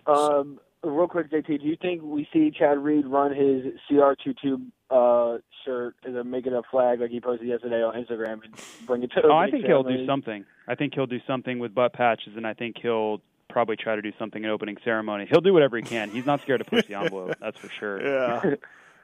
Um, 0.07 0.59
real 0.83 1.07
quick, 1.09 1.31
JT, 1.31 1.61
do 1.61 1.67
you 1.67 1.77
think 1.81 2.03
we 2.03 2.27
see 2.33 2.51
Chad 2.51 2.79
Reed 2.79 3.07
run 3.07 3.35
his 3.35 3.73
CR22 3.91 4.61
uh, 4.91 5.39
shirt 5.65 5.95
as 6.07 6.15
a 6.15 6.25
make 6.25 6.47
it 6.47 6.53
a 6.53 6.63
flag 6.71 7.01
like 7.01 7.11
he 7.11 7.21
posted 7.21 7.49
yesterday 7.49 7.83
on 7.83 7.95
Instagram 7.95 8.45
and 8.45 8.55
bring 8.87 9.03
it 9.03 9.11
to? 9.13 9.23
Oh, 9.25 9.33
I 9.33 9.45
opening 9.47 9.53
think 9.63 9.67
he'll 9.67 9.83
do 9.83 10.07
something. 10.07 10.45
I 10.69 10.75
think 10.75 10.95
he'll 10.95 11.07
do 11.07 11.21
something 11.27 11.59
with 11.59 11.75
butt 11.75 11.93
patches, 11.93 12.37
and 12.37 12.47
I 12.47 12.55
think 12.55 12.77
he'll 12.81 13.21
probably 13.49 13.77
try 13.77 13.97
to 13.97 14.03
do 14.03 14.13
something 14.19 14.43
in 14.45 14.51
opening 14.51 14.77
ceremony. 14.85 15.27
He'll 15.29 15.41
do 15.41 15.53
whatever 15.53 15.77
he 15.77 15.83
can. 15.83 16.11
He's 16.11 16.27
not 16.27 16.41
scared 16.43 16.61
to 16.61 16.65
push 16.65 16.87
the 16.87 16.95
envelope. 16.95 17.37
That's 17.41 17.59
for 17.59 17.69
sure. 17.69 18.01
Yeah. 18.51 18.55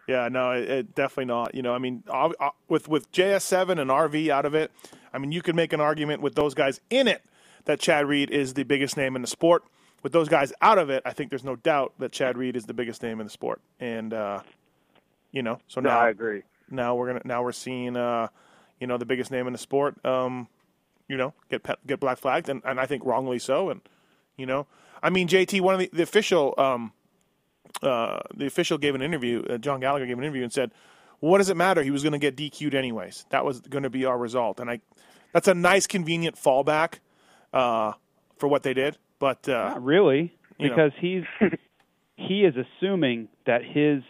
Yeah, 0.08 0.28
no, 0.28 0.52
it, 0.52 0.70
it 0.70 0.94
definitely 0.94 1.24
not. 1.24 1.52
You 1.54 1.62
know, 1.62 1.74
I 1.74 1.78
mean, 1.78 2.04
ob- 2.08 2.36
uh, 2.38 2.50
with 2.68 2.86
with 2.88 3.10
JS7 3.10 3.80
and 3.80 3.90
RV 3.90 4.28
out 4.28 4.44
of 4.44 4.54
it, 4.54 4.70
I 5.12 5.18
mean, 5.18 5.32
you 5.32 5.42
could 5.42 5.56
make 5.56 5.72
an 5.72 5.80
argument 5.80 6.22
with 6.22 6.36
those 6.36 6.54
guys 6.54 6.80
in 6.90 7.08
it 7.08 7.22
that 7.64 7.80
Chad 7.80 8.06
Reed 8.06 8.30
is 8.30 8.54
the 8.54 8.62
biggest 8.62 8.96
name 8.96 9.16
in 9.16 9.22
the 9.22 9.26
sport. 9.28 9.64
With 10.04 10.12
those 10.12 10.28
guys 10.28 10.52
out 10.62 10.78
of 10.78 10.90
it, 10.90 11.02
I 11.04 11.12
think 11.12 11.30
there's 11.30 11.42
no 11.42 11.56
doubt 11.56 11.94
that 11.98 12.12
Chad 12.12 12.38
Reed 12.38 12.54
is 12.54 12.66
the 12.66 12.74
biggest 12.74 13.02
name 13.02 13.18
in 13.20 13.26
the 13.26 13.32
sport. 13.32 13.60
And 13.80 14.14
uh, 14.14 14.42
you 15.36 15.42
know, 15.42 15.58
so 15.68 15.82
No, 15.82 15.90
now 15.90 16.00
I 16.00 16.08
agree. 16.08 16.42
Now 16.70 16.94
we're 16.94 17.08
gonna 17.08 17.20
now 17.26 17.42
we're 17.42 17.52
seeing 17.52 17.94
uh, 17.94 18.28
you 18.80 18.86
know 18.86 18.96
the 18.96 19.04
biggest 19.04 19.30
name 19.30 19.46
in 19.46 19.52
the 19.52 19.58
sport. 19.58 20.02
Um, 20.04 20.48
you 21.08 21.18
know, 21.18 21.34
get 21.50 21.62
pe- 21.62 21.74
get 21.86 22.00
black 22.00 22.16
flagged, 22.16 22.48
and, 22.48 22.62
and 22.64 22.80
I 22.80 22.86
think 22.86 23.04
wrongly 23.04 23.38
so. 23.38 23.68
And 23.68 23.82
you 24.38 24.46
know, 24.46 24.66
I 25.02 25.10
mean, 25.10 25.28
JT, 25.28 25.60
one 25.60 25.74
of 25.74 25.80
the, 25.80 25.90
the 25.92 26.02
official 26.02 26.54
um, 26.56 26.92
uh, 27.82 28.20
the 28.34 28.46
official 28.46 28.78
gave 28.78 28.94
an 28.94 29.02
interview. 29.02 29.42
Uh, 29.42 29.58
John 29.58 29.80
Gallagher 29.80 30.06
gave 30.06 30.16
an 30.16 30.24
interview 30.24 30.42
and 30.42 30.52
said, 30.52 30.72
"What 31.20 31.38
does 31.38 31.50
it 31.50 31.56
matter? 31.56 31.82
He 31.82 31.90
was 31.90 32.02
going 32.02 32.14
to 32.14 32.18
get 32.18 32.34
DQ'd 32.34 32.74
anyways. 32.74 33.26
That 33.28 33.44
was 33.44 33.60
going 33.60 33.84
to 33.84 33.90
be 33.90 34.06
our 34.06 34.16
result." 34.16 34.58
And 34.58 34.70
I, 34.70 34.80
that's 35.34 35.48
a 35.48 35.54
nice, 35.54 35.86
convenient 35.86 36.36
fallback 36.36 37.00
uh, 37.52 37.92
for 38.38 38.48
what 38.48 38.62
they 38.62 38.72
did. 38.72 38.96
But 39.18 39.46
uh, 39.48 39.68
Not 39.68 39.84
really, 39.84 40.34
you 40.58 40.70
know. 40.70 40.74
because 40.74 40.92
he's 40.98 41.24
he 42.16 42.44
is 42.44 42.54
assuming 42.56 43.28
that 43.44 43.62
his 43.62 44.02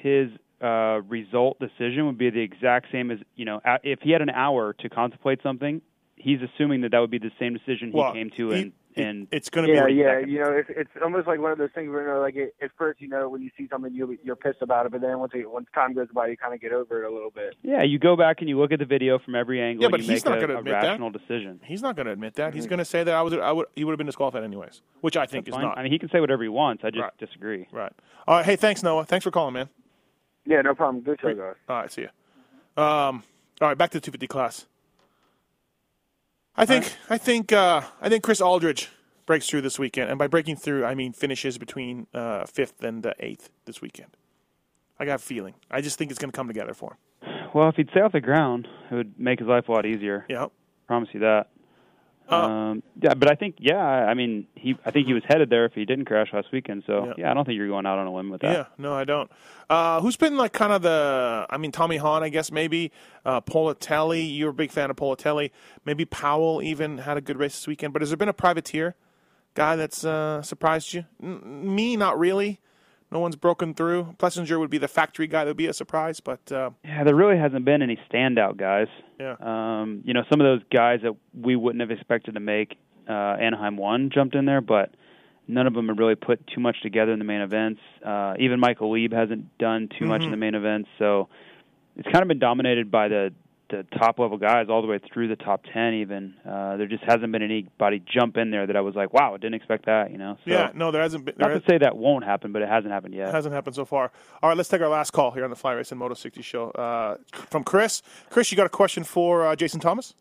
his 0.00 0.30
uh, 0.60 1.00
result 1.08 1.58
decision 1.58 2.06
would 2.06 2.18
be 2.18 2.30
the 2.30 2.40
exact 2.40 2.86
same 2.92 3.10
as 3.10 3.18
you 3.36 3.44
know 3.44 3.60
if 3.82 4.00
he 4.00 4.10
had 4.10 4.22
an 4.22 4.30
hour 4.30 4.72
to 4.74 4.88
contemplate 4.88 5.40
something. 5.42 5.82
He's 6.16 6.38
assuming 6.40 6.82
that 6.82 6.92
that 6.92 7.00
would 7.00 7.10
be 7.10 7.18
the 7.18 7.32
same 7.40 7.52
decision 7.52 7.90
he 7.90 7.98
Well, 7.98 8.12
came 8.12 8.30
to, 8.36 8.50
he- 8.50 8.60
and 8.62 8.72
and 8.96 9.26
it's 9.30 9.48
going 9.50 9.66
to 9.66 9.72
be, 9.72 9.76
yeah, 9.94 10.18
yeah. 10.18 10.26
You 10.26 10.40
know, 10.40 10.52
it's 10.52 10.68
it's 10.70 10.90
almost 11.02 11.26
like 11.26 11.40
one 11.40 11.52
of 11.52 11.58
those 11.58 11.70
things 11.74 11.90
where 11.90 12.02
you 12.02 12.08
know, 12.08 12.20
like 12.20 12.36
at 12.36 12.70
first, 12.76 13.00
you 13.00 13.08
know, 13.08 13.28
when 13.28 13.42
you 13.42 13.50
see 13.56 13.66
something, 13.70 13.92
you 13.94 14.18
you're 14.22 14.36
pissed 14.36 14.62
about 14.62 14.86
it, 14.86 14.92
but 14.92 15.00
then 15.00 15.18
once 15.18 15.32
it, 15.34 15.50
once 15.50 15.66
time 15.74 15.94
goes 15.94 16.08
by, 16.14 16.26
you 16.28 16.36
kind 16.36 16.54
of 16.54 16.60
get 16.60 16.72
over 16.72 17.02
it 17.04 17.10
a 17.10 17.12
little 17.12 17.30
bit. 17.30 17.54
Yeah, 17.62 17.82
you 17.82 17.98
go 17.98 18.16
back 18.16 18.40
and 18.40 18.48
you 18.48 18.58
look 18.58 18.72
at 18.72 18.78
the 18.78 18.84
video 18.84 19.18
from 19.18 19.34
every 19.34 19.60
angle. 19.62 19.82
Yeah, 19.82 19.86
and 19.86 19.90
but 19.92 20.00
you 20.02 20.08
he's 20.10 20.24
make 20.24 20.30
not 20.30 20.38
a, 20.38 20.40
gonna 20.42 20.54
a 20.54 20.58
admit 20.58 20.72
that. 20.72 20.82
rational 20.88 21.10
decision. 21.10 21.60
He's 21.64 21.82
not 21.82 21.96
going 21.96 22.06
to 22.06 22.12
admit 22.12 22.34
that. 22.34 22.54
He's 22.54 22.66
going 22.66 22.78
to 22.78 22.84
say 22.84 23.02
that 23.04 23.14
I 23.14 23.22
was 23.22 23.32
I 23.34 23.52
would 23.52 23.66
he 23.74 23.84
would 23.84 23.92
have 23.92 23.98
been 23.98 24.06
disqualified 24.06 24.44
anyways, 24.44 24.82
which 25.00 25.16
I 25.16 25.26
think 25.26 25.44
That's 25.46 25.56
is 25.56 25.58
fine. 25.60 25.64
not. 25.68 25.78
I 25.78 25.82
mean, 25.82 25.92
he 25.92 25.98
can 25.98 26.10
say 26.10 26.20
whatever 26.20 26.42
he 26.42 26.48
wants. 26.48 26.84
I 26.84 26.90
just 26.90 27.02
Right. 27.02 27.18
disagree. 27.18 27.66
Right. 27.72 27.92
All 28.26 28.36
right. 28.36 28.44
Hey, 28.44 28.56
thanks, 28.56 28.82
Noah. 28.82 29.04
Thanks 29.04 29.24
for 29.24 29.30
calling, 29.30 29.54
man. 29.54 29.68
Yeah, 30.46 30.60
no 30.62 30.74
problem. 30.74 31.02
Good 31.04 31.20
show, 31.20 31.34
guys. 31.34 31.54
All 31.68 31.76
right. 31.76 31.90
See 31.92 32.02
you. 32.02 32.82
Um. 32.82 33.22
All 33.60 33.68
right. 33.68 33.78
Back 33.78 33.90
to 33.90 33.98
the 33.98 34.04
250 34.04 34.26
class. 34.26 34.66
I 36.56 36.66
think 36.66 36.92
I 37.08 37.18
think 37.18 37.52
uh, 37.52 37.82
I 38.00 38.08
think 38.08 38.22
Chris 38.22 38.40
Alldredge 38.40 38.88
breaks 39.26 39.48
through 39.48 39.62
this 39.62 39.78
weekend, 39.78 40.10
and 40.10 40.18
by 40.18 40.26
breaking 40.26 40.56
through, 40.56 40.84
I 40.84 40.94
mean 40.94 41.12
finishes 41.12 41.58
between 41.58 42.06
uh, 42.12 42.44
fifth 42.46 42.82
and 42.82 43.06
uh, 43.06 43.14
eighth 43.20 43.50
this 43.64 43.80
weekend. 43.80 44.16
I 44.98 45.04
got 45.04 45.14
a 45.16 45.18
feeling. 45.18 45.54
I 45.70 45.80
just 45.80 45.98
think 45.98 46.10
it's 46.10 46.20
going 46.20 46.30
to 46.30 46.36
come 46.36 46.48
together 46.48 46.74
for 46.74 46.92
him. 46.92 47.30
Well, 47.54 47.68
if 47.68 47.76
he'd 47.76 47.90
stay 47.90 48.00
off 48.00 48.12
the 48.12 48.20
ground, 48.20 48.68
it 48.90 48.94
would 48.94 49.18
make 49.18 49.38
his 49.38 49.48
life 49.48 49.68
a 49.68 49.72
lot 49.72 49.86
easier. 49.86 50.24
Yeah. 50.28 50.46
Promise 50.86 51.10
you 51.12 51.20
that. 51.20 51.48
Uh, 52.32 52.36
um, 52.48 52.82
yeah, 53.00 53.14
but 53.14 53.30
I 53.30 53.34
think, 53.34 53.56
yeah, 53.58 53.76
I 53.78 54.14
mean, 54.14 54.46
he, 54.54 54.76
I 54.84 54.90
think 54.90 55.06
he 55.06 55.12
was 55.14 55.22
headed 55.26 55.50
there 55.50 55.64
if 55.66 55.72
he 55.74 55.84
didn't 55.84 56.06
crash 56.06 56.32
last 56.32 56.48
weekend. 56.52 56.84
So, 56.86 57.06
Yeah. 57.06 57.12
yeah, 57.18 57.30
I 57.30 57.34
don't 57.34 57.44
think 57.44 57.56
you're 57.56 57.68
going 57.68 57.86
out 57.86 57.98
on 57.98 58.06
a 58.06 58.12
limb 58.14 58.30
with 58.30 58.40
that. 58.42 58.52
Yeah, 58.52 58.64
no, 58.78 58.94
I 58.94 59.04
don't. 59.04 59.30
Uh, 59.68 60.00
who's 60.00 60.16
been 60.16 60.36
like 60.36 60.52
kind 60.52 60.72
of 60.72 60.82
the? 60.82 61.46
I 61.50 61.56
mean, 61.58 61.72
Tommy 61.72 61.96
Hahn, 61.98 62.22
I 62.22 62.28
guess 62.28 62.50
maybe. 62.52 62.92
Uh, 63.24 63.40
Politelli, 63.40 64.36
you're 64.36 64.50
a 64.50 64.54
big 64.54 64.70
fan 64.70 64.90
of 64.90 64.96
Politelli. 64.96 65.50
Maybe 65.84 66.04
Powell 66.04 66.60
even 66.62 66.98
had 66.98 67.16
a 67.16 67.20
good 67.20 67.38
race 67.38 67.52
this 67.52 67.66
weekend. 67.66 67.92
But 67.92 68.02
has 68.02 68.10
there 68.10 68.16
been 68.16 68.28
a 68.28 68.32
privateer 68.34 68.94
guy 69.54 69.76
that's 69.76 70.04
uh, 70.04 70.42
surprised 70.42 70.92
you? 70.94 71.04
N- 71.22 71.74
me, 71.74 71.96
not 71.96 72.18
really. 72.18 72.60
No 73.12 73.18
one's 73.18 73.36
broken 73.36 73.74
through. 73.74 74.14
Plessinger 74.18 74.58
would 74.58 74.70
be 74.70 74.78
the 74.78 74.88
factory 74.88 75.26
guy 75.26 75.44
that 75.44 75.50
would 75.50 75.56
be 75.58 75.66
a 75.66 75.74
surprise, 75.74 76.18
but 76.20 76.50
uh, 76.50 76.70
Yeah, 76.82 77.04
there 77.04 77.14
really 77.14 77.36
hasn't 77.36 77.64
been 77.66 77.82
any 77.82 77.98
standout 78.10 78.56
guys. 78.56 78.88
Yeah. 79.20 79.36
Um, 79.38 80.00
you 80.04 80.14
know, 80.14 80.22
some 80.30 80.40
of 80.40 80.44
those 80.46 80.62
guys 80.72 81.00
that 81.02 81.14
we 81.38 81.54
wouldn't 81.54 81.80
have 81.82 81.90
expected 81.90 82.34
to 82.34 82.40
make 82.40 82.76
uh, 83.08 83.12
Anaheim 83.12 83.76
one 83.76 84.08
jumped 84.10 84.34
in 84.34 84.46
there, 84.46 84.62
but 84.62 84.94
none 85.46 85.66
of 85.66 85.74
them 85.74 85.88
have 85.88 85.98
really 85.98 86.14
put 86.14 86.46
too 86.46 86.60
much 86.60 86.80
together 86.82 87.12
in 87.12 87.18
the 87.18 87.24
main 87.26 87.42
events. 87.42 87.80
Uh, 88.02 88.32
even 88.38 88.58
Michael 88.58 88.90
Leib 88.92 89.12
hasn't 89.12 89.58
done 89.58 89.88
too 89.98 90.06
much 90.06 90.22
in 90.22 90.28
Mhm. 90.28 90.30
the 90.30 90.36
main 90.38 90.54
events, 90.54 90.88
so 90.98 91.28
it's 91.96 92.08
kind 92.08 92.22
of 92.22 92.28
been 92.28 92.38
dominated 92.38 92.90
by 92.90 93.08
the 93.08 93.34
the 93.72 93.98
top 93.98 94.18
level 94.18 94.38
guys 94.38 94.66
all 94.68 94.80
the 94.82 94.86
way 94.88 95.00
through 95.12 95.26
the 95.28 95.36
top 95.36 95.64
ten. 95.72 95.94
Even 95.94 96.34
uh, 96.48 96.76
there 96.76 96.86
just 96.86 97.02
hasn't 97.04 97.32
been 97.32 97.42
anybody 97.42 98.00
jump 98.06 98.36
in 98.36 98.50
there 98.50 98.66
that 98.66 98.76
I 98.76 98.80
was 98.80 98.94
like, 98.94 99.12
wow, 99.12 99.34
I 99.34 99.38
didn't 99.38 99.54
expect 99.54 99.86
that. 99.86 100.10
You 100.12 100.18
know. 100.18 100.36
So, 100.44 100.50
yeah, 100.52 100.70
no, 100.74 100.90
there 100.90 101.02
hasn't 101.02 101.24
been. 101.24 101.34
There 101.36 101.48
Not 101.48 101.64
to 101.64 101.70
say 101.70 101.78
that 101.78 101.96
won't 101.96 102.24
happen, 102.24 102.52
but 102.52 102.62
it 102.62 102.68
hasn't 102.68 102.92
happened 102.92 103.14
yet. 103.14 103.28
It 103.30 103.34
hasn't 103.34 103.54
happened 103.54 103.74
so 103.74 103.84
far. 103.84 104.12
All 104.42 104.48
right, 104.48 104.56
let's 104.56 104.68
take 104.68 104.80
our 104.80 104.88
last 104.88 105.10
call 105.12 105.32
here 105.32 105.44
on 105.44 105.50
the 105.50 105.56
Fly 105.56 105.72
Racing 105.72 105.98
Moto 105.98 106.14
60 106.14 106.42
show 106.42 106.70
uh, 106.70 107.16
from 107.32 107.64
Chris. 107.64 108.02
Chris, 108.30 108.50
you 108.52 108.56
got 108.56 108.66
a 108.66 108.70
question 108.70 109.02
for 109.04 109.46
uh, 109.46 109.56
Jason 109.56 109.80
Thomas? 109.80 110.14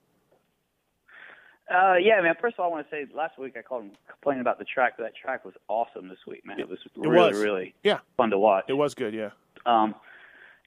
Uh, 1.74 1.96
yeah, 1.96 2.20
man. 2.22 2.36
First 2.42 2.56
of 2.56 2.62
all, 2.66 2.70
I 2.70 2.72
want 2.76 2.90
to 2.90 2.92
say 2.94 3.06
last 3.16 3.40
week 3.40 3.56
I 3.58 3.62
called 3.62 3.84
him 3.84 3.92
complaining 4.10 4.42
about 4.42 4.60
the 4.60 4.66
track. 4.66 4.94
But 4.98 5.04
that 5.04 5.14
track 5.16 5.46
was 5.46 5.54
awesome 5.70 6.10
this 6.10 6.18
week, 6.28 6.46
man. 6.46 6.60
It 6.60 6.68
was 6.68 6.80
It 6.86 6.92
really, 7.08 7.32
was. 7.32 7.42
really 7.42 7.74
Yeah. 7.84 8.00
fun 8.18 8.30
to 8.32 8.38
watch. 8.38 8.66
It 8.68 8.74
was 8.74 8.94
good, 8.94 9.14
yeah. 9.14 9.30
Um, 9.66 9.96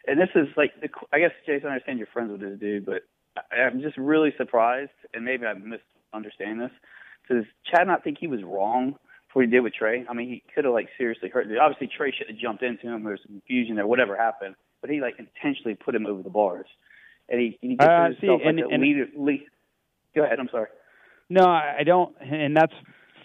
and 0.07 0.19
this 0.21 0.29
is 0.35 0.49
like, 0.57 0.73
the, 0.81 0.89
I 1.13 1.19
guess 1.19 1.33
Jason, 1.47 1.69
I 1.69 1.73
understand 1.73 1.99
you're 1.99 2.09
friends 2.13 2.31
with 2.33 2.41
this 2.41 2.59
dude, 2.59 2.87
but 2.87 3.03
I, 3.37 3.63
I'm 3.63 3.81
just 3.81 3.97
really 3.97 4.33
surprised, 4.37 4.91
and 5.13 5.25
maybe 5.25 5.47
I'm 5.47 5.65
misunderstanding 5.69 6.59
this. 6.59 6.71
Does 7.31 7.45
Chad 7.71 7.87
not 7.87 8.05
think 8.05 8.19
he 8.21 8.27
was 8.27 8.43
wrong 8.43 8.95
for 9.33 9.41
what 9.41 9.47
he 9.47 9.51
did 9.51 9.61
with 9.61 9.75
Trey? 9.75 10.05
I 10.09 10.13
mean, 10.15 10.29
he 10.29 10.43
could 10.55 10.65
have 10.65 10.75
like 10.75 10.89
seriously 10.99 11.29
hurt. 11.31 11.47
Obviously, 11.61 11.89
Trey 11.97 12.13
should 12.17 12.29
have 12.29 12.37
jumped 12.39 12.63
into 12.63 12.87
him. 12.87 13.03
There 13.03 13.13
was 13.13 13.21
some 13.27 13.33
confusion 13.41 13.77
there, 13.77 13.87
whatever 13.87 14.17
happened, 14.17 14.55
but 14.81 14.91
he 14.91 15.01
like 15.01 15.15
intentionally 15.19 15.75
put 15.75 15.95
him 15.95 16.07
over 16.07 16.23
the 16.23 16.31
bars, 16.31 16.67
and 17.29 17.41
he, 17.41 17.59
he 17.63 17.77
gets 17.77 17.89
Uh, 17.89 18.09
see, 18.21 18.29
like 18.29 18.43
and- 18.45 18.61
and- 18.61 18.83
leader. 18.83 19.07
Le- 19.17 19.39
Go 20.15 20.23
ahead. 20.23 20.39
I'm 20.39 20.49
sorry. 20.51 20.69
No, 21.29 21.45
I 21.47 21.77
I 21.81 21.83
don't, 21.85 22.15
and 22.21 22.55
that's 22.57 22.73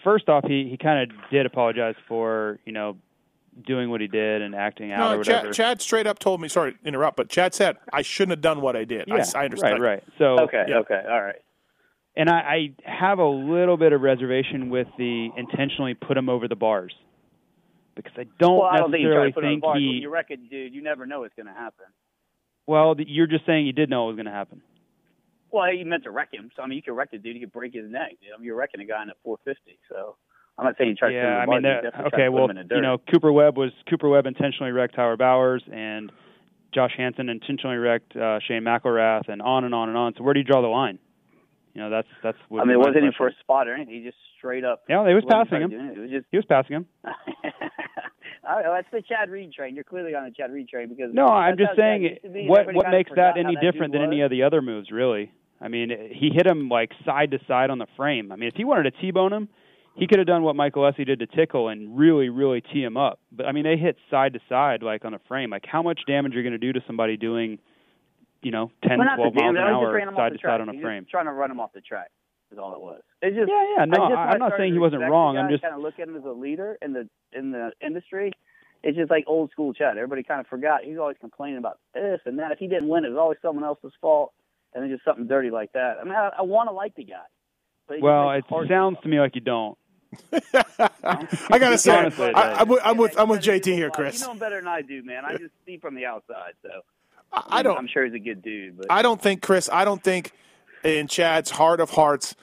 first 0.02 0.28
off. 0.28 0.44
He 0.48 0.68
he 0.70 0.76
kind 0.76 1.08
of 1.10 1.16
did 1.30 1.44
apologize 1.46 1.94
for 2.08 2.58
you 2.64 2.72
know 2.72 2.96
doing 3.66 3.90
what 3.90 4.00
he 4.00 4.06
did 4.06 4.42
and 4.42 4.54
acting 4.54 4.92
out 4.92 5.00
or 5.00 5.12
No, 5.12 5.18
whatever. 5.18 5.46
Chad, 5.46 5.54
Chad 5.54 5.82
straight 5.82 6.06
up 6.06 6.18
told 6.18 6.40
me, 6.40 6.48
sorry 6.48 6.72
to 6.72 6.78
interrupt, 6.84 7.16
but 7.16 7.28
Chad 7.28 7.54
said, 7.54 7.76
I 7.92 8.02
shouldn't 8.02 8.30
have 8.30 8.40
done 8.40 8.60
what 8.60 8.76
I 8.76 8.84
did. 8.84 9.10
I, 9.10 9.16
yeah, 9.16 9.24
I 9.34 9.44
understand. 9.44 9.80
Right, 9.82 10.02
right. 10.02 10.04
So 10.18 10.40
okay, 10.44 10.64
yeah. 10.68 10.78
okay, 10.78 11.02
all 11.08 11.22
right. 11.22 11.40
and 12.16 12.28
I, 12.28 12.74
I 12.86 12.90
have 12.90 13.18
a 13.18 13.26
little 13.28 13.76
bit 13.76 13.92
of 13.92 14.00
reservation 14.00 14.70
with 14.70 14.86
the 14.98 15.30
intentionally 15.36 15.94
put 15.94 16.16
him 16.16 16.28
over 16.28 16.48
the 16.48 16.56
bars 16.56 16.94
because 17.94 18.12
I 18.16 18.26
don't 18.38 18.58
well, 18.58 18.68
I 18.68 18.78
don't 18.78 18.90
think 18.90 19.04
necessarily 19.04 19.30
to 19.30 19.34
put 19.34 19.44
it 19.44 19.46
on 19.46 19.50
the 19.50 19.54
think 19.54 19.62
bars. 19.62 19.74
When 19.74 19.82
he. 19.82 19.88
you 20.02 20.10
wreck 20.10 20.26
it, 20.30 20.50
dude, 20.50 20.74
you 20.74 20.82
never 20.82 21.06
know 21.06 21.20
what's 21.20 21.34
going 21.34 21.46
to 21.46 21.52
happen. 21.52 21.86
Well, 22.66 22.94
you're 22.98 23.26
just 23.26 23.46
saying 23.46 23.66
you 23.66 23.72
did 23.72 23.90
know 23.90 24.04
it 24.04 24.08
was 24.08 24.16
going 24.16 24.26
to 24.26 24.32
happen. 24.32 24.62
Well, 25.50 25.68
he 25.72 25.82
meant 25.82 26.04
to 26.04 26.10
wreck 26.10 26.28
him. 26.32 26.50
So 26.54 26.62
I 26.62 26.66
mean, 26.66 26.76
you 26.76 26.82
could 26.82 26.94
wreck 26.94 27.10
the 27.10 27.18
dude. 27.18 27.34
You 27.34 27.40
could 27.40 27.52
break 27.52 27.74
his 27.74 27.90
neck. 27.90 28.12
I 28.12 28.38
mean, 28.38 28.46
you're 28.46 28.56
wrecking 28.56 28.80
a 28.80 28.84
guy 28.84 29.02
in 29.02 29.10
a 29.10 29.14
450. 29.24 29.78
So 29.88 30.16
I'm 30.60 30.66
not 30.66 30.76
saying 30.76 30.90
you 30.90 30.96
tried 30.96 31.10
to 31.10 31.14
yeah, 31.14 31.38
I 31.38 31.46
mean, 31.46 31.62
that, 31.62 32.12
okay. 32.12 32.28
Well, 32.28 32.44
him 32.44 32.58
in 32.58 32.68
the 32.68 32.74
you 32.74 32.82
know, 32.82 32.98
Cooper 33.10 33.32
Webb 33.32 33.56
was 33.56 33.70
Cooper 33.88 34.08
Webb 34.08 34.26
intentionally 34.26 34.72
wrecked 34.72 34.94
Howard 34.94 35.18
Bowers, 35.18 35.62
and 35.72 36.12
Josh 36.74 36.92
Hansen 36.96 37.28
intentionally 37.30 37.76
wrecked 37.76 38.14
uh, 38.14 38.40
Shane 38.46 38.62
McElrath, 38.62 39.28
and 39.28 39.40
on 39.40 39.64
and 39.64 39.74
on 39.74 39.88
and 39.88 39.96
on. 39.96 40.14
So 40.16 40.22
where 40.22 40.34
do 40.34 40.40
you 40.40 40.44
draw 40.44 40.60
the 40.60 40.68
line? 40.68 40.98
You 41.74 41.82
know, 41.82 41.90
that's 41.90 42.08
that's. 42.22 42.38
What 42.48 42.60
I 42.60 42.64
mean, 42.64 42.74
it 42.74 42.78
wasn't 42.78 42.98
even 42.98 43.12
for 43.16 43.28
a 43.28 43.34
spot 43.40 43.68
or 43.68 43.74
anything. 43.74 43.94
He 43.94 44.04
just 44.04 44.18
straight 44.36 44.64
up. 44.64 44.82
Yeah, 44.88 45.02
they 45.04 45.14
was 45.14 45.24
passing 45.28 45.62
him. 45.62 45.72
anything. 45.72 45.96
It 45.96 46.00
was 46.00 46.10
just 46.10 46.26
He 46.30 46.36
was 46.36 46.46
passing 46.46 46.76
him. 46.76 46.86
Oh, 48.42 48.74
that's 48.74 48.88
the 48.90 49.02
Chad 49.02 49.30
Reed 49.30 49.52
train. 49.52 49.74
You're 49.74 49.84
clearly 49.84 50.14
on 50.14 50.24
the 50.24 50.30
Chad 50.30 50.50
Reed 50.50 50.68
train 50.68 50.88
because 50.88 51.12
No, 51.12 51.26
I'm 51.26 51.56
just 51.58 51.76
saying 51.76 52.02
used 52.02 52.22
to 52.22 52.28
be, 52.30 52.40
and 52.40 52.48
what 52.48 52.74
what 52.74 52.90
makes 52.90 53.10
that 53.14 53.36
any 53.36 53.54
dude 53.54 53.60
different 53.60 53.92
than 53.92 54.00
was. 54.00 54.08
any 54.08 54.22
of 54.22 54.30
the 54.30 54.42
other 54.42 54.62
moves, 54.62 54.90
really. 54.90 55.30
I 55.60 55.68
mean, 55.68 55.90
he 55.90 56.30
hit 56.34 56.46
him 56.46 56.68
like 56.68 56.90
side 57.04 57.32
to 57.32 57.38
side 57.46 57.70
on 57.70 57.78
the 57.78 57.86
frame. 57.96 58.32
I 58.32 58.36
mean, 58.36 58.48
if 58.48 58.54
he 58.56 58.64
wanted 58.64 58.90
to 58.90 59.00
T-bone 59.00 59.32
him, 59.32 59.48
he 59.94 60.06
could 60.06 60.18
have 60.18 60.26
done 60.26 60.42
what 60.42 60.56
Mike 60.56 60.74
Alessi 60.74 61.04
did 61.06 61.18
to 61.18 61.26
Tickle 61.26 61.68
and 61.68 61.98
really, 61.98 62.28
really 62.28 62.60
tee 62.60 62.82
him 62.82 62.96
up. 62.96 63.18
But 63.32 63.46
I 63.46 63.52
mean, 63.52 63.64
they 63.64 63.76
hit 63.76 63.96
side 64.10 64.32
to 64.34 64.40
side 64.48 64.82
like 64.82 65.04
on 65.04 65.14
a 65.14 65.18
frame. 65.28 65.50
Like, 65.50 65.64
how 65.66 65.82
much 65.82 66.00
damage 66.06 66.34
are 66.34 66.36
you 66.36 66.42
going 66.42 66.58
to 66.58 66.58
do 66.58 66.72
to 66.72 66.80
somebody 66.86 67.16
doing, 67.16 67.58
you 68.42 68.50
know, 68.50 68.70
10, 68.86 68.98
Well, 68.98 69.08
12 69.16 69.34
miles 69.34 69.48
an 69.48 69.54
just 69.56 69.66
hour 69.66 69.92
ran 69.92 70.08
him 70.08 70.14
off 70.14 70.18
side 70.18 70.32
to 70.32 70.38
side 70.42 70.60
on 70.60 70.68
a 70.68 70.80
frame? 70.80 71.06
trying 71.10 71.26
to 71.26 71.32
run 71.32 71.50
him 71.50 71.60
off 71.60 71.72
the 71.72 71.80
track. 71.80 72.10
Is 72.52 72.58
all 72.58 72.74
it 72.74 72.80
was. 72.80 73.00
It's 73.22 73.36
just 73.36 73.48
Yeah, 73.48 73.64
yeah, 73.78 73.84
no, 73.84 74.02
I 74.04 74.08
just, 74.08 74.18
I'm 74.18 74.38
not 74.40 74.52
saying 74.58 74.72
he 74.72 74.80
wasn't 74.80 75.02
wrong, 75.02 75.36
I'm 75.38 75.48
just- 75.50 75.62
kind 75.62 75.74
of 75.74 75.80
look 75.82 76.00
at 76.00 76.08
him 76.08 76.16
as 76.16 76.24
a 76.24 76.32
leader 76.32 76.76
in 76.82 76.92
the 76.92 77.08
in 77.32 77.52
the 77.52 77.70
industry. 77.80 78.32
It's 78.82 78.96
just 78.96 79.10
like 79.10 79.24
old 79.28 79.50
school 79.52 79.72
Chad. 79.72 79.96
Everybody 79.98 80.22
kind 80.24 80.40
of 80.40 80.46
forgot. 80.48 80.82
He's 80.82 80.98
always 80.98 81.16
complaining 81.20 81.58
about 81.58 81.78
this 81.94 82.18
and 82.24 82.38
that. 82.38 82.50
If 82.50 82.58
he 82.58 82.66
didn't 82.66 82.88
win, 82.88 83.04
it 83.04 83.10
was 83.10 83.18
always 83.18 83.38
someone 83.42 83.62
else's 83.64 83.92
fault, 84.00 84.32
and 84.74 84.82
then 84.82 84.90
just 84.90 85.04
something 85.04 85.26
dirty 85.28 85.50
like 85.50 85.72
that. 85.74 85.98
I 86.00 86.04
mean, 86.04 86.14
I, 86.14 86.30
I 86.38 86.42
want 86.42 86.68
to 86.68 86.72
like 86.72 86.94
the 86.96 87.04
guy. 87.04 87.22
But 87.90 88.00
Well, 88.02 88.30
it 88.30 88.44
sounds 88.68 88.98
to 89.02 89.08
me 89.08 89.18
like 89.20 89.34
you 89.34 89.40
don't. 89.40 89.76
I 90.32 91.58
gotta 91.58 91.78
say, 91.78 91.96
Honestly, 91.96 92.32
I, 92.34 92.60
I'm 92.60 92.68
with, 92.68 92.80
I'm 92.84 92.96
with 92.96 93.18
I'm 93.18 93.28
with 93.28 93.40
JT 93.42 93.64
here, 93.66 93.90
Chris. 93.90 94.20
You 94.20 94.26
know 94.26 94.32
him 94.32 94.38
better 94.38 94.56
than 94.56 94.68
I 94.68 94.82
do, 94.82 95.02
man. 95.02 95.24
I 95.24 95.36
just 95.36 95.52
see 95.66 95.78
from 95.78 95.94
the 95.94 96.06
outside, 96.06 96.52
so 96.62 96.68
I 97.32 97.62
don't- 97.62 97.76
I'm 97.78 97.86
sure 97.86 98.04
he's 98.04 98.14
a 98.14 98.18
good 98.18 98.42
dude, 98.42 98.76
but 98.78 98.86
I 98.90 99.02
don't 99.02 99.20
think 99.20 99.42
Chris. 99.42 99.68
I 99.72 99.84
don't 99.84 100.02
think 100.02 100.32
in 100.82 101.06
Chad's 101.06 101.50
heart 101.50 101.80
of 101.80 101.90
hearts 101.90 102.34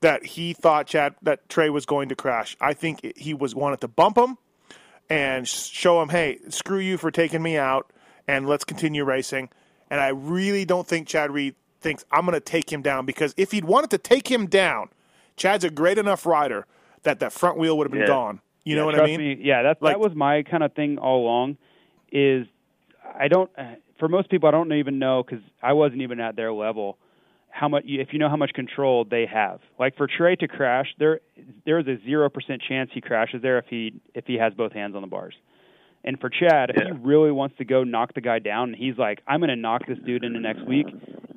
that 0.00 0.24
he 0.24 0.52
thought 0.52 0.86
Chad 0.86 1.14
that 1.22 1.48
Trey 1.48 1.70
was 1.70 1.86
going 1.86 2.08
to 2.10 2.14
crash. 2.16 2.56
I 2.60 2.74
think 2.74 3.16
he 3.16 3.32
was 3.32 3.54
wanted 3.54 3.80
to 3.82 3.88
bump 3.88 4.18
him 4.18 4.36
and 5.08 5.46
show 5.48 6.02
him, 6.02 6.08
hey, 6.10 6.38
screw 6.48 6.78
you 6.78 6.98
for 6.98 7.10
taking 7.10 7.42
me 7.42 7.56
out, 7.56 7.90
and 8.28 8.46
let's 8.46 8.64
continue 8.64 9.04
racing. 9.04 9.48
And 9.90 10.00
I 10.00 10.08
really 10.08 10.64
don't 10.64 10.86
think 10.86 11.08
Chad 11.08 11.30
Reed 11.30 11.54
thinks 11.84 12.04
I'm 12.10 12.22
going 12.26 12.32
to 12.34 12.40
take 12.40 12.72
him 12.72 12.82
down 12.82 13.06
because 13.06 13.32
if 13.36 13.52
he'd 13.52 13.64
wanted 13.66 13.90
to 13.90 13.98
take 13.98 14.28
him 14.28 14.46
down, 14.46 14.88
Chad's 15.36 15.62
a 15.62 15.70
great 15.70 15.98
enough 15.98 16.26
rider 16.26 16.66
that 17.04 17.20
that 17.20 17.32
front 17.32 17.58
wheel 17.58 17.76
would 17.78 17.84
have 17.86 17.92
been 17.92 18.00
Yeah. 18.00 18.06
gone. 18.08 18.40
You 18.64 18.74
Yeah, 18.74 18.80
know 18.80 18.86
what 18.86 19.00
I 19.00 19.04
mean? 19.06 19.20
Me, 19.20 19.38
yeah, 19.40 19.62
that 19.62 19.82
Like- 19.82 19.92
that 19.92 20.00
was 20.00 20.14
my 20.14 20.42
kind 20.42 20.62
of 20.64 20.72
thing 20.72 20.98
all 20.98 21.20
along. 21.22 21.58
Is 22.10 22.46
I 23.18 23.28
don't 23.28 23.50
for 23.98 24.08
most 24.08 24.30
people 24.30 24.48
I 24.48 24.52
don't 24.52 24.72
even 24.72 24.98
know 24.98 25.22
because 25.22 25.44
I 25.62 25.74
wasn't 25.74 26.00
even 26.02 26.18
at 26.18 26.34
their 26.34 26.52
level. 26.52 26.96
How 27.50 27.68
much 27.68 27.84
if 27.86 28.12
you 28.12 28.18
know 28.18 28.28
how 28.28 28.36
much 28.36 28.52
control 28.54 29.04
they 29.04 29.26
have? 29.26 29.60
Like 29.78 29.96
for 29.96 30.06
Trey 30.06 30.34
to 30.36 30.48
crash, 30.48 30.94
there 30.98 31.20
there 31.66 31.78
is 31.78 31.86
a 31.86 31.98
zero 32.04 32.30
percent 32.30 32.62
chance 32.62 32.90
he 32.94 33.00
crashes 33.02 33.42
there 33.42 33.58
if 33.58 33.66
he 33.68 34.00
if 34.14 34.26
he 34.26 34.34
has 34.38 34.54
both 34.54 34.72
hands 34.72 34.94
on 34.96 35.02
the 35.02 35.08
bars. 35.08 35.34
And 36.04 36.20
for 36.20 36.28
Chad, 36.28 36.70
if 36.70 36.76
he 36.76 36.92
really 36.92 37.32
wants 37.32 37.56
to 37.58 37.64
go 37.64 37.82
knock 37.82 38.14
the 38.14 38.20
guy 38.20 38.38
down, 38.38 38.70
and 38.70 38.76
he's 38.76 38.98
like, 38.98 39.22
"I'm 39.26 39.40
going 39.40 39.48
to 39.48 39.56
knock 39.56 39.86
this 39.86 39.98
dude 40.04 40.22
into 40.22 40.38
next 40.38 40.66
week," 40.66 40.86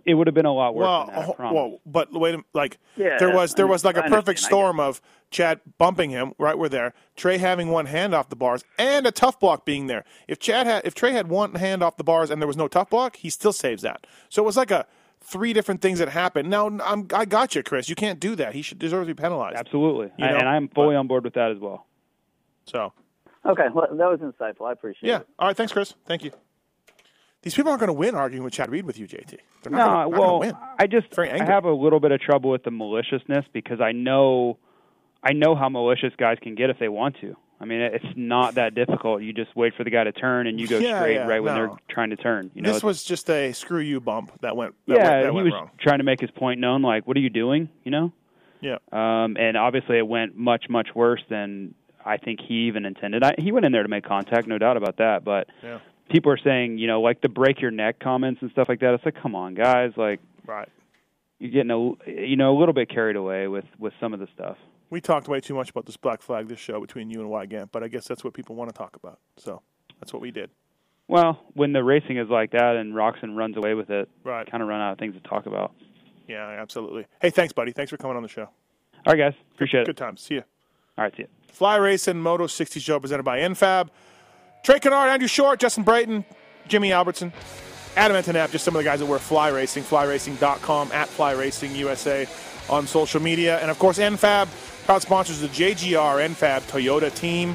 it 0.06 0.14
would 0.14 0.28
have 0.28 0.34
been 0.34 0.46
a 0.46 0.54
lot 0.54 0.76
worse 0.76 0.86
well, 0.86 1.06
than 1.06 1.16
that. 1.16 1.40
I 1.40 1.52
well, 1.54 1.80
but 1.86 2.12
wait, 2.12 2.36
a- 2.36 2.44
like 2.54 2.78
Yeah, 2.96 3.18
there 3.18 3.34
was 3.34 3.54
there 3.54 3.68
was 3.68 3.86
like 3.86 3.98
a 3.98 4.04
perfect 4.04 4.40
storm 4.40 4.80
of 4.80 5.02
Chad 5.32 5.62
bumping 5.78 6.10
him 6.10 6.34
right 6.38 6.58
where 6.58 6.70
there, 6.70 6.94
Trey 7.16 7.38
having 7.38 7.70
one 7.70 7.86
hand 7.86 8.14
off 8.14 8.30
the 8.30 8.36
bars, 8.36 8.64
and 8.78 9.08
a 9.08 9.12
tough 9.12 9.40
block 9.40 9.66
being 9.66 9.88
there. 9.88 10.04
If 10.28 10.40
Chad 10.40 10.68
had 10.68 10.86
if 10.86 10.94
Trey 10.94 11.14
had 11.14 11.28
one 11.30 11.56
hand 11.56 11.82
off 11.82 11.98
the 11.98 12.04
bars 12.04 12.30
and 12.30 12.42
there 12.42 12.48
was 12.48 12.58
no 12.58 12.68
tough 12.68 12.90
block, 12.90 13.18
he 13.18 13.30
still 13.30 13.54
saves 13.54 13.84
that. 13.84 14.06
So 14.30 14.44
it 14.44 14.46
was 14.46 14.58
like 14.58 14.72
a 14.72 14.86
three 15.22 15.52
different 15.52 15.82
things 15.82 16.00
that 16.00 16.10
happened. 16.10 16.50
Now 16.50 16.68
I'm 16.68 17.08
I 17.14 17.26
got 17.26 17.56
you, 17.56 17.64
Chris. 17.64 17.90
You 17.90 17.96
can't 17.96 18.20
do 18.20 18.36
that. 18.36 18.54
He 18.54 18.62
should 18.62 18.80
deserve 18.80 19.08
to 19.08 19.14
be 19.14 19.22
penalized. 19.22 19.58
Absolutely, 19.58 20.08
You 20.18 20.26
and, 20.26 20.34
know? 20.34 20.40
and 20.40 20.50
I'm 20.50 20.68
fully 20.70 20.96
on 20.96 21.08
board 21.08 21.24
with 21.24 21.34
that 21.34 21.52
as 21.52 21.58
well. 21.58 21.86
So 22.66 22.94
okay, 23.48 23.68
well, 23.74 23.88
that 23.90 24.10
was 24.10 24.20
insightful. 24.20 24.68
I 24.68 24.74
appreciate 24.74 25.10
yeah. 25.10 25.18
it. 25.18 25.28
Yeah. 25.28 25.36
All 25.40 25.48
right. 25.48 25.58
Thanks, 25.58 25.74
Chris. 25.74 25.94
Thank 26.06 26.24
you. 26.24 26.32
These 27.44 27.56
people 27.56 27.70
aren't 27.70 27.80
going 27.80 27.88
to 27.88 27.94
win 27.94 28.16
arguing 28.16 28.44
with 28.44 28.54
Chad 28.54 28.70
Reed 28.70 28.86
with 28.86 28.98
you, 28.98 29.08
JT. 29.08 29.38
They're 29.64 29.72
not 29.72 29.78
no, 29.78 29.86
gonna, 29.86 30.10
well, 30.10 30.40
win. 30.40 30.54
I 30.80 30.88
just 30.88 31.14
Very 31.16 31.32
I 31.32 31.44
have 31.46 31.66
a 31.66 31.72
little 31.72 32.00
bit 32.00 32.12
of 32.12 32.20
trouble 32.20 32.50
with 32.50 32.64
the 32.64 32.72
maliciousness 32.72 33.46
because 33.54 33.80
I 33.80 33.92
know 33.92 34.58
I 35.24 35.34
know 35.34 35.56
how 35.56 35.70
malicious 35.70 36.14
guys 36.18 36.38
can 36.42 36.56
get 36.56 36.70
if 36.70 36.80
they 36.80 36.90
want 36.90 37.18
to. 37.22 37.36
I 37.60 37.66
mean, 37.66 37.82
it's 37.82 38.06
not 38.16 38.56
that 38.56 38.76
difficult. 38.76 39.24
You 39.24 39.34
just 39.34 39.56
wait 39.56 39.74
for 39.76 39.84
the 39.84 39.90
guy 39.90 40.04
to 40.04 40.12
turn 40.12 40.46
and 40.46 40.60
you 40.60 40.68
go 40.68 40.78
Yeah, 40.78 41.00
straight 41.00 41.16
yeah, 41.16 41.28
right 41.28 41.42
when 41.42 41.56
they're 41.56 41.72
trying 41.90 42.12
to 42.12 42.16
turn. 42.16 42.52
You 42.54 42.62
know, 42.62 42.72
this 42.72 42.84
was 42.84 43.04
just 43.04 43.30
a 43.30 43.52
screw 43.54 43.80
you 43.80 44.00
bump 44.00 44.32
that 44.42 44.56
went. 44.56 44.76
That 44.88 44.98
yeah, 44.98 45.10
went, 45.10 45.24
that 45.24 45.30
he 45.30 45.36
went 45.36 45.46
was 45.46 45.54
wrong. 45.54 45.72
trying 45.80 45.98
to 45.98 46.04
make 46.04 46.22
his 46.22 46.30
point 46.32 46.60
known. 46.60 46.84
Like, 46.84 47.08
what 47.08 47.18
are 47.18 47.20
you 47.20 47.32
doing? 47.32 47.70
You 47.84 47.92
know. 47.92 48.14
Yeah. 48.62 48.78
Um, 48.92 49.38
and 49.38 49.58
obviously, 49.58 49.98
it 49.98 50.08
went 50.08 50.36
much 50.36 50.66
much 50.70 50.90
worse 50.94 51.22
than 51.30 51.74
I 52.08 52.18
think 52.18 52.40
he 52.42 52.68
even 52.68 52.86
intended. 52.86 53.24
I, 53.24 53.34
he 53.38 53.52
went 53.52 53.66
in 53.66 53.72
there 53.72 53.84
to 53.84 53.90
make 53.90 54.06
contact, 54.06 54.48
no 54.48 54.58
doubt 54.58 54.78
about 54.78 54.98
that. 54.98 55.24
But 55.24 55.48
Yeah. 55.62 55.80
people 56.10 56.32
are 56.32 56.38
saying, 56.38 56.78
you 56.78 56.88
know, 56.88 57.02
like 57.02 57.22
the 57.22 57.30
break 57.30 57.60
your 57.62 57.72
neck 57.72 58.00
comments 58.00 58.42
and 58.42 58.50
stuff 58.52 58.70
like 58.70 58.80
that. 58.80 58.94
It's 58.94 59.06
like, 59.06 59.16
come 59.22 59.36
on, 59.36 59.54
guys, 59.56 59.92
like 59.98 60.20
Right. 60.46 60.70
you're 61.40 61.52
getting 61.52 61.72
a 61.72 62.10
you 62.10 62.36
know 62.38 62.56
a 62.56 62.58
little 62.58 62.74
bit 62.74 62.90
carried 62.90 63.16
away 63.16 63.48
with 63.48 63.66
with 63.78 63.94
some 64.00 64.14
of 64.14 64.20
the 64.20 64.28
stuff. 64.34 64.58
We 64.90 65.02
talked 65.02 65.28
way 65.28 65.42
too 65.42 65.54
much 65.54 65.70
about 65.70 65.86
this 65.86 65.98
black 65.98 66.22
flag 66.22 66.48
this 66.48 66.60
show 66.60 66.80
between 66.80 67.10
you 67.10 67.20
and 67.20 67.30
Weigandt, 67.30 67.70
but 67.74 67.84
I 67.84 67.90
guess 67.90 68.08
that's 68.08 68.24
what 68.24 68.34
people 68.34 68.56
want 68.56 68.70
to 68.70 68.78
talk 68.78 68.96
about. 68.96 69.20
So 69.36 69.62
that's 70.00 70.14
what 70.14 70.22
we 70.22 70.32
did. 70.32 70.50
Well, 71.10 71.40
when 71.54 71.74
the 71.74 71.84
racing 71.84 72.18
is 72.18 72.30
like 72.30 72.52
that 72.52 72.76
and 72.78 72.94
Roczen 72.94 73.36
runs 73.36 73.58
away 73.58 73.74
with 73.74 73.90
it, 73.90 74.10
Right. 74.24 74.50
kind 74.50 74.64
of 74.64 74.70
run 74.70 74.80
out 74.82 74.94
of 74.94 74.98
things 74.98 75.14
to 75.16 75.22
talk 75.22 75.46
about. 75.46 75.74
Yeah, 76.28 76.48
absolutely. 76.48 77.06
Hey, 77.22 77.30
thanks, 77.30 77.54
buddy. 77.54 77.72
Thanks 77.74 77.90
for 77.90 77.98
coming 77.98 78.16
on 78.18 78.24
the 78.24 78.30
show. 78.30 78.44
All 79.06 79.14
right, 79.14 79.18
guys, 79.18 79.34
appreciate 79.56 79.82
Good 79.86 79.92
it. 79.92 79.96
Good 79.96 79.98
times. 79.98 80.22
See 80.22 80.36
you. 80.36 80.44
All 80.98 81.04
right, 81.04 81.16
see 81.16 81.24
you. 81.24 81.28
Fly 81.52 81.76
Racing 81.78 82.20
Moto 82.20 82.48
60 82.48 82.80
show 82.80 83.00
presented 83.00 83.24
by 83.24 83.40
NFAB. 83.40 83.90
Trey 84.64 84.80
Canard, 84.80 85.10
Andrew 85.10 85.28
Short, 85.28 85.60
Justin 85.60 85.84
Brayton, 85.84 86.26
Jimmy 86.68 86.92
Albertson, 86.92 87.32
Adam 87.96 88.16
Enticknap, 88.16 88.52
just 88.52 88.66
some 88.66 88.76
of 88.76 88.80
the 88.80 88.84
guys 88.84 89.00
that 89.00 89.06
were 89.06 89.20
Fly 89.20 89.50
Racing, 89.50 89.84
flyracing.com, 89.84 90.92
at 90.92 91.08
Fly 91.08 91.32
Racing 91.32 91.76
USA 91.76 92.28
on 92.70 92.86
social 92.86 93.22
media. 93.22 93.60
And 93.60 93.72
of 93.72 93.80
course, 93.80 93.98
NFAB, 93.98 94.48
proud 94.86 95.02
sponsors 95.02 95.42
of 95.42 95.56
the 95.56 95.64
JGR 95.64 96.28
NFAB 96.30 96.62
Toyota 96.70 97.14
team 97.14 97.50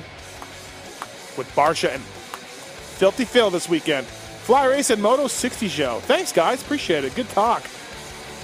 with 1.37 1.51
Barcia 1.55 1.95
and 1.95 2.03
Filthy 2.03 3.25
Phil 3.25 3.51
this 3.51 3.69
weekend. 3.69 4.07
Fly 4.07 4.67
Racing 4.67 5.01
Moto 5.01 5.27
60 5.29 5.69
show. 5.69 6.01
Thanks, 6.01 6.33
guys. 6.33 6.63
Appreciate 6.63 7.05
it. 7.05 7.15
Good 7.15 7.29
talk. 7.31 7.63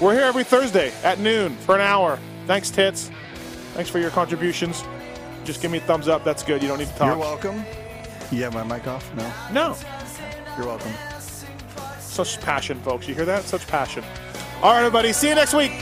We're 0.00 0.14
here 0.14 0.24
every 0.24 0.44
Thursday 0.44 0.92
at 1.02 1.18
noon 1.18 1.56
for 1.56 1.74
an 1.74 1.80
hour. 1.80 2.18
Thanks, 2.46 2.70
Tits. 2.70 3.10
Thanks 3.74 3.90
for 3.90 3.98
your 3.98 4.10
contributions. 4.10 4.84
Just 5.44 5.62
give 5.62 5.70
me 5.70 5.78
a 5.78 5.80
thumbs 5.80 6.08
up. 6.08 6.24
That's 6.24 6.42
good. 6.42 6.62
You 6.62 6.68
don't 6.68 6.78
need 6.78 6.88
to 6.88 6.94
talk. 6.94 7.08
You're 7.08 7.18
welcome. 7.18 7.64
You 8.30 8.42
have 8.42 8.54
my 8.54 8.64
mic 8.64 8.86
off? 8.86 9.14
No. 9.14 9.32
No. 9.52 9.76
You're 10.56 10.66
welcome. 10.66 10.92
Such 12.00 12.40
passion, 12.40 12.80
folks. 12.80 13.08
You 13.08 13.14
hear 13.14 13.24
that? 13.24 13.44
Such 13.44 13.66
passion. 13.66 14.04
All 14.62 14.72
right, 14.72 14.78
everybody. 14.78 15.12
See 15.12 15.28
you 15.28 15.34
next 15.34 15.54
week. 15.54 15.72